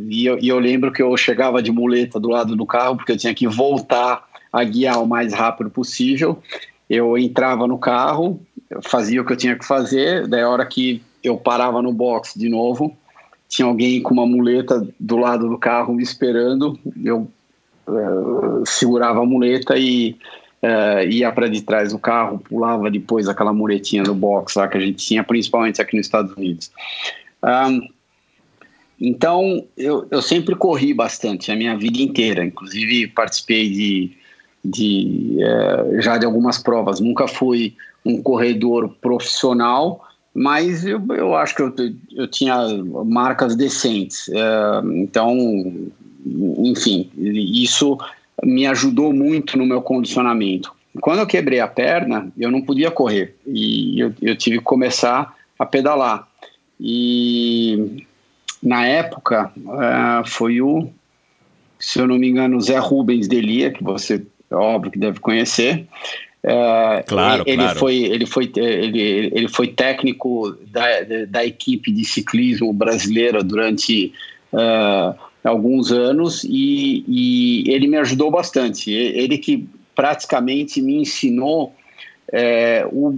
e 0.10 0.26
eu, 0.26 0.40
e 0.40 0.48
eu, 0.48 0.58
lembro 0.58 0.92
que 0.92 1.02
eu 1.02 1.16
chegava 1.16 1.62
de 1.62 1.72
muleta 1.72 2.20
do 2.20 2.30
lado 2.30 2.56
do 2.56 2.66
carro 2.66 2.98
porque 2.98 3.12
eu 3.12 3.18
tinha 3.18 3.34
que 3.34 3.48
voltar 3.48 4.28
a 4.52 4.64
guiar 4.64 5.02
o 5.02 5.08
mais 5.08 5.34
rápido 5.34 5.70
possível. 5.70 6.42
Eu 6.90 7.16
entrava 7.16 7.68
no 7.68 7.78
carro, 7.78 8.42
fazia 8.84 9.22
o 9.22 9.26
que 9.26 9.34
eu 9.34 9.38
tinha 9.38 9.58
que 9.58 9.66
fazer, 9.66 10.28
daí 10.28 10.42
a 10.42 10.50
hora 10.50 10.66
que 10.66 11.02
eu 11.24 11.38
parava 11.38 11.82
no 11.82 11.92
box 11.92 12.38
de 12.38 12.50
novo, 12.50 12.96
tinha 13.48 13.68
alguém 13.68 14.02
com 14.02 14.14
uma 14.14 14.28
muleta 14.28 14.88
do 15.00 15.18
lado 15.18 15.50
do 15.50 15.58
carro 15.58 15.94
me 15.94 16.04
esperando, 16.04 16.80
eu 17.04 17.28
uh, 17.88 18.64
segurava 18.66 19.22
a 19.22 19.26
muleta 19.26 19.76
e 19.78 20.16
uh, 20.62 21.04
ia 21.10 21.32
para 21.32 21.50
de 21.50 21.62
trás 21.62 21.92
do 21.92 22.00
carro, 22.00 22.40
pulava 22.40 22.92
depois 22.92 23.28
aquela 23.28 23.52
muletinha 23.52 24.04
no 24.04 24.14
box 24.14 24.56
lá 24.56 24.68
que 24.68 24.78
a 24.78 24.82
gente 24.82 25.04
tinha, 25.04 25.24
principalmente 25.24 25.82
aqui 25.82 25.98
nos 25.98 26.06
Estados 26.06 26.36
Unidos. 26.38 26.72
Um, 27.44 27.90
então, 29.02 29.66
eu, 29.78 30.06
eu 30.12 30.22
sempre 30.22 30.56
corri 30.56 30.94
bastante 30.94 31.52
a 31.52 31.56
minha 31.56 31.76
vida 31.78 32.02
inteira, 32.02 32.46
inclusive 32.46 33.08
participei 33.08 33.70
de, 33.70 34.12
de 34.64 35.38
uh, 35.40 36.02
já 36.02 36.18
de 36.18 36.26
algumas 36.26 36.62
provas. 36.62 37.00
Nunca 37.00 37.28
fui 37.28 37.76
um 38.06 38.22
corredor 38.22 38.90
profissional, 39.02 40.06
mas 40.34 40.86
eu, 40.86 41.02
eu 41.10 41.36
acho 41.36 41.56
que 41.56 41.62
eu, 41.62 41.74
eu 42.16 42.28
tinha 42.28 42.56
marcas 43.06 43.56
decentes. 43.56 44.28
Uh, 44.30 44.94
então, 44.94 45.90
enfim, 46.60 47.10
isso 47.18 47.98
me 48.44 48.66
ajudou 48.68 49.12
muito 49.14 49.58
no 49.58 49.66
meu 49.66 49.82
condicionamento. 49.82 50.72
Quando 51.02 51.20
eu 51.20 51.28
quebrei 51.28 51.60
a 51.60 51.68
perna, 51.68 52.32
eu 52.38 52.50
não 52.50 52.62
podia 52.62 52.90
correr 52.90 53.36
e 53.46 54.00
eu, 54.00 54.14
eu 54.22 54.36
tive 54.36 54.58
que 54.58 54.64
começar 54.64 55.36
a 55.58 55.66
pedalar. 55.66 56.28
E 56.80 58.06
na 58.62 58.86
época 58.86 59.52
uh, 59.58 60.28
foi 60.28 60.62
o, 60.62 60.90
se 61.78 62.00
eu 62.00 62.08
não 62.08 62.18
me 62.18 62.30
engano, 62.30 62.60
Zé 62.62 62.78
Rubens 62.78 63.28
Delia, 63.28 63.72
que 63.72 63.84
você 63.84 64.26
é 64.50 64.56
óbvio 64.56 64.92
que 64.92 65.00
deve 65.00 65.20
conhecer. 65.20 65.86
Uh, 66.44 67.04
claro, 67.06 67.44
ele, 67.46 67.58
claro. 67.58 67.80
Foi, 67.80 67.96
ele, 67.96 68.26
foi, 68.26 68.52
ele, 68.56 69.32
ele 69.34 69.48
foi 69.50 69.68
técnico 69.68 70.56
da, 70.72 70.86
da 71.28 71.46
equipe 71.46 71.92
de 71.92 72.06
ciclismo 72.06 72.72
brasileira 72.72 73.44
durante 73.44 74.14
uh, 74.54 75.20
alguns 75.44 75.92
anos 75.92 76.46
e, 76.46 77.04
e, 77.08 77.70
ele 77.70 77.88
me 77.88 77.98
ajudou 77.98 78.32
bastante. 78.32 78.92
Ele 78.92 79.38
que 79.38 79.68
praticamente 79.94 80.82
me 80.82 81.02
ensinou 81.02 81.74
é, 82.32 82.88
o, 82.90 83.18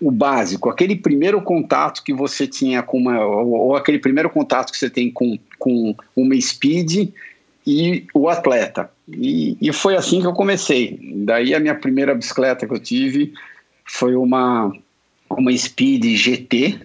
o, 0.00 0.10
básico, 0.10 0.70
aquele 0.70 0.96
primeiro 0.96 1.42
contato 1.42 2.02
que 2.02 2.12
você 2.12 2.46
tinha 2.46 2.82
com 2.82 2.96
uma, 2.96 3.22
ou, 3.22 3.48
ou, 3.48 3.76
aquele 3.76 3.98
primeiro 3.98 4.30
contato 4.30 4.72
que 4.72 4.78
você 4.78 4.88
tem 4.88 5.10
com, 5.10 5.38
com 5.58 5.94
uma 6.14 6.40
speed 6.40 7.10
e 7.66 8.06
o 8.14 8.28
atleta. 8.28 8.88
E, 9.08 9.56
e 9.60 9.72
foi 9.72 9.96
assim 9.96 10.20
que 10.20 10.26
eu 10.26 10.32
comecei. 10.32 10.98
Daí 11.24 11.54
a 11.54 11.60
minha 11.60 11.74
primeira 11.74 12.14
bicicleta 12.14 12.66
que 12.66 12.74
eu 12.74 12.80
tive 12.80 13.32
foi 13.84 14.16
uma, 14.16 14.72
uma 15.30 15.56
Speed 15.56 16.04
GT, 16.04 16.80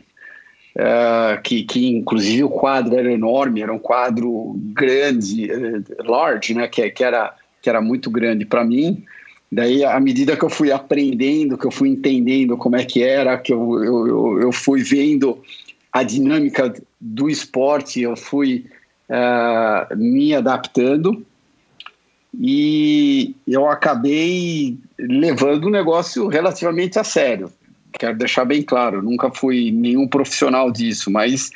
uh, 0.76 0.82
é, 0.82 1.38
que, 1.44 1.64
que 1.64 1.88
inclusive 1.88 2.44
o 2.44 2.50
quadro 2.50 2.96
era 2.96 3.12
enorme, 3.12 3.62
era 3.62 3.74
um 3.74 3.80
quadro 3.80 4.56
grande, 4.74 5.52
uh, 5.52 5.84
large, 6.04 6.54
né, 6.54 6.68
que, 6.68 6.88
que, 6.92 7.04
era, 7.04 7.34
que 7.62 7.70
era 7.70 7.82
muito 7.82 8.12
grande 8.12 8.46
para 8.46 8.64
mim. 8.64 9.04
Daí, 9.52 9.84
à 9.84 10.00
medida 10.00 10.38
que 10.38 10.46
eu 10.46 10.50
fui 10.50 10.72
aprendendo, 10.72 11.58
que 11.58 11.66
eu 11.66 11.72
fui 11.72 11.90
entendendo 11.90 12.56
como 12.56 12.78
é 12.78 12.86
que 12.86 13.04
era, 13.04 13.38
que 13.38 13.52
eu, 13.52 13.84
eu, 13.84 14.42
eu 14.44 14.52
fui 14.52 14.82
vendo 14.82 15.42
a 15.92 16.04
dinâmica 16.04 16.74
do 17.02 17.30
esporte, 17.30 18.00
eu 18.02 18.16
fui 18.16 18.66
uh, 19.10 19.98
me 19.98 20.34
adaptando 20.34 21.26
e 22.40 23.36
eu 23.48 23.68
acabei 23.68 24.78
levando 24.98 25.66
o 25.66 25.70
negócio 25.70 26.28
relativamente 26.28 26.98
a 26.98 27.04
sério. 27.04 27.52
Quero 27.94 28.18
deixar 28.18 28.46
bem 28.46 28.64
claro, 28.64 29.02
nunca 29.02 29.30
fui 29.32 29.72
nenhum 29.72 30.08
profissional 30.08 30.72
disso, 30.72 31.12
mas 31.12 31.52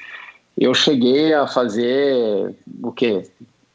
eu 0.58 0.74
cheguei 0.74 1.34
a 1.34 1.48
fazer 1.48 2.54
o 2.84 2.92
quê? 2.92 3.24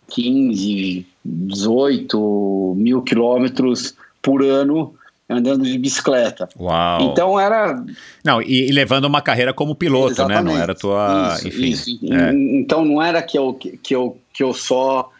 15, 0.08 1.06
18 1.24 2.74
mil 2.76 3.02
quilômetros 3.02 3.94
por 4.20 4.42
ano 4.42 4.94
andando 5.28 5.64
de 5.64 5.78
bicicleta. 5.78 6.48
Uau. 6.58 7.02
Então 7.02 7.38
era. 7.38 7.82
Não, 8.24 8.42
e, 8.42 8.68
e 8.68 8.72
levando 8.72 9.04
uma 9.04 9.22
carreira 9.22 9.54
como 9.54 9.74
piloto, 9.74 10.12
Exatamente. 10.12 10.44
né? 10.44 10.52
Não 10.52 10.60
era 10.60 10.74
tua. 10.74 11.34
Isso, 11.36 11.48
enfim. 11.48 11.70
Isso. 11.70 12.12
É. 12.12 12.34
Então 12.34 12.84
não 12.84 13.00
era 13.00 13.22
que 13.22 13.38
eu, 13.38 13.54
que, 13.54 13.94
eu, 13.94 14.18
que 14.34 14.42
eu 14.42 14.52
só 14.52 15.10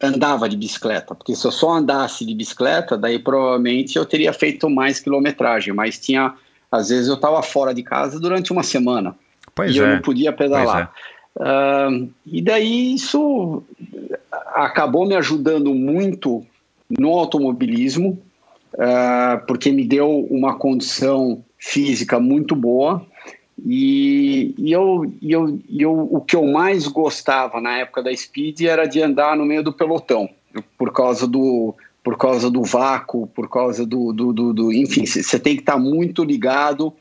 andava 0.00 0.48
de 0.48 0.56
bicicleta, 0.56 1.14
porque 1.14 1.34
se 1.34 1.46
eu 1.46 1.50
só 1.50 1.72
andasse 1.72 2.24
de 2.24 2.34
bicicleta, 2.34 2.96
daí 2.96 3.18
provavelmente 3.18 3.96
eu 3.96 4.04
teria 4.04 4.32
feito 4.32 4.68
mais 4.68 5.00
quilometragem, 5.00 5.72
mas 5.72 5.98
tinha. 5.98 6.34
Às 6.70 6.88
vezes 6.88 7.08
eu 7.08 7.14
estava 7.14 7.42
fora 7.42 7.72
de 7.72 7.82
casa 7.82 8.18
durante 8.18 8.52
uma 8.52 8.62
semana. 8.62 9.14
Pois 9.54 9.74
e 9.74 9.78
é. 9.78 9.82
eu 9.82 9.88
não 9.88 10.00
podia 10.00 10.32
pedalar. 10.32 10.92
Uh, 11.36 12.10
e 12.26 12.42
daí 12.42 12.94
isso 12.94 13.62
acabou 14.54 15.06
me 15.06 15.14
ajudando 15.14 15.74
muito 15.74 16.44
no 16.90 17.10
automobilismo, 17.10 18.18
uh, 18.74 19.46
porque 19.46 19.70
me 19.70 19.84
deu 19.84 20.26
uma 20.30 20.58
condição 20.58 21.44
física 21.58 22.18
muito 22.18 22.54
boa. 22.56 23.04
E, 23.64 24.54
e, 24.58 24.72
eu, 24.72 25.10
e 25.20 25.32
eu, 25.32 25.58
e 25.68 25.82
eu, 25.82 25.92
o 25.92 26.20
que 26.20 26.36
eu 26.36 26.46
mais 26.46 26.86
gostava 26.86 27.60
na 27.60 27.78
época 27.78 28.02
da 28.02 28.14
Speed 28.14 28.62
era 28.62 28.86
de 28.86 29.00
andar 29.00 29.36
no 29.36 29.46
meio 29.46 29.62
do 29.62 29.72
pelotão, 29.72 30.28
por 30.76 30.92
causa 30.92 31.26
do, 31.26 31.74
por 32.04 32.18
causa 32.18 32.50
do 32.50 32.62
vácuo, 32.62 33.26
por 33.28 33.48
causa 33.48 33.86
do. 33.86 34.12
do, 34.12 34.32
do, 34.32 34.52
do 34.52 34.72
enfim, 34.72 35.06
você 35.06 35.38
tem 35.38 35.56
que 35.56 35.62
estar 35.62 35.78
muito 35.78 36.22
ligado 36.22 36.92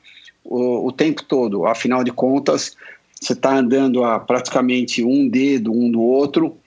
o, 0.44 0.88
o 0.88 0.92
tempo 0.92 1.24
todo. 1.24 1.66
Afinal 1.66 2.04
de 2.04 2.12
contas, 2.12 2.76
você 3.20 3.34
está 3.34 3.58
andando 3.58 4.04
a 4.04 4.20
praticamente 4.20 5.04
um 5.04 5.28
dedo 5.28 5.72
um 5.72 5.92
do 5.92 6.02
outro 6.02 6.58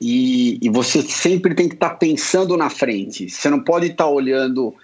e, 0.00 0.58
e 0.62 0.68
você 0.68 1.02
sempre 1.02 1.54
tem 1.54 1.68
que 1.68 1.74
estar 1.74 1.90
tá 1.90 1.94
pensando 1.94 2.56
na 2.56 2.70
frente. 2.70 3.28
Você 3.28 3.48
não 3.50 3.60
pode 3.60 3.86
estar 3.86 4.04
tá 4.04 4.10
olhando 4.10 4.74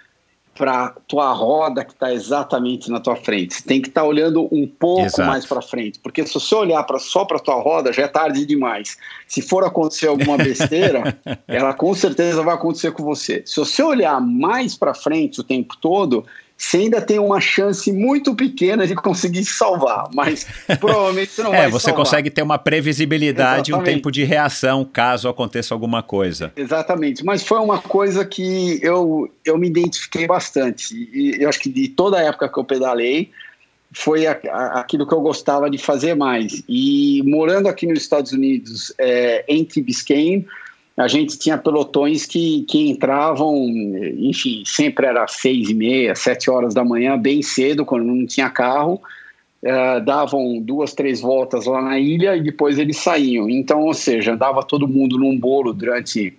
para 0.57 0.93
tua 1.07 1.31
roda 1.31 1.85
que 1.85 1.93
está 1.93 2.11
exatamente 2.11 2.89
na 2.89 2.99
tua 2.99 3.15
frente. 3.15 3.53
Você 3.53 3.63
tem 3.63 3.81
que 3.81 3.89
estar 3.89 4.01
tá 4.01 4.07
olhando 4.07 4.47
um 4.51 4.67
pouco 4.67 5.05
Exato. 5.05 5.29
mais 5.29 5.45
para 5.45 5.61
frente, 5.61 5.99
porque 5.99 6.25
se 6.25 6.33
você 6.33 6.55
olhar 6.55 6.83
pra, 6.83 6.99
só 6.99 7.23
para 7.23 7.39
tua 7.39 7.55
roda 7.55 7.93
já 7.93 8.03
é 8.03 8.07
tarde 8.07 8.45
demais. 8.45 8.97
Se 9.27 9.41
for 9.41 9.63
acontecer 9.63 10.07
alguma 10.07 10.35
besteira, 10.37 11.17
ela 11.47 11.73
com 11.73 11.93
certeza 11.93 12.41
vai 12.41 12.55
acontecer 12.55 12.91
com 12.91 13.03
você. 13.03 13.43
Se 13.45 13.57
você 13.57 13.83
olhar 13.83 14.19
mais 14.19 14.75
para 14.75 14.93
frente 14.93 15.39
o 15.39 15.43
tempo 15.43 15.77
todo, 15.77 16.25
você 16.57 16.77
ainda 16.77 16.99
tem 16.99 17.19
uma 17.19 17.39
chance 17.39 17.93
muito 17.93 18.33
pequena 18.35 18.87
de 18.87 18.95
conseguir 18.95 19.45
salvar, 19.45 20.09
mas 20.13 20.47
provavelmente 20.79 21.31
você 21.31 21.43
não 21.43 21.53
é, 21.53 21.61
vai 21.61 21.71
você 21.71 21.85
salvar. 21.85 22.05
consegue 22.05 22.29
ter 22.31 22.41
uma 22.41 22.57
previsibilidade 22.57 23.71
e 23.71 23.75
um 23.75 23.83
tempo 23.83 24.11
de 24.11 24.23
reação 24.23 24.83
caso 24.83 25.29
aconteça 25.29 25.75
alguma 25.75 26.01
coisa. 26.01 26.51
Exatamente, 26.55 27.23
mas 27.23 27.43
foi 27.43 27.59
uma 27.59 27.79
coisa 27.79 28.25
que 28.25 28.79
eu, 28.81 29.29
eu 29.45 29.57
me 29.57 29.67
identifiquei 29.67 30.25
bastante. 30.25 30.95
E 30.95 31.37
eu 31.39 31.47
acho 31.47 31.59
que 31.59 31.69
de 31.69 31.89
toda 31.89 32.17
a 32.17 32.23
época 32.23 32.49
que 32.49 32.57
eu 32.57 32.63
pedalei, 32.63 33.29
foi 33.91 34.27
a, 34.27 34.39
a, 34.49 34.79
aquilo 34.79 35.07
que 35.07 35.13
eu 35.13 35.21
gostava 35.21 35.69
de 35.69 35.77
fazer 35.77 36.15
mais. 36.15 36.63
E 36.67 37.21
morando 37.25 37.67
aqui 37.67 37.85
nos 37.85 37.99
Estados 37.99 38.31
Unidos, 38.31 38.93
é, 38.97 39.45
em 39.47 39.63
Key 39.63 39.81
Biscayne, 39.81 40.45
a 40.97 41.07
gente 41.07 41.37
tinha 41.37 41.59
pelotões 41.59 42.25
que, 42.25 42.63
que 42.63 42.89
entravam, 42.89 43.55
enfim, 44.17 44.63
sempre 44.65 45.05
era 45.05 45.27
seis 45.27 45.69
e 45.69 45.73
meia, 45.73 46.15
sete 46.15 46.49
horas 46.49 46.73
da 46.73 46.83
manhã, 46.83 47.15
bem 47.15 47.43
cedo, 47.43 47.85
quando 47.85 48.05
não 48.05 48.25
tinha 48.25 48.49
carro, 48.49 48.99
uh, 49.61 50.03
davam 50.03 50.59
duas, 50.59 50.95
três 50.95 51.21
voltas 51.21 51.67
lá 51.67 51.83
na 51.83 51.99
ilha 51.99 52.35
e 52.35 52.41
depois 52.41 52.79
eles 52.79 52.97
saíam. 52.97 53.47
Então, 53.47 53.81
ou 53.81 53.93
seja, 53.93 54.33
andava 54.33 54.63
todo 54.63 54.87
mundo 54.87 55.19
num 55.19 55.37
bolo 55.37 55.71
durante 55.71 56.35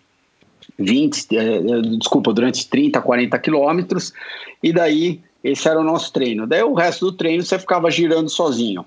20, 0.76 1.20
uh, 1.20 1.38
eh, 1.38 1.82
desculpa, 1.96 2.32
durante 2.32 2.68
30, 2.68 3.00
40 3.00 3.38
quilômetros, 3.38 4.12
e 4.60 4.72
daí 4.72 5.20
esse 5.44 5.68
era 5.68 5.80
o 5.80 5.84
nosso 5.84 6.12
treino. 6.12 6.48
Daí 6.48 6.64
o 6.64 6.74
resto 6.74 7.06
do 7.06 7.12
treino 7.12 7.44
você 7.44 7.60
ficava 7.60 7.88
girando 7.92 8.28
sozinho. 8.28 8.80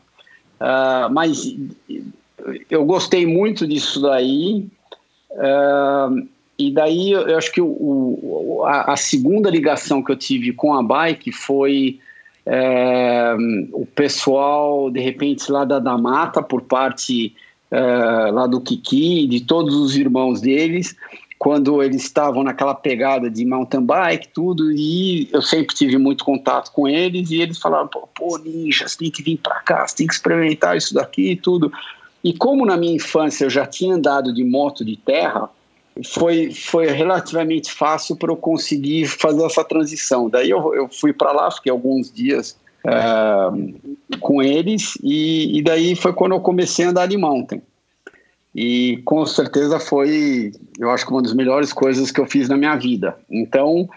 Uh, 0.60 1.10
mas 1.14 1.56
eu 2.70 2.84
gostei 2.84 3.26
muito 3.26 3.66
disso 3.66 4.02
daí, 4.02 4.66
Uh, 5.34 6.28
e 6.58 6.72
daí 6.72 7.12
eu 7.12 7.38
acho 7.38 7.52
que 7.52 7.62
o, 7.62 7.68
o 7.68 8.64
a, 8.66 8.94
a, 8.94 8.98
segunda 8.98 9.50
ligação 9.50 10.04
que 10.04 10.12
eu 10.12 10.16
tive 10.16 10.54
com 10.54 10.76
a 10.76 10.84
bike 10.84 11.32
foi 11.32 12.00
é, 12.46 13.36
o 13.72 13.86
pessoal, 13.86 14.92
de 14.92 15.00
repente, 15.00 15.52
lá 15.52 15.66
da, 15.66 15.80
da 15.80 15.98
mata, 15.98 16.42
por 16.42 16.62
parte 16.62 17.36
é, 17.72 17.82
lá 18.32 18.46
do 18.48 18.62
Kiki, 18.62 19.28
de 19.28 19.42
todos 19.42 19.76
os 19.76 19.96
irmãos 19.96 20.42
deles, 20.42 20.96
quando 21.40 21.82
eles 21.82 22.04
estavam 22.04 22.44
naquela 22.44 22.76
pegada 22.76 23.30
de 23.30 23.46
mountain 23.46 23.84
bike, 23.84 24.28
tudo, 24.28 24.72
e 24.72 25.28
eu 25.32 25.42
sempre 25.42 25.76
tive 25.76 25.98
muito 25.98 26.24
contato 26.24 26.72
com 26.72 26.88
eles, 26.88 27.32
e 27.32 27.42
eles 27.42 27.58
falaram, 27.58 27.88
pô, 27.88 28.08
pô 28.14 28.38
ninja, 28.38 28.88
você 28.88 28.98
tem 28.98 29.12
que 29.12 29.24
vir 29.24 29.38
para 29.38 29.60
cá, 29.62 29.88
você 29.88 29.96
tem 29.96 30.08
que 30.08 30.14
experimentar 30.14 30.78
isso 30.78 30.94
daqui 30.94 31.32
e 31.32 31.36
tudo. 31.36 31.72
E 32.24 32.34
como 32.34 32.66
na 32.66 32.78
minha 32.78 32.96
infância 32.96 33.46
eu 33.46 33.50
já 33.50 33.66
tinha 33.66 33.96
andado 33.96 34.34
de 34.34 34.44
moto 34.44 34.86
de 34.86 34.96
terra, 34.98 35.50
foi, 36.06 36.52
foi 36.52 36.88
relativamente 36.88 37.72
fácil 37.72 38.16
para 38.16 38.32
eu 38.32 38.38
conseguir 38.38 39.08
fazer 39.08 39.44
essa 39.44 39.64
transição. 39.64 40.30
Daí 40.30 40.50
eu, 40.50 40.74
eu 40.74 40.88
fui 40.88 41.12
para 41.12 41.32
lá, 41.32 41.52
fiquei 41.52 41.72
alguns 41.72 42.12
dias 42.12 42.58
uh, 42.86 44.18
com 44.20 44.42
eles, 44.42 44.98
e, 45.04 45.58
e 45.58 45.62
daí 45.62 45.96
foi 45.96 46.14
quando 46.14 46.34
eu 46.34 46.40
comecei 46.40 46.86
a 46.86 46.90
andar 46.90 47.08
de 47.08 47.18
mountain. 47.18 47.62
E 48.54 49.02
com 49.06 49.26
certeza 49.26 49.80
foi, 49.80 50.52
eu 50.78 50.90
acho 50.90 51.06
que 51.06 51.12
uma 51.12 51.22
das 51.22 51.34
melhores 51.34 51.72
coisas 51.72 52.12
que 52.12 52.20
eu 52.20 52.26
fiz 52.26 52.50
na 52.50 52.58
minha 52.58 52.76
vida. 52.76 53.18
Então, 53.30 53.90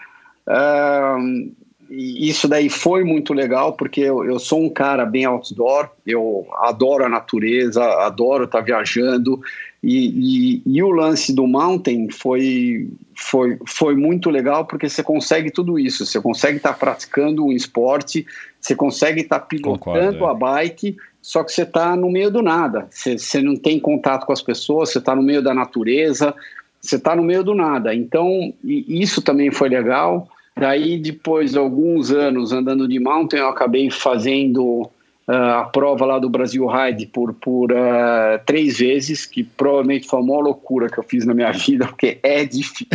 uh, 1.89 1.93
isso 1.93 2.47
daí 2.47 2.69
foi 2.69 3.03
muito 3.03 3.33
legal, 3.33 3.73
porque 3.73 4.01
eu, 4.01 4.23
eu, 4.25 4.39
sou 4.39 4.63
um 4.63 4.69
cara 4.69 5.05
bem 5.05 5.25
outdoor, 5.25 5.89
eu 6.05 6.47
adoro 6.61 7.05
a 7.05 7.09
natureza, 7.09 7.83
adoro 7.83 8.45
estar 8.45 8.61
viajando, 8.61 9.39
e, 9.83 10.61
e, 10.65 10.77
e, 10.77 10.81
o 10.81 10.89
lance 10.89 11.31
do 11.31 11.45
mountain 11.45 12.09
foi, 12.09 12.89
foi, 13.15 13.59
foi 13.67 13.95
muito 13.95 14.31
legal, 14.31 14.65
porque 14.65 14.89
você 14.89 15.03
consegue 15.03 15.51
tudo 15.51 15.77
isso, 15.77 16.05
você 16.05 16.19
consegue 16.19 16.57
estar 16.57 16.73
praticando 16.73 17.45
um 17.45 17.51
esporte, 17.51 18.25
você 18.59 18.75
consegue 18.75 19.21
estar 19.21 19.41
pilotando 19.41 19.79
Concordo, 19.79 20.25
é. 20.25 20.29
a 20.29 20.33
bike, 20.33 20.97
só 21.21 21.43
que 21.43 21.51
você 21.51 21.61
está 21.61 21.95
no 21.95 22.09
meio 22.09 22.31
do 22.31 22.41
nada, 22.41 22.87
você, 22.89 23.17
você 23.17 23.41
não 23.41 23.55
tem 23.55 23.79
contato 23.79 24.25
com 24.25 24.33
as 24.33 24.41
pessoas, 24.41 24.91
você 24.91 24.97
está 24.97 25.15
no 25.15 25.21
meio 25.21 25.41
da 25.41 25.53
natureza, 25.53 26.33
você 26.81 26.95
está 26.95 27.15
no 27.15 27.23
meio 27.23 27.43
do 27.43 27.53
nada, 27.53 27.93
então 27.93 28.53
isso 28.63 29.21
também 29.21 29.51
foi 29.51 29.69
legal, 29.69 30.27
Daí, 30.57 30.97
depois 30.97 31.51
de 31.51 31.57
alguns 31.57 32.11
anos 32.11 32.53
andando 32.53 32.87
de 32.87 32.99
mountain, 32.99 33.39
eu 33.39 33.49
acabei 33.49 33.91
fazendo 33.91 34.83
uh, 35.27 35.31
a 35.31 35.63
prova 35.65 36.05
lá 36.05 36.17
do 36.17 36.29
Brasil 36.29 36.65
Ride 36.65 37.07
por, 37.07 37.33
por 37.33 37.73
uh, 37.73 38.39
três 38.45 38.77
vezes, 38.77 39.25
que 39.25 39.43
provavelmente 39.43 40.07
foi 40.07 40.19
a 40.19 40.23
maior 40.23 40.41
loucura 40.41 40.89
que 40.89 40.97
eu 40.97 41.03
fiz 41.03 41.25
na 41.25 41.33
minha 41.33 41.51
vida, 41.53 41.87
porque 41.87 42.19
é 42.23 42.45
difícil. 42.45 42.87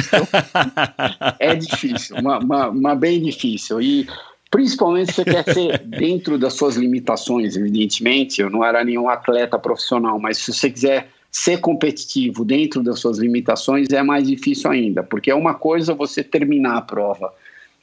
é 1.38 1.54
difícil, 1.54 2.16
uma, 2.16 2.38
uma, 2.38 2.68
uma 2.68 2.94
bem 2.94 3.22
difícil. 3.22 3.80
E 3.82 4.06
principalmente 4.50 5.12
se 5.12 5.16
você 5.16 5.24
quer 5.24 5.44
ser 5.44 5.78
dentro 5.80 6.38
das 6.38 6.54
suas 6.54 6.76
limitações, 6.76 7.56
evidentemente. 7.56 8.40
Eu 8.40 8.50
não 8.50 8.64
era 8.64 8.82
nenhum 8.82 9.08
atleta 9.08 9.58
profissional, 9.58 10.18
mas 10.18 10.38
se 10.38 10.52
você 10.52 10.70
quiser 10.70 11.08
ser 11.30 11.60
competitivo 11.60 12.44
dentro 12.44 12.82
das 12.82 12.98
suas 12.98 13.18
limitações 13.18 13.88
é 13.90 14.02
mais 14.02 14.26
difícil 14.26 14.68
ainda, 14.68 15.02
porque 15.02 15.30
é 15.30 15.34
uma 15.34 15.54
coisa 15.54 15.94
você 15.94 16.24
terminar 16.24 16.78
a 16.78 16.82
prova. 16.82 17.32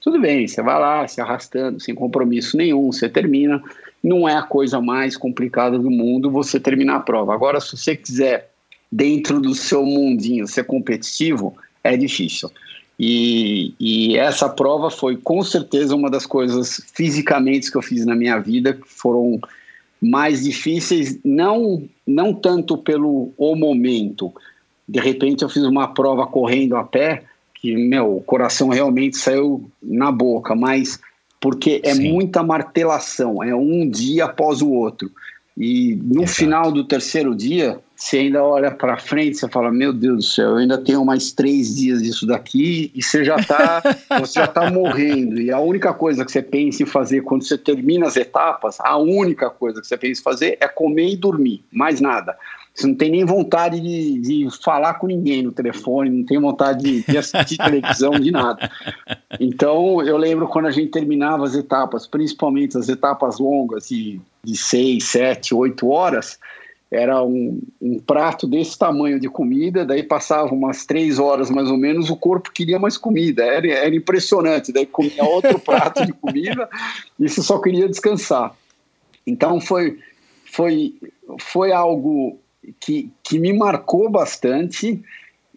Tudo 0.07 0.21
bem, 0.21 0.47
você 0.47 0.61
vai 0.61 0.79
lá 0.79 1.05
se 1.05 1.19
arrastando, 1.19 1.81
sem 1.81 1.93
compromisso 1.93 2.55
nenhum, 2.55 2.93
você 2.93 3.09
termina. 3.09 3.61
Não 4.01 4.25
é 4.27 4.37
a 4.37 4.41
coisa 4.41 4.79
mais 4.79 5.17
complicada 5.17 5.77
do 5.77 5.91
mundo 5.91 6.31
você 6.31 6.61
terminar 6.61 6.95
a 6.95 6.99
prova. 7.01 7.33
Agora, 7.33 7.59
se 7.59 7.75
você 7.75 7.93
quiser, 7.93 8.49
dentro 8.89 9.41
do 9.41 9.53
seu 9.53 9.85
mundinho, 9.85 10.47
ser 10.47 10.63
competitivo, 10.63 11.57
é 11.83 11.97
difícil. 11.97 12.49
E, 12.97 13.73
e, 13.77 14.17
essa 14.17 14.47
prova 14.47 14.89
foi 14.89 15.17
com 15.17 15.43
certeza 15.43 15.93
uma 15.93 16.09
das 16.09 16.25
coisas 16.25 16.81
fisicamente 16.93 17.69
que 17.69 17.77
eu 17.77 17.81
fiz 17.81 18.05
na 18.05 18.15
minha 18.15 18.39
vida 18.39 18.75
que 18.75 18.87
foram 18.87 19.37
mais 20.01 20.45
difíceis, 20.45 21.19
não, 21.21 21.83
não 22.07 22.33
tanto 22.33 22.77
pelo 22.77 23.33
o 23.37 23.57
momento. 23.57 24.33
De 24.87 25.01
repente 25.01 25.43
eu 25.43 25.49
fiz 25.49 25.63
uma 25.63 25.89
prova 25.89 26.25
correndo 26.25 26.77
a 26.77 26.83
pé 26.85 27.25
que, 27.59 27.75
meu, 27.75 28.17
o 28.17 28.21
coração 28.21 28.69
realmente 28.69 29.17
saiu 29.17 29.69
na 29.81 30.11
boca, 30.11 30.55
mas 30.55 30.99
porque 31.39 31.81
é 31.83 31.93
Sim. 31.93 32.11
muita 32.11 32.43
martelação, 32.43 33.43
é 33.43 33.55
um 33.55 33.89
dia 33.89 34.25
após 34.25 34.61
o 34.61 34.71
outro. 34.71 35.09
E 35.55 35.95
no 36.03 36.21
Exato. 36.21 36.37
final 36.37 36.71
do 36.71 36.83
terceiro 36.83 37.35
dia, 37.35 37.79
você 37.95 38.17
ainda 38.19 38.43
olha 38.43 38.69
para 38.69 38.95
frente, 38.97 39.37
você 39.37 39.47
fala: 39.47 39.71
Meu 39.71 39.91
Deus 39.91 40.15
do 40.17 40.21
céu, 40.21 40.49
eu 40.51 40.57
ainda 40.57 40.77
tenho 40.77 41.03
mais 41.03 41.31
três 41.31 41.75
dias 41.75 42.03
disso 42.03 42.27
daqui, 42.27 42.91
e 42.93 43.01
você 43.01 43.25
já 43.25 43.37
está 43.37 43.81
você 44.19 44.39
já 44.39 44.47
tá 44.47 44.69
morrendo. 44.69 45.41
E 45.41 45.51
a 45.51 45.59
única 45.59 45.91
coisa 45.95 46.23
que 46.23 46.31
você 46.31 46.43
pensa 46.43 46.83
em 46.83 46.85
fazer 46.85 47.21
quando 47.21 47.43
você 47.43 47.57
termina 47.57 48.05
as 48.05 48.15
etapas, 48.15 48.77
a 48.79 48.97
única 48.97 49.49
coisa 49.49 49.81
que 49.81 49.87
você 49.87 49.97
pensa 49.97 50.21
em 50.21 50.23
fazer 50.23 50.57
é 50.61 50.67
comer 50.67 51.09
e 51.09 51.17
dormir, 51.17 51.63
mais 51.71 51.99
nada. 51.99 52.37
Você 52.77 52.85
não 52.85 52.93
tem 52.93 53.09
nem 53.09 53.25
vontade 53.25 53.81
de, 53.81 54.19
de 54.19 54.47
falar 54.63 54.93
com 54.95 55.07
ninguém 55.07 55.41
no 55.41 55.51
telefone, 55.51 56.11
não 56.11 56.23
tem 56.23 56.39
vontade 56.39 56.83
de, 56.83 57.11
de 57.11 57.17
assistir 57.17 57.57
televisão, 57.57 58.11
de 58.11 58.29
nada. 58.29 58.69
Então, 59.39 59.99
eu 60.03 60.15
lembro 60.15 60.47
quando 60.47 60.67
a 60.67 60.71
gente 60.71 60.91
terminava 60.91 61.43
as 61.43 61.55
etapas, 61.55 62.05
principalmente 62.05 62.77
as 62.77 62.87
etapas 62.87 63.39
longas 63.39 63.87
de, 63.87 64.21
de 64.43 64.55
seis, 64.55 65.05
sete, 65.05 65.55
oito 65.55 65.89
horas, 65.89 66.37
era 66.91 67.23
um, 67.23 67.59
um, 67.81 67.97
prato 67.97 68.45
desse 68.45 68.77
tamanho 68.77 69.19
de 69.19 69.27
comida, 69.27 69.83
daí 69.83 70.03
passava 70.03 70.53
umas 70.53 70.85
três 70.85 71.17
horas 71.17 71.49
mais 71.49 71.71
ou 71.71 71.77
menos, 71.77 72.11
o 72.11 72.15
corpo 72.15 72.51
queria 72.51 72.77
mais 72.77 72.95
comida, 72.95 73.43
era, 73.43 73.67
era 73.67 73.95
impressionante, 73.95 74.71
daí 74.71 74.85
comia 74.85 75.23
outro 75.23 75.57
prato 75.57 76.05
de 76.05 76.13
comida 76.13 76.69
e 77.19 77.27
você 77.27 77.41
só 77.41 77.57
queria 77.57 77.89
descansar. 77.89 78.55
Então 79.25 79.59
foi, 79.59 79.97
foi, 80.45 80.93
foi 81.39 81.71
algo 81.71 82.39
que, 82.79 83.09
que 83.23 83.39
me 83.39 83.53
marcou 83.53 84.09
bastante. 84.09 85.01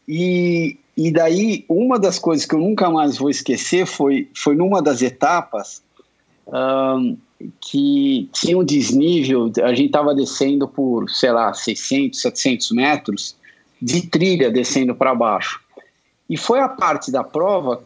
E, 0.07 0.77
e 0.97 1.11
daí, 1.11 1.65
uma 1.69 1.99
das 1.99 2.19
coisas 2.19 2.45
que 2.47 2.55
eu 2.55 2.59
nunca 2.59 2.91
mais 2.91 3.19
vou 3.19 3.31
esquecer 3.31 3.87
foi, 3.87 4.29
foi 4.35 4.55
numa 4.55 4.83
das 4.83 5.03
etapas 5.03 5.83
um, 6.47 7.17
que 7.61 8.29
tinha 8.33 8.59
um 8.59 8.65
desnível, 8.65 9.51
a 9.63 9.73
gente 9.75 9.87
estava 9.87 10.15
descendo 10.15 10.69
por, 10.69 11.09
sei 11.09 11.33
lá, 11.33 11.53
600, 11.55 12.21
700 12.21 12.71
metros 12.73 13.37
de 13.81 14.07
trilha 14.07 14.51
descendo 14.51 14.95
para 14.95 15.15
baixo. 15.15 15.61
E 16.29 16.37
foi 16.37 16.61
a 16.61 16.69
parte 16.69 17.11
da 17.11 17.25
prova 17.25 17.83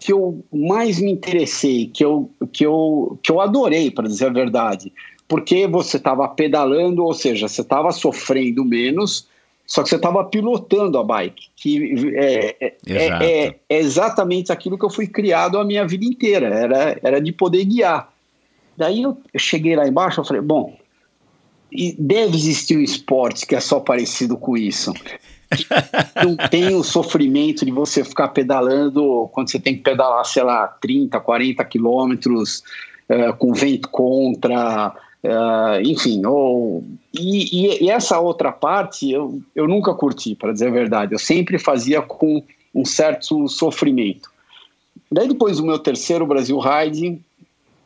que 0.00 0.12
eu 0.12 0.44
mais 0.52 1.00
me 1.00 1.10
interessei, 1.10 1.86
que 1.86 2.04
eu, 2.04 2.30
que 2.52 2.64
eu, 2.64 3.18
que 3.22 3.30
eu 3.30 3.40
adorei, 3.40 3.90
para 3.90 4.08
dizer 4.08 4.26
a 4.26 4.30
verdade 4.30 4.92
porque 5.28 5.66
você 5.66 5.96
estava 5.96 6.28
pedalando, 6.28 7.04
ou 7.04 7.14
seja, 7.14 7.48
você 7.48 7.62
estava 7.62 7.90
sofrendo 7.92 8.64
menos, 8.64 9.26
só 9.66 9.82
que 9.82 9.88
você 9.88 9.96
estava 9.96 10.22
pilotando 10.24 10.98
a 10.98 11.04
bike, 11.04 11.48
que 11.56 12.14
é, 12.16 12.56
é, 12.60 12.76
é, 12.86 13.46
é, 13.68 13.78
exatamente 13.78 14.52
aquilo 14.52 14.78
que 14.78 14.84
eu 14.84 14.90
fui 14.90 15.06
criado 15.06 15.58
a 15.58 15.64
minha 15.64 15.86
vida 15.86 16.04
inteira, 16.04 16.46
era, 16.48 16.98
era 17.02 17.20
de 17.20 17.32
poder 17.32 17.64
guiar. 17.64 18.12
Daí 18.76 19.02
eu, 19.02 19.16
eu 19.32 19.40
cheguei 19.40 19.74
lá 19.74 19.86
embaixo 19.86 20.20
e 20.20 20.26
falei, 20.26 20.42
bom, 20.42 20.76
deve 21.98 22.36
existir 22.36 22.76
um 22.76 22.82
esporte 22.82 23.46
que 23.46 23.54
é 23.54 23.60
só 23.60 23.80
parecido 23.80 24.36
com 24.36 24.56
isso. 24.56 24.92
não 26.24 26.36
tem 26.48 26.74
o 26.74 26.82
sofrimento 26.82 27.64
de 27.64 27.70
você 27.70 28.04
ficar 28.04 28.28
pedalando 28.28 29.28
quando 29.32 29.50
você 29.50 29.58
tem 29.58 29.76
que 29.76 29.82
pedalar, 29.82 30.24
sei 30.24 30.42
lá, 30.42 30.66
30, 30.66 31.18
40 31.20 31.64
quilômetros 31.64 32.62
uh, 33.08 33.34
com 33.36 33.52
vento 33.52 33.88
contra, 33.88 34.94
Uh, 35.24 35.80
enfim, 35.82 36.22
ou, 36.26 36.84
e, 37.14 37.80
e, 37.82 37.88
essa 37.88 38.20
outra 38.20 38.52
parte 38.52 39.10
eu, 39.10 39.40
eu 39.56 39.66
nunca 39.66 39.94
curti, 39.94 40.34
para 40.34 40.52
dizer 40.52 40.68
a 40.68 40.72
verdade. 40.72 41.14
Eu 41.14 41.18
sempre 41.18 41.58
fazia 41.58 42.02
com 42.02 42.42
um 42.74 42.84
certo 42.84 43.48
sofrimento. 43.48 44.30
Daí, 45.10 45.26
depois 45.26 45.56
do 45.56 45.64
meu 45.64 45.78
terceiro 45.78 46.26
Brasil 46.26 46.58
Ride, 46.58 47.18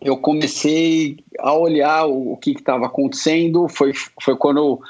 eu 0.01 0.17
comecei 0.17 1.19
a 1.39 1.55
olhar 1.55 2.07
o, 2.07 2.33
o 2.33 2.37
que 2.37 2.51
estava 2.51 2.87
acontecendo. 2.87 3.69
Foi, 3.69 3.93
foi 4.21 4.37
quando 4.37 4.81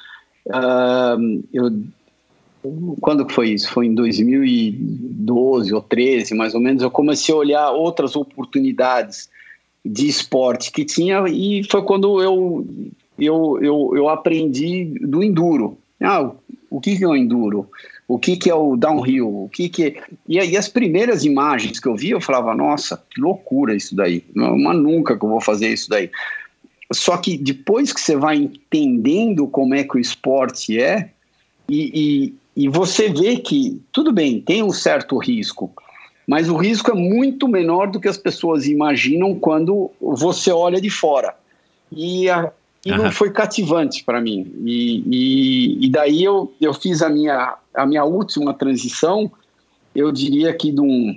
uh, 0.46 1.44
eu. 1.52 1.70
Quando 3.00 3.28
foi 3.28 3.50
isso? 3.50 3.70
Foi 3.70 3.86
em 3.86 3.94
2012 3.94 5.74
ou 5.74 5.82
13, 5.82 6.34
mais 6.34 6.54
ou 6.54 6.60
menos. 6.60 6.82
Eu 6.82 6.90
comecei 6.90 7.34
a 7.34 7.38
olhar 7.38 7.70
outras 7.72 8.16
oportunidades 8.16 9.28
de 9.88 10.06
esporte 10.06 10.70
que 10.70 10.84
tinha 10.84 11.24
e 11.28 11.64
foi 11.64 11.82
quando 11.82 12.22
eu, 12.22 12.66
eu, 13.18 13.58
eu, 13.62 13.92
eu 13.94 14.08
aprendi 14.08 14.84
do 15.00 15.22
enduro. 15.22 15.78
Ah, 16.00 16.30
o 16.70 16.80
que, 16.80 16.96
que 16.96 17.04
é 17.04 17.08
o 17.08 17.16
enduro? 17.16 17.68
O 18.06 18.18
que, 18.18 18.36
que 18.36 18.50
é 18.50 18.54
o 18.54 18.76
downhill? 18.76 19.44
O 19.44 19.48
que, 19.48 19.68
que 19.68 19.84
é... 19.84 20.02
e 20.26 20.38
aí 20.38 20.56
as 20.56 20.68
primeiras 20.68 21.24
imagens 21.24 21.80
que 21.80 21.88
eu 21.88 21.96
vi, 21.96 22.10
eu 22.10 22.20
falava, 22.20 22.54
nossa, 22.54 23.02
que 23.10 23.20
loucura 23.20 23.74
isso 23.74 23.94
daí. 23.94 24.24
Mas 24.34 24.76
nunca 24.78 25.16
que 25.16 25.24
eu 25.24 25.28
vou 25.28 25.40
fazer 25.40 25.68
isso 25.68 25.90
daí. 25.90 26.10
Só 26.92 27.16
que 27.18 27.36
depois 27.36 27.92
que 27.92 28.00
você 28.00 28.16
vai 28.16 28.36
entendendo 28.36 29.46
como 29.46 29.74
é 29.74 29.84
que 29.84 29.96
o 29.96 30.00
esporte 30.00 30.80
é, 30.80 31.10
e, 31.68 32.32
e, 32.56 32.64
e 32.64 32.68
você 32.68 33.10
vê 33.10 33.36
que, 33.36 33.80
tudo 33.92 34.10
bem, 34.10 34.40
tem 34.40 34.62
um 34.62 34.72
certo 34.72 35.18
risco, 35.18 35.70
mas 36.28 36.50
o 36.50 36.56
risco 36.56 36.90
é 36.90 36.94
muito 36.94 37.48
menor 37.48 37.90
do 37.90 37.98
que 37.98 38.06
as 38.06 38.18
pessoas 38.18 38.66
imaginam 38.66 39.34
quando 39.34 39.90
você 39.98 40.52
olha 40.52 40.78
de 40.78 40.90
fora. 40.90 41.34
E, 41.90 42.28
a, 42.28 42.52
uhum. 42.86 42.96
não 42.98 43.10
foi 43.10 43.30
cativante 43.30 44.04
para 44.04 44.20
mim. 44.20 44.52
E, 44.62 45.02
e, 45.06 45.86
e, 45.86 45.90
daí 45.90 46.22
eu, 46.22 46.52
eu 46.60 46.74
fiz 46.74 47.00
a 47.00 47.08
minha, 47.08 47.56
a 47.72 47.86
minha 47.86 48.04
última 48.04 48.52
transição. 48.52 49.32
eu 49.94 50.12
diria 50.12 50.52
que 50.52 50.70
de 50.70 50.82
um, 50.82 51.16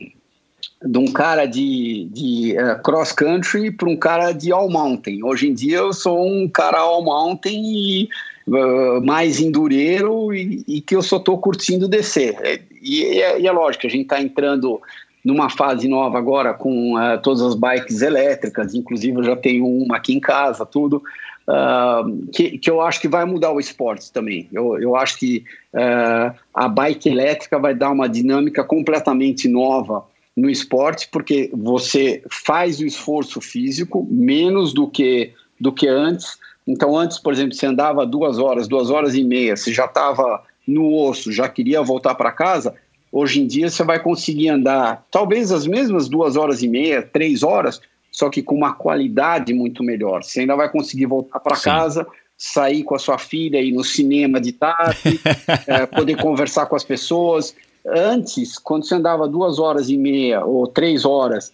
de 0.81 0.97
um 0.97 1.11
cara 1.11 1.45
de, 1.45 2.07
de 2.09 2.55
uh, 2.57 2.81
cross 2.81 3.11
country 3.11 3.69
para 3.69 3.89
um 3.89 3.97
cara 3.97 4.31
de 4.31 4.53
all 4.53 4.69
mountain. 4.69 5.21
Hoje 5.25 5.49
em 5.49 5.53
dia 5.53 5.79
eu 5.79 5.91
sou 5.91 6.25
um 6.25 6.47
cara 6.47 6.79
all 6.79 7.03
mountain 7.03 7.61
e 7.61 8.09
uh, 8.47 9.05
mais 9.05 9.39
endureiro 9.39 10.33
e, 10.33 10.63
e, 10.67 10.81
que 10.81 10.95
eu 10.95 11.01
só 11.01 11.17
estou 11.17 11.37
curtindo 11.37 11.87
descer. 11.87 12.35
É, 12.41 12.61
e, 12.81 13.03
e, 13.03 13.21
é, 13.21 13.39
e, 13.41 13.47
é, 13.47 13.51
lógico, 13.51 13.87
a 13.87 13.89
gente 13.89 14.03
está 14.03 14.21
entrando 14.21 14.81
numa 15.23 15.49
fase 15.49 15.87
nova 15.87 16.17
agora 16.17 16.53
com 16.53 16.95
uh, 16.95 17.21
todas 17.21 17.41
as 17.41 17.55
bikes 17.55 18.01
elétricas, 18.01 18.73
inclusive 18.73 19.17
eu 19.17 19.23
já 19.23 19.35
tenho 19.35 19.65
uma 19.65 19.97
aqui 19.97 20.13
em 20.13 20.19
casa, 20.19 20.65
tudo. 20.65 21.01
Uh, 21.47 22.27
que, 22.31 22.57
que 22.57 22.69
eu 22.69 22.81
acho 22.81 23.01
que 23.01 23.07
vai 23.07 23.25
mudar 23.25 23.51
o 23.51 23.59
esporte 23.59 24.11
também. 24.11 24.47
Eu, 24.53 24.79
eu 24.79 24.95
acho 24.95 25.17
que 25.17 25.43
uh, 25.73 26.33
a 26.53 26.67
bike 26.67 27.09
elétrica 27.09 27.59
vai 27.59 27.73
dar 27.73 27.91
uma 27.91 28.07
dinâmica 28.07 28.63
completamente 28.63 29.47
nova 29.47 30.05
no 30.35 30.49
esporte, 30.49 31.09
porque 31.11 31.49
você 31.53 32.23
faz 32.29 32.79
o 32.79 32.85
esforço 32.85 33.41
físico 33.41 34.07
menos 34.09 34.73
do 34.73 34.87
que, 34.87 35.33
do 35.59 35.71
que 35.71 35.87
antes. 35.87 36.37
Então, 36.67 36.97
antes, 36.97 37.17
por 37.17 37.33
exemplo, 37.33 37.55
você 37.55 37.65
andava 37.65 38.05
duas 38.05 38.37
horas, 38.37 38.67
duas 38.67 38.89
horas 38.89 39.15
e 39.15 39.23
meia, 39.23 39.55
você 39.55 39.73
já 39.73 39.85
estava 39.85 40.43
no 40.67 40.93
osso, 40.95 41.31
já 41.31 41.49
queria 41.49 41.81
voltar 41.81 42.15
para 42.15 42.31
casa. 42.31 42.75
Hoje 43.11 43.41
em 43.41 43.47
dia, 43.47 43.69
você 43.69 43.83
vai 43.83 43.99
conseguir 43.99 44.49
andar 44.49 45.05
talvez 45.11 45.51
as 45.51 45.67
mesmas 45.67 46.07
duas 46.07 46.37
horas 46.37 46.61
e 46.63 46.67
meia, 46.67 47.01
três 47.01 47.43
horas, 47.43 47.81
só 48.11 48.29
que 48.29 48.41
com 48.41 48.55
uma 48.55 48.73
qualidade 48.73 49.53
muito 49.53 49.83
melhor. 49.83 50.23
Você 50.23 50.41
ainda 50.41 50.55
vai 50.55 50.69
conseguir 50.69 51.07
voltar 51.07 51.39
para 51.39 51.59
casa, 51.59 52.07
sair 52.37 52.83
com 52.83 52.95
a 52.95 52.99
sua 52.99 53.17
filha, 53.17 53.61
ir 53.61 53.71
no 53.71 53.83
cinema 53.83 54.39
de 54.39 54.51
tarde, 54.51 55.19
é, 55.67 55.85
poder 55.87 56.17
conversar 56.17 56.67
com 56.67 56.75
as 56.75 56.83
pessoas. 56.83 57.55
Antes, 57.85 58.57
quando 58.57 58.85
você 58.85 58.95
andava 58.95 59.27
duas 59.27 59.59
horas 59.59 59.89
e 59.89 59.97
meia 59.97 60.45
ou 60.45 60.67
três 60.67 61.03
horas 61.03 61.51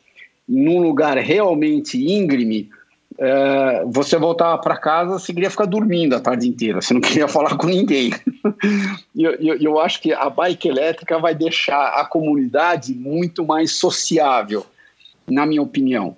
num 0.48 0.82
lugar 0.82 1.18
realmente 1.18 1.98
íngreme, 1.98 2.70
é, 3.20 3.84
você 3.86 4.18
voltava 4.18 4.58
para 4.60 4.78
casa, 4.78 5.18
você 5.18 5.34
queria 5.34 5.50
ficar 5.50 5.66
dormindo 5.66 6.16
a 6.16 6.20
tarde 6.20 6.48
inteira, 6.48 6.82
você 6.82 6.94
não 6.94 7.02
queria 7.02 7.28
falar 7.30 7.58
com 7.58 7.68
ninguém. 7.68 8.12
E 9.16 9.24
eu, 9.24 9.32
eu, 9.34 9.56
eu, 9.56 9.80
acho 9.80 10.02
que 10.02 10.14
a 10.14 10.30
bike 10.30 10.68
elétrica 10.68 11.18
vai 11.18 11.34
deixar 11.34 12.00
a 12.00 12.06
comunidade 12.06 12.94
muito 12.94 13.44
mais 13.44 13.74
sociável, 13.74 14.66
na 15.28 15.46
minha 15.46 15.62
opinião. 15.62 16.16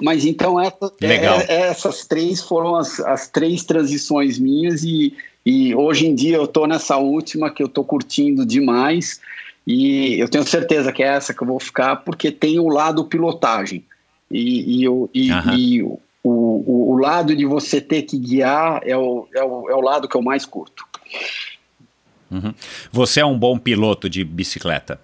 Mas 0.00 0.24
então 0.24 0.60
essa, 0.60 0.92
é, 1.02 1.14
é, 1.14 1.60
essas 1.62 2.06
três 2.06 2.40
foram 2.40 2.76
as, 2.76 3.00
as 3.00 3.26
três 3.26 3.64
transições 3.64 4.38
minhas 4.38 4.84
e, 4.84 5.12
e 5.44 5.74
hoje 5.74 6.06
em 6.06 6.14
dia 6.14 6.36
eu 6.36 6.44
estou 6.44 6.68
nessa 6.68 6.96
última 6.98 7.50
que 7.50 7.60
eu 7.60 7.66
estou 7.66 7.84
curtindo 7.84 8.46
demais 8.46 9.20
e 9.66 10.14
eu 10.20 10.28
tenho 10.28 10.46
certeza 10.46 10.92
que 10.92 11.02
é 11.02 11.08
essa 11.08 11.34
que 11.34 11.42
eu 11.42 11.48
vou 11.48 11.58
ficar 11.58 11.96
porque 11.96 12.30
tem 12.30 12.60
o 12.60 12.68
lado 12.68 13.04
pilotagem 13.06 13.84
e, 14.30 14.84
e, 14.84 14.88
e, 15.12 15.80
e 15.80 15.98
o, 16.28 16.64
o, 16.66 16.92
o, 16.92 16.98
lado 16.98 17.34
de 17.34 17.44
você 17.44 17.80
ter 17.80 18.02
que 18.02 18.18
guiar 18.18 18.80
é 18.84 18.96
o, 18.96 19.26
é 19.34 19.42
o, 19.42 19.70
é 19.70 19.74
o 19.74 19.80
lado 19.80 20.08
que 20.08 20.16
eu 20.16 20.22
mais 20.22 20.44
curto. 20.44 20.84
Uhum. 22.30 22.52
Você 22.92 23.20
é 23.20 23.26
um 23.26 23.38
bom 23.38 23.58
piloto 23.58 24.08
de 24.08 24.22
bicicleta? 24.22 25.00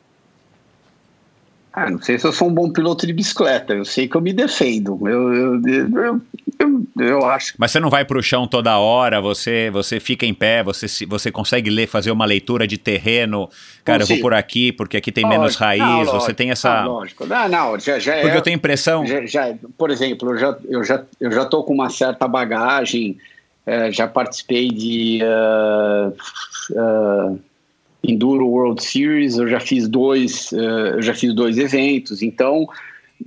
Ah, 1.76 1.90
não 1.90 2.00
sei 2.00 2.16
se 2.20 2.24
eu 2.24 2.32
sou 2.32 2.48
um 2.48 2.54
bom 2.54 2.70
piloto 2.70 3.04
de 3.04 3.12
bicicleta, 3.12 3.74
eu 3.74 3.84
sei 3.84 4.06
que 4.06 4.16
eu 4.16 4.20
me 4.20 4.32
defendo. 4.32 4.96
Eu, 5.08 5.34
eu, 5.34 5.60
eu, 5.68 6.20
eu, 6.60 6.86
eu 6.96 7.26
acho. 7.26 7.54
Mas 7.58 7.72
você 7.72 7.80
não 7.80 7.90
vai 7.90 8.04
para 8.04 8.16
o 8.16 8.22
chão 8.22 8.46
toda 8.46 8.78
hora, 8.78 9.20
você 9.20 9.70
você 9.72 9.98
fica 9.98 10.24
em 10.24 10.32
pé, 10.32 10.62
você, 10.62 10.86
você 11.04 11.32
consegue 11.32 11.70
ler, 11.70 11.88
fazer 11.88 12.12
uma 12.12 12.24
leitura 12.24 12.64
de 12.64 12.78
terreno. 12.78 13.50
Cara, 13.84 14.04
eu 14.04 14.06
vou 14.06 14.20
por 14.20 14.32
aqui 14.32 14.70
porque 14.70 14.96
aqui 14.96 15.10
tem 15.10 15.24
lógico, 15.24 15.40
menos 15.40 15.56
raiz. 15.56 15.82
Não, 16.06 16.20
você 16.20 16.32
tem 16.32 16.52
essa. 16.52 16.84
Não, 16.84 16.92
lógico. 16.92 17.26
Não, 17.26 17.48
não, 17.48 17.78
já, 17.80 17.98
já 17.98 18.12
Porque 18.20 18.28
é, 18.28 18.36
eu 18.36 18.42
tenho 18.42 18.54
impressão. 18.54 19.04
Já, 19.04 19.26
já, 19.26 19.54
por 19.76 19.90
exemplo, 19.90 20.30
eu 20.30 20.38
já, 20.38 20.56
eu, 20.68 20.84
já, 20.84 21.02
eu 21.20 21.32
já 21.32 21.44
tô 21.44 21.64
com 21.64 21.74
uma 21.74 21.90
certa 21.90 22.28
bagagem, 22.28 23.18
é, 23.66 23.90
já 23.90 24.06
participei 24.06 24.68
de. 24.68 25.22
Uh, 25.24 26.14
uh, 26.78 27.40
Enduro 28.06 28.46
World 28.46 28.82
Series, 28.82 29.36
eu 29.36 29.48
já 29.48 29.60
fiz 29.60 29.88
dois, 29.88 30.52
uh, 30.52 30.96
eu 30.96 31.02
já 31.02 31.14
fiz 31.14 31.34
dois 31.34 31.58
eventos, 31.58 32.22
então, 32.22 32.68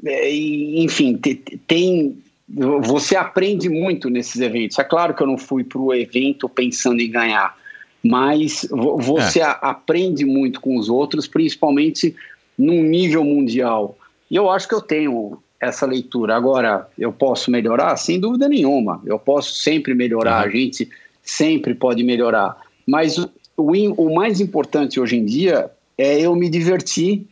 é, 0.05 0.33
enfim, 0.33 1.19
tem, 1.67 2.17
você 2.47 3.15
aprende 3.15 3.69
muito 3.69 4.09
nesses 4.09 4.39
eventos. 4.39 4.77
É 4.79 4.83
claro 4.83 5.13
que 5.13 5.21
eu 5.21 5.27
não 5.27 5.37
fui 5.37 5.63
para 5.63 5.79
o 5.79 5.93
evento 5.93 6.47
pensando 6.47 7.01
em 7.01 7.09
ganhar, 7.09 7.55
mas 8.03 8.67
você 8.69 9.39
é. 9.39 9.57
aprende 9.61 10.25
muito 10.25 10.61
com 10.61 10.77
os 10.77 10.89
outros, 10.89 11.27
principalmente 11.27 12.15
num 12.57 12.83
nível 12.83 13.23
mundial. 13.23 13.97
E 14.29 14.35
eu 14.35 14.49
acho 14.49 14.67
que 14.67 14.75
eu 14.75 14.81
tenho 14.81 15.39
essa 15.59 15.85
leitura. 15.85 16.35
Agora, 16.35 16.87
eu 16.97 17.11
posso 17.11 17.49
melhorar? 17.49 17.95
Sem 17.97 18.19
dúvida 18.19 18.47
nenhuma. 18.47 19.01
Eu 19.05 19.17
posso 19.17 19.53
sempre 19.55 19.93
melhorar, 19.93 20.43
uhum. 20.43 20.47
a 20.47 20.49
gente 20.49 20.89
sempre 21.23 21.73
pode 21.73 22.03
melhorar. 22.03 22.57
Mas 22.85 23.17
o, 23.57 23.71
o 23.97 24.15
mais 24.15 24.39
importante 24.39 24.99
hoje 24.99 25.17
em 25.17 25.25
dia 25.25 25.69
é 25.97 26.21
eu 26.21 26.35
me 26.35 26.47
divertir 26.47 27.25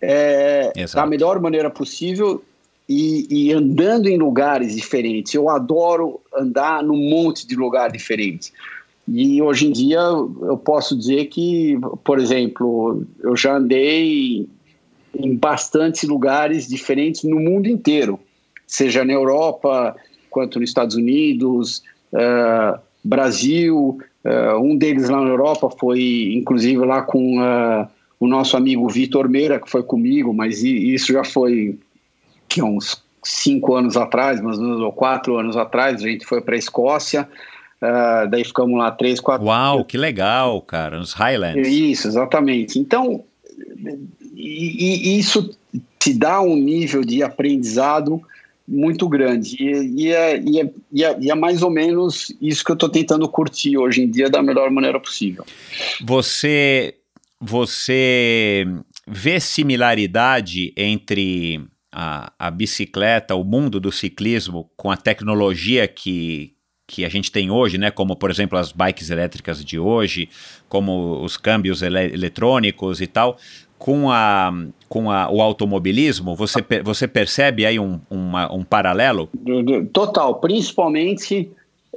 é, 0.00 0.72
da 0.94 1.06
melhor 1.06 1.40
maneira 1.40 1.70
possível 1.70 2.44
e, 2.88 3.26
e, 3.30 3.52
andando 3.52 4.08
em 4.08 4.18
lugares 4.18 4.74
diferentes. 4.74 5.32
Eu 5.32 5.48
adoro 5.48 6.20
andar 6.36 6.82
num 6.82 6.96
monte 6.96 7.46
de 7.46 7.56
lugares 7.56 7.92
diferentes. 7.92 8.52
E 9.08 9.40
hoje 9.40 9.66
em 9.66 9.72
dia 9.72 9.98
eu 9.98 10.58
posso 10.58 10.96
dizer 10.96 11.26
que, 11.26 11.78
por 12.04 12.18
exemplo, 12.18 13.04
eu 13.20 13.36
já 13.36 13.56
andei 13.56 14.46
em 15.14 15.36
bastantes 15.36 16.02
lugares 16.04 16.68
diferentes 16.68 17.22
no 17.24 17.38
mundo 17.40 17.68
inteiro, 17.68 18.18
seja 18.66 19.04
na 19.04 19.12
Europa, 19.12 19.96
quanto 20.30 20.58
nos 20.58 20.70
Estados 20.70 20.96
Unidos, 20.96 21.82
uh, 22.12 22.78
Brasil, 23.04 23.98
Uh, 24.24 24.58
um 24.60 24.76
deles 24.76 25.08
lá 25.08 25.20
na 25.20 25.30
Europa 25.30 25.68
foi, 25.78 26.32
inclusive, 26.34 26.84
lá 26.84 27.02
com 27.02 27.38
uh, 27.40 27.88
o 28.20 28.26
nosso 28.26 28.56
amigo 28.56 28.88
Vitor 28.88 29.28
Meira, 29.28 29.58
que 29.58 29.68
foi 29.68 29.82
comigo, 29.82 30.32
mas 30.32 30.62
isso 30.62 31.12
já 31.12 31.24
foi 31.24 31.78
que, 32.48 32.62
uns 32.62 33.02
cinco 33.24 33.74
anos 33.74 33.96
atrás, 33.96 34.40
mais 34.40 34.58
ou 34.58 34.92
quatro 34.92 35.36
anos 35.36 35.56
atrás, 35.56 36.02
a 36.02 36.08
gente 36.08 36.24
foi 36.24 36.40
para 36.40 36.54
a 36.54 36.58
Escócia, 36.58 37.28
uh, 37.82 38.28
daí 38.30 38.44
ficamos 38.44 38.78
lá 38.78 38.92
três, 38.92 39.18
quatro... 39.18 39.46
Uau, 39.46 39.84
que 39.84 39.98
legal, 39.98 40.60
cara, 40.62 40.98
nos 40.98 41.12
Highlands. 41.12 41.66
Isso, 41.66 42.06
exatamente. 42.06 42.78
Então, 42.78 43.24
e, 44.36 45.14
e 45.14 45.18
isso 45.18 45.50
te 45.98 46.14
dá 46.14 46.40
um 46.40 46.56
nível 46.56 47.04
de 47.04 47.22
aprendizado 47.22 48.22
muito 48.72 49.06
grande. 49.06 49.56
E, 49.60 50.10
é, 50.10 50.38
e, 50.40 50.58
é, 50.58 50.72
e, 50.90 51.04
é, 51.04 51.16
e, 51.20 51.30
é, 51.30 51.34
mais 51.34 51.62
ou 51.62 51.70
menos 51.70 52.34
isso 52.40 52.64
que 52.64 52.70
eu 52.70 52.74
estou 52.74 52.88
tentando 52.88 53.28
curtir 53.28 53.76
hoje 53.76 54.02
em 54.02 54.10
dia 54.10 54.30
da 54.30 54.42
melhor 54.42 54.70
maneira 54.70 54.98
possível. 54.98 55.44
Você, 56.02 56.94
você 57.38 58.66
vê 59.06 59.38
similaridade 59.38 60.72
entre 60.74 61.60
a, 61.92 62.32
a 62.38 62.50
bicicleta, 62.50 63.34
o 63.34 63.44
mundo 63.44 63.78
do 63.78 63.92
ciclismo, 63.92 64.70
com 64.74 64.90
a 64.90 64.96
tecnologia 64.96 65.86
que, 65.86 66.54
que 66.86 67.04
a 67.04 67.10
gente 67.10 67.30
tem 67.30 67.50
hoje, 67.50 67.76
né? 67.76 67.90
Como, 67.90 68.16
por 68.16 68.30
exemplo, 68.30 68.58
as 68.58 68.72
bikes 68.72 69.10
elétricas 69.10 69.62
de 69.62 69.78
hoje, 69.78 70.30
como 70.66 71.22
os 71.22 71.36
câmbios 71.36 71.82
ele 71.82 71.98
eletrônicos 71.98 73.02
e 73.02 73.06
tal 73.06 73.38
com, 73.82 74.08
a, 74.12 74.54
com 74.88 75.10
a, 75.10 75.28
o 75.28 75.42
automobilismo? 75.42 76.36
Você, 76.36 76.64
você 76.84 77.08
percebe 77.08 77.66
aí 77.66 77.80
um, 77.80 77.98
uma, 78.08 78.52
um 78.54 78.62
paralelo? 78.62 79.28
Total, 79.92 80.36
principalmente 80.36 81.50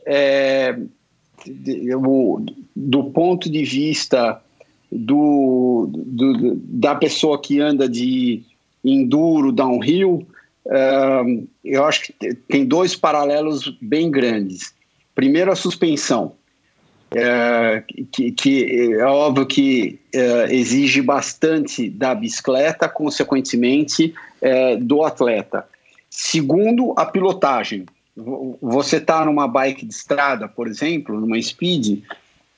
é, 0.03 0.79
do, 1.45 2.43
do 2.75 3.03
ponto 3.03 3.51
de 3.51 3.63
vista 3.63 4.41
do, 4.91 5.87
do, 5.93 6.55
da 6.55 6.95
pessoa 6.95 7.39
que 7.39 7.61
anda 7.61 7.87
de 7.87 8.41
enduro, 8.83 9.51
downhill, 9.51 10.25
eu 11.63 11.85
acho 11.85 12.05
que 12.05 12.33
tem 12.47 12.65
dois 12.65 12.95
paralelos 12.95 13.77
bem 13.79 14.09
grandes. 14.09 14.73
Primeiro, 15.13 15.51
a 15.51 15.55
suspensão 15.55 16.33
que, 18.11 18.31
que, 18.31 18.93
é 18.93 19.05
óbvio 19.05 19.45
que 19.45 19.99
é, 20.13 20.53
exige 20.53 21.01
bastante 21.01 21.89
da 21.89 22.13
bicicleta, 22.13 22.89
consequentemente 22.89 24.13
é, 24.41 24.75
do 24.75 25.03
atleta. 25.03 25.67
Segundo, 26.09 26.93
a 26.97 27.05
pilotagem. 27.05 27.85
Você 28.61 28.97
está 28.97 29.25
numa 29.25 29.47
bike 29.47 29.85
de 29.85 29.93
estrada, 29.93 30.47
por 30.47 30.67
exemplo, 30.67 31.19
numa 31.19 31.41
speed, 31.41 32.01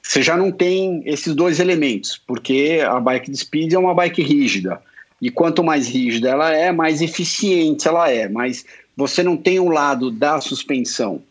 você 0.08 0.22
já 0.22 0.38
não 0.38 0.52
tem 0.52 1.02
esses 1.06 1.36
dois 1.36 1.60
elementos, 1.60 2.22
porque 2.26 2.82
a 2.88 2.98
bike 3.00 3.30
de 3.30 3.38
speed 3.38 3.74
é 3.74 3.78
uma 3.78 3.94
bike 3.94 4.22
rígida. 4.22 4.82
E 5.22 5.30
quanto 5.30 5.64
mais 5.64 5.88
rígida 5.88 6.30
ela 6.30 6.54
é, 6.54 6.72
mais 6.72 7.02
eficiente 7.02 7.88
ela 7.88 8.10
é. 8.10 8.30
Mas 8.30 8.66
você 8.96 9.22
não 9.22 9.36
tem 9.36 9.60
o 9.60 9.70
lado 9.70 10.10
da 10.10 10.40
suspensão. 10.40 11.22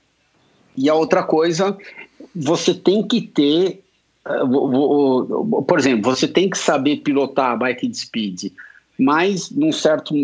E 0.77 0.91
a 0.91 0.95
outra 0.95 1.23
coisa 1.23 1.77
você 2.37 2.75
tem 2.75 3.03
que 3.03 3.21
ter 3.23 3.83
por 5.67 5.79
exemplo, 5.79 6.15
você 6.15 6.27
tem 6.27 6.51
que 6.51 6.59
saber 6.59 6.97
pilotar 6.97 7.53
a 7.53 7.57
bike 7.57 7.87
de 7.87 7.97
speed, 7.97 8.45
mas 8.99 9.51
num 9.51 9.71
certo 9.71 10.15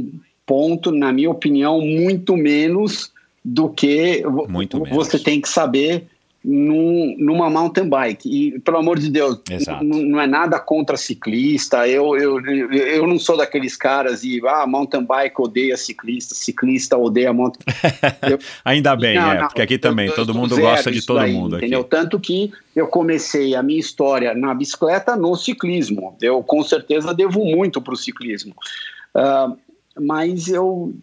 ponto, 0.44 0.90
na 0.90 1.12
minha 1.12 1.30
opinião, 1.30 1.80
muito 1.80 2.36
menos 2.36 3.12
do 3.44 3.68
que 3.68 4.24
muito 4.48 4.78
você 4.80 4.90
menos. 4.90 5.22
tem 5.22 5.40
que 5.40 5.48
saber 5.48 6.06
num, 6.44 7.14
numa 7.18 7.48
mountain 7.48 7.88
bike. 7.88 8.28
E, 8.28 8.58
pelo 8.60 8.78
amor 8.78 8.98
de 8.98 9.08
Deus, 9.10 9.40
não 9.82 10.20
é 10.20 10.26
nada 10.26 10.58
contra 10.58 10.96
ciclista. 10.96 11.86
Eu, 11.86 12.16
eu, 12.16 12.40
eu 12.40 13.06
não 13.06 13.18
sou 13.18 13.36
daqueles 13.36 13.76
caras 13.76 14.24
e, 14.24 14.40
ah, 14.46 14.66
mountain 14.66 15.04
bike 15.04 15.40
odeia 15.40 15.76
ciclista, 15.76 16.34
ciclista 16.34 16.96
odeia 16.96 17.32
mountain 17.32 17.62
eu, 18.28 18.38
Ainda 18.64 18.96
bem, 18.96 19.16
não, 19.16 19.32
é, 19.32 19.40
não, 19.40 19.46
porque 19.48 19.62
aqui 19.62 19.78
também 19.78 20.08
eu, 20.08 20.14
todo 20.14 20.34
mundo 20.34 20.58
gosta 20.58 20.90
de 20.90 21.04
todo 21.04 21.18
daí, 21.18 21.32
mundo. 21.32 21.56
Entendeu? 21.56 21.80
Aqui. 21.80 21.90
Tanto 21.90 22.18
que 22.18 22.52
eu 22.74 22.86
comecei 22.86 23.54
a 23.54 23.62
minha 23.62 23.80
história 23.80 24.34
na 24.34 24.54
bicicleta 24.54 25.14
no 25.14 25.36
ciclismo. 25.36 26.16
Eu, 26.20 26.42
com 26.42 26.62
certeza, 26.62 27.14
devo 27.14 27.44
muito 27.44 27.80
para 27.80 27.94
o 27.94 27.96
ciclismo. 27.96 28.54
Uh, 29.14 29.56
mas 30.00 30.48
eu 30.48 30.94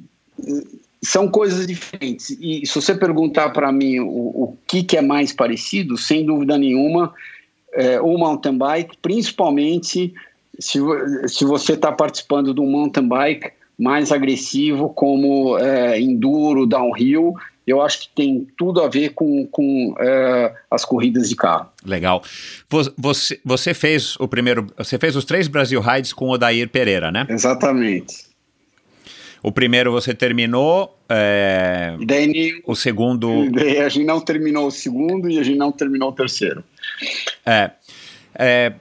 são 1.02 1.30
coisas 1.30 1.66
diferentes. 1.66 2.32
E 2.40 2.66
se 2.66 2.76
você 2.76 2.94
perguntar 2.94 3.50
para 3.50 3.72
mim 3.72 4.00
o, 4.00 4.08
o 4.08 4.58
que, 4.68 4.84
que, 4.84 4.98
é 4.98 5.02
mais 5.02 5.32
parecido, 5.32 5.98
sem 5.98 6.26
dúvida 6.26 6.58
nenhuma, 6.58 7.14
é, 7.74 8.02
o 8.02 8.18
mountain 8.18 8.58
bike, 8.58 8.98
principalmente 9.02 10.14
se, 10.60 10.80
se 11.28 11.46
você 11.46 11.74
está 11.74 11.92
participando 11.92 12.54
de 12.54 12.60
um 12.60 12.70
mountain 12.70 13.08
bike 13.08 13.52
mais 13.78 14.12
agressivo, 14.12 14.90
como 14.90 15.58
é, 15.58 16.00
enduro, 16.00 16.66
downhill, 16.66 17.34
eu 17.66 17.82
acho 17.82 18.02
que 18.02 18.10
tem 18.16 18.48
tudo 18.58 18.82
a 18.82 18.90
ver 18.90 19.10
com, 19.10 19.46
com 19.48 19.96
é, 20.00 20.54
as 20.70 20.84
corridas 20.84 21.30
de 21.30 21.36
carro. 21.36 21.70
Legal. 21.86 22.22
Você, 22.98 23.40
você 23.46 23.74
fez 23.74 24.16
o 24.20 24.28
primeiro, 24.28 24.68
você 24.78 24.98
fez 24.98 25.16
os 25.16 25.24
três 25.24 25.48
Brasil 25.48 25.80
Rides 25.80 26.12
com 26.12 26.26
o 26.26 26.32
Odair 26.32 26.68
Pereira, 26.68 27.12
né? 27.12 27.26
Exatamente. 27.30 28.29
O 29.42 29.52
primeiro 29.52 29.92
você 29.92 30.14
terminou, 30.14 30.98
é... 31.08 31.96
daí, 32.06 32.62
o 32.66 32.76
segundo... 32.76 33.50
Daí 33.52 33.80
a 33.80 33.90
gente 33.90 34.06
não 34.06 34.20
terminou 34.20 34.68
o 34.68 34.72
segundo 34.72 35.30
e 35.30 35.40
a 35.40 35.44
gente 35.44 35.58
não 35.58 35.72
terminou 35.72 36.10
o 36.10 36.14
terceiro. 36.14 36.64
É, 37.46 37.72
é 38.38 38.74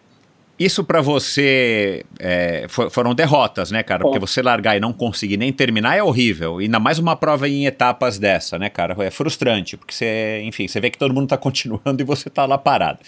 isso 0.58 0.82
para 0.82 1.00
você 1.00 2.04
é, 2.18 2.66
for, 2.68 2.90
foram 2.90 3.14
derrotas, 3.14 3.70
né, 3.70 3.82
cara? 3.84 4.02
Bom. 4.02 4.10
Porque 4.10 4.18
você 4.18 4.42
largar 4.42 4.76
e 4.76 4.80
não 4.80 4.92
conseguir 4.92 5.36
nem 5.36 5.52
terminar 5.52 5.96
é 5.96 6.02
horrível. 6.02 6.58
Ainda 6.58 6.80
mais 6.80 6.98
uma 6.98 7.14
prova 7.14 7.48
em 7.48 7.66
etapas 7.66 8.18
dessa, 8.18 8.58
né, 8.58 8.68
cara? 8.68 8.96
É 9.04 9.10
frustrante, 9.10 9.76
porque 9.76 9.94
você, 9.94 10.42
enfim, 10.44 10.66
você 10.66 10.80
vê 10.80 10.90
que 10.90 10.98
todo 10.98 11.14
mundo 11.14 11.28
tá 11.28 11.36
continuando 11.38 12.02
e 12.02 12.04
você 12.04 12.28
tá 12.28 12.44
lá 12.44 12.58
parado. 12.58 12.98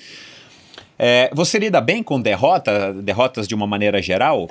É, 0.97 1.31
você 1.35 1.59
lida 1.59 1.81
bem 1.81 2.03
com 2.03 2.21
derrota, 2.21 2.93
derrotas 2.93 3.49
de 3.49 3.55
uma 3.55 3.67
maneira 3.67 4.01
geral? 4.01 4.49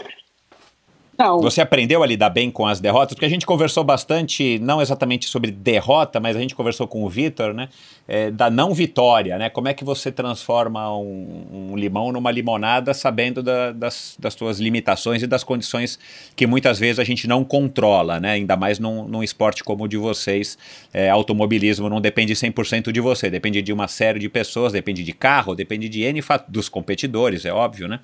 Não. 1.20 1.42
Você 1.42 1.60
aprendeu 1.60 2.02
a 2.02 2.08
lidar 2.08 2.30
bem 2.30 2.50
com 2.50 2.66
as 2.66 2.80
derrotas? 2.80 3.14
Porque 3.14 3.26
a 3.26 3.30
gente 3.30 3.46
conversou 3.46 3.84
bastante, 3.84 4.58
não 4.60 4.82
exatamente 4.82 5.28
sobre 5.28 5.52
derrota, 5.52 6.18
mas 6.18 6.34
a 6.34 6.40
gente 6.40 6.56
conversou 6.56 6.88
com 6.88 7.04
o 7.04 7.10
Vitor, 7.10 7.54
né? 7.54 7.68
É, 8.08 8.32
da 8.32 8.50
não 8.50 8.74
vitória, 8.74 9.38
né? 9.38 9.50
Como 9.50 9.68
é 9.68 9.74
que 9.74 9.84
você 9.84 10.14
transforma 10.14 10.98
um, 10.98 11.72
um 11.72 11.76
limão 11.76 12.14
numa 12.14 12.32
limonada 12.32 12.94
sabendo 12.94 13.44
da, 13.44 13.74
das, 13.74 14.16
das 14.18 14.34
suas 14.34 14.62
limitações 14.62 15.22
e 15.22 15.28
das 15.28 15.44
condições 15.44 16.00
que 16.38 16.48
muitas 16.48 16.80
vezes 16.80 17.00
a 17.00 17.04
gente 17.04 17.28
não 17.28 17.44
controla, 17.44 18.18
né? 18.18 18.32
Ainda 18.32 18.56
mais 18.56 18.80
num, 18.80 19.06
num 19.06 19.22
esporte 19.22 19.62
como 19.62 19.84
o 19.84 19.88
de 19.90 19.98
vocês. 19.98 20.58
É, 20.94 21.10
automobilismo 21.10 21.90
não 21.90 22.00
depende 22.00 22.34
100% 22.34 22.94
de 22.94 23.02
você, 23.02 23.30
depende 23.30 23.62
de 23.62 23.74
uma 23.74 23.90
série 23.90 24.20
de 24.20 24.30
pessoas, 24.30 24.72
depende 24.72 25.04
de 25.04 25.12
carro, 25.12 25.54
depende 25.54 25.90
de 25.90 26.02
N 26.02 26.22
dos 26.48 26.70
competidores, 26.70 27.44
é 27.44 27.52
óbvio, 27.52 27.90
né? 27.90 28.00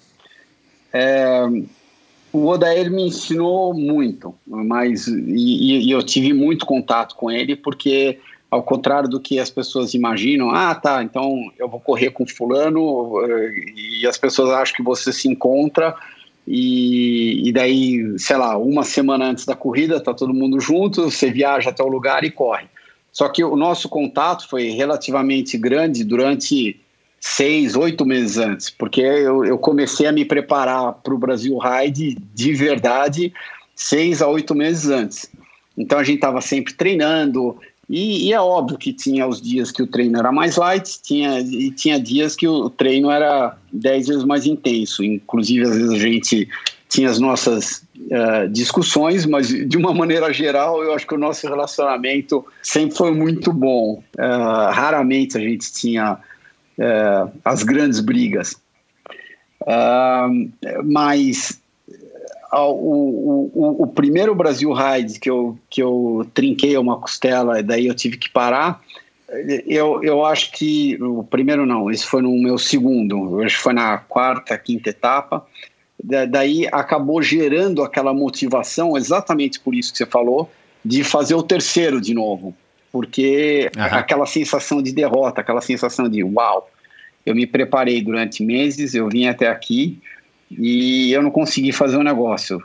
É 0.92 1.48
o 2.36 2.48
Odair 2.48 2.92
me 2.92 3.04
ensinou 3.04 3.74
muito, 3.74 4.36
mas 4.46 5.08
e, 5.08 5.88
e, 5.88 5.92
eu 5.92 6.04
tive 6.04 6.34
muito 6.34 6.66
contato 6.66 7.16
com 7.16 7.32
ele 7.32 7.56
porque 7.56 8.20
ao 8.52 8.62
contrário 8.62 9.08
do 9.08 9.22
que 9.22 9.40
as 9.40 9.50
pessoas 9.50 9.94
imaginam, 9.94 10.50
ah, 10.50 10.76
tá, 10.76 11.02
então 11.02 11.34
eu 11.58 11.70
vou 11.70 11.80
correr 11.80 12.12
com 12.12 12.28
fulano 12.28 13.22
e 13.76 14.06
as 14.06 14.18
pessoas 14.18 14.50
acham 14.50 14.76
que 14.76 14.84
você 14.84 15.14
se 15.14 15.30
encontra 15.30 15.96
e, 16.46 17.48
e 17.48 17.52
daí, 17.54 18.20
sei 18.20 18.36
lá, 18.36 18.58
uma 18.58 18.84
semana 18.84 19.26
antes 19.26 19.46
da 19.46 19.56
corrida 19.56 20.02
tá 20.02 20.14
todo 20.14 20.34
mundo 20.34 20.60
junto, 20.60 21.10
você 21.10 21.32
viaja 21.32 21.70
até 21.70 21.84
o 21.84 21.88
lugar 21.88 22.24
e 22.26 22.32
corre. 22.32 22.68
Só 23.12 23.30
que 23.30 23.44
o 23.44 23.56
nosso 23.56 23.88
contato 23.88 24.48
foi 24.50 24.72
relativamente 24.72 25.58
grande 25.58 26.04
durante 26.04 26.80
seis, 27.28 27.76
oito 27.76 28.06
meses 28.06 28.38
antes, 28.38 28.70
porque 28.70 29.02
eu, 29.02 29.44
eu 29.44 29.58
comecei 29.58 30.06
a 30.06 30.12
me 30.12 30.24
preparar 30.24 30.94
para 30.94 31.14
o 31.14 31.18
Brasil 31.18 31.58
Ride 31.58 32.16
de 32.36 32.54
verdade 32.54 33.34
seis 33.76 34.22
a 34.22 34.28
oito 34.28 34.54
meses 34.54 34.92
antes. 34.92 35.28
Então 35.76 35.98
a 35.98 36.04
gente 36.04 36.18
estava 36.18 36.40
sempre 36.40 36.76
treinando, 36.76 37.58
e, 37.90 38.28
e, 38.28 38.34
é 38.34 38.40
óbvio 38.40 38.78
que 38.78 38.94
tinha 38.94 39.28
os 39.28 39.42
dias 39.42 39.72
que 39.72 39.82
o 39.82 39.88
treino 39.88 40.20
era 40.20 40.32
mais 40.32 40.56
light, 40.56 41.02
tinha, 41.02 41.40
e 41.40 41.72
tinha 41.72 42.00
dias 42.00 42.36
que 42.36 42.48
o 42.48 42.70
treino 42.70 43.10
era 43.10 43.58
dez 43.74 44.08
vezes 44.08 44.24
mais 44.24 44.46
intenso. 44.46 45.04
Inclusive, 45.04 45.64
às 45.64 45.76
vezes 45.76 45.92
a 45.92 46.00
gente 46.00 46.48
tinha 46.90 47.10
as 47.10 47.20
nossas 47.20 47.84
uh, 47.98 48.48
discussões, 48.50 49.26
mas 49.26 49.48
de 49.48 49.78
uma 49.78 49.94
maneira 49.94 50.32
geral, 50.32 50.84
eu 50.84 50.94
acho 50.94 51.06
que 51.06 51.14
o 51.14 51.18
nosso 51.18 51.48
relacionamento 51.48 52.46
sempre 52.64 52.96
foi 52.96 53.12
muito 53.12 53.52
bom. 53.52 54.04
Uh, 54.16 54.72
raramente 54.72 55.38
a 55.38 55.42
gente 55.42 55.72
tinha 55.72 56.20
é, 56.80 57.28
as 57.44 57.64
grandes 57.64 58.00
brigas. 58.00 58.56
Uh, 59.62 60.52
mas 60.84 61.60
uh, 62.52 62.70
o, 62.70 63.52
o, 63.54 63.84
o, 63.84 63.88
primeiro 63.88 64.36
Brasil 64.36 64.72
Ride 64.74 65.20
que 65.20 65.30
eu, 65.30 65.58
que 65.70 65.82
eu 65.82 66.28
trinquei 66.34 66.78
uma 66.78 67.00
costela 67.00 67.60
e 67.60 67.64
daí 67.64 67.88
eu 67.88 67.96
tive 67.96 68.18
que 68.18 68.30
parar, 68.30 68.82
eu, 69.66 70.04
eu 70.04 70.24
acho 70.24 70.52
que 70.52 71.02
o 71.02 71.24
primeiro 71.24 71.66
não, 71.66 71.90
esse 71.90 72.06
foi 72.06 72.22
no 72.22 72.32
meu 72.38 72.58
segundo, 72.58 73.42
acho 73.42 73.58
que 73.58 73.64
foi 73.64 73.74
na 73.74 73.98
quarta, 73.98 74.58
quinta 74.58 74.90
etapa. 74.90 75.46
Da, 76.04 76.26
daí 76.26 76.68
acabou 76.72 77.22
gerando 77.24 77.82
aquela 77.82 78.14
motivação, 78.14 78.96
exatamente 78.96 79.60
por 79.60 79.74
isso 79.74 79.92
que 79.92 79.98
você 79.98 80.06
falou, 80.06 80.52
de 80.84 81.04
fazer 81.04 81.34
o 81.34 81.42
terceiro 81.42 82.00
de 82.00 82.14
novo 82.14 82.54
porque 82.96 83.70
uhum. 83.76 83.84
aquela 83.84 84.26
sensação 84.26 84.82
de 84.82 84.94
derrota, 84.94 85.42
aquela 85.42 85.60
sensação 85.60 86.08
de 86.08 86.24
uau, 86.24 86.72
eu 87.26 87.36
me 87.36 87.46
preparei 87.46 88.02
durante 88.02 88.42
meses, 88.42 88.96
eu 88.96 89.10
vim 89.10 89.28
até 89.28 89.50
aqui 89.50 90.00
e 90.50 91.12
eu 91.12 91.22
não 91.22 91.30
consegui 91.30 91.74
fazer 91.74 91.98
o 91.98 92.00
um 92.00 92.04
negócio. 92.04 92.64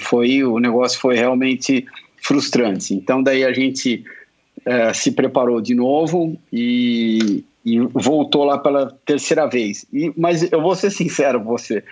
Foi 0.00 0.42
o 0.42 0.58
negócio 0.58 0.98
foi 0.98 1.14
realmente 1.14 1.86
frustrante. 2.20 2.94
Então 2.94 3.22
daí 3.22 3.44
a 3.44 3.52
gente 3.52 4.02
é, 4.66 4.92
se 4.92 5.12
preparou 5.12 5.60
de 5.60 5.72
novo 5.72 6.36
e, 6.52 7.44
e, 7.64 7.78
voltou 7.78 8.42
lá 8.42 8.58
pela 8.58 8.92
terceira 9.06 9.46
vez. 9.46 9.86
E, 9.92 10.12
mas 10.16 10.50
eu 10.50 10.60
vou 10.60 10.74
ser 10.74 10.90
sincero 10.90 11.38
com 11.38 11.46
você, 11.46 11.84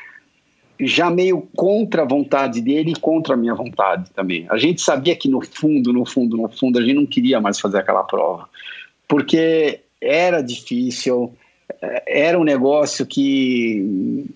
já 0.80 1.10
meio 1.10 1.42
contra 1.56 2.02
a 2.02 2.06
vontade 2.06 2.60
dele 2.60 2.92
e 2.92 3.00
contra 3.00 3.34
a 3.34 3.36
minha 3.36 3.54
vontade 3.54 4.10
também. 4.14 4.46
A 4.48 4.56
gente 4.56 4.80
sabia 4.80 5.16
que 5.16 5.28
no 5.28 5.40
fundo, 5.40 5.92
no 5.92 6.04
fundo, 6.04 6.36
no 6.36 6.48
fundo, 6.48 6.78
a 6.78 6.82
gente 6.82 6.94
não 6.94 7.06
queria 7.06 7.40
mais 7.40 7.58
fazer 7.58 7.78
aquela 7.78 8.04
prova, 8.04 8.48
porque 9.06 9.80
era 10.00 10.40
difícil, 10.40 11.32
era 12.06 12.38
um 12.38 12.44
negócio 12.44 13.04
que 13.04 13.82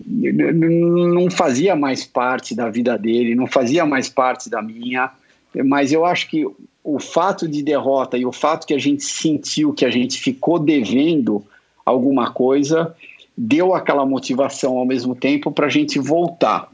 não 0.05 1.31
fazia 1.31 1.77
mais 1.77 2.05
parte 2.05 2.55
da 2.55 2.69
vida 2.69 2.99
dele, 2.99 3.35
não 3.35 3.47
fazia 3.47 3.87
mais 3.87 4.09
parte 4.09 4.51
da 4.51 4.61
minha, 4.61 5.11
mas 5.65 5.93
eu 5.93 6.05
acho 6.05 6.29
que 6.29 6.45
o 6.85 6.99
fato 6.99 7.47
de 7.47 7.63
derrota 7.63 8.19
e 8.19 8.27
o 8.27 8.33
fato 8.33 8.67
que 8.67 8.75
a 8.75 8.79
gente 8.79 9.05
sentiu 9.05 9.73
que 9.73 9.85
a 9.85 9.91
gente 9.91 10.19
ficou 10.19 10.59
devendo 10.59 11.45
alguma 11.85 12.33
coisa 12.33 12.95
deu 13.37 13.75
aquela 13.75 14.05
motivação 14.05 14.79
ao 14.79 14.87
mesmo 14.87 15.15
tempo 15.15 15.51
para 15.51 15.67
a 15.67 15.71
gente 15.71 15.99
voltar. 15.99 16.71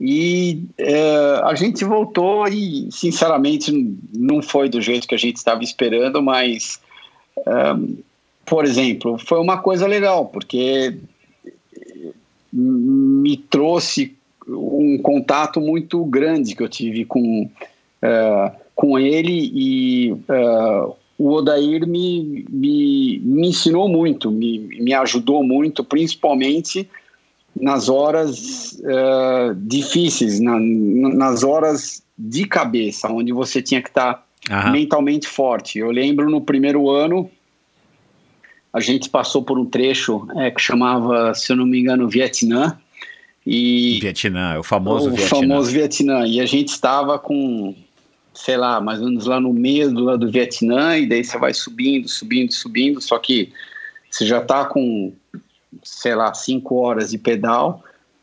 E 0.00 0.64
é, 0.76 1.40
a 1.44 1.54
gente 1.54 1.84
voltou 1.84 2.46
e, 2.48 2.88
sinceramente, 2.90 3.72
não 4.12 4.42
foi 4.42 4.68
do 4.68 4.80
jeito 4.80 5.06
que 5.06 5.14
a 5.14 5.18
gente 5.18 5.36
estava 5.36 5.62
esperando, 5.62 6.20
mas, 6.20 6.80
é, 7.38 7.52
por 8.44 8.64
exemplo, 8.64 9.18
foi 9.18 9.38
uma 9.38 9.58
coisa 9.58 9.86
legal, 9.86 10.26
porque 10.26 10.96
me 12.52 13.36
trouxe 13.36 14.16
um 14.46 14.98
contato 14.98 15.60
muito 15.60 16.04
grande 16.04 16.54
que 16.54 16.62
eu 16.62 16.68
tive 16.68 17.04
com, 17.04 17.48
é, 18.02 18.52
com 18.74 18.98
ele 18.98 19.50
e 19.54 20.12
é, 20.28 20.86
o 21.18 21.32
Odair 21.32 21.86
me, 21.86 22.44
me, 22.48 23.20
me 23.20 23.48
ensinou 23.48 23.88
muito, 23.88 24.30
me, 24.30 24.58
me 24.58 24.92
ajudou 24.94 25.44
muito, 25.44 25.84
principalmente 25.84 26.88
nas 27.60 27.88
horas 27.88 28.72
uh, 28.80 29.54
difíceis, 29.54 30.40
na, 30.40 30.58
nas 30.58 31.44
horas 31.44 32.02
de 32.18 32.46
cabeça, 32.46 33.08
onde 33.08 33.32
você 33.32 33.62
tinha 33.62 33.80
que 33.80 33.88
estar 33.88 34.26
tá 34.48 34.70
mentalmente 34.70 35.28
forte. 35.28 35.78
Eu 35.78 35.90
lembro 35.90 36.28
no 36.28 36.40
primeiro 36.40 36.90
ano, 36.90 37.30
a 38.72 38.80
gente 38.80 39.08
passou 39.08 39.42
por 39.42 39.58
um 39.58 39.64
trecho 39.64 40.26
é, 40.36 40.50
que 40.50 40.60
chamava, 40.60 41.32
se 41.32 41.52
eu 41.52 41.56
não 41.56 41.64
me 41.64 41.78
engano, 41.78 42.08
Vietnã. 42.08 42.76
E 43.46 43.98
Vietnã, 44.00 44.58
o 44.58 44.62
famoso 44.62 45.08
o 45.08 45.12
Vietnã. 45.12 45.28
famoso 45.28 45.70
Vietnã. 45.70 46.26
E 46.26 46.40
a 46.40 46.46
gente 46.46 46.68
estava 46.70 47.18
com, 47.18 47.74
sei 48.34 48.56
lá, 48.56 48.80
mais 48.80 49.00
ou 49.00 49.08
menos 49.08 49.26
lá 49.26 49.40
no 49.40 49.52
meio 49.52 49.92
do, 49.92 50.18
do 50.18 50.30
Vietnã, 50.30 50.98
e 50.98 51.06
daí 51.06 51.24
você 51.24 51.38
vai 51.38 51.54
subindo, 51.54 52.08
subindo, 52.08 52.52
subindo, 52.52 53.00
só 53.00 53.18
que 53.18 53.52
você 54.10 54.26
já 54.26 54.38
está 54.38 54.64
com, 54.64 55.12
sei 55.82 56.14
lá, 56.14 56.32
cinco 56.34 56.76
horas 56.76 57.10
de 57.10 57.18
pedal. 57.18 57.82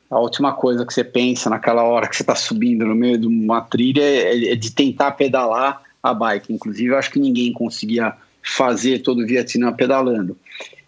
A 0.10 0.20
última 0.20 0.54
coisa 0.54 0.86
que 0.86 0.94
você 0.94 1.04
pensa 1.04 1.50
naquela 1.50 1.84
hora 1.84 2.08
que 2.08 2.16
você 2.16 2.24
está 2.24 2.36
subindo 2.36 2.86
no 2.86 2.96
meio 2.96 3.18
de 3.18 3.28
uma 3.28 3.62
trilha 3.62 4.02
é, 4.02 4.52
é 4.52 4.56
de 4.56 4.72
tentar 4.72 5.12
pedalar 5.12 5.82
a 6.04 6.14
bike. 6.14 6.54
Inclusive, 6.54 6.90
eu 6.90 6.98
acho 6.98 7.12
que 7.12 7.20
ninguém 7.20 7.54
conseguia 7.54 8.14
fazer 8.44 9.00
todo 9.00 9.22
o 9.22 9.26
Vietnã 9.26 9.72
pedalando. 9.72 10.38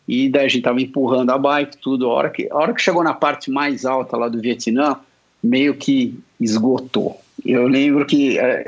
E 0.07 0.29
daí 0.29 0.45
a 0.45 0.47
gente 0.49 0.63
tava 0.63 0.81
empurrando 0.81 1.29
a 1.29 1.37
bike, 1.37 1.77
tudo. 1.77 2.09
A 2.09 2.13
hora 2.13 2.29
que, 2.29 2.49
a 2.51 2.55
hora 2.55 2.73
que 2.73 2.81
chegou 2.81 3.03
na 3.03 3.13
parte 3.13 3.49
mais 3.49 3.85
alta 3.85 4.17
lá 4.17 4.27
do 4.27 4.41
Vietnã, 4.41 4.97
meio 5.41 5.75
que 5.75 6.19
esgotou. 6.39 7.22
Eu 7.45 7.67
lembro 7.67 8.05
que 8.05 8.37
é, 8.37 8.63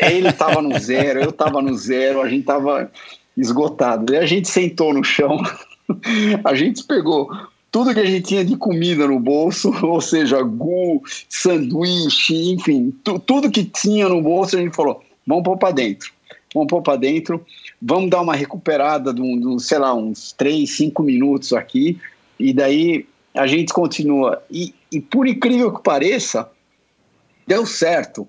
é, 0.00 0.12
ele 0.12 0.28
estava 0.28 0.62
no 0.62 0.78
zero, 0.78 1.20
eu 1.20 1.30
estava 1.30 1.60
no 1.60 1.74
zero, 1.76 2.22
a 2.22 2.28
gente 2.28 2.40
estava 2.40 2.90
esgotado. 3.36 4.06
Daí 4.06 4.18
a 4.18 4.26
gente 4.26 4.48
sentou 4.48 4.94
no 4.94 5.04
chão, 5.04 5.42
a 6.44 6.54
gente 6.54 6.84
pegou 6.84 7.28
tudo 7.70 7.92
que 7.92 8.00
a 8.00 8.06
gente 8.06 8.28
tinha 8.28 8.44
de 8.44 8.56
comida 8.56 9.06
no 9.06 9.18
bolso, 9.18 9.74
ou 9.84 10.00
seja, 10.00 10.42
gu, 10.42 11.02
sanduíche, 11.28 12.52
enfim, 12.52 12.94
tudo 13.26 13.50
que 13.50 13.64
tinha 13.64 14.08
no 14.08 14.22
bolso, 14.22 14.56
a 14.56 14.60
gente 14.60 14.74
falou: 14.74 15.02
vamos 15.26 15.44
pôr 15.44 15.58
para 15.58 15.72
dentro, 15.72 16.10
vamos 16.54 16.68
pôr 16.68 16.82
para 16.82 16.96
dentro 16.96 17.44
vamos 17.84 18.08
dar 18.08 18.22
uma 18.22 18.34
recuperada 18.34 19.12
de, 19.12 19.20
um, 19.20 19.56
de, 19.56 19.62
sei 19.62 19.78
lá, 19.78 19.94
uns 19.94 20.32
3, 20.32 20.68
5 20.68 21.02
minutos 21.02 21.52
aqui, 21.52 21.98
e 22.38 22.52
daí 22.52 23.06
a 23.34 23.46
gente 23.46 23.72
continua. 23.72 24.42
E, 24.50 24.74
e 24.90 25.00
por 25.00 25.28
incrível 25.28 25.72
que 25.72 25.82
pareça, 25.82 26.48
deu 27.46 27.66
certo. 27.66 28.26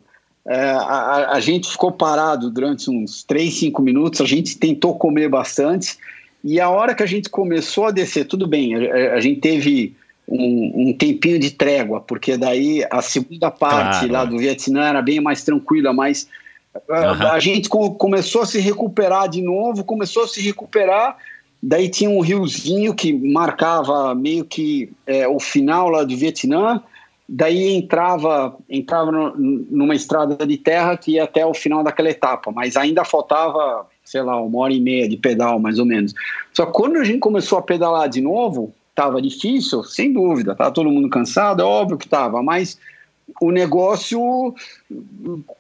É, 0.48 0.60
a, 0.60 1.32
a, 1.32 1.40
gente 1.40 1.70
ficou 1.70 1.92
parado 1.92 2.52
durante 2.52 2.90
uns 2.90 3.24
3, 3.24 3.52
5 3.52 3.82
minutos, 3.82 4.22
a 4.22 4.26
gente 4.26 4.58
tentou 4.58 4.96
comer 4.96 5.28
bastante, 5.28 5.98
e 6.44 6.60
a 6.60 6.70
hora 6.70 6.94
que 6.94 7.02
a 7.02 7.08
gente 7.08 7.30
começou 7.30 7.86
a 7.86 7.92
descer, 7.92 8.26
tudo 8.26 8.46
bem, 8.46 8.76
a, 8.76 9.14
a 9.14 9.20
gente 9.20 9.40
teve 9.40 9.96
um, 10.28 10.90
um, 10.90 10.94
tempinho 10.94 11.40
de 11.40 11.50
trégua, 11.50 12.00
porque 12.00 12.38
daí 12.38 12.86
a 12.92 13.02
segunda 13.02 13.50
parte 13.50 14.08
claro. 14.08 14.14
lá 14.14 14.26
do 14.26 14.38
Vietnã 14.38 14.86
era 14.86 15.02
bem 15.02 15.20
mais 15.20 15.44
tranquila, 15.44 15.92
mas 15.92 16.28
Uhum. 16.90 17.28
A 17.28 17.40
gente 17.40 17.70
começou 17.70 18.42
a 18.42 18.46
se 18.46 18.60
recuperar 18.60 19.30
de 19.30 19.42
novo, 19.42 19.84
começou 19.84 20.24
a 20.24 20.28
se 20.28 20.42
recuperar. 20.42 21.18
Daí 21.64 21.90
tinha 21.90 22.10
um 22.10 22.20
riozinho 22.20 22.94
que 22.94 23.14
marcava 23.14 24.14
meio 24.14 24.44
que 24.44 24.92
é, 25.08 25.28
o 25.28 25.40
final 25.40 25.90
lá 25.90 26.04
do 26.04 26.16
Vietnã. 26.16 26.84
Daí 27.28 27.76
entrava, 27.76 28.56
entrava 28.70 29.12
numa 29.12 29.96
estrada 29.96 30.46
de 30.46 30.58
terra 30.58 30.96
que 30.96 31.14
ia 31.14 31.24
até 31.24 31.44
o 31.46 31.56
final 31.56 31.84
daquela 31.84 32.10
etapa, 32.10 32.52
mas 32.52 32.78
ainda 32.78 33.04
faltava, 33.04 33.88
sei 34.04 34.22
lá, 34.22 34.40
uma 34.40 34.60
hora 34.60 34.74
e 34.74 34.80
meia 34.80 35.10
de 35.10 35.18
pedal, 35.18 35.60
mais 35.60 35.80
ou 35.80 35.86
menos. 35.86 36.14
Só 36.54 36.68
que 36.68 36.74
quando 36.74 36.98
a 36.98 37.04
gente 37.04 37.20
começou 37.20 37.58
a 37.58 37.64
pedalar 37.64 38.08
de 38.08 38.22
novo, 38.22 38.72
estava 38.92 39.20
difícil, 39.22 39.84
sem 39.84 40.14
dúvida, 40.14 40.52
estava 40.52 40.72
todo 40.72 40.92
mundo 40.92 41.10
cansado, 41.10 41.62
é 41.62 41.66
óbvio 41.66 41.98
que 41.98 42.06
estava, 42.06 42.44
mas 42.44 42.78
o 43.42 43.52
negócio 43.52 44.54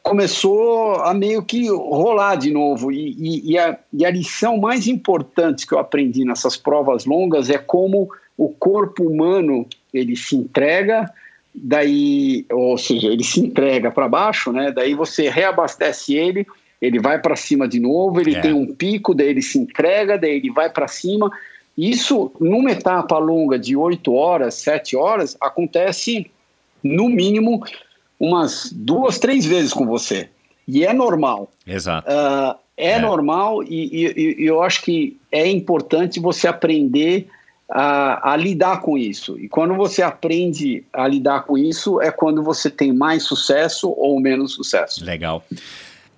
começou 0.03 0.95
a 1.01 1.13
meio 1.13 1.43
que 1.43 1.67
rolar 1.69 2.35
de 2.35 2.51
novo. 2.51 2.91
E, 2.91 3.15
e, 3.17 3.51
e, 3.53 3.57
a, 3.57 3.77
e, 3.91 4.05
a, 4.05 4.11
lição 4.11 4.57
mais 4.57 4.87
importante 4.87 5.65
que 5.65 5.73
eu 5.73 5.79
aprendi 5.79 6.23
nessas 6.23 6.55
provas 6.55 7.05
longas 7.05 7.49
é 7.49 7.57
como 7.57 8.09
o 8.37 8.49
corpo 8.49 9.03
humano 9.03 9.65
ele 9.93 10.15
se 10.15 10.35
entrega, 10.35 11.11
daí, 11.55 12.45
ou 12.51 12.77
seja, 12.77 13.07
ele 13.07 13.23
se 13.23 13.39
entrega 13.39 13.89
para 13.89 14.07
baixo, 14.07 14.51
né? 14.51 14.71
Daí 14.71 14.93
você 14.93 15.29
reabastece 15.29 16.15
ele, 16.15 16.45
ele 16.81 16.99
vai 16.99 17.19
para 17.19 17.35
cima 17.35 17.67
de 17.67 17.79
novo, 17.79 18.19
ele 18.19 18.35
é. 18.35 18.41
tem 18.41 18.53
um 18.53 18.73
pico, 18.73 19.13
daí 19.13 19.29
ele 19.29 19.41
se 19.41 19.57
entrega, 19.57 20.17
daí 20.17 20.37
ele 20.37 20.51
vai 20.51 20.69
para 20.69 20.87
cima. 20.87 21.31
Isso, 21.77 22.31
numa 22.39 22.71
etapa 22.71 23.17
longa 23.17 23.59
de 23.59 23.75
oito 23.75 24.13
horas, 24.13 24.55
sete 24.55 24.95
horas, 24.95 25.35
acontece 25.41 26.29
no 26.83 27.09
mínimo, 27.09 27.63
umas 28.19 28.71
duas, 28.71 29.19
três 29.19 29.45
vezes 29.45 29.73
com 29.73 29.85
você. 29.85 30.29
E 30.67 30.85
é 30.85 30.93
normal. 30.93 31.51
Exato. 31.65 32.09
Uh, 32.09 32.55
é, 32.77 32.91
é, 32.91 32.99
normal 32.99 33.63
e, 33.63 34.05
e, 34.05 34.35
e, 34.41 34.45
eu 34.45 34.61
acho 34.61 34.81
que 34.81 35.17
é 35.31 35.47
importante 35.47 36.19
você 36.19 36.47
aprender 36.47 37.27
a, 37.69 38.33
a, 38.33 38.35
lidar 38.35 38.81
com 38.81 38.97
isso. 38.97 39.37
E 39.39 39.47
quando 39.47 39.75
você 39.75 40.01
aprende 40.01 40.83
a 40.93 41.07
lidar 41.07 41.41
com 41.43 41.57
isso, 41.57 42.01
é 42.01 42.11
quando 42.11 42.43
você 42.43 42.69
tem 42.69 42.93
mais 42.93 43.23
sucesso 43.23 43.89
ou 43.89 44.19
menos 44.19 44.53
sucesso. 44.53 45.03
Legal. 45.03 45.43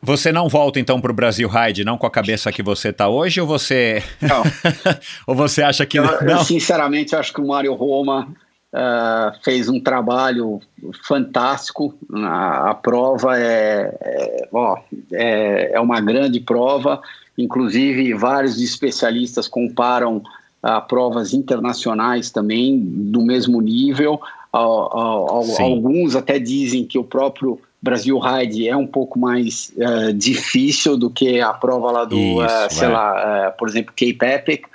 Você 0.01 0.31
não 0.31 0.47
volta 0.47 0.79
então 0.79 1.01
para 1.01 1.11
o 1.11 1.15
Brasil 1.15 1.49
Ride, 1.49 1.83
não 1.83 1.97
com 1.97 2.05
a 2.05 2.11
cabeça 2.11 2.51
que 2.51 2.61
você 2.61 2.89
está 2.89 3.07
hoje, 3.07 3.41
ou 3.41 3.47
você. 3.47 4.03
Não. 4.21 4.43
ou 5.25 5.35
você 5.35 5.63
acha 5.63 5.85
que. 5.85 5.97
Eu, 5.97 6.03
não? 6.03 6.37
eu 6.37 6.43
sinceramente 6.43 7.15
acho 7.15 7.33
que 7.33 7.41
o 7.41 7.47
Mário 7.47 7.73
Roma 7.73 8.27
Uh, 8.73 9.31
fez 9.43 9.69
um 9.69 9.79
trabalho 9.79 10.59
fantástico. 11.07 11.97
A, 12.13 12.71
a 12.71 12.75
prova 12.75 13.39
é, 13.39 13.97
é, 14.01 14.49
ó, 14.51 14.77
é, 15.13 15.71
é, 15.73 15.79
uma 15.79 16.01
grande 16.01 16.41
prova. 16.41 17.01
Inclusive, 17.37 18.13
vários 18.13 18.61
especialistas 18.61 19.47
comparam 19.47 20.21
a 20.61 20.81
provas 20.81 21.33
internacionais 21.33 22.29
também 22.31 22.79
do 22.79 23.21
mesmo 23.21 23.61
nível. 23.61 24.19
alguns 24.51 26.15
até 26.15 26.39
dizem 26.39 26.85
que 26.85 26.97
o 26.97 27.03
próprio 27.03 27.59
Brasil 27.81 28.17
Ride 28.17 28.67
é 28.67 28.75
um 28.75 28.87
pouco 28.87 29.19
mais 29.19 29.71
uh, 29.77 30.11
difícil 30.11 30.97
do 30.97 31.09
que 31.09 31.39
a 31.39 31.53
prova 31.53 31.91
lá 31.91 32.05
do, 32.05 32.17
Isso, 32.17 32.65
uh, 32.65 32.69
sei 32.69 32.87
é. 32.87 32.91
lá, 32.91 33.51
por 33.57 33.69
exemplo, 33.69 33.93
Cape 33.95 34.17
Epic 34.25 34.67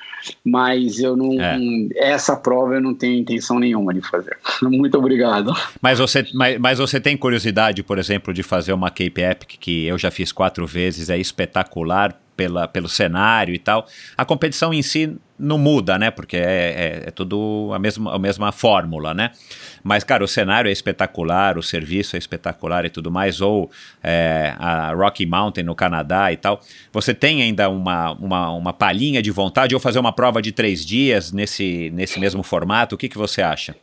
mas 0.45 1.01
eu 1.01 1.17
não. 1.17 1.41
É. 1.41 1.59
Essa 1.97 2.37
prova 2.37 2.75
eu 2.75 2.81
não 2.81 2.95
tenho 2.95 3.19
intenção 3.19 3.59
nenhuma 3.59 3.93
de 3.93 4.01
fazer. 4.03 4.37
Muito 4.63 4.97
obrigado. 4.97 5.53
Mas 5.81 5.99
você, 5.99 6.27
mas, 6.35 6.59
mas 6.59 6.79
você 6.79 7.01
tem 7.01 7.17
curiosidade, 7.17 7.83
por 7.83 7.99
exemplo, 7.99 8.33
de 8.33 8.43
fazer 8.43 8.73
uma 8.73 8.91
Cape 8.91 9.21
Epic, 9.21 9.51
que 9.59 9.85
eu 9.87 9.99
já 9.99 10.11
fiz 10.11 10.33
quatro 10.33 10.67
vezes, 10.67 11.11
é 11.11 11.19
espetacular 11.19 12.17
pela, 12.37 12.67
pelo 12.69 12.89
cenário 12.89 13.55
e 13.55 13.59
tal. 13.59 13.87
A 14.17 14.25
competição 14.25 14.73
em 14.73 14.83
si 14.83 15.17
não 15.39 15.59
muda, 15.59 15.99
né? 15.99 16.11
Porque 16.11 16.37
é, 16.37 16.41
é, 16.41 17.03
é, 17.07 17.11
tudo 17.11 17.71
a 17.75 17.79
mesma, 17.79 18.15
a 18.15 18.19
mesma 18.19 18.53
fórmula, 18.53 19.13
né? 19.13 19.33
Mas, 19.83 20.05
cara, 20.05 20.23
o 20.23 20.29
cenário 20.29 20.69
é 20.69 20.73
espetacular, 20.73 21.59
o 21.59 21.63
serviço 21.63 22.15
é 22.15 22.19
espetacular 22.19 22.85
e 22.85 22.91
tudo 22.91 23.11
mais, 23.11 23.41
ou 23.41 23.71
é, 24.03 24.55
a 24.59 24.93
Rocky 24.93 25.27
Mountain 25.27 25.65
no 25.65 25.75
Canadá 25.75 26.33
e 26.33 26.37
tal. 26.37 26.61
Você 26.93 27.13
tem 27.13 27.43
ainda 27.43 27.69
uma, 27.69 28.13
uma, 28.13 28.51
uma 28.51 28.73
palhinha 28.73 29.21
de 29.21 29.31
vontade 29.31 29.75
ou 29.75 29.81
fazer 29.81 29.99
uma 29.99 30.13
prova 30.13 30.41
de 30.41 30.53
três 30.53 30.87
dias 30.87 31.33
nesse, 31.33 31.91
nesse 31.91 32.21
mesmo 32.21 32.43
formato? 32.43 32.95
O 32.95 32.99
que, 32.99 33.09
que 33.09 33.19
você 33.19 33.43
acha? 33.43 33.75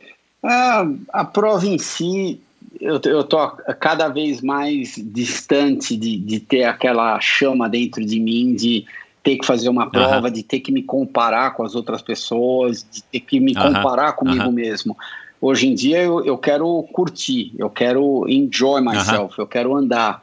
Ah, 0.42 0.86
a 1.12 1.24
prova 1.24 1.66
em 1.66 1.76
si, 1.76 2.40
eu, 2.78 3.00
eu 3.04 3.24
tô 3.24 3.48
cada 3.80 4.08
vez 4.08 4.40
mais 4.40 4.94
distante 4.96 5.96
de, 5.96 6.18
de 6.18 6.40
ter 6.40 6.64
aquela 6.64 7.18
chama 7.20 7.68
dentro 7.68 8.04
de 8.04 8.20
mim 8.20 8.54
de 8.54 8.84
ter 9.22 9.36
que 9.36 9.46
fazer 9.46 9.68
uma 9.68 9.90
prova, 9.90 10.28
uhum. 10.28 10.32
de 10.32 10.42
ter 10.42 10.60
que 10.60 10.72
me 10.72 10.82
comparar 10.82 11.54
com 11.54 11.62
as 11.62 11.74
outras 11.74 12.00
pessoas, 12.00 12.86
de 12.90 13.02
ter 13.02 13.20
que 13.20 13.38
me 13.38 13.54
uhum. 13.54 13.74
comparar 13.74 14.12
comigo 14.12 14.44
uhum. 14.44 14.52
mesmo. 14.52 14.96
Hoje 15.40 15.68
em 15.68 15.74
dia 15.74 16.02
eu, 16.02 16.24
eu 16.24 16.38
quero 16.38 16.82
curtir, 16.92 17.52
eu 17.58 17.68
quero 17.68 18.28
enjoy 18.28 18.80
myself, 18.80 19.38
eu 19.38 19.46
quero 19.46 19.74
andar. 19.76 20.22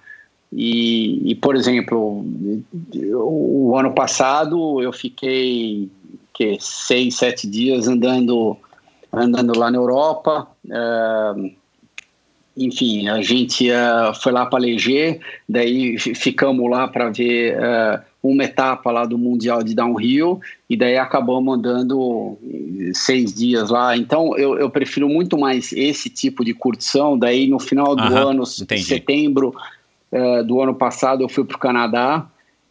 E, 0.51 1.31
e, 1.31 1.35
por 1.35 1.55
exemplo, 1.55 2.25
o 2.93 3.75
ano 3.77 3.93
passado 3.93 4.81
eu 4.81 4.93
fiquei 4.93 5.89
que, 6.33 6.57
seis, 6.59 7.15
sete 7.15 7.47
dias 7.47 7.87
andando, 7.87 8.55
andando 9.11 9.57
lá 9.57 9.69
na 9.69 9.77
Europa. 9.77 10.47
Uh, 10.65 11.51
enfim, 12.57 13.07
a 13.07 13.21
gente 13.21 13.69
uh, 13.69 14.13
foi 14.21 14.31
lá 14.31 14.45
para 14.45 14.59
Leger, 14.59 15.19
daí 15.47 15.97
ficamos 15.99 16.69
lá 16.69 16.87
para 16.87 17.09
ver 17.09 17.55
uh, 17.55 17.99
uma 18.21 18.43
etapa 18.43 18.91
lá 18.91 19.05
do 19.05 19.17
Mundial 19.17 19.63
de 19.63 19.75
Downhill 19.75 20.41
e 20.69 20.75
daí 20.75 20.97
acabamos 20.97 21.55
andando 21.55 22.37
seis 22.93 23.33
dias 23.33 23.69
lá. 23.69 23.95
Então 23.95 24.35
eu, 24.37 24.57
eu 24.57 24.69
prefiro 24.69 25.07
muito 25.07 25.37
mais 25.37 25.71
esse 25.71 26.09
tipo 26.09 26.43
de 26.43 26.53
curtição. 26.53 27.17
Daí 27.17 27.47
no 27.47 27.59
final 27.59 27.95
do 27.95 28.03
Aham, 28.03 28.31
ano, 28.31 28.43
entendi. 28.59 28.83
setembro 28.83 29.53
uh, 30.11 30.43
do 30.43 30.61
ano 30.61 30.73
passado, 30.73 31.23
eu 31.23 31.29
fui 31.29 31.45
para 31.45 31.55
o 31.55 31.59
Canadá 31.59 32.27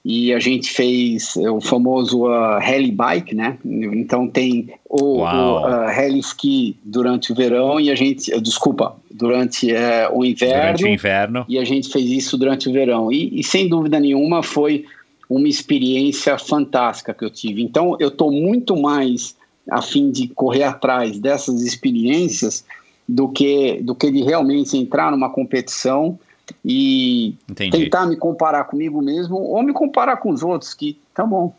e 0.09 0.33
a 0.33 0.39
gente 0.39 0.71
fez 0.71 1.35
o 1.35 1.61
famoso 1.61 2.27
uh, 2.27 2.61
Rally 2.61 2.93
Bike, 2.93 3.35
né? 3.35 3.59
Então 3.65 4.29
tem 4.29 4.73
o, 4.89 5.19
o 5.19 5.23
uh, 5.23 5.87
Rally 5.87 6.21
Ski 6.21 6.77
durante 6.85 7.33
o 7.33 7.35
verão 7.35 7.81
e 7.81 7.91
a 7.91 7.95
gente, 7.97 8.33
uh, 8.33 8.41
desculpa, 8.41 8.95
durante 9.11 9.73
uh, 9.73 10.17
o 10.17 10.25
inverno. 10.25 10.63
Durante 10.63 10.85
o 10.85 10.89
inverno. 10.89 11.45
E 11.49 11.59
a 11.59 11.65
gente 11.65 11.89
fez 11.89 12.09
isso 12.09 12.39
durante 12.39 12.69
o 12.69 12.73
verão. 12.73 13.11
E, 13.11 13.41
e 13.41 13.43
sem 13.43 13.69
dúvida 13.69 13.99
nenhuma 13.99 14.45
foi 14.45 14.85
uma 15.29 15.49
experiência 15.49 16.39
fantástica 16.39 17.13
que 17.13 17.25
eu 17.25 17.31
tive. 17.31 17.65
Então, 17.65 17.97
eu 17.99 18.07
estou 18.07 18.31
muito 18.31 18.81
mais 18.81 19.35
a 19.69 19.83
fim 19.83 20.13
de 20.13 20.29
correr 20.29 20.63
atrás 20.63 21.19
dessas 21.19 21.63
experiências 21.63 22.65
do 23.09 23.29
que, 23.29 23.81
do 23.83 23.93
que 23.93 24.09
de 24.13 24.23
realmente 24.23 24.77
entrar 24.77 25.11
numa 25.11 25.31
competição 25.31 26.17
e 26.65 27.35
Entendi. 27.49 27.85
tentar 27.85 28.07
me 28.07 28.17
comparar 28.17 28.65
comigo 28.65 29.03
mesmo 29.03 29.37
ou 29.37 29.63
me 29.63 29.73
comparar 29.73 30.17
com 30.19 30.31
os 30.31 30.43
outros, 30.43 30.75
que 30.75 30.99
tá 31.15 31.25
bom, 31.25 31.55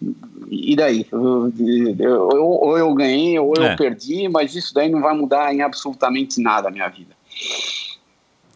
e 0.50 0.76
daí? 0.76 1.06
Eu, 1.12 1.52
eu, 2.00 2.22
ou 2.42 2.78
eu 2.78 2.94
ganhei 2.94 3.38
ou 3.40 3.54
é. 3.58 3.74
eu 3.74 3.78
perdi, 3.78 4.28
mas 4.30 4.56
isso 4.56 4.74
daí 4.74 4.90
não 4.90 5.02
vai 5.02 5.16
mudar 5.16 5.54
em 5.54 5.62
absolutamente 5.62 6.42
nada 6.42 6.70
a 6.70 6.72
minha 6.72 6.88
vida. 6.88 7.16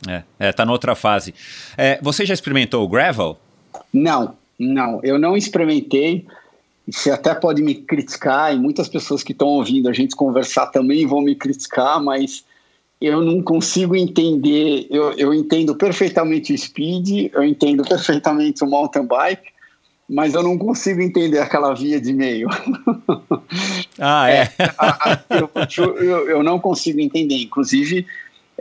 É, 0.08 0.24
é 0.40 0.52
tá 0.52 0.66
noutra 0.66 0.96
fase. 0.96 1.34
É, 1.78 2.00
você 2.02 2.26
já 2.26 2.34
experimentou 2.34 2.84
o 2.84 2.88
gravel? 2.88 3.38
Não, 3.94 4.36
não, 4.58 5.00
eu 5.04 5.20
não 5.20 5.36
experimentei. 5.36 6.26
Você 6.88 7.12
até 7.12 7.34
pode 7.34 7.62
me 7.62 7.76
criticar, 7.76 8.54
e 8.54 8.60
muitas 8.60 8.90
pessoas 8.90 9.24
que 9.24 9.32
estão 9.32 9.48
ouvindo 9.48 9.88
a 9.88 9.94
gente 9.94 10.16
conversar 10.16 10.68
também 10.68 11.06
vão 11.06 11.22
me 11.22 11.36
criticar, 11.36 12.02
mas 12.02 12.44
eu 13.02 13.20
não 13.22 13.42
consigo 13.42 13.96
entender. 13.96 14.86
Eu, 14.92 15.12
eu 15.14 15.34
entendo 15.34 15.76
perfeitamente 15.76 16.54
o 16.54 16.58
speed, 16.58 17.32
eu 17.34 17.44
entendo 17.44 17.84
perfeitamente 17.84 18.64
o 18.64 18.68
mountain 18.68 19.08
bike, 19.08 19.50
mas 20.08 20.36
eu 20.36 20.44
não 20.44 20.58
consigo 20.58 21.02
entender 21.02 21.40
aquela 21.40 21.74
via 21.74 22.00
de 22.00 22.14
meio. 22.14 22.48
Ah, 24.00 24.32
é? 24.32 24.50
é 24.58 24.72
a, 24.80 25.12
a, 25.12 25.24
eu, 25.30 25.98
eu, 25.98 26.30
eu, 26.30 26.44
não 26.44 26.58
consigo 26.58 27.00
entender. 27.00 27.36
Inclusive, 27.36 28.08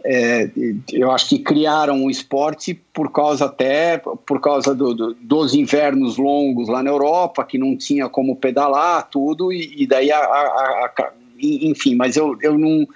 é, 0.05 0.51
eu 0.93 1.11
acho 1.11 1.29
que 1.29 1.39
criaram 1.39 2.05
o 2.05 2.11
esporte 2.11 2.75
por 2.93 3.11
causa 3.11 3.47
até 3.47 3.97
por 3.99 4.41
causa 4.41 4.75
do, 4.75 4.93
do, 4.93 5.15
dos 5.15 5.55
invernos 5.55 6.19
longos 6.19 6.69
lá 6.69 6.83
na 6.83 6.91
Europa, 6.91 7.45
que 7.45 7.57
não 7.57 7.77
tinha 7.77 8.09
como 8.09 8.37
pedalar 8.37 9.09
tudo, 9.09 9.53
e, 9.53 9.83
e 9.83 9.87
daí, 9.87 10.11
a, 10.12 10.93
enfim, 11.41 11.95
mas 11.95 12.17
eu, 12.17 12.37
eu 12.43 12.59
não 12.59 12.87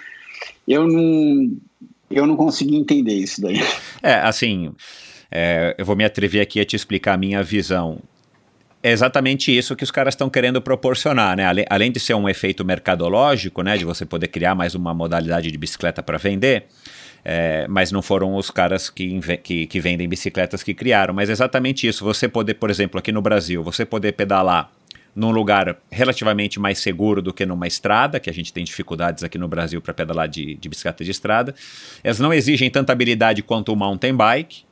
eu 0.67 0.87
não, 0.87 1.57
eu 2.11 2.27
não 2.27 2.37
consegui 2.37 2.77
entender 2.77 3.15
isso 3.15 3.41
daí. 3.41 3.61
É, 4.03 4.15
assim, 4.17 4.73
é, 5.31 5.75
eu 5.79 5.85
vou 5.85 5.97
me 5.97 6.05
atrever 6.05 6.41
aqui 6.41 6.61
a 6.61 6.65
te 6.65 6.77
explicar 6.77 7.15
a 7.15 7.17
minha 7.17 7.43
visão. 7.43 7.99
É 8.83 8.93
exatamente 8.93 9.57
isso 9.57 9.75
que 9.75 9.83
os 9.83 9.91
caras 9.91 10.13
estão 10.13 10.29
querendo 10.29 10.61
proporcionar, 10.61 11.37
né? 11.37 11.47
Além, 11.47 11.65
além 11.71 11.91
de 11.91 11.99
ser 11.99 12.13
um 12.15 12.29
efeito 12.29 12.65
mercadológico, 12.65 13.63
né? 13.63 13.79
De 13.79 13.85
você 13.85 14.05
poder 14.05 14.29
criar 14.29 14.55
mais 14.55 14.75
uma 14.75 14.93
modalidade 14.93 15.51
de 15.51 15.57
bicicleta 15.57 16.03
para 16.03 16.19
vender, 16.19 16.67
é, 17.25 17.67
mas 17.67 17.91
não 17.91 18.03
foram 18.03 18.37
os 18.37 18.51
caras 18.51 18.91
que, 18.91 19.19
que, 19.43 19.67
que, 19.67 19.81
vendem 19.81 20.07
bicicletas 20.07 20.63
que 20.63 20.75
criaram. 20.75 21.15
Mas 21.15 21.31
é 21.31 21.33
exatamente 21.33 21.89
isso. 21.89 22.05
Você 22.05 22.29
poder, 22.29 22.55
por 22.55 22.69
exemplo, 22.69 22.99
aqui 22.99 23.11
no 23.11 23.23
Brasil, 23.23 23.63
você 23.63 23.87
poder 23.87 24.13
pedalar 24.13 24.71
num 25.15 25.31
lugar 25.31 25.79
relativamente 25.91 26.59
mais 26.59 26.79
seguro 26.79 27.23
do 27.23 27.33
que 27.33 27.47
numa 27.47 27.67
estrada, 27.67 28.19
que 28.19 28.29
a 28.29 28.33
gente 28.33 28.53
tem 28.53 28.65
dificuldades 28.65 29.23
aqui 29.23 29.39
no 29.39 29.47
Brasil 29.47 29.81
para 29.81 29.95
pedalar 29.95 30.29
de, 30.29 30.57
de, 30.57 30.69
bicicleta 30.69 31.05
de 31.05 31.11
estrada. 31.11 31.55
Elas 32.03 32.19
não 32.19 32.33
exigem 32.33 32.69
tanta 32.71 32.93
habilidade 32.93 33.43
quanto 33.43 33.73
o 33.73 33.77
mountain 33.77 34.15
bike. 34.15 34.65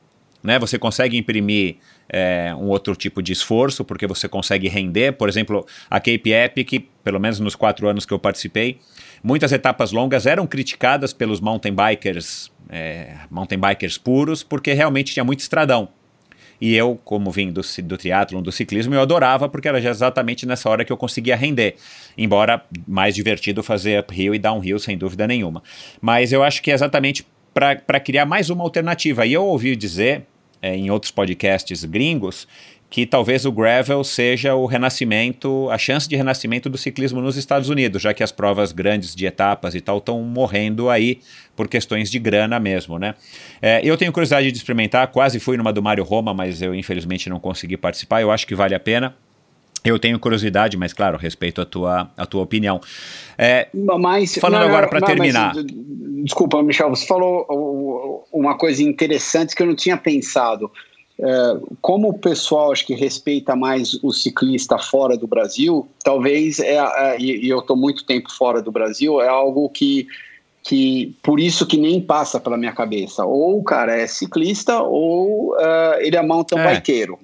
Né? 0.43 0.59
Você 0.59 0.77
consegue 0.77 1.17
imprimir 1.17 1.77
é, 2.09 2.53
um 2.55 2.67
outro 2.67 2.93
tipo 2.95 3.23
de 3.23 3.31
esforço, 3.31 3.85
porque 3.85 4.05
você 4.05 4.27
consegue 4.27 4.67
render. 4.67 5.13
Por 5.13 5.29
exemplo, 5.29 5.65
a 5.89 5.99
Cape 5.99 6.31
Epic, 6.33 6.89
pelo 7.01 7.19
menos 7.19 7.39
nos 7.39 7.55
quatro 7.55 7.87
anos 7.87 8.05
que 8.05 8.13
eu 8.13 8.19
participei, 8.19 8.79
muitas 9.23 9.53
etapas 9.53 9.93
longas 9.93 10.25
eram 10.25 10.45
criticadas 10.45 11.13
pelos 11.13 11.39
mountain 11.39 11.73
bikers, 11.73 12.51
é, 12.69 13.15
mountain 13.31 13.57
bikers 13.57 13.97
puros, 13.97 14.43
porque 14.43 14.73
realmente 14.73 15.13
tinha 15.13 15.23
muito 15.23 15.39
estradão. 15.39 15.87
E 16.63 16.73
eu, 16.75 16.97
como 17.03 17.29
vim 17.29 17.51
do, 17.51 17.59
do 17.61 18.41
do 18.41 18.49
ciclismo, 18.49 18.95
eu 18.95 19.01
adorava 19.01 19.49
porque 19.49 19.67
era 19.67 19.77
exatamente 19.77 20.45
nessa 20.45 20.69
hora 20.69 20.85
que 20.85 20.93
eu 20.93 20.95
conseguia 20.95 21.35
render. 21.35 21.75
Embora 22.17 22.63
mais 22.87 23.13
divertido 23.13 23.61
fazer 23.61 24.01
uphill 24.01 24.33
e 24.33 24.39
downhill, 24.39 24.79
sem 24.79 24.97
dúvida 24.97 25.27
nenhuma. 25.27 25.61
Mas 25.99 26.31
eu 26.31 26.41
acho 26.41 26.61
que 26.61 26.71
é 26.71 26.73
exatamente 26.73 27.27
para 27.53 27.99
criar 27.99 28.25
mais 28.25 28.49
uma 28.49 28.63
alternativa. 28.63 29.25
E 29.25 29.33
eu 29.33 29.43
ouvi 29.43 29.75
dizer 29.75 30.25
é, 30.61 30.73
em 30.73 30.89
outros 30.89 31.11
podcasts 31.11 31.83
gringos 31.83 32.47
que 32.93 33.07
talvez 33.07 33.43
o 33.43 33.51
gravel 33.51 34.03
seja 34.03 34.53
o 34.53 34.67
renascimento, 34.67 35.67
a 35.71 35.79
chance 35.79 36.07
de 36.07 36.15
renascimento 36.15 36.69
do 36.69 36.77
ciclismo 36.77 37.21
nos 37.21 37.35
Estados 37.35 37.67
Unidos, 37.67 38.03
já 38.03 38.13
que 38.13 38.21
as 38.21 38.31
provas 38.31 38.71
grandes 38.71 39.15
de 39.15 39.25
etapas 39.25 39.73
e 39.73 39.81
tal 39.81 39.97
estão 39.97 40.21
morrendo 40.21 40.91
aí 40.91 41.19
por 41.55 41.67
questões 41.67 42.11
de 42.11 42.19
grana 42.19 42.59
mesmo, 42.59 42.99
né? 42.99 43.15
É, 43.59 43.81
eu 43.83 43.97
tenho 43.97 44.11
curiosidade 44.11 44.51
de 44.51 44.55
experimentar, 44.55 45.07
quase 45.07 45.39
fui 45.39 45.57
numa 45.57 45.73
do 45.73 45.81
Mário 45.81 46.03
Roma, 46.03 46.35
mas 46.35 46.61
eu 46.61 46.75
infelizmente 46.75 47.31
não 47.31 47.39
consegui 47.39 47.77
participar, 47.77 48.21
eu 48.21 48.29
acho 48.29 48.45
que 48.45 48.53
vale 48.53 48.75
a 48.75 48.79
pena. 48.79 49.15
Eu 49.83 49.97
tenho 49.97 50.19
curiosidade, 50.19 50.77
mas 50.77 50.93
claro, 50.93 51.17
respeito 51.17 51.61
a 51.61 51.65
tua, 51.65 52.11
a 52.15 52.27
tua 52.27 52.43
opinião. 52.43 52.79
É, 53.35 53.69
mas, 53.73 54.35
falando 54.35 54.61
não, 54.61 54.67
agora 54.67 54.87
para 54.87 55.01
terminar. 55.01 55.55
Mas, 55.55 55.65
desculpa, 56.23 56.61
Michel, 56.61 56.91
você 56.91 57.07
falou 57.07 58.23
uma 58.31 58.55
coisa 58.55 58.83
interessante 58.83 59.55
que 59.55 59.63
eu 59.63 59.67
não 59.67 59.75
tinha 59.75 59.97
pensado. 59.97 60.71
É, 61.19 61.57
como 61.81 62.09
o 62.09 62.17
pessoal 62.17 62.71
acho 62.71 62.85
que 62.85 62.95
respeita 62.95 63.55
mais 63.55 63.93
o 64.03 64.11
ciclista 64.11 64.77
fora 64.79 65.15
do 65.15 65.27
Brasil, 65.27 65.87
talvez 66.03 66.59
é, 66.59 66.75
é 66.75 67.21
e, 67.21 67.47
eu 67.47 67.59
estou 67.59 67.77
muito 67.77 68.03
tempo 68.03 68.31
fora 68.31 68.61
do 68.61 68.71
Brasil, 68.71 69.21
é 69.21 69.27
algo 69.27 69.69
que 69.69 70.07
que 70.63 71.13
por 71.21 71.41
isso 71.41 71.67
que 71.67 71.75
nem 71.75 71.99
passa 72.01 72.39
pela 72.39 72.57
minha 72.57 72.71
cabeça. 72.71 73.25
Ou 73.25 73.59
o 73.59 73.63
cara 73.63 73.97
é 73.97 74.07
ciclista 74.07 74.81
ou 74.81 75.51
uh, 75.51 75.99
ele 75.99 76.15
é 76.15 76.21
mountain 76.21 76.57
é. 76.57 76.75
bikeiro, 76.75 77.19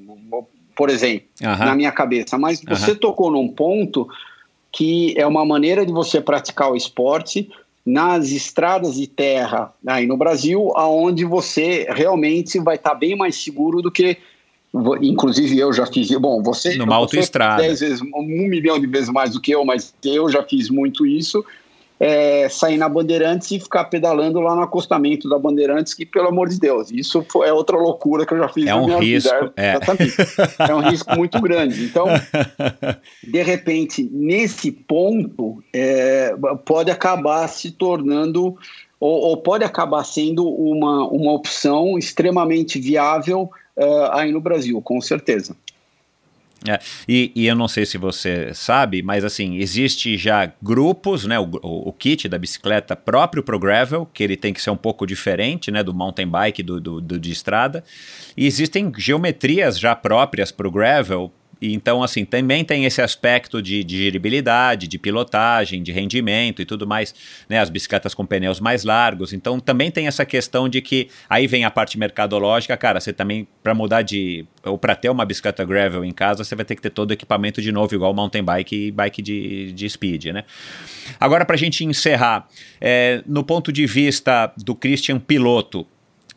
por 0.75 0.89
exemplo, 0.89 1.25
uh 1.41 1.45
-huh. 1.45 1.65
na 1.65 1.73
minha 1.73 1.91
cabeça. 1.91 2.37
Mas 2.37 2.61
você 2.61 2.91
uh 2.91 2.95
-huh. 2.95 2.99
tocou 2.99 3.31
num 3.31 3.47
ponto 3.47 4.09
que 4.71 5.13
é 5.17 5.25
uma 5.25 5.45
maneira 5.45 5.85
de 5.85 5.91
você 5.91 6.19
praticar 6.21 6.69
o 6.69 6.75
esporte 6.75 7.49
nas 7.85 8.29
estradas 8.31 8.95
de 8.95 9.07
terra 9.07 9.73
aí 9.85 10.05
no 10.05 10.17
Brasil, 10.17 10.71
aonde 10.75 11.25
você 11.25 11.87
realmente 11.89 12.59
vai 12.59 12.75
estar 12.75 12.91
tá 12.91 12.95
bem 12.95 13.15
mais 13.15 13.35
seguro 13.35 13.81
do 13.81 13.91
que 13.91 14.17
inclusive 15.01 15.57
eu 15.57 15.73
já 15.73 15.85
fiz, 15.85 16.11
bom, 16.19 16.43
você 16.43 16.75
numa 16.75 16.95
autoestrada, 16.95 17.61
dez 17.61 17.79
vezes, 17.79 18.01
um 18.01 18.47
milhão 18.47 18.79
de 18.79 18.85
vezes 18.85 19.09
mais 19.09 19.31
do 19.33 19.41
que 19.41 19.51
eu, 19.51 19.65
mas 19.65 19.93
eu 20.03 20.29
já 20.29 20.43
fiz 20.43 20.69
muito 20.69 21.07
isso 21.07 21.43
é, 21.99 22.47
sair 22.47 22.77
na 22.77 22.87
Bandeirantes 22.87 23.51
e 23.51 23.59
ficar 23.59 23.85
pedalando 23.85 24.39
lá 24.39 24.55
no 24.55 24.61
acostamento 24.61 25.27
da 25.27 25.37
Bandeirantes, 25.37 25.93
que, 25.93 26.05
pelo 26.05 26.29
amor 26.29 26.47
de 26.47 26.57
Deus, 26.57 26.89
isso 26.91 27.25
foi, 27.29 27.49
é 27.49 27.53
outra 27.53 27.77
loucura 27.77 28.25
que 28.25 28.33
eu 28.33 28.37
já 28.37 28.47
fiz 28.47 28.65
é 28.65 28.69
na 28.69 28.77
um 28.77 28.85
minha 28.85 28.99
risco, 28.99 29.29
vida. 29.29 29.53
É. 29.57 29.77
é 30.69 30.75
um 30.75 30.79
risco 30.79 31.13
muito 31.15 31.41
grande. 31.41 31.83
Então, 31.83 32.05
de 33.21 33.43
repente, 33.43 34.09
nesse 34.11 34.71
ponto, 34.71 35.61
é, 35.73 36.33
pode 36.65 36.89
acabar 36.89 37.47
se 37.49 37.71
tornando, 37.71 38.55
ou, 38.97 39.21
ou, 39.21 39.37
pode 39.37 39.65
acabar 39.65 40.05
sendo 40.05 40.47
uma, 40.47 41.05
uma 41.05 41.33
opção 41.33 41.97
extremamente 41.97 42.79
viável 42.79 43.49
uh, 43.77 44.11
aí 44.11 44.31
no 44.31 44.39
Brasil, 44.39 44.81
com 44.81 45.01
certeza. 45.01 45.55
É, 46.67 46.79
e, 47.07 47.31
e, 47.35 47.47
eu 47.47 47.55
não 47.55 47.67
sei 47.67 47.85
se 47.85 47.97
você 47.97 48.53
sabe, 48.53 49.01
mas 49.01 49.23
assim, 49.23 49.57
existe 49.57 50.17
já 50.17 50.51
grupos, 50.61 51.25
né, 51.25 51.39
o, 51.39 51.49
o, 51.63 51.89
o, 51.89 51.93
kit 51.93 52.27
da 52.27 52.37
bicicleta 52.37 52.97
próprio 52.97 53.41
pro 53.41 53.57
gravel, 53.57 54.05
que 54.05 54.21
ele 54.21 54.35
tem 54.35 54.53
que 54.53 54.61
ser 54.61 54.69
um 54.69 54.77
pouco 54.77 55.07
diferente, 55.07 55.71
né, 55.71 55.81
do 55.81 55.93
mountain 55.93 56.27
bike, 56.27 56.61
do, 56.61 56.81
do, 56.81 56.99
do 56.99 57.17
de 57.17 57.31
estrada, 57.31 57.83
e 58.35 58.45
existem 58.45 58.91
geometrias 58.97 59.79
já 59.79 59.95
próprias 59.95 60.51
pro 60.51 60.69
gravel, 60.69 61.31
e 61.61 61.73
então, 61.73 62.01
assim, 62.01 62.23
também 62.23 62.63
tem 62.63 62.85
esse 62.85 63.01
aspecto 63.01 63.61
de, 63.61 63.83
de 63.83 63.97
giribilidade, 63.97 64.87
de 64.87 64.97
pilotagem, 64.97 65.83
de 65.83 65.91
rendimento 65.91 66.61
e 66.61 66.65
tudo 66.65 66.87
mais, 66.87 67.13
né? 67.49 67.59
As 67.59 67.69
bicicletas 67.69 68.13
com 68.13 68.25
pneus 68.25 68.59
mais 68.59 68.83
largos. 68.83 69.33
Então, 69.33 69.59
também 69.59 69.91
tem 69.91 70.07
essa 70.07 70.25
questão 70.25 70.69
de 70.69 70.81
que 70.81 71.09
aí 71.29 71.47
vem 71.47 71.65
a 71.65 71.71
parte 71.71 71.97
mercadológica, 71.97 72.77
cara, 72.77 72.99
você 72.99 73.11
também, 73.11 73.47
para 73.61 73.73
mudar 73.73 74.01
de. 74.01 74.45
ou 74.63 74.77
para 74.77 74.95
ter 74.95 75.09
uma 75.09 75.25
bicicleta 75.25 75.65
gravel 75.65 76.05
em 76.05 76.11
casa, 76.11 76.43
você 76.43 76.55
vai 76.55 76.63
ter 76.63 76.75
que 76.75 76.81
ter 76.81 76.91
todo 76.91 77.11
o 77.11 77.13
equipamento 77.13 77.61
de 77.61 77.71
novo, 77.71 77.93
igual 77.93 78.13
mountain 78.13 78.43
bike 78.43 78.87
e 78.87 78.91
bike 78.91 79.21
de, 79.21 79.71
de 79.73 79.89
speed, 79.89 80.27
né? 80.27 80.45
Agora, 81.19 81.43
para 81.43 81.55
a 81.55 81.59
gente 81.59 81.83
encerrar, 81.83 82.47
é, 82.79 83.21
no 83.25 83.43
ponto 83.43 83.71
de 83.71 83.85
vista 83.85 84.53
do 84.57 84.73
Christian 84.73 85.19
piloto, 85.19 85.85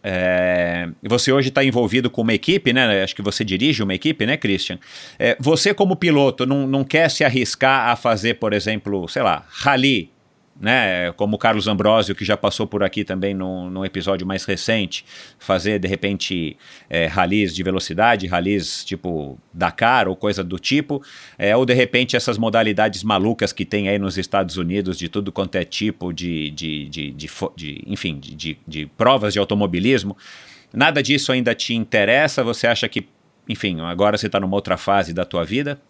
é, 0.04 0.88
você 1.02 1.32
hoje 1.32 1.48
está 1.48 1.64
envolvido 1.64 2.10
com 2.10 2.22
uma 2.22 2.34
equipe, 2.34 2.72
né? 2.72 3.02
Acho 3.02 3.14
que 3.14 3.22
você 3.22 3.44
dirige 3.44 3.82
uma 3.82 3.94
equipe, 3.94 4.26
né, 4.26 4.36
Christian? 4.36 4.78
É, 5.18 5.36
você, 5.40 5.72
como 5.72 5.96
piloto, 5.96 6.46
não, 6.46 6.66
não 6.66 6.84
quer 6.84 7.10
se 7.10 7.24
arriscar 7.24 7.88
a 7.88 7.96
fazer, 7.96 8.34
por 8.34 8.52
exemplo, 8.52 9.08
sei 9.08 9.22
lá, 9.22 9.44
rally 9.48 10.11
né? 10.62 11.10
Como 11.14 11.34
o 11.34 11.38
Carlos 11.38 11.66
Ambrosio, 11.66 12.14
que 12.14 12.24
já 12.24 12.36
passou 12.36 12.68
por 12.68 12.84
aqui 12.84 13.04
também 13.04 13.34
num, 13.34 13.68
num 13.68 13.84
episódio 13.84 14.24
mais 14.24 14.44
recente, 14.44 15.04
fazer 15.36 15.80
de 15.80 15.88
repente 15.88 16.56
é, 16.88 17.06
ralis 17.06 17.52
de 17.52 17.64
velocidade, 17.64 18.28
ralis 18.28 18.84
tipo 18.84 19.36
Dakar 19.52 20.06
ou 20.06 20.14
coisa 20.14 20.44
do 20.44 20.60
tipo, 20.60 21.02
é, 21.36 21.56
ou 21.56 21.66
de 21.66 21.74
repente 21.74 22.14
essas 22.14 22.38
modalidades 22.38 23.02
malucas 23.02 23.52
que 23.52 23.64
tem 23.64 23.88
aí 23.88 23.98
nos 23.98 24.16
Estados 24.16 24.56
Unidos 24.56 24.96
de 24.96 25.08
tudo 25.08 25.32
quanto 25.32 25.56
é 25.56 25.64
tipo 25.64 26.12
de, 26.12 26.50
de, 26.52 26.88
de, 26.88 27.10
de, 27.10 27.28
de 27.56 27.84
enfim, 27.84 28.20
de, 28.20 28.56
de, 28.66 28.86
provas 28.86 29.32
de 29.32 29.40
automobilismo. 29.40 30.16
Nada 30.72 31.02
disso 31.02 31.32
ainda 31.32 31.56
te 31.56 31.74
interessa? 31.74 32.44
Você 32.44 32.68
acha 32.68 32.88
que 32.88 33.08
enfim, 33.48 33.80
agora 33.80 34.16
você 34.16 34.26
está 34.26 34.38
numa 34.38 34.54
outra 34.54 34.76
fase 34.76 35.12
da 35.12 35.24
tua 35.24 35.44
vida? 35.44 35.82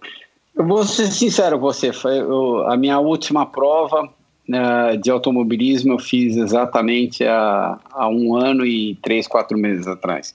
Eu 0.56 0.66
vou 0.66 0.82
ser 0.84 1.08
sincero 1.08 1.58
com 1.58 1.66
você, 1.66 1.92
foi 1.92 2.18
eu, 2.18 2.66
a 2.66 2.76
minha 2.76 2.98
última 2.98 3.44
prova 3.44 4.10
uh, 4.54 4.96
de 4.96 5.10
automobilismo 5.10 5.92
eu 5.92 5.98
fiz 5.98 6.36
exatamente 6.36 7.24
há, 7.24 7.78
há 7.90 8.08
um 8.08 8.36
ano 8.36 8.64
e 8.64 8.96
três, 9.02 9.26
quatro 9.26 9.58
meses 9.58 9.86
atrás. 9.86 10.34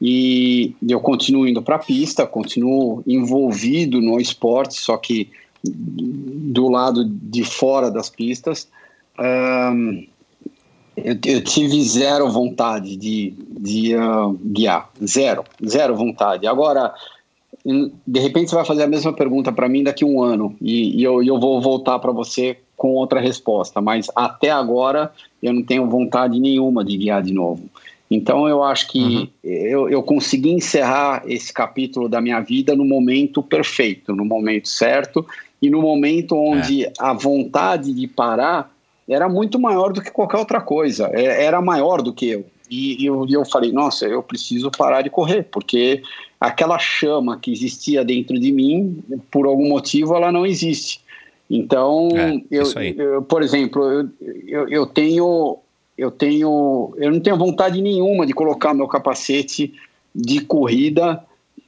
E 0.00 0.74
eu 0.86 1.00
continuo 1.00 1.46
indo 1.46 1.62
para 1.62 1.76
a 1.76 1.78
pista, 1.78 2.26
continuo 2.26 3.02
envolvido 3.06 4.00
no 4.00 4.20
esporte, 4.20 4.74
só 4.74 4.96
que 4.96 5.30
do 5.64 6.68
lado 6.68 7.04
de 7.04 7.44
fora 7.44 7.90
das 7.90 8.10
pistas. 8.10 8.68
Um, 9.18 10.06
eu, 10.96 11.16
eu, 11.24 11.44
tive 11.44 11.82
zero 11.82 12.30
vontade 12.30 12.96
de, 12.96 13.34
de 13.58 13.94
uh, 13.96 14.38
guiar, 14.44 14.90
zero, 15.04 15.44
zero 15.66 15.96
vontade. 15.96 16.46
Agora, 16.46 16.94
de 18.06 18.20
repente 18.20 18.50
você 18.50 18.56
vai 18.56 18.64
fazer 18.64 18.84
a 18.84 18.88
mesma 18.88 19.12
pergunta 19.12 19.50
para 19.50 19.68
mim 19.68 19.82
daqui 19.82 20.04
a 20.04 20.06
um 20.06 20.22
ano 20.22 20.54
e, 20.60 21.00
e 21.00 21.02
eu, 21.02 21.22
eu 21.22 21.38
vou 21.40 21.60
voltar 21.60 21.98
para 21.98 22.12
você 22.12 22.58
com 22.76 22.88
outra 22.88 23.20
resposta, 23.20 23.80
mas 23.80 24.10
até 24.14 24.50
agora 24.50 25.10
eu 25.42 25.52
não 25.52 25.62
tenho 25.62 25.88
vontade 25.88 26.38
nenhuma 26.38 26.84
de 26.84 26.96
guiar 26.96 27.22
de 27.22 27.32
novo. 27.32 27.68
Então 28.10 28.48
eu 28.48 28.62
acho 28.62 28.88
que 28.88 29.00
uhum. 29.00 29.28
eu, 29.42 29.88
eu 29.88 30.02
consegui 30.02 30.50
encerrar 30.50 31.22
esse 31.26 31.52
capítulo 31.52 32.08
da 32.08 32.20
minha 32.20 32.40
vida 32.40 32.76
no 32.76 32.84
momento 32.84 33.42
perfeito, 33.42 34.14
no 34.14 34.24
momento 34.24 34.68
certo 34.68 35.26
e 35.60 35.68
no 35.68 35.80
momento 35.80 36.36
onde 36.36 36.84
é. 36.84 36.92
a 36.98 37.12
vontade 37.12 37.92
de 37.92 38.06
parar 38.06 38.70
era 39.08 39.28
muito 39.28 39.58
maior 39.58 39.92
do 39.92 40.02
que 40.02 40.10
qualquer 40.10 40.38
outra 40.38 40.60
coisa, 40.60 41.10
é, 41.12 41.44
era 41.44 41.60
maior 41.60 42.02
do 42.02 42.12
que 42.12 42.28
eu. 42.28 42.44
E, 42.68 43.02
e 43.02 43.06
eu, 43.06 43.26
eu 43.28 43.44
falei, 43.44 43.72
nossa, 43.72 44.06
eu 44.06 44.22
preciso 44.22 44.70
parar 44.70 45.02
de 45.02 45.10
correr, 45.10 45.44
porque 45.44 46.02
aquela 46.40 46.78
chama 46.78 47.38
que 47.38 47.52
existia 47.52 48.04
dentro 48.04 48.38
de 48.38 48.50
mim, 48.52 49.02
por 49.30 49.46
algum 49.46 49.68
motivo, 49.68 50.14
ela 50.14 50.32
não 50.32 50.44
existe. 50.44 51.00
Então, 51.48 52.08
é, 52.14 52.42
eu, 52.50 52.64
eu, 52.96 53.22
por 53.22 53.42
exemplo, 53.42 53.84
eu, 53.84 54.08
eu, 54.46 54.68
eu, 54.68 54.86
tenho, 54.86 55.58
eu 55.96 56.10
tenho, 56.10 56.94
eu 56.96 57.12
não 57.12 57.20
tenho 57.20 57.36
vontade 57.36 57.80
nenhuma 57.80 58.26
de 58.26 58.32
colocar 58.32 58.74
meu 58.74 58.88
capacete 58.88 59.72
de 60.14 60.40
corrida 60.40 61.22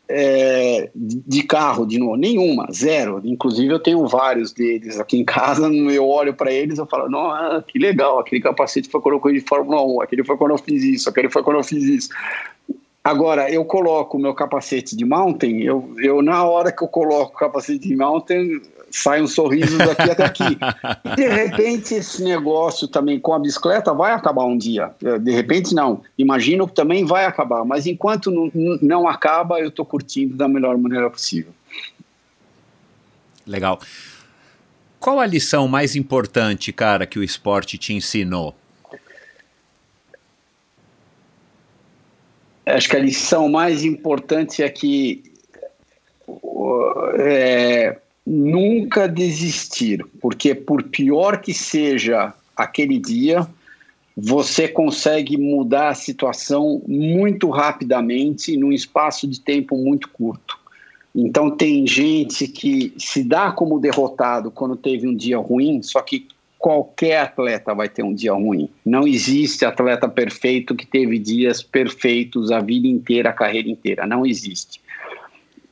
é, 0.08 0.90
de 0.94 1.42
carro 1.42 1.84
de 1.84 1.98
novo, 1.98 2.16
nenhuma, 2.16 2.66
zero. 2.72 3.20
Inclusive 3.22 3.72
eu 3.72 3.78
tenho 3.78 4.06
vários 4.06 4.52
deles 4.52 4.98
aqui 4.98 5.18
em 5.18 5.24
casa, 5.24 5.68
eu 5.70 6.08
olho 6.08 6.32
para 6.34 6.50
eles 6.50 6.78
e 6.78 6.86
falo, 6.86 7.10
nossa, 7.10 7.62
que 7.62 7.78
legal, 7.78 8.18
aquele 8.18 8.40
capacete 8.40 8.88
foi 8.88 9.00
quando 9.00 9.16
eu 9.16 9.20
corri 9.20 9.34
de 9.34 9.46
Fórmula 9.46 9.84
1, 9.84 10.02
aquele 10.02 10.24
foi 10.24 10.36
quando 10.36 10.52
eu 10.52 10.58
fiz 10.58 10.82
isso, 10.82 11.08
aquele 11.08 11.28
foi 11.28 11.42
quando 11.42 11.58
eu 11.58 11.64
fiz 11.64 11.84
isso. 11.84 12.08
Agora, 13.04 13.50
eu 13.50 13.64
coloco 13.64 14.16
o 14.16 14.20
meu 14.20 14.34
capacete 14.34 14.96
de 14.96 15.04
mountain, 15.04 15.62
eu, 15.62 15.94
eu 15.98 16.20
na 16.20 16.44
hora 16.44 16.72
que 16.72 16.82
eu 16.82 16.88
coloco 16.88 17.34
o 17.34 17.38
capacete 17.38 17.86
de 17.86 17.96
mountain, 17.96 18.60
sai 18.90 19.22
um 19.22 19.26
sorriso 19.26 19.76
daqui 19.78 20.10
até 20.10 20.24
aqui. 20.24 20.58
De 21.16 21.28
repente, 21.28 21.94
esse 21.94 22.22
negócio 22.22 22.88
também 22.88 23.18
com 23.18 23.34
a 23.34 23.38
bicicleta 23.38 23.92
vai 23.92 24.12
acabar 24.12 24.44
um 24.44 24.56
dia. 24.56 24.90
De 25.20 25.30
repente, 25.30 25.74
não. 25.74 26.02
Imagino 26.16 26.66
que 26.66 26.74
também 26.74 27.04
vai 27.04 27.24
acabar. 27.24 27.64
Mas 27.64 27.86
enquanto 27.86 28.30
não, 28.30 28.50
não 28.80 29.08
acaba, 29.08 29.60
eu 29.60 29.68
estou 29.68 29.84
curtindo 29.84 30.36
da 30.36 30.48
melhor 30.48 30.76
maneira 30.78 31.10
possível. 31.10 31.52
Legal. 33.46 33.80
Qual 35.00 35.20
a 35.20 35.26
lição 35.26 35.68
mais 35.68 35.94
importante, 35.94 36.72
cara, 36.72 37.06
que 37.06 37.18
o 37.18 37.22
esporte 37.22 37.78
te 37.78 37.94
ensinou? 37.94 38.54
Acho 42.66 42.88
que 42.88 42.96
a 42.96 43.00
lição 43.00 43.48
mais 43.48 43.84
importante 43.84 44.62
é 44.62 44.68
que 44.68 45.22
é, 47.18 47.96
nunca 48.28 49.08
desistir, 49.08 50.04
porque 50.20 50.54
por 50.54 50.82
pior 50.82 51.40
que 51.40 51.54
seja 51.54 52.34
aquele 52.54 52.98
dia, 52.98 53.48
você 54.14 54.68
consegue 54.68 55.38
mudar 55.38 55.88
a 55.88 55.94
situação 55.94 56.82
muito 56.86 57.48
rapidamente 57.48 58.54
num 58.56 58.70
espaço 58.70 59.26
de 59.26 59.40
tempo 59.40 59.76
muito 59.76 60.10
curto. 60.10 60.58
Então 61.14 61.50
tem 61.50 61.86
gente 61.86 62.46
que 62.46 62.92
se 62.98 63.24
dá 63.24 63.50
como 63.50 63.80
derrotado 63.80 64.50
quando 64.50 64.76
teve 64.76 65.08
um 65.08 65.16
dia 65.16 65.38
ruim, 65.38 65.82
só 65.82 66.02
que 66.02 66.26
qualquer 66.58 67.20
atleta 67.20 67.74
vai 67.74 67.88
ter 67.88 68.02
um 68.02 68.12
dia 68.12 68.34
ruim. 68.34 68.68
Não 68.84 69.06
existe 69.06 69.64
atleta 69.64 70.06
perfeito 70.06 70.74
que 70.74 70.86
teve 70.86 71.18
dias 71.18 71.62
perfeitos 71.62 72.50
a 72.50 72.60
vida 72.60 72.86
inteira, 72.86 73.30
a 73.30 73.32
carreira 73.32 73.70
inteira. 73.70 74.06
Não 74.06 74.26
existe 74.26 74.80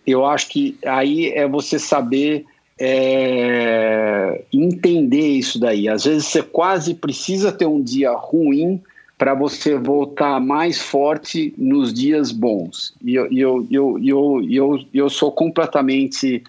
eu 0.06 0.24
acho 0.24 0.48
que 0.48 0.78
aí 0.84 1.30
é 1.30 1.48
você 1.48 1.78
saber 1.78 2.44
é, 2.78 4.44
entender 4.52 5.28
isso 5.28 5.58
daí. 5.58 5.88
Às 5.88 6.04
vezes 6.04 6.26
você 6.26 6.42
quase 6.42 6.94
precisa 6.94 7.50
ter 7.50 7.66
um 7.66 7.82
dia 7.82 8.12
ruim 8.12 8.80
para 9.18 9.34
você 9.34 9.76
voltar 9.76 10.38
mais 10.40 10.78
forte 10.78 11.54
nos 11.56 11.92
dias 11.92 12.30
bons. 12.30 12.94
E 13.02 13.14
eu, 13.14 13.32
eu, 13.32 13.66
eu, 13.70 13.98
eu, 14.02 14.46
eu, 14.50 14.80
eu 14.92 15.10
sou 15.10 15.32
completamente, 15.32 16.44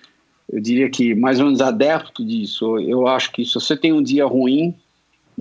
eu 0.51 0.59
diria 0.59 0.89
que 0.89 1.15
mais 1.15 1.39
ou 1.39 1.45
menos 1.45 1.61
adepto 1.61 2.25
disso. 2.25 2.77
Eu 2.79 3.07
acho 3.07 3.31
que 3.31 3.45
se 3.45 3.53
você 3.53 3.77
tem 3.77 3.93
um 3.93 4.03
dia 4.03 4.25
ruim, 4.25 4.75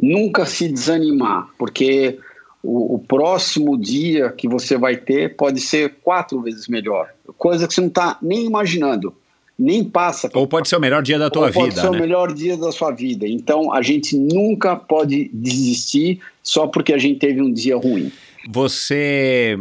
nunca 0.00 0.46
se 0.46 0.68
desanimar, 0.68 1.48
porque 1.58 2.18
o, 2.66 2.96
o, 2.96 2.98
próximo 2.98 3.78
dia 3.78 4.30
que 4.30 4.48
você 4.48 4.76
vai 4.76 4.96
ter 4.96 5.36
pode 5.36 5.60
ser 5.60 5.96
quatro 6.02 6.40
vezes 6.42 6.66
melhor, 6.66 7.08
coisa 7.38 7.68
que 7.68 7.72
você 7.72 7.80
não 7.80 7.88
está 7.88 8.18
nem 8.20 8.44
imaginando, 8.44 9.14
nem 9.58 9.84
passa. 9.84 10.28
Ou 10.34 10.46
pode 10.46 10.68
ser 10.68 10.76
o 10.76 10.80
melhor 10.80 11.02
dia 11.02 11.18
da 11.18 11.30
tua 11.30 11.46
vida. 11.46 11.60
Pode 11.60 11.74
ser 11.74 11.90
né? 11.90 11.90
o 11.90 12.00
melhor 12.00 12.32
dia 12.34 12.56
da 12.56 12.72
sua 12.72 12.90
vida. 12.90 13.26
Então 13.26 13.72
a 13.72 13.80
gente 13.82 14.18
nunca 14.18 14.74
pode 14.74 15.30
desistir 15.32 16.20
só 16.42 16.66
porque 16.66 16.92
a 16.92 16.98
gente 16.98 17.20
teve 17.20 17.40
um 17.40 17.52
dia 17.52 17.76
ruim. 17.76 18.10
Você 18.48 19.58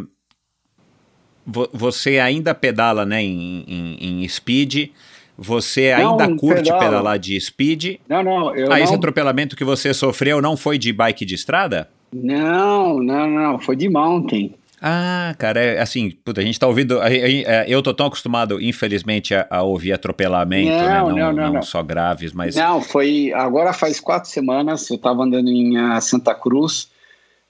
você 1.46 2.18
ainda 2.18 2.56
pedala 2.56 3.06
né, 3.06 3.22
em, 3.22 3.64
em, 3.68 4.24
em 4.24 4.28
speed. 4.28 4.90
Você 5.38 5.92
ainda 5.92 6.28
não, 6.28 6.38
curte 6.38 6.64
pedala. 6.64 6.80
pedalar 6.80 7.20
de 7.20 7.40
speed? 7.40 7.98
Não, 8.08 8.24
não. 8.24 8.56
Eu 8.56 8.66
ah, 8.72 8.78
não... 8.78 8.84
esse 8.84 8.94
atropelamento 8.94 9.56
que 9.56 9.64
você 9.64 9.94
sofreu 9.94 10.42
não 10.42 10.58
foi 10.58 10.78
de 10.78 10.92
bike 10.92 11.26
de 11.26 11.36
estrada? 11.36 11.90
Não, 12.24 13.00
não, 13.00 13.30
não, 13.30 13.60
foi 13.60 13.76
de 13.76 13.90
mountain. 13.90 14.56
Ah, 14.82 15.34
cara, 15.38 15.60
é 15.60 15.82
assim, 15.82 16.12
puta, 16.12 16.42
a 16.42 16.44
gente 16.44 16.60
tá 16.60 16.68
ouvindo. 16.68 17.00
A, 17.00 17.06
a, 17.06 17.08
a, 17.08 17.68
eu 17.68 17.82
tô 17.82 17.94
tão 17.94 18.06
acostumado, 18.06 18.62
infelizmente, 18.62 19.34
a, 19.34 19.62
ouvir 19.64 19.92
atropelamento, 19.92 20.72
não, 20.72 20.86
né? 20.86 21.00
Não, 21.00 21.10
não, 21.12 21.34
não, 21.34 21.54
não, 21.54 21.62
só 21.62 21.82
graves, 21.82 22.34
mas. 22.34 22.56
Não, 22.56 22.82
foi. 22.82 23.34
Agora 23.34 23.74
faz 23.74 24.00
quatro 24.00 24.30
semanas, 24.30 24.90
eu 24.90 24.98
tava 24.98 25.24
andando 25.24 25.50
em 25.50 25.78
uh, 25.78 26.00
Santa 26.02 26.34
Cruz, 26.34 26.90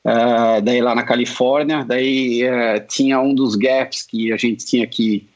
uh, 0.04 0.62
daí 0.64 0.82
lá 0.82 0.96
na 0.96 1.04
Califórnia, 1.04 1.84
daí 1.84 2.44
uh, 2.44 2.86
tinha 2.88 3.20
um 3.20 3.36
dos 3.36 3.56
gaps 3.56 4.04
que 4.04 4.32
a 4.32 4.38
gente 4.38 4.66
tinha 4.66 4.88
que 4.88 5.28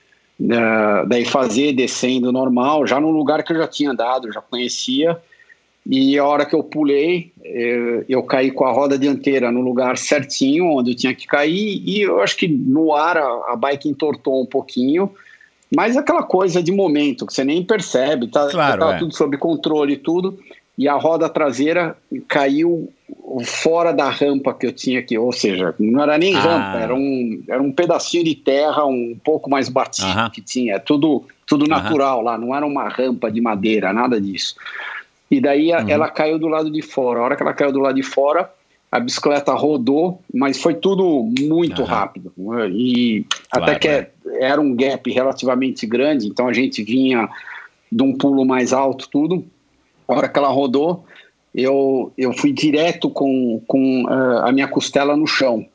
daí 1.06 1.26
fazer 1.26 1.74
descendo 1.74 2.32
normal, 2.32 2.88
já 2.88 2.98
no 2.98 3.10
lugar 3.10 3.44
que 3.44 3.52
eu 3.52 3.58
já 3.58 3.68
tinha 3.68 3.92
andado, 3.92 4.32
já 4.32 4.40
conhecia. 4.40 5.20
E 5.88 6.18
a 6.20 6.26
hora 6.26 6.46
que 6.46 6.54
eu 6.54 6.64
pulei, 6.64 7.32
eu, 7.44 8.06
eu, 8.08 8.24
caí 8.24 8.52
com 8.52 8.66
a 8.66 8.72
roda 8.72 8.98
dianteira 8.98 9.52
no 9.52 9.62
lugar 9.62 9.98
certinho, 9.98 10.66
onde 10.66 10.92
eu 10.92 10.96
tinha 10.96 11.16
que 11.16 11.26
cair, 11.26 11.82
e 11.84 12.02
eu 12.02 12.22
acho 12.22 12.38
que 12.38 12.48
no 12.48 12.94
ar 12.94 13.18
a, 13.18 13.54
a 13.54 13.56
bike 13.56 13.90
entortou 13.90 14.42
um 14.42 14.46
pouquinho, 14.46 15.12
mas 15.76 15.96
aquela 15.96 16.24
coisa 16.24 16.62
de 16.62 16.72
momento, 16.72 17.26
que 17.26 17.34
você 17.34 17.44
nem 17.44 17.64
percebe, 17.64 18.28
tá, 18.28 18.48
claro, 18.50 18.80
tá 18.80 18.96
é. 18.96 18.98
tudo 19.00 19.16
sob 19.16 19.38
controle 19.38 19.94
e 19.94 19.98
tudo, 19.98 20.38
e 20.78 20.88
a 20.88 20.96
roda 20.96 21.28
traseira 21.28 21.98
caiu 22.28 22.92
fora 23.44 23.92
da 23.92 24.10
rampa 24.10 24.54
que 24.54 24.66
eu 24.66 24.72
tinha 24.72 25.00
aqui, 25.00 25.18
ou 25.18 25.32
seja, 25.32 25.74
não 25.80 26.02
era 26.02 26.18
nem 26.18 26.36
ah. 26.36 26.40
rampa, 26.40 26.80
era 26.80 26.96
um, 26.96 27.44
era 27.50 27.62
um 27.62 27.72
pedacinho 27.72 28.24
de 28.24 28.36
terra 28.36 28.86
um 28.86 29.18
pouco 29.24 29.50
mais 29.50 29.70
batido 29.70 30.08
uh 30.08 30.12
-huh. 30.12 30.32
que 30.32 30.42
tinha, 30.42 30.76
é 30.76 30.80
tudo, 30.80 31.24
tudo 31.46 31.68
natural 31.68 32.20
uh 32.20 32.22
-huh. 32.22 32.26
lá, 32.26 32.38
não 32.38 32.56
era 32.56 32.66
uma 32.66 32.88
rampa 32.88 33.32
de 33.32 33.42
madeira, 33.42 33.92
nada 33.92 34.22
disso. 34.22 34.56
E 35.30 35.40
daí 35.40 35.72
uhum. 35.72 35.90
ela 35.90 36.10
caiu 36.10 36.40
do 36.40 36.48
lado 36.48 36.72
de 36.72 36.82
fora. 36.82 37.20
A 37.20 37.24
hora 37.24 37.36
que 37.36 37.44
ela 37.44 37.54
caiu 37.54 37.72
do 37.72 37.80
lado 37.80 37.96
de 37.96 38.04
fora, 38.04 38.50
a 38.92 39.00
bicicleta 39.00 39.54
rodou, 39.54 40.22
mas 40.34 40.60
foi 40.60 40.74
tudo 40.74 41.30
muito 41.40 41.82
uhum. 41.82 41.88
rápido. 41.88 42.34
E 42.72 43.26
claro, 43.52 43.72
até 43.72 43.80
que 43.80 43.88
é. 43.88 44.12
era 44.40 44.60
um 44.60 44.76
gap 44.76 45.10
relativamente 45.12 45.86
grande, 45.86 46.28
então 46.28 46.48
a 46.48 46.54
gente 46.54 46.84
vinha 46.84 47.30
de 47.92 48.04
um 48.04 48.18
pulo 48.18 48.46
mais 48.46 48.74
alto, 48.74 49.08
tudo. 49.10 49.46
A 50.08 50.16
hora 50.16 50.28
que 50.28 50.40
ela 50.40 50.50
rodou, 50.50 51.06
eu, 51.54 52.12
eu 52.18 52.34
fui 52.34 52.52
direto 52.52 53.10
com, 53.10 53.62
com 53.68 54.06
uh, 54.06 54.46
a 54.46 54.52
minha 54.52 54.68
costela 54.68 55.16
no 55.16 55.28
chão, 55.28 55.66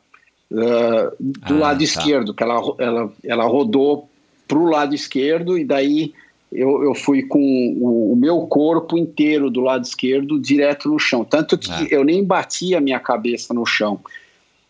uh, 0.51 1.15
do 1.19 1.55
ah, 1.55 1.59
lado 1.59 1.77
tá. 1.77 1.83
esquerdo, 1.83 2.33
que 2.33 2.43
ela, 2.43 2.61
ela, 2.77 3.13
ela 3.23 3.43
rodou 3.45 4.09
para 4.45 4.57
o 4.57 4.69
lado 4.69 4.93
esquerdo, 4.93 5.57
e 5.57 5.63
daí 5.63 6.13
eu, 6.55 6.83
eu 6.83 6.95
fui 6.95 7.23
com 7.23 7.39
o, 7.39 8.13
o, 8.13 8.15
meu 8.15 8.41
corpo 8.47 8.97
inteiro 8.97 9.49
do 9.49 9.61
lado 9.61 9.83
esquerdo 9.83 10.39
direto 10.39 10.89
no 10.89 10.97
chão. 10.97 11.23
Tanto 11.23 11.57
que 11.57 11.71
ah. 11.71 11.87
eu 11.89 12.03
nem 12.03 12.23
bati 12.23 12.75
a 12.75 12.81
minha 12.81 12.99
cabeça 12.99 13.53
no 13.53 13.65
chão. 13.65 13.99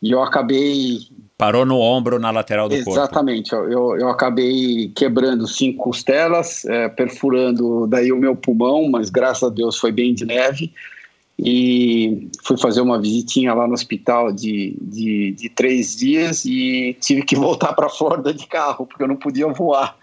E 0.02 0.12
eu 0.12 0.22
acabei 0.22 1.00
Parou 1.38 1.66
no 1.66 1.78
ombro, 1.80 2.18
na 2.18 2.32
lateral 2.32 2.70
do 2.70 2.76
Exatamente, 2.76 3.50
corpo. 3.50 3.66
Exatamente. 3.68 3.76
Eu, 3.76 3.98
eu 3.98 4.10
acabei 4.10 4.90
quebrando 4.96 5.46
cinco 5.48 5.84
costelas, 5.84 6.64
é, 6.66 6.88
perfurando 6.88 7.86
daí 7.88 8.12
o 8.12 8.18
meu 8.18 8.38
pulmão, 8.38 8.90
mas 8.90 9.10
graças 9.10 9.44
a 9.44 9.50
Deus 9.50 9.78
foi 9.78 9.92
bem 9.92 10.14
de 10.14 10.24
leve. 10.24 10.72
E 11.38 12.30
fui 12.42 12.58
fazer 12.58 12.80
uma 12.80 12.98
visitinha 12.98 13.54
lá 13.54 13.68
no 13.68 13.74
hospital 13.74 14.32
de, 14.32 14.78
de, 14.82 15.32
de 15.34 15.50
três 15.50 15.98
dias 15.98 16.46
e 16.46 16.96
tive 17.02 17.24
que 17.24 17.36
voltar 17.36 17.74
para 17.74 17.90
Flórida 17.90 18.34
de 18.34 18.48
carro, 18.48 18.86
porque 18.86 19.04
eu 19.04 19.08
não 19.08 19.18
podia 19.18 19.48
voar 19.48 19.98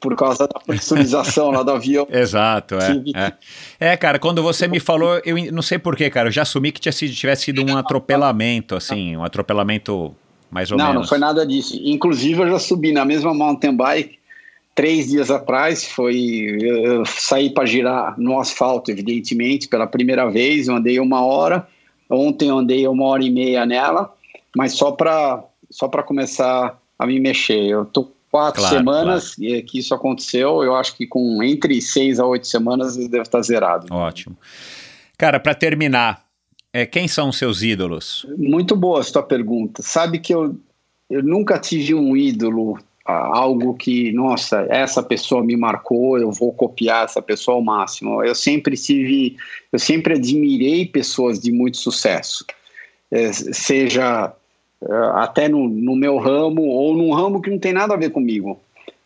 por 0.00 0.16
causa 0.16 0.48
da 0.48 0.58
pressurização 0.58 1.50
lá 1.50 1.62
do 1.62 1.72
avião. 1.72 2.06
Exato, 2.10 2.76
é, 2.76 3.02
é. 3.14 3.92
É, 3.92 3.96
cara, 3.96 4.18
quando 4.18 4.42
você 4.42 4.66
me 4.66 4.80
falou, 4.80 5.20
eu 5.24 5.36
não 5.52 5.62
sei 5.62 5.78
porquê, 5.78 6.08
cara, 6.08 6.28
eu 6.28 6.32
já 6.32 6.42
assumi 6.42 6.72
que 6.72 6.80
tinha 6.80 6.92
sido, 6.92 7.12
tivesse 7.12 7.44
sido 7.44 7.62
um 7.62 7.76
atropelamento, 7.76 8.74
assim, 8.74 9.16
um 9.16 9.22
atropelamento 9.22 10.14
mais 10.50 10.72
ou 10.72 10.78
não, 10.78 10.86
menos. 10.86 10.94
Não, 10.94 11.02
não 11.02 11.08
foi 11.08 11.18
nada 11.18 11.46
disso. 11.46 11.78
Inclusive, 11.84 12.42
eu 12.42 12.50
já 12.50 12.58
subi 12.58 12.92
na 12.92 13.04
mesma 13.04 13.34
mountain 13.34 13.76
bike 13.76 14.18
três 14.74 15.08
dias 15.08 15.30
atrás. 15.30 15.84
Foi 15.84 16.16
eu 16.60 17.04
saí 17.04 17.50
para 17.50 17.66
girar 17.66 18.18
no 18.18 18.38
asfalto, 18.40 18.90
evidentemente, 18.90 19.68
pela 19.68 19.86
primeira 19.86 20.28
vez. 20.30 20.68
Eu 20.68 20.76
andei 20.76 20.98
uma 20.98 21.24
hora. 21.24 21.66
Ontem 22.08 22.48
eu 22.48 22.58
andei 22.58 22.88
uma 22.88 23.04
hora 23.04 23.22
e 23.22 23.30
meia 23.30 23.64
nela, 23.64 24.12
mas 24.56 24.72
só 24.72 24.90
para 24.90 25.44
só 25.70 25.88
começar 25.88 26.76
a 26.98 27.06
me 27.06 27.20
mexer. 27.20 27.68
Eu 27.68 27.84
tô 27.84 28.10
quatro 28.30 28.60
claro, 28.60 28.76
semanas 28.76 29.34
claro. 29.34 29.62
que 29.64 29.78
isso 29.78 29.94
aconteceu. 29.94 30.62
Eu 30.62 30.74
acho 30.74 30.96
que 30.96 31.06
com 31.06 31.42
entre 31.42 31.80
seis 31.80 32.20
a 32.20 32.26
oito 32.26 32.46
semanas 32.46 32.96
ele 32.96 33.08
deve 33.08 33.22
estar 33.22 33.42
zerado. 33.42 33.86
Ótimo. 33.90 34.36
Cara, 35.18 35.38
para 35.38 35.54
terminar, 35.54 36.24
é, 36.72 36.86
quem 36.86 37.08
são 37.08 37.28
os 37.28 37.36
seus 37.36 37.62
ídolos? 37.62 38.26
Muito 38.38 38.76
boa 38.76 39.00
a 39.00 39.02
sua 39.02 39.22
pergunta. 39.22 39.82
Sabe 39.82 40.18
que 40.18 40.32
eu, 40.32 40.56
eu 41.10 41.22
nunca 41.22 41.58
tive 41.58 41.94
um 41.94 42.16
ídolo, 42.16 42.78
algo 43.04 43.74
que, 43.74 44.12
nossa, 44.12 44.66
essa 44.70 45.02
pessoa 45.02 45.42
me 45.42 45.56
marcou, 45.56 46.18
eu 46.18 46.30
vou 46.30 46.52
copiar 46.52 47.04
essa 47.04 47.20
pessoa 47.20 47.56
ao 47.56 47.62
máximo. 47.62 48.22
Eu 48.22 48.34
sempre 48.34 48.76
tive, 48.76 49.36
eu 49.72 49.78
sempre 49.78 50.14
admirei 50.14 50.86
pessoas 50.86 51.40
de 51.40 51.50
muito 51.50 51.76
sucesso, 51.76 52.44
é, 53.10 53.32
seja 53.32 54.32
até 55.14 55.48
no, 55.48 55.68
no 55.68 55.94
meu 55.94 56.16
ramo 56.18 56.62
ou 56.62 56.96
num 56.96 57.12
ramo 57.12 57.40
que 57.40 57.50
não 57.50 57.58
tem 57.58 57.72
nada 57.72 57.94
a 57.94 57.98
ver 57.98 58.10
comigo. 58.10 58.58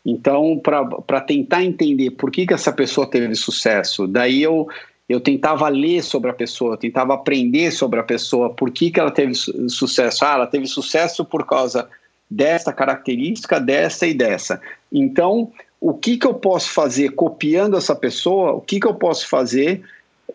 Então, 0.06 0.60
para 0.62 1.20
tentar 1.20 1.64
entender 1.64 2.10
por 2.10 2.30
que, 2.30 2.46
que 2.46 2.54
essa 2.54 2.72
pessoa 2.72 3.06
teve 3.06 3.34
sucesso, 3.34 4.06
daí 4.06 4.42
eu 4.42 4.68
eu 5.06 5.20
tentava 5.20 5.68
ler 5.68 6.02
sobre 6.02 6.30
a 6.30 6.34
pessoa, 6.34 6.78
tentava 6.78 7.12
aprender 7.14 7.70
sobre 7.70 8.00
a 8.00 8.02
pessoa, 8.02 8.48
por 8.48 8.70
que, 8.70 8.90
que 8.90 8.98
ela 8.98 9.10
teve 9.10 9.34
su 9.34 9.68
sucesso. 9.68 10.24
Ah, 10.24 10.32
ela 10.32 10.46
teve 10.46 10.66
sucesso 10.66 11.24
por 11.26 11.46
causa 11.46 11.88
dessa 12.30 12.72
característica, 12.72 13.60
dessa 13.60 14.06
e 14.06 14.14
dessa. 14.14 14.60
Então, 14.90 15.52
o 15.78 15.92
que, 15.92 16.16
que 16.16 16.26
eu 16.26 16.32
posso 16.32 16.70
fazer 16.70 17.10
copiando 17.10 17.76
essa 17.76 17.94
pessoa? 17.94 18.52
O 18.52 18.62
que, 18.62 18.80
que 18.80 18.86
eu 18.86 18.94
posso 18.94 19.28
fazer 19.28 19.82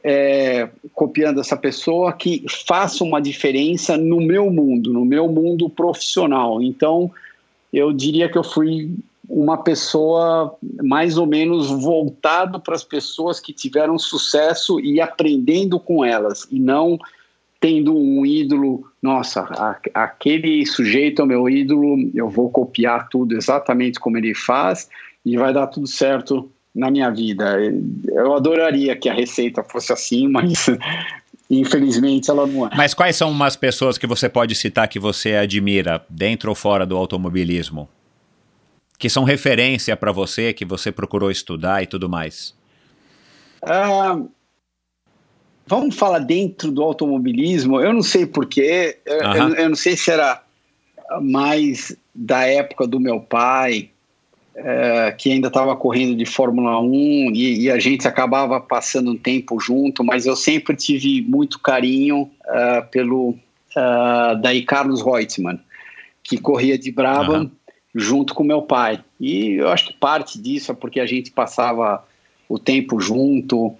é, 0.03 0.69
copiando 0.93 1.39
essa 1.39 1.57
pessoa 1.57 2.13
que 2.13 2.45
faça 2.67 3.03
uma 3.03 3.21
diferença 3.21 3.97
no 3.97 4.21
meu 4.21 4.49
mundo, 4.51 4.93
no 4.93 5.05
meu 5.05 5.27
mundo 5.27 5.69
profissional? 5.69 6.61
Então, 6.61 7.11
eu 7.71 7.91
diria 7.93 8.29
que 8.29 8.37
eu 8.37 8.43
fui 8.43 8.91
uma 9.27 9.57
pessoa 9.57 10.55
mais 10.81 11.17
ou 11.17 11.27
menos 11.27 11.69
voltado 11.69 12.59
para 12.59 12.73
as 12.73 12.83
pessoas 12.83 13.39
que 13.39 13.53
tiveram 13.53 13.99
sucesso 13.99 14.79
e 14.79 14.99
aprendendo 14.99 15.79
com 15.79 16.03
elas 16.03 16.47
e 16.49 16.59
não 16.59 16.97
tendo 17.59 17.95
um 17.95 18.25
ídolo, 18.25 18.89
nossa, 19.01 19.41
a, 19.41 19.77
aquele 19.93 20.65
sujeito 20.65 21.21
é 21.21 21.25
o 21.25 21.27
meu 21.27 21.49
ídolo, 21.49 22.09
eu 22.15 22.29
vou 22.29 22.49
copiar 22.49 23.09
tudo 23.09 23.35
exatamente 23.35 23.99
como 23.99 24.17
ele 24.17 24.33
faz 24.33 24.89
e 25.25 25.37
vai 25.37 25.53
dar 25.53 25.67
tudo 25.67 25.85
certo 25.85 26.49
na 26.73 26.89
minha 26.91 27.09
vida. 27.09 27.57
Eu 28.07 28.35
adoraria 28.35 28.95
que 28.95 29.09
a 29.09 29.13
receita 29.13 29.63
fosse 29.63 29.91
assim, 29.93 30.27
mas 30.31 30.67
infelizmente 31.49 32.29
ela 32.29 32.45
não 32.45 32.67
é. 32.67 32.71
Mas 32.75 32.93
quais 32.93 33.15
são 33.15 33.29
umas 33.31 33.55
pessoas 33.55 33.97
que 33.97 34.07
você 34.07 34.29
pode 34.29 34.55
citar 34.55 34.87
que 34.87 34.99
você 34.99 35.35
admira, 35.35 36.05
dentro 36.09 36.49
ou 36.49 36.55
fora 36.55 36.85
do 36.85 36.95
automobilismo? 36.95 37.89
que 38.99 39.09
são 39.09 39.23
referência 39.23 39.95
para 39.95 40.11
você, 40.11 40.51
que 40.51 40.65
você 40.65 40.91
procurou 40.91 41.31
estudar 41.31 41.81
e 41.81 41.87
tudo 41.87 42.09
mais? 42.09 42.53
Uh, 43.63 44.29
vamos 45.65 45.95
falar 45.95 46.19
dentro 46.19 46.69
do 46.69 46.83
automobilismo. 46.83 47.79
Eu 47.79 47.93
não 47.93 48.01
sei 48.01 48.25
porquê, 48.25 48.99
uh 49.07 49.11
-huh. 49.11 49.37
eu, 49.37 49.55
eu, 49.55 49.69
não 49.69 49.75
sei 49.75 49.95
se 49.95 50.11
era 50.11 50.43
mais 51.21 51.95
da 52.13 52.45
época 52.45 52.85
do 52.85 52.99
meu 52.99 53.21
pai, 53.21 53.89
uh, 54.59 55.17
que 55.17 55.31
ainda 55.31 55.47
estava 55.47 55.75
correndo 55.75 56.15
de 56.15 56.25
Fórmula 56.25 56.79
1 56.79 57.31
e, 57.33 57.63
e, 57.63 57.71
a 57.71 57.79
gente 57.79 58.07
acabava 58.07 58.59
passando 58.59 59.11
um 59.11 59.17
tempo 59.17 59.59
junto, 59.59 60.03
mas 60.03 60.25
eu 60.25 60.35
sempre 60.35 60.75
tive 60.75 61.21
muito 61.21 61.59
carinho 61.59 62.29
ah, 62.47 62.85
pelo 62.89 63.35
daí 64.41 64.63
Carlos 64.63 65.01
Reutemann, 65.01 65.59
que 66.23 66.37
corria 66.37 66.77
de 66.77 66.91
Brabham. 66.91 67.45
-huh 67.45 67.51
junto 67.93 68.33
com 68.33 68.43
meu 68.43 68.61
pai. 68.61 69.03
E 69.19 69.53
eu 69.53 69.69
acho 69.69 69.87
que 69.87 69.93
parte 69.93 70.39
disso 70.39 70.71
é 70.71 70.75
porque 70.75 70.99
a 70.99 71.05
gente 71.05 71.31
passava 71.31 72.05
o 72.47 72.57
tempo 72.57 72.99
junto. 72.99 73.75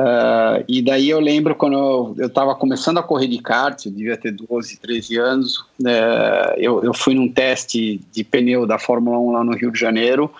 Uh, 0.00 0.64
e 0.66 0.80
daí 0.80 1.10
eu 1.10 1.20
lembro 1.20 1.54
quando 1.54 2.14
eu 2.16 2.26
estava 2.26 2.54
começando 2.54 2.96
a 2.98 3.02
correr 3.02 3.26
de 3.26 3.38
kart, 3.38 3.84
eu 3.84 3.92
devia 3.92 4.16
ter 4.16 4.30
12, 4.32 4.78
13 4.78 5.18
anos, 5.18 5.58
uh, 5.82 6.54
eu, 6.56 6.82
eu 6.82 6.94
fui 6.94 7.14
num 7.14 7.28
teste 7.28 8.00
de 8.10 8.24
pneu 8.24 8.66
da 8.66 8.78
Fórmula 8.78 9.18
1 9.18 9.30
lá 9.32 9.44
no 9.44 9.54
Rio 9.54 9.70
de 9.70 9.78
Janeiro. 9.78 10.30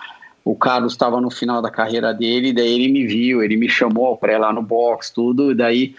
O 0.43 0.55
Carlos 0.55 0.93
estava 0.93 1.21
no 1.21 1.29
final 1.29 1.61
da 1.61 1.69
carreira 1.69 2.11
dele, 2.11 2.51
daí 2.51 2.73
ele 2.73 2.91
me 2.91 3.05
viu, 3.05 3.43
ele 3.43 3.55
me 3.55 3.69
chamou 3.69 4.17
para 4.17 4.33
ir 4.33 4.39
lá 4.39 4.51
no 4.51 4.63
box, 4.63 5.11
tudo, 5.11 5.51
e 5.51 5.55
daí 5.55 5.95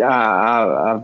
a, 0.00 0.94
a, 0.94 1.02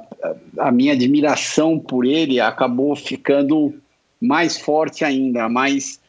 a 0.69 0.73
minha 0.73 0.95
admiração 0.95 1.79
por 1.79 2.07
ele 2.07 2.41
acabou 2.41 2.97
ficando 2.97 3.75
mais 4.19 4.59
forte 4.59 5.05
ainda, 5.05 5.49
mais 5.51 6.01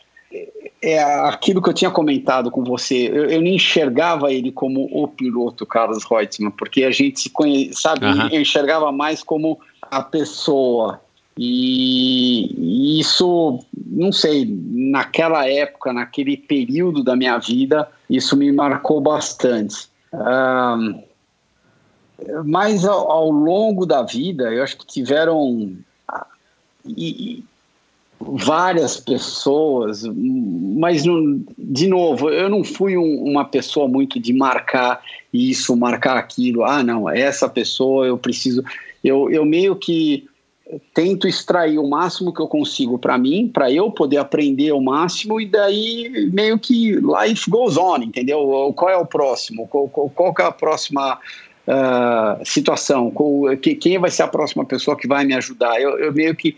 é 0.81 0.99
aquilo 1.01 1.61
que 1.61 1.69
eu 1.69 1.73
tinha 1.73 1.91
comentado 1.91 2.49
com 2.49 2.63
você. 2.63 3.07
Eu, 3.07 3.25
eu 3.25 3.41
nem 3.41 3.55
enxergava 3.55 4.31
ele 4.31 4.51
como 4.51 4.87
o 4.91 5.07
piloto 5.07 5.65
Carlos 5.65 6.03
Reutemann, 6.03 6.51
porque 6.51 6.83
a 6.83 6.91
gente 6.91 7.19
se 7.19 7.29
conhece, 7.29 7.81
sabe? 7.81 8.05
Uhum. 8.05 8.27
Eu 8.31 8.41
enxergava 8.41 8.91
mais 8.91 9.23
como 9.23 9.59
a 9.81 10.01
pessoa. 10.01 11.01
E, 11.37 12.53
e 12.57 12.99
isso, 12.99 13.59
não 13.73 14.11
sei, 14.11 14.45
naquela 14.45 15.49
época, 15.49 15.93
naquele 15.93 16.35
período 16.35 17.03
da 17.03 17.15
minha 17.15 17.37
vida, 17.37 17.89
isso 18.09 18.35
me 18.35 18.51
marcou 18.51 18.99
bastante. 18.99 19.87
Um, 20.13 21.01
mas 22.45 22.85
ao, 22.85 23.09
ao, 23.09 23.31
longo 23.31 23.85
da 23.85 24.03
vida, 24.03 24.51
eu 24.53 24.63
acho 24.63 24.77
que 24.77 24.85
tiveram. 24.85 25.77
E, 26.85 27.43
várias 28.19 28.97
pessoas, 28.97 30.03
mas 30.05 31.05
não, 31.05 31.41
de 31.57 31.87
novo, 31.87 32.29
eu 32.29 32.49
não 32.49 32.63
fui 32.63 32.97
um, 32.97 33.23
uma 33.23 33.45
pessoa 33.45 33.87
muito 33.87 34.19
de 34.19 34.33
marcar 34.33 35.01
isso, 35.33 35.75
marcar 35.75 36.17
aquilo. 36.17 36.65
Ah, 36.65 36.83
não, 36.83 37.09
essa 37.09 37.47
pessoa 37.47 38.05
eu 38.05 38.17
preciso. 38.17 38.63
Eu, 39.03 39.31
eu 39.31 39.45
meio 39.45 39.75
que 39.75 40.27
tento 40.93 41.27
extrair 41.27 41.79
o 41.79 41.87
máximo 41.87 42.33
que 42.33 42.41
eu 42.41 42.47
consigo 42.47 42.99
para 42.99 43.17
mim, 43.17 43.47
para 43.47 43.71
eu 43.71 43.89
poder 43.89 44.17
aprender 44.17 44.71
o 44.71 44.81
máximo 44.81 45.39
e 45.41 45.45
daí 45.45 46.29
meio 46.31 46.59
que 46.59 46.95
life 46.95 47.49
goes 47.49 47.77
on, 47.77 48.03
entendeu? 48.03 48.73
Qual 48.75 48.91
é 48.91 48.97
o 48.97 49.05
próximo? 49.05 49.67
Qual, 49.67 49.87
qual, 49.87 50.09
qual 50.09 50.35
é 50.39 50.43
a 50.43 50.51
próxima 50.51 51.17
uh, 51.67 52.45
situação? 52.45 53.09
Qual, 53.09 53.57
quem 53.57 53.97
vai 53.97 54.11
ser 54.11 54.23
a 54.23 54.27
próxima 54.27 54.63
pessoa 54.65 54.97
que 54.97 55.07
vai 55.07 55.25
me 55.25 55.33
ajudar? 55.33 55.81
Eu, 55.81 55.97
eu 55.97 56.13
meio 56.13 56.35
que 56.35 56.55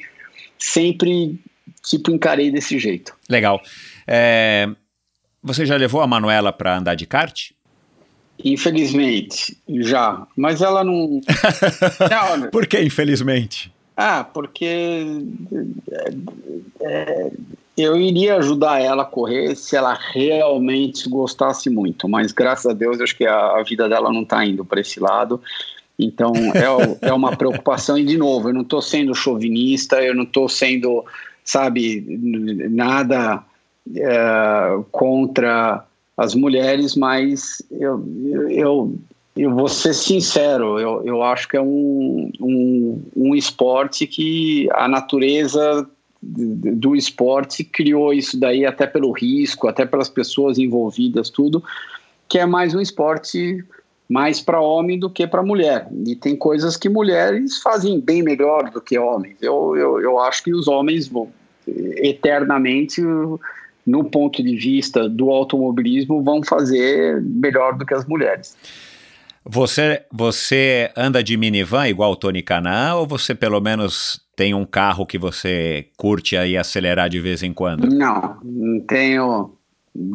sempre 0.57 1.39
tipo, 1.83 2.11
encarei 2.11 2.51
desse 2.51 2.77
jeito. 2.79 3.13
Legal. 3.29 3.61
É, 4.07 4.69
você 5.41 5.65
já 5.65 5.75
levou 5.75 6.01
a 6.01 6.07
Manuela 6.07 6.53
para 6.53 6.77
andar 6.77 6.95
de 6.95 7.05
kart? 7.05 7.51
Infelizmente, 8.43 9.57
já. 9.67 10.25
Mas 10.35 10.61
ela 10.61 10.83
não. 10.83 11.21
não 12.39 12.49
Por 12.49 12.65
que 12.67 12.79
infelizmente? 12.81 13.71
Ah, 13.95 14.23
porque 14.23 15.05
é, 15.91 16.13
é, 16.81 17.31
eu 17.77 17.97
iria 17.97 18.37
ajudar 18.37 18.79
ela 18.79 19.03
a 19.03 19.05
correr 19.05 19.55
se 19.55 19.75
ela 19.75 19.93
realmente 19.93 21.07
gostasse 21.07 21.69
muito, 21.69 22.07
mas 22.07 22.31
graças 22.31 22.65
a 22.65 22.73
Deus 22.73 22.99
acho 22.99 23.15
que 23.15 23.25
a, 23.25 23.57
a 23.57 23.63
vida 23.63 23.87
dela 23.87 24.11
não 24.11 24.23
está 24.23 24.43
indo 24.45 24.65
para 24.65 24.81
esse 24.81 24.99
lado. 24.99 25.41
Então 25.99 26.33
é, 26.35 27.09
é 27.09 27.13
uma 27.13 27.35
preocupação, 27.35 27.97
e 27.97 28.03
de 28.03 28.17
novo, 28.17 28.49
eu 28.49 28.53
não 28.53 28.61
estou 28.61 28.81
sendo 28.81 29.13
chauvinista, 29.13 30.01
eu 30.01 30.15
não 30.15 30.23
estou 30.23 30.49
sendo 30.49 31.05
sabe, 31.43 32.05
nada 32.69 33.43
é, 33.95 34.79
contra 34.91 35.85
as 36.17 36.35
mulheres, 36.35 36.95
mas 36.95 37.61
eu, 37.71 38.03
eu, 38.49 38.95
eu 39.35 39.55
vou 39.55 39.67
ser 39.67 39.93
sincero, 39.93 40.79
eu, 40.79 41.03
eu 41.03 41.23
acho 41.23 41.47
que 41.47 41.57
é 41.57 41.61
um, 41.61 42.31
um, 42.39 43.01
um 43.15 43.35
esporte 43.35 44.05
que 44.05 44.69
a 44.73 44.87
natureza 44.87 45.87
do 46.21 46.95
esporte 46.95 47.63
criou 47.63 48.13
isso 48.13 48.39
daí 48.39 48.63
até 48.63 48.85
pelo 48.85 49.11
risco, 49.11 49.67
até 49.67 49.85
pelas 49.85 50.07
pessoas 50.07 50.59
envolvidas, 50.59 51.31
tudo, 51.31 51.63
que 52.29 52.37
é 52.37 52.45
mais 52.45 52.75
um 52.75 52.79
esporte 52.79 53.63
mais 54.11 54.41
para 54.41 54.59
homem 54.59 54.99
do 54.99 55.09
que 55.09 55.25
para 55.25 55.41
mulher. 55.41 55.87
E 56.05 56.17
tem 56.17 56.35
coisas 56.35 56.75
que 56.75 56.89
mulheres 56.89 57.61
fazem 57.61 57.97
bem 57.97 58.21
melhor 58.21 58.69
do 58.69 58.81
que 58.81 58.99
homens. 58.99 59.37
Eu, 59.41 59.73
eu, 59.77 60.01
eu 60.01 60.19
acho 60.19 60.43
que 60.43 60.53
os 60.53 60.67
homens 60.67 61.07
vão 61.07 61.29
eternamente, 61.65 63.01
no 63.87 64.03
ponto 64.03 64.43
de 64.43 64.57
vista 64.57 65.07
do 65.07 65.29
automobilismo, 65.29 66.21
vão 66.21 66.43
fazer 66.43 67.21
melhor 67.21 67.77
do 67.77 67.85
que 67.85 67.93
as 67.93 68.05
mulheres. 68.05 68.57
Você, 69.45 70.03
você 70.11 70.91
anda 70.97 71.23
de 71.23 71.37
minivan 71.37 71.87
igual 71.87 72.11
o 72.11 72.15
Tony 72.17 72.41
Canaan 72.41 72.95
ou 72.95 73.07
você 73.07 73.33
pelo 73.33 73.61
menos 73.61 74.19
tem 74.35 74.53
um 74.53 74.65
carro 74.65 75.05
que 75.05 75.17
você 75.17 75.87
curte 75.95 76.35
aí 76.35 76.57
acelerar 76.57 77.09
de 77.09 77.21
vez 77.21 77.43
em 77.43 77.53
quando? 77.53 77.87
Não, 77.87 78.37
tenho 78.87 79.55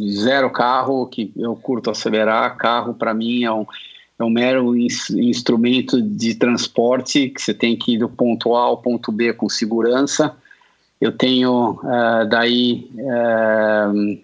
zero 0.09 0.51
carro 0.51 1.07
que 1.07 1.32
eu 1.36 1.55
curto 1.57 1.90
acelerar. 1.90 2.57
Carro 2.57 2.94
para 2.94 3.12
mim 3.12 3.44
é 3.44 3.53
um, 3.53 3.66
é 4.19 4.24
um 4.24 4.31
mero 4.31 4.77
instrumento 4.77 6.01
de 6.01 6.35
transporte 6.35 7.28
que 7.28 7.40
você 7.40 7.53
tem 7.53 7.77
que 7.77 7.94
ir 7.94 7.98
do 7.98 8.09
ponto 8.09 8.55
A 8.55 8.62
ao 8.62 8.78
ponto 8.78 9.12
B 9.12 9.32
com 9.32 9.48
segurança. 9.48 10.35
Eu 11.01 11.12
tenho 11.12 11.73
uh, 11.82 12.27
daí 12.28 12.90
uh, 12.94 14.19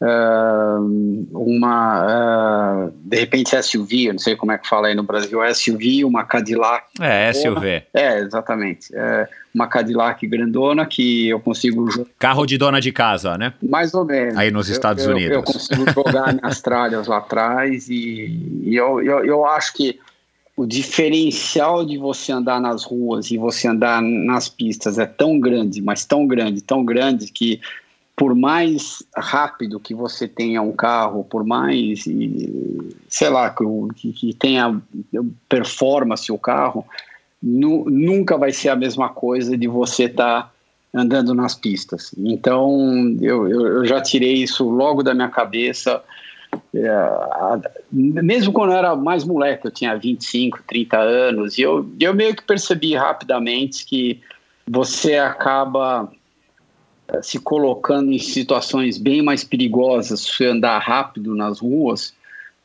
uh, 0.00 1.28
uma, 1.32 2.86
uh, 2.86 2.92
de 3.04 3.16
repente 3.18 3.60
SUV, 3.62 4.06
eu 4.06 4.12
não 4.12 4.18
sei 4.18 4.36
como 4.36 4.52
é 4.52 4.58
que 4.58 4.68
fala 4.68 4.88
aí 4.88 4.94
no 4.94 5.02
Brasil, 5.02 5.40
SUV, 5.54 6.04
uma 6.04 6.24
Cadillac. 6.24 6.86
É, 7.00 7.32
SUV. 7.32 7.82
É, 7.92 8.18
exatamente. 8.20 8.94
É, 8.94 9.28
uma 9.54 9.66
Cadillac 9.66 10.26
grandona 10.26 10.86
que 10.86 11.28
eu 11.28 11.40
consigo... 11.40 12.06
Carro 12.18 12.46
de 12.46 12.56
dona 12.56 12.80
de 12.80 12.92
casa, 12.92 13.36
né? 13.36 13.54
Mais 13.62 13.94
ou 13.94 14.04
menos. 14.04 14.36
Aí 14.36 14.50
nos 14.50 14.68
Estados 14.68 15.04
eu, 15.04 15.12
Unidos. 15.12 15.30
Eu, 15.32 15.38
eu 15.38 15.42
consigo 15.42 15.90
jogar 15.92 16.34
minhas 16.34 16.60
tralhas 16.60 17.06
lá 17.06 17.18
atrás 17.18 17.88
e, 17.88 18.60
e 18.62 18.76
eu, 18.76 19.02
eu, 19.02 19.24
eu 19.24 19.46
acho 19.46 19.72
que 19.72 19.98
o 20.56 20.66
diferencial 20.66 21.86
de 21.86 21.96
você 21.96 22.32
andar 22.32 22.60
nas 22.60 22.82
ruas 22.84 23.30
e 23.30 23.38
você 23.38 23.68
andar 23.68 24.02
nas 24.02 24.48
pistas 24.48 24.98
é 24.98 25.06
tão 25.06 25.38
grande, 25.38 25.80
mas 25.80 26.04
tão 26.04 26.26
grande, 26.26 26.60
tão 26.60 26.84
grande 26.84 27.30
que 27.30 27.60
por 28.18 28.34
mais 28.34 29.00
rápido 29.16 29.78
que 29.78 29.94
você 29.94 30.26
tenha 30.26 30.60
um 30.60 30.72
carro, 30.72 31.22
por 31.22 31.44
mais, 31.44 32.04
sei 33.08 33.28
lá, 33.28 33.54
que, 33.94 34.12
que 34.12 34.34
tenha 34.34 34.82
performance 35.48 36.30
o 36.32 36.36
carro, 36.36 36.84
nu, 37.40 37.84
nunca 37.88 38.36
vai 38.36 38.50
ser 38.50 38.70
a 38.70 38.76
mesma 38.76 39.08
coisa 39.08 39.56
de 39.56 39.68
você 39.68 40.06
estar 40.06 40.42
tá 40.42 40.52
andando 40.92 41.32
nas 41.32 41.54
pistas. 41.54 42.12
Então, 42.18 43.16
eu, 43.20 43.48
eu, 43.48 43.86
já 43.86 44.02
tirei 44.02 44.34
isso 44.34 44.68
logo 44.68 45.04
da 45.04 45.14
minha 45.14 45.28
cabeça. 45.28 46.02
É, 46.74 46.90
mesmo 47.92 48.52
quando 48.52 48.72
eu 48.72 48.78
era 48.78 48.96
mais 48.96 49.22
moleque, 49.22 49.64
eu 49.64 49.70
tinha 49.70 49.96
25, 49.96 50.64
30 50.66 50.98
anos, 50.98 51.56
e 51.56 51.62
eu, 51.62 51.88
eu 52.00 52.12
meio 52.12 52.34
que 52.34 52.42
percebi 52.42 52.96
rapidamente 52.96 53.86
que 53.86 54.20
você 54.66 55.14
acaba 55.14 56.10
se 57.22 57.38
colocando 57.38 58.12
em 58.12 58.18
situações 58.18 58.98
bem 58.98 59.22
mais 59.22 59.42
perigosas 59.42 60.20
se 60.20 60.44
andar 60.44 60.78
rápido 60.78 61.34
nas 61.34 61.60
ruas 61.60 62.12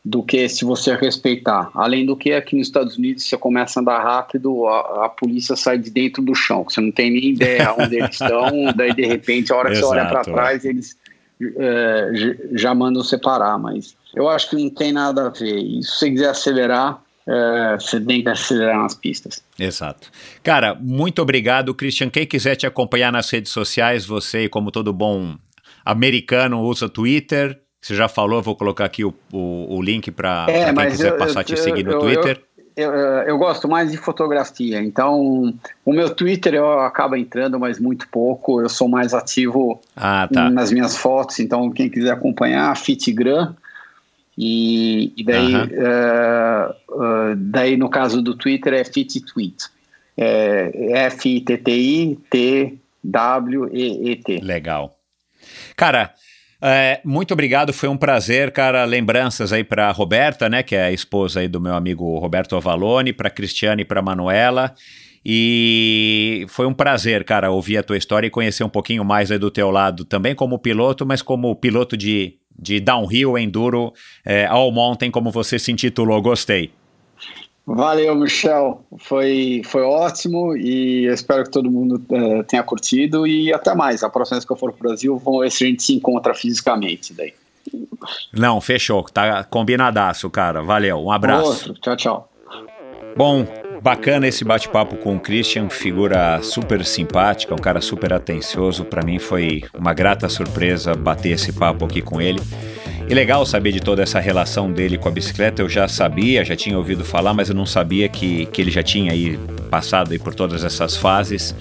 do 0.04 0.22
que 0.22 0.50
se 0.50 0.66
você 0.66 0.94
respeitar. 0.96 1.72
Além 1.74 2.06
do 2.06 2.16
que 2.16 2.34
aqui 2.34 2.58
nos 2.58 2.68
Estados 2.68 2.98
Unidos 2.98 3.24
você 3.24 3.38
começa 3.38 3.80
a 3.80 3.82
andar 3.82 4.04
rápido, 4.04 4.68
a, 4.68 5.06
a 5.06 5.10
polícia 5.10 5.56
sai 5.56 5.78
de 5.78 5.90
dentro 5.90 6.22
do 6.22 6.36
chão, 6.36 6.66
você 6.68 6.82
não 6.82 6.92
tem 6.92 7.10
nem 7.12 7.26
ideia 7.30 7.74
onde 7.78 7.96
eles 7.96 8.12
estão, 8.12 8.52
daí 8.76 8.94
de 8.94 9.06
repente 9.06 9.54
a 9.54 9.56
hora 9.56 9.70
que 9.70 9.78
você 9.78 9.86
olha 9.86 10.06
para 10.06 10.24
trás 10.24 10.66
eles 10.66 10.98
é, 11.58 12.38
já 12.52 12.76
mandam 12.76 13.02
separar, 13.02 13.58
mas 13.58 13.96
eu 14.14 14.28
acho 14.28 14.50
que 14.50 14.56
não 14.58 14.70
tem 14.70 14.92
nada 14.92 15.28
a 15.28 15.30
ver. 15.30 15.58
E 15.58 15.82
se 15.82 15.92
você 15.92 16.12
quiser 16.12 16.30
acelerar, 16.30 17.02
é, 17.28 17.76
você 17.80 18.00
tem 18.00 18.22
que 18.22 18.30
acelerar 18.30 18.78
nas 18.78 18.96
pistas. 18.96 19.44
Exato. 19.58 20.10
Cara, 20.44 20.76
muito 20.76 21.22
obrigado, 21.22 21.74
Christian. 21.74 22.10
Quem 22.10 22.26
quiser 22.26 22.56
te 22.56 22.68
acompanhar 22.68 23.12
nas 23.12 23.30
redes 23.30 23.52
sociais, 23.52 24.06
você, 24.06 24.50
como 24.50 24.72
todo 24.72 24.92
bom 24.92 25.36
americano, 25.86 26.62
usa 26.62 26.90
Twitter. 26.90 27.60
Você 27.82 27.96
já 27.96 28.08
falou, 28.08 28.42
vou 28.42 28.56
colocar 28.56 28.86
aqui 28.86 29.04
o, 29.04 29.14
o, 29.32 29.78
o 29.78 29.82
link 29.82 30.10
para 30.12 30.46
é, 30.50 30.74
quem 30.74 30.88
quiser 30.88 31.12
eu, 31.12 31.18
passar 31.18 31.42
a 31.42 31.44
te 31.44 31.58
seguir 31.58 31.84
no 31.84 32.00
Twitter. 32.00 32.42
Eu, 32.76 32.92
eu, 32.92 33.38
gosto 33.38 33.68
mais 33.68 33.92
de 33.92 33.98
fotografia, 33.98 34.82
então 34.82 35.54
o 35.86 35.94
meu 35.94 36.10
Twitter 36.10 36.56
eu 36.56 36.80
acabo 36.80 37.16
entrando, 37.16 37.60
mas 37.60 37.80
muito 37.80 38.08
pouco. 38.08 38.62
Eu 38.62 38.70
sou 38.70 38.88
mais 38.88 39.14
ativo 39.14 39.80
ah, 39.96 40.28
tá. 40.32 40.50
nas 40.50 40.72
minhas 40.72 40.98
fotos, 40.98 41.40
então 41.40 41.70
quem 41.70 41.88
quiser 41.88 42.12
acompanhar, 42.12 42.76
Fitgram, 42.76 43.54
e, 44.38 45.14
e 45.16 45.24
daí, 45.24 45.56
uh 45.56 46.84
uh, 46.94 47.36
daí, 47.36 47.76
no 47.78 47.90
caso 47.90 48.22
do 48.22 48.36
Twitter, 48.36 48.74
é 48.74 48.84
FitTweet. 48.84 49.66
É 50.16 51.06
F-I-T-T-I-T-W-E-E-T. 51.08 51.62
Legal. 54.42 54.96
Cara, 55.76 56.14
é, 56.62 57.02
muito 57.04 57.34
obrigado, 57.34 57.74
foi 57.74 57.90
um 57.90 57.98
prazer, 57.98 58.52
cara. 58.52 58.86
Lembranças 58.86 59.52
aí 59.52 59.64
para 59.64 59.92
Roberta, 59.92 60.48
né, 60.48 60.62
que 60.62 60.76
é 60.76 60.84
a 60.86 60.92
esposa 60.92 61.40
aí 61.40 61.48
do 61.48 61.60
meu 61.60 61.74
amigo 61.74 62.20
Roberto 62.20 62.56
Avalone, 62.56 63.12
para 63.12 63.32
Cristiane 63.32 63.82
e 63.82 63.86
para 63.86 64.04
Manuela. 64.04 64.76
E 65.26 66.46
foi 66.50 66.66
um 66.68 66.74
prazer, 66.74 67.24
cara, 67.24 67.50
ouvir 67.50 67.78
a 67.78 67.84
tua 67.84 67.98
história 67.98 68.28
e 68.28 68.30
conhecer 68.30 68.64
um 68.64 68.70
pouquinho 68.70 69.06
mais 69.06 69.32
aí 69.32 69.38
do 69.38 69.50
teu 69.50 69.72
lado, 69.72 70.04
também 70.04 70.36
como 70.36 70.60
piloto, 70.60 71.06
mas 71.06 71.22
como 71.22 71.56
piloto 71.56 71.96
de 71.96 72.38
de 72.58 72.80
downhill, 72.80 73.38
enduro, 73.38 73.94
é, 74.26 74.46
all 74.46 74.72
mountain, 74.72 75.12
como 75.12 75.32
você 75.32 75.58
se 75.60 75.72
intitulou. 75.72 76.22
Gostei. 76.22 76.72
Valeu, 77.66 78.14
Michel. 78.16 78.84
Foi, 79.00 79.62
foi 79.66 79.84
ótimo 79.84 80.56
e 80.56 81.06
espero 81.08 81.46
que 81.46 81.52
todo 81.52 81.72
mundo 81.72 81.96
uh, 82.10 82.44
tenha 82.44 82.62
curtido. 82.62 83.26
E 83.26 83.54
até 83.54 83.74
mais. 83.74 84.04
A 84.04 84.10
próxima 84.10 84.36
vez 84.36 84.46
que 84.46 84.52
eu 84.52 84.58
for 84.58 84.74
para 84.74 84.80
o 84.80 84.90
Brasil, 84.90 85.18
vamos 85.18 85.42
ver 85.42 85.52
se 85.52 85.64
a 85.64 85.68
gente 85.68 85.82
se 85.82 85.94
encontra 85.94 86.34
fisicamente 86.34 87.14
daí. 87.14 87.34
Não, 88.34 88.60
fechou. 88.60 89.04
Tá 89.04 89.46
combinadaço, 89.46 90.30
cara. 90.30 90.62
Valeu. 90.62 90.98
Um 90.98 91.12
abraço. 91.12 91.70
Outro. 91.70 91.74
Tchau, 91.76 91.96
tchau. 91.96 92.30
Bom, 93.16 93.46
bacana 93.84 94.26
esse 94.26 94.46
bate-papo 94.46 94.96
com 94.96 95.18
o 95.18 95.20
Christian, 95.20 95.70
figura 95.70 96.42
super 96.42 96.86
simpática, 96.86 97.54
um 97.54 97.58
cara 97.58 97.82
super 97.82 98.14
atencioso. 98.14 98.86
Para 98.86 99.04
mim 99.04 99.20
foi 99.20 99.62
uma 99.78 99.94
grata 99.94 100.30
surpresa 100.30 100.96
bater 100.96 101.34
esse 101.34 101.52
papo 101.52 101.84
aqui 101.84 102.02
com 102.02 102.22
ele. 102.22 102.42
E 103.10 103.14
legal 103.14 103.46
saber 103.46 103.74
de 103.74 103.82
toda 103.82 104.02
essa 104.02 104.22
relação 104.22 104.72
dele 104.72 104.98
com 104.98 105.10
a 105.10 105.12
bicicleta. 105.12 105.62
Eu 105.62 105.68
já 105.68 105.90
sabia, 105.90 106.46
já 106.46 106.56
tinha 106.56 106.78
ouvido 106.78 107.04
falar, 107.04 107.34
mas 107.34 107.50
eu 107.50 107.56
não 107.56 107.66
sabia 107.66 108.08
que, 108.08 108.46
que 108.46 108.62
ele 108.62 108.72
já 108.72 108.82
tinha 108.82 109.12
aí 109.12 109.38
passado 109.70 110.14
aí 110.14 110.18
por 110.18 110.34
todas 110.34 110.64
essas 110.64 110.96
fases. 110.96 111.54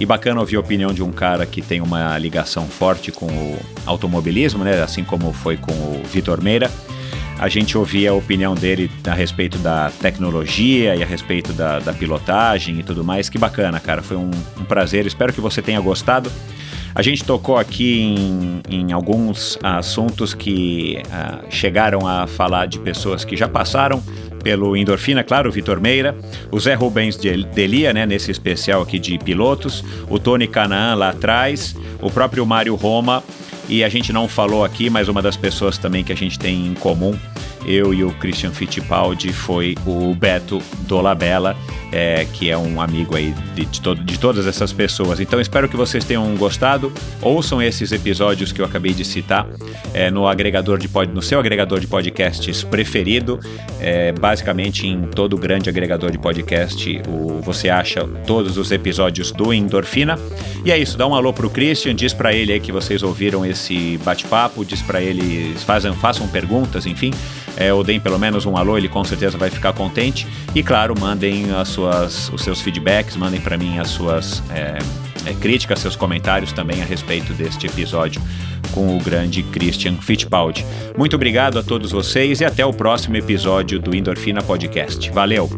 E 0.00 0.04
bacana 0.04 0.40
ouvir 0.40 0.56
a 0.56 0.60
opinião 0.60 0.92
de 0.92 1.02
um 1.04 1.12
cara 1.12 1.46
que 1.46 1.62
tem 1.62 1.80
uma 1.80 2.18
ligação 2.18 2.66
forte 2.66 3.12
com 3.12 3.26
o 3.26 3.56
automobilismo, 3.86 4.64
né? 4.64 4.82
Assim 4.82 5.04
como 5.04 5.32
foi 5.32 5.56
com 5.56 5.72
o 5.72 6.02
Vitor 6.12 6.42
Meira 6.42 6.68
a 7.38 7.48
gente 7.48 7.78
ouvia 7.78 8.10
a 8.10 8.14
opinião 8.14 8.54
dele 8.54 8.90
a 9.06 9.14
respeito 9.14 9.58
da 9.58 9.90
tecnologia 9.90 10.96
e 10.96 11.02
a 11.02 11.06
respeito 11.06 11.52
da, 11.52 11.78
da 11.78 11.92
pilotagem 11.92 12.80
e 12.80 12.82
tudo 12.82 13.04
mais. 13.04 13.28
Que 13.28 13.38
bacana, 13.38 13.78
cara. 13.78 14.02
Foi 14.02 14.16
um, 14.16 14.30
um 14.58 14.64
prazer. 14.64 15.06
Espero 15.06 15.32
que 15.32 15.40
você 15.40 15.62
tenha 15.62 15.80
gostado. 15.80 16.30
A 16.94 17.02
gente 17.02 17.24
tocou 17.24 17.56
aqui 17.56 18.00
em, 18.00 18.60
em 18.68 18.92
alguns 18.92 19.56
assuntos 19.62 20.34
que 20.34 21.00
uh, 21.06 21.46
chegaram 21.48 22.06
a 22.06 22.26
falar 22.26 22.66
de 22.66 22.78
pessoas 22.80 23.24
que 23.24 23.36
já 23.36 23.48
passaram 23.48 24.02
pelo 24.42 24.76
Endorfina, 24.76 25.22
claro, 25.22 25.48
o 25.48 25.52
Vitor 25.52 25.80
Meira, 25.80 26.16
o 26.50 26.58
Zé 26.58 26.74
Rubens 26.74 27.16
de 27.16 27.44
Delia, 27.44 27.92
né, 27.92 28.06
nesse 28.06 28.30
especial 28.30 28.82
aqui 28.82 28.98
de 28.98 29.18
pilotos, 29.18 29.84
o 30.08 30.18
Tony 30.18 30.46
Canaan 30.46 30.94
lá 30.94 31.10
atrás, 31.10 31.76
o 32.00 32.10
próprio 32.10 32.46
Mário 32.46 32.74
Roma 32.74 33.22
e 33.68 33.84
a 33.84 33.88
gente 33.88 34.12
não 34.12 34.26
falou 34.26 34.64
aqui, 34.64 34.88
mas 34.88 35.08
uma 35.08 35.20
das 35.20 35.36
pessoas 35.36 35.76
também 35.76 36.02
que 36.02 36.12
a 36.12 36.16
gente 36.16 36.38
tem 36.38 36.66
em 36.66 36.74
comum, 36.74 37.18
eu 37.64 37.92
e 37.92 38.04
o 38.04 38.10
Christian 38.12 38.50
Fittipaldi, 38.50 39.32
foi 39.32 39.74
o 39.86 40.14
Beto 40.14 40.60
Dolabella, 40.86 41.56
é, 41.92 42.26
que 42.32 42.50
é 42.50 42.56
um 42.56 42.80
amigo 42.80 43.16
aí 43.16 43.34
de, 43.54 43.64
de, 43.64 43.80
to 43.80 43.94
de 43.94 44.18
todas 44.18 44.46
essas 44.46 44.72
pessoas. 44.72 45.20
Então 45.20 45.40
espero 45.40 45.68
que 45.68 45.76
vocês 45.76 46.04
tenham 46.04 46.34
gostado. 46.36 46.92
Ouçam 47.22 47.62
esses 47.62 47.92
episódios 47.92 48.52
que 48.52 48.60
eu 48.60 48.64
acabei 48.64 48.92
de 48.92 49.04
citar 49.04 49.46
é, 49.94 50.10
no 50.10 50.26
agregador 50.26 50.78
de 50.78 50.88
pod, 50.88 51.12
no 51.12 51.22
seu 51.22 51.38
agregador 51.38 51.80
de 51.80 51.86
podcasts 51.86 52.62
preferido. 52.62 53.40
É, 53.80 54.12
basicamente 54.12 54.86
em 54.86 55.02
todo 55.02 55.36
grande 55.36 55.68
agregador 55.68 56.10
de 56.10 56.18
podcast 56.18 57.02
o, 57.08 57.40
você 57.40 57.68
acha 57.68 58.06
todos 58.26 58.58
os 58.58 58.70
episódios 58.70 59.32
do 59.32 59.52
Endorfina. 59.52 60.18
E 60.64 60.70
é 60.70 60.78
isso, 60.78 60.98
dá 60.98 61.06
um 61.06 61.14
alô 61.14 61.32
pro 61.32 61.48
Christian, 61.48 61.94
diz 61.94 62.12
para 62.12 62.32
ele 62.32 62.52
aí 62.52 62.60
que 62.60 62.72
vocês 62.72 63.02
ouviram 63.02 63.46
esse 63.46 63.98
bate-papo, 64.04 64.64
diz 64.64 64.82
para 64.82 65.00
ele, 65.00 65.54
façam, 65.58 65.94
façam 65.94 66.28
perguntas, 66.28 66.86
enfim. 66.86 67.10
É, 67.58 67.74
ou 67.74 67.82
deem 67.82 67.98
pelo 67.98 68.18
menos 68.18 68.46
um 68.46 68.56
alô, 68.56 68.78
ele 68.78 68.88
com 68.88 69.02
certeza 69.02 69.36
vai 69.36 69.50
ficar 69.50 69.72
contente. 69.72 70.26
E 70.54 70.62
claro, 70.62 70.94
mandem 70.98 71.50
as 71.50 71.68
suas, 71.68 72.30
os 72.32 72.42
seus 72.42 72.60
feedbacks, 72.60 73.16
mandem 73.16 73.40
para 73.40 73.58
mim 73.58 73.78
as 73.78 73.88
suas 73.88 74.40
é, 74.50 74.78
é, 75.26 75.34
críticas, 75.34 75.80
seus 75.80 75.96
comentários 75.96 76.52
também 76.52 76.80
a 76.80 76.84
respeito 76.84 77.32
deste 77.34 77.66
episódio 77.66 78.22
com 78.72 78.96
o 78.96 79.00
grande 79.00 79.42
Christian 79.42 79.96
Fittipaldi. 79.96 80.64
Muito 80.96 81.16
obrigado 81.16 81.58
a 81.58 81.62
todos 81.62 81.90
vocês 81.90 82.40
e 82.40 82.44
até 82.44 82.64
o 82.64 82.72
próximo 82.72 83.16
episódio 83.16 83.80
do 83.80 83.96
Endorfina 83.96 84.40
Podcast. 84.40 85.10
Valeu! 85.10 85.48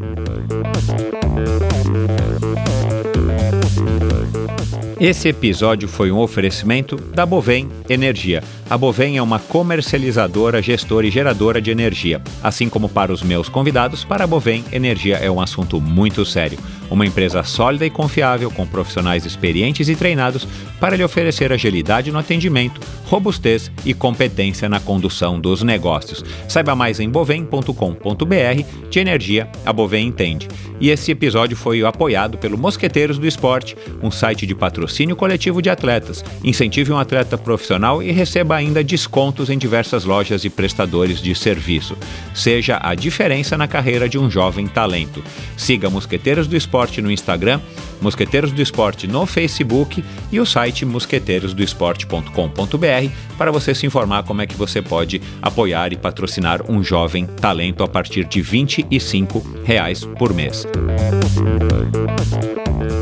Esse 5.01 5.29
episódio 5.29 5.89
foi 5.89 6.13
um 6.13 6.19
oferecimento 6.19 6.95
da 6.97 7.25
Bovem 7.25 7.71
Energia. 7.89 8.45
A 8.69 8.77
Bovem 8.77 9.17
é 9.17 9.23
uma 9.23 9.39
comercializadora, 9.39 10.61
gestora 10.61 11.07
e 11.07 11.11
geradora 11.11 11.59
de 11.59 11.71
energia. 11.71 12.21
Assim 12.43 12.69
como 12.69 12.87
para 12.87 13.11
os 13.11 13.23
meus 13.23 13.49
convidados, 13.49 14.05
para 14.05 14.25
a 14.25 14.27
Bovem, 14.27 14.63
energia 14.71 15.17
é 15.17 15.31
um 15.31 15.41
assunto 15.41 15.81
muito 15.81 16.23
sério. 16.27 16.59
Uma 16.91 17.07
empresa 17.07 17.43
sólida 17.43 17.87
e 17.87 17.91
confiável, 17.91 18.51
com 18.51 18.67
profissionais 18.67 19.25
experientes 19.25 19.89
e 19.89 19.97
treinados 19.97 20.47
para 20.79 20.97
lhe 20.97 21.05
oferecer 21.05 21.51
agilidade 21.51 22.13
no 22.13 22.19
atendimento, 22.19 22.81
robustez 23.07 23.71
e 23.87 23.95
competência 23.95 24.69
na 24.69 24.81
condução 24.81 25.41
dos 25.41 25.63
negócios. 25.63 26.23
Saiba 26.47 26.75
mais 26.75 27.01
em 27.01 27.09
bovem.com.br. 27.09 28.89
De 28.91 28.99
energia, 28.99 29.49
a 29.65 29.73
Bovem 29.73 30.09
entende. 30.09 30.49
E 30.81 30.91
esse 30.91 31.13
episódio 31.13 31.57
foi 31.57 31.85
apoiado 31.85 32.39
pelo 32.39 32.59
Mosqueteiros 32.59 33.19
do 33.19 33.27
Esporte, 33.27 33.77
um 34.03 34.11
site 34.11 34.47
de 34.47 34.55
patrocínio 34.55 34.90
coletivo 35.17 35.63
de 35.63 35.71
atletas. 35.71 36.25
Incentive 36.43 36.93
um 36.93 36.99
atleta 36.99 37.39
profissional 37.39 38.03
e 38.03 38.11
receba 38.11 38.57
ainda 38.57 38.83
descontos 38.83 39.49
em 39.49 39.57
diversas 39.57 40.05
lojas 40.05 40.45
e 40.45 40.51
prestadores 40.51 41.21
de 41.23 41.35
serviço. 41.35 41.97
Seja 42.35 42.79
a 42.83 42.95
diferença 42.95 43.57
na 43.57 43.69
carreira 43.69 44.09
de 44.09 44.19
um 44.19 44.31
jovem 44.31 44.67
talento. 44.67 45.23
Siga 45.57 45.89
Mosqueteiros 45.89 46.47
do 46.47 46.57
Esporte 46.57 47.01
no 47.01 47.11
Instagram, 47.11 47.61
Mosqueteiros 48.01 48.53
do 48.53 48.63
Esporte 48.63 49.07
no 49.07 49.27
Facebook 49.27 50.03
e 50.33 50.41
o 50.41 50.47
site 50.47 50.85
mosqueteirosdoesporte.com.br 50.85 53.11
para 53.37 53.51
você 53.51 53.75
se 53.75 53.87
informar 53.87 54.23
como 54.25 54.43
é 54.43 54.47
que 54.47 54.55
você 54.55 54.83
pode 54.83 55.21
apoiar 55.41 55.93
e 55.93 55.97
patrocinar 55.97 56.71
um 56.71 56.83
jovem 56.83 57.27
talento 57.27 57.83
a 57.83 57.89
partir 57.89 58.25
de 58.25 58.43
25 58.43 59.63
reais 59.65 60.05
por 60.05 60.35
mês. 60.35 60.67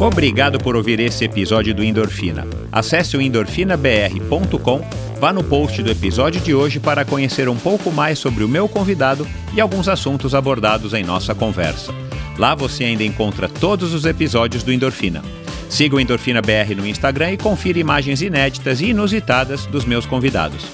Obrigado 0.00 0.58
por 0.58 0.76
ouvir 0.76 1.00
esse 1.00 1.24
episódio 1.24 1.74
do 1.74 1.82
Endorfina. 1.82 2.46
Acesse 2.70 3.16
o 3.16 3.20
endorfinabr.com, 3.20 4.80
vá 5.20 5.32
no 5.32 5.42
post 5.42 5.82
do 5.82 5.90
episódio 5.90 6.40
de 6.40 6.54
hoje 6.54 6.78
para 6.78 7.04
conhecer 7.04 7.48
um 7.48 7.56
pouco 7.56 7.90
mais 7.90 8.18
sobre 8.18 8.44
o 8.44 8.48
meu 8.48 8.68
convidado 8.68 9.26
e 9.52 9.60
alguns 9.60 9.88
assuntos 9.88 10.34
abordados 10.34 10.94
em 10.94 11.02
nossa 11.02 11.34
conversa. 11.34 11.92
Lá 12.39 12.55
você 12.55 12.85
ainda 12.85 13.02
encontra 13.02 13.48
todos 13.48 13.93
os 13.93 14.05
episódios 14.05 14.62
do 14.62 14.73
Endorfina. 14.73 15.23
Siga 15.69 15.97
o 15.97 16.01
Endorfina 16.01 16.40
BR 16.40 16.74
no 16.77 16.86
Instagram 16.86 17.32
e 17.32 17.36
confira 17.36 17.78
imagens 17.78 18.23
inéditas 18.23 18.81
e 18.81 18.86
inusitadas 18.86 19.66
dos 19.66 19.85
meus 19.85 20.06
convidados. 20.06 20.65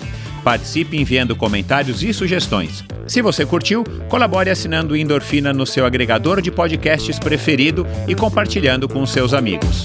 Participe 0.44 0.98
enviando 0.98 1.34
comentários 1.34 2.02
e 2.02 2.12
sugestões. 2.12 2.84
Se 3.06 3.22
você 3.22 3.46
curtiu, 3.46 3.82
colabore 4.08 4.50
assinando 4.50 4.92
o 4.92 4.96
Endorfina 4.96 5.52
no 5.54 5.66
seu 5.66 5.86
agregador 5.86 6.42
de 6.42 6.50
podcasts 6.50 7.18
preferido 7.18 7.86
e 8.06 8.14
compartilhando 8.14 8.86
com 8.86 9.04
seus 9.06 9.32
amigos. 9.32 9.84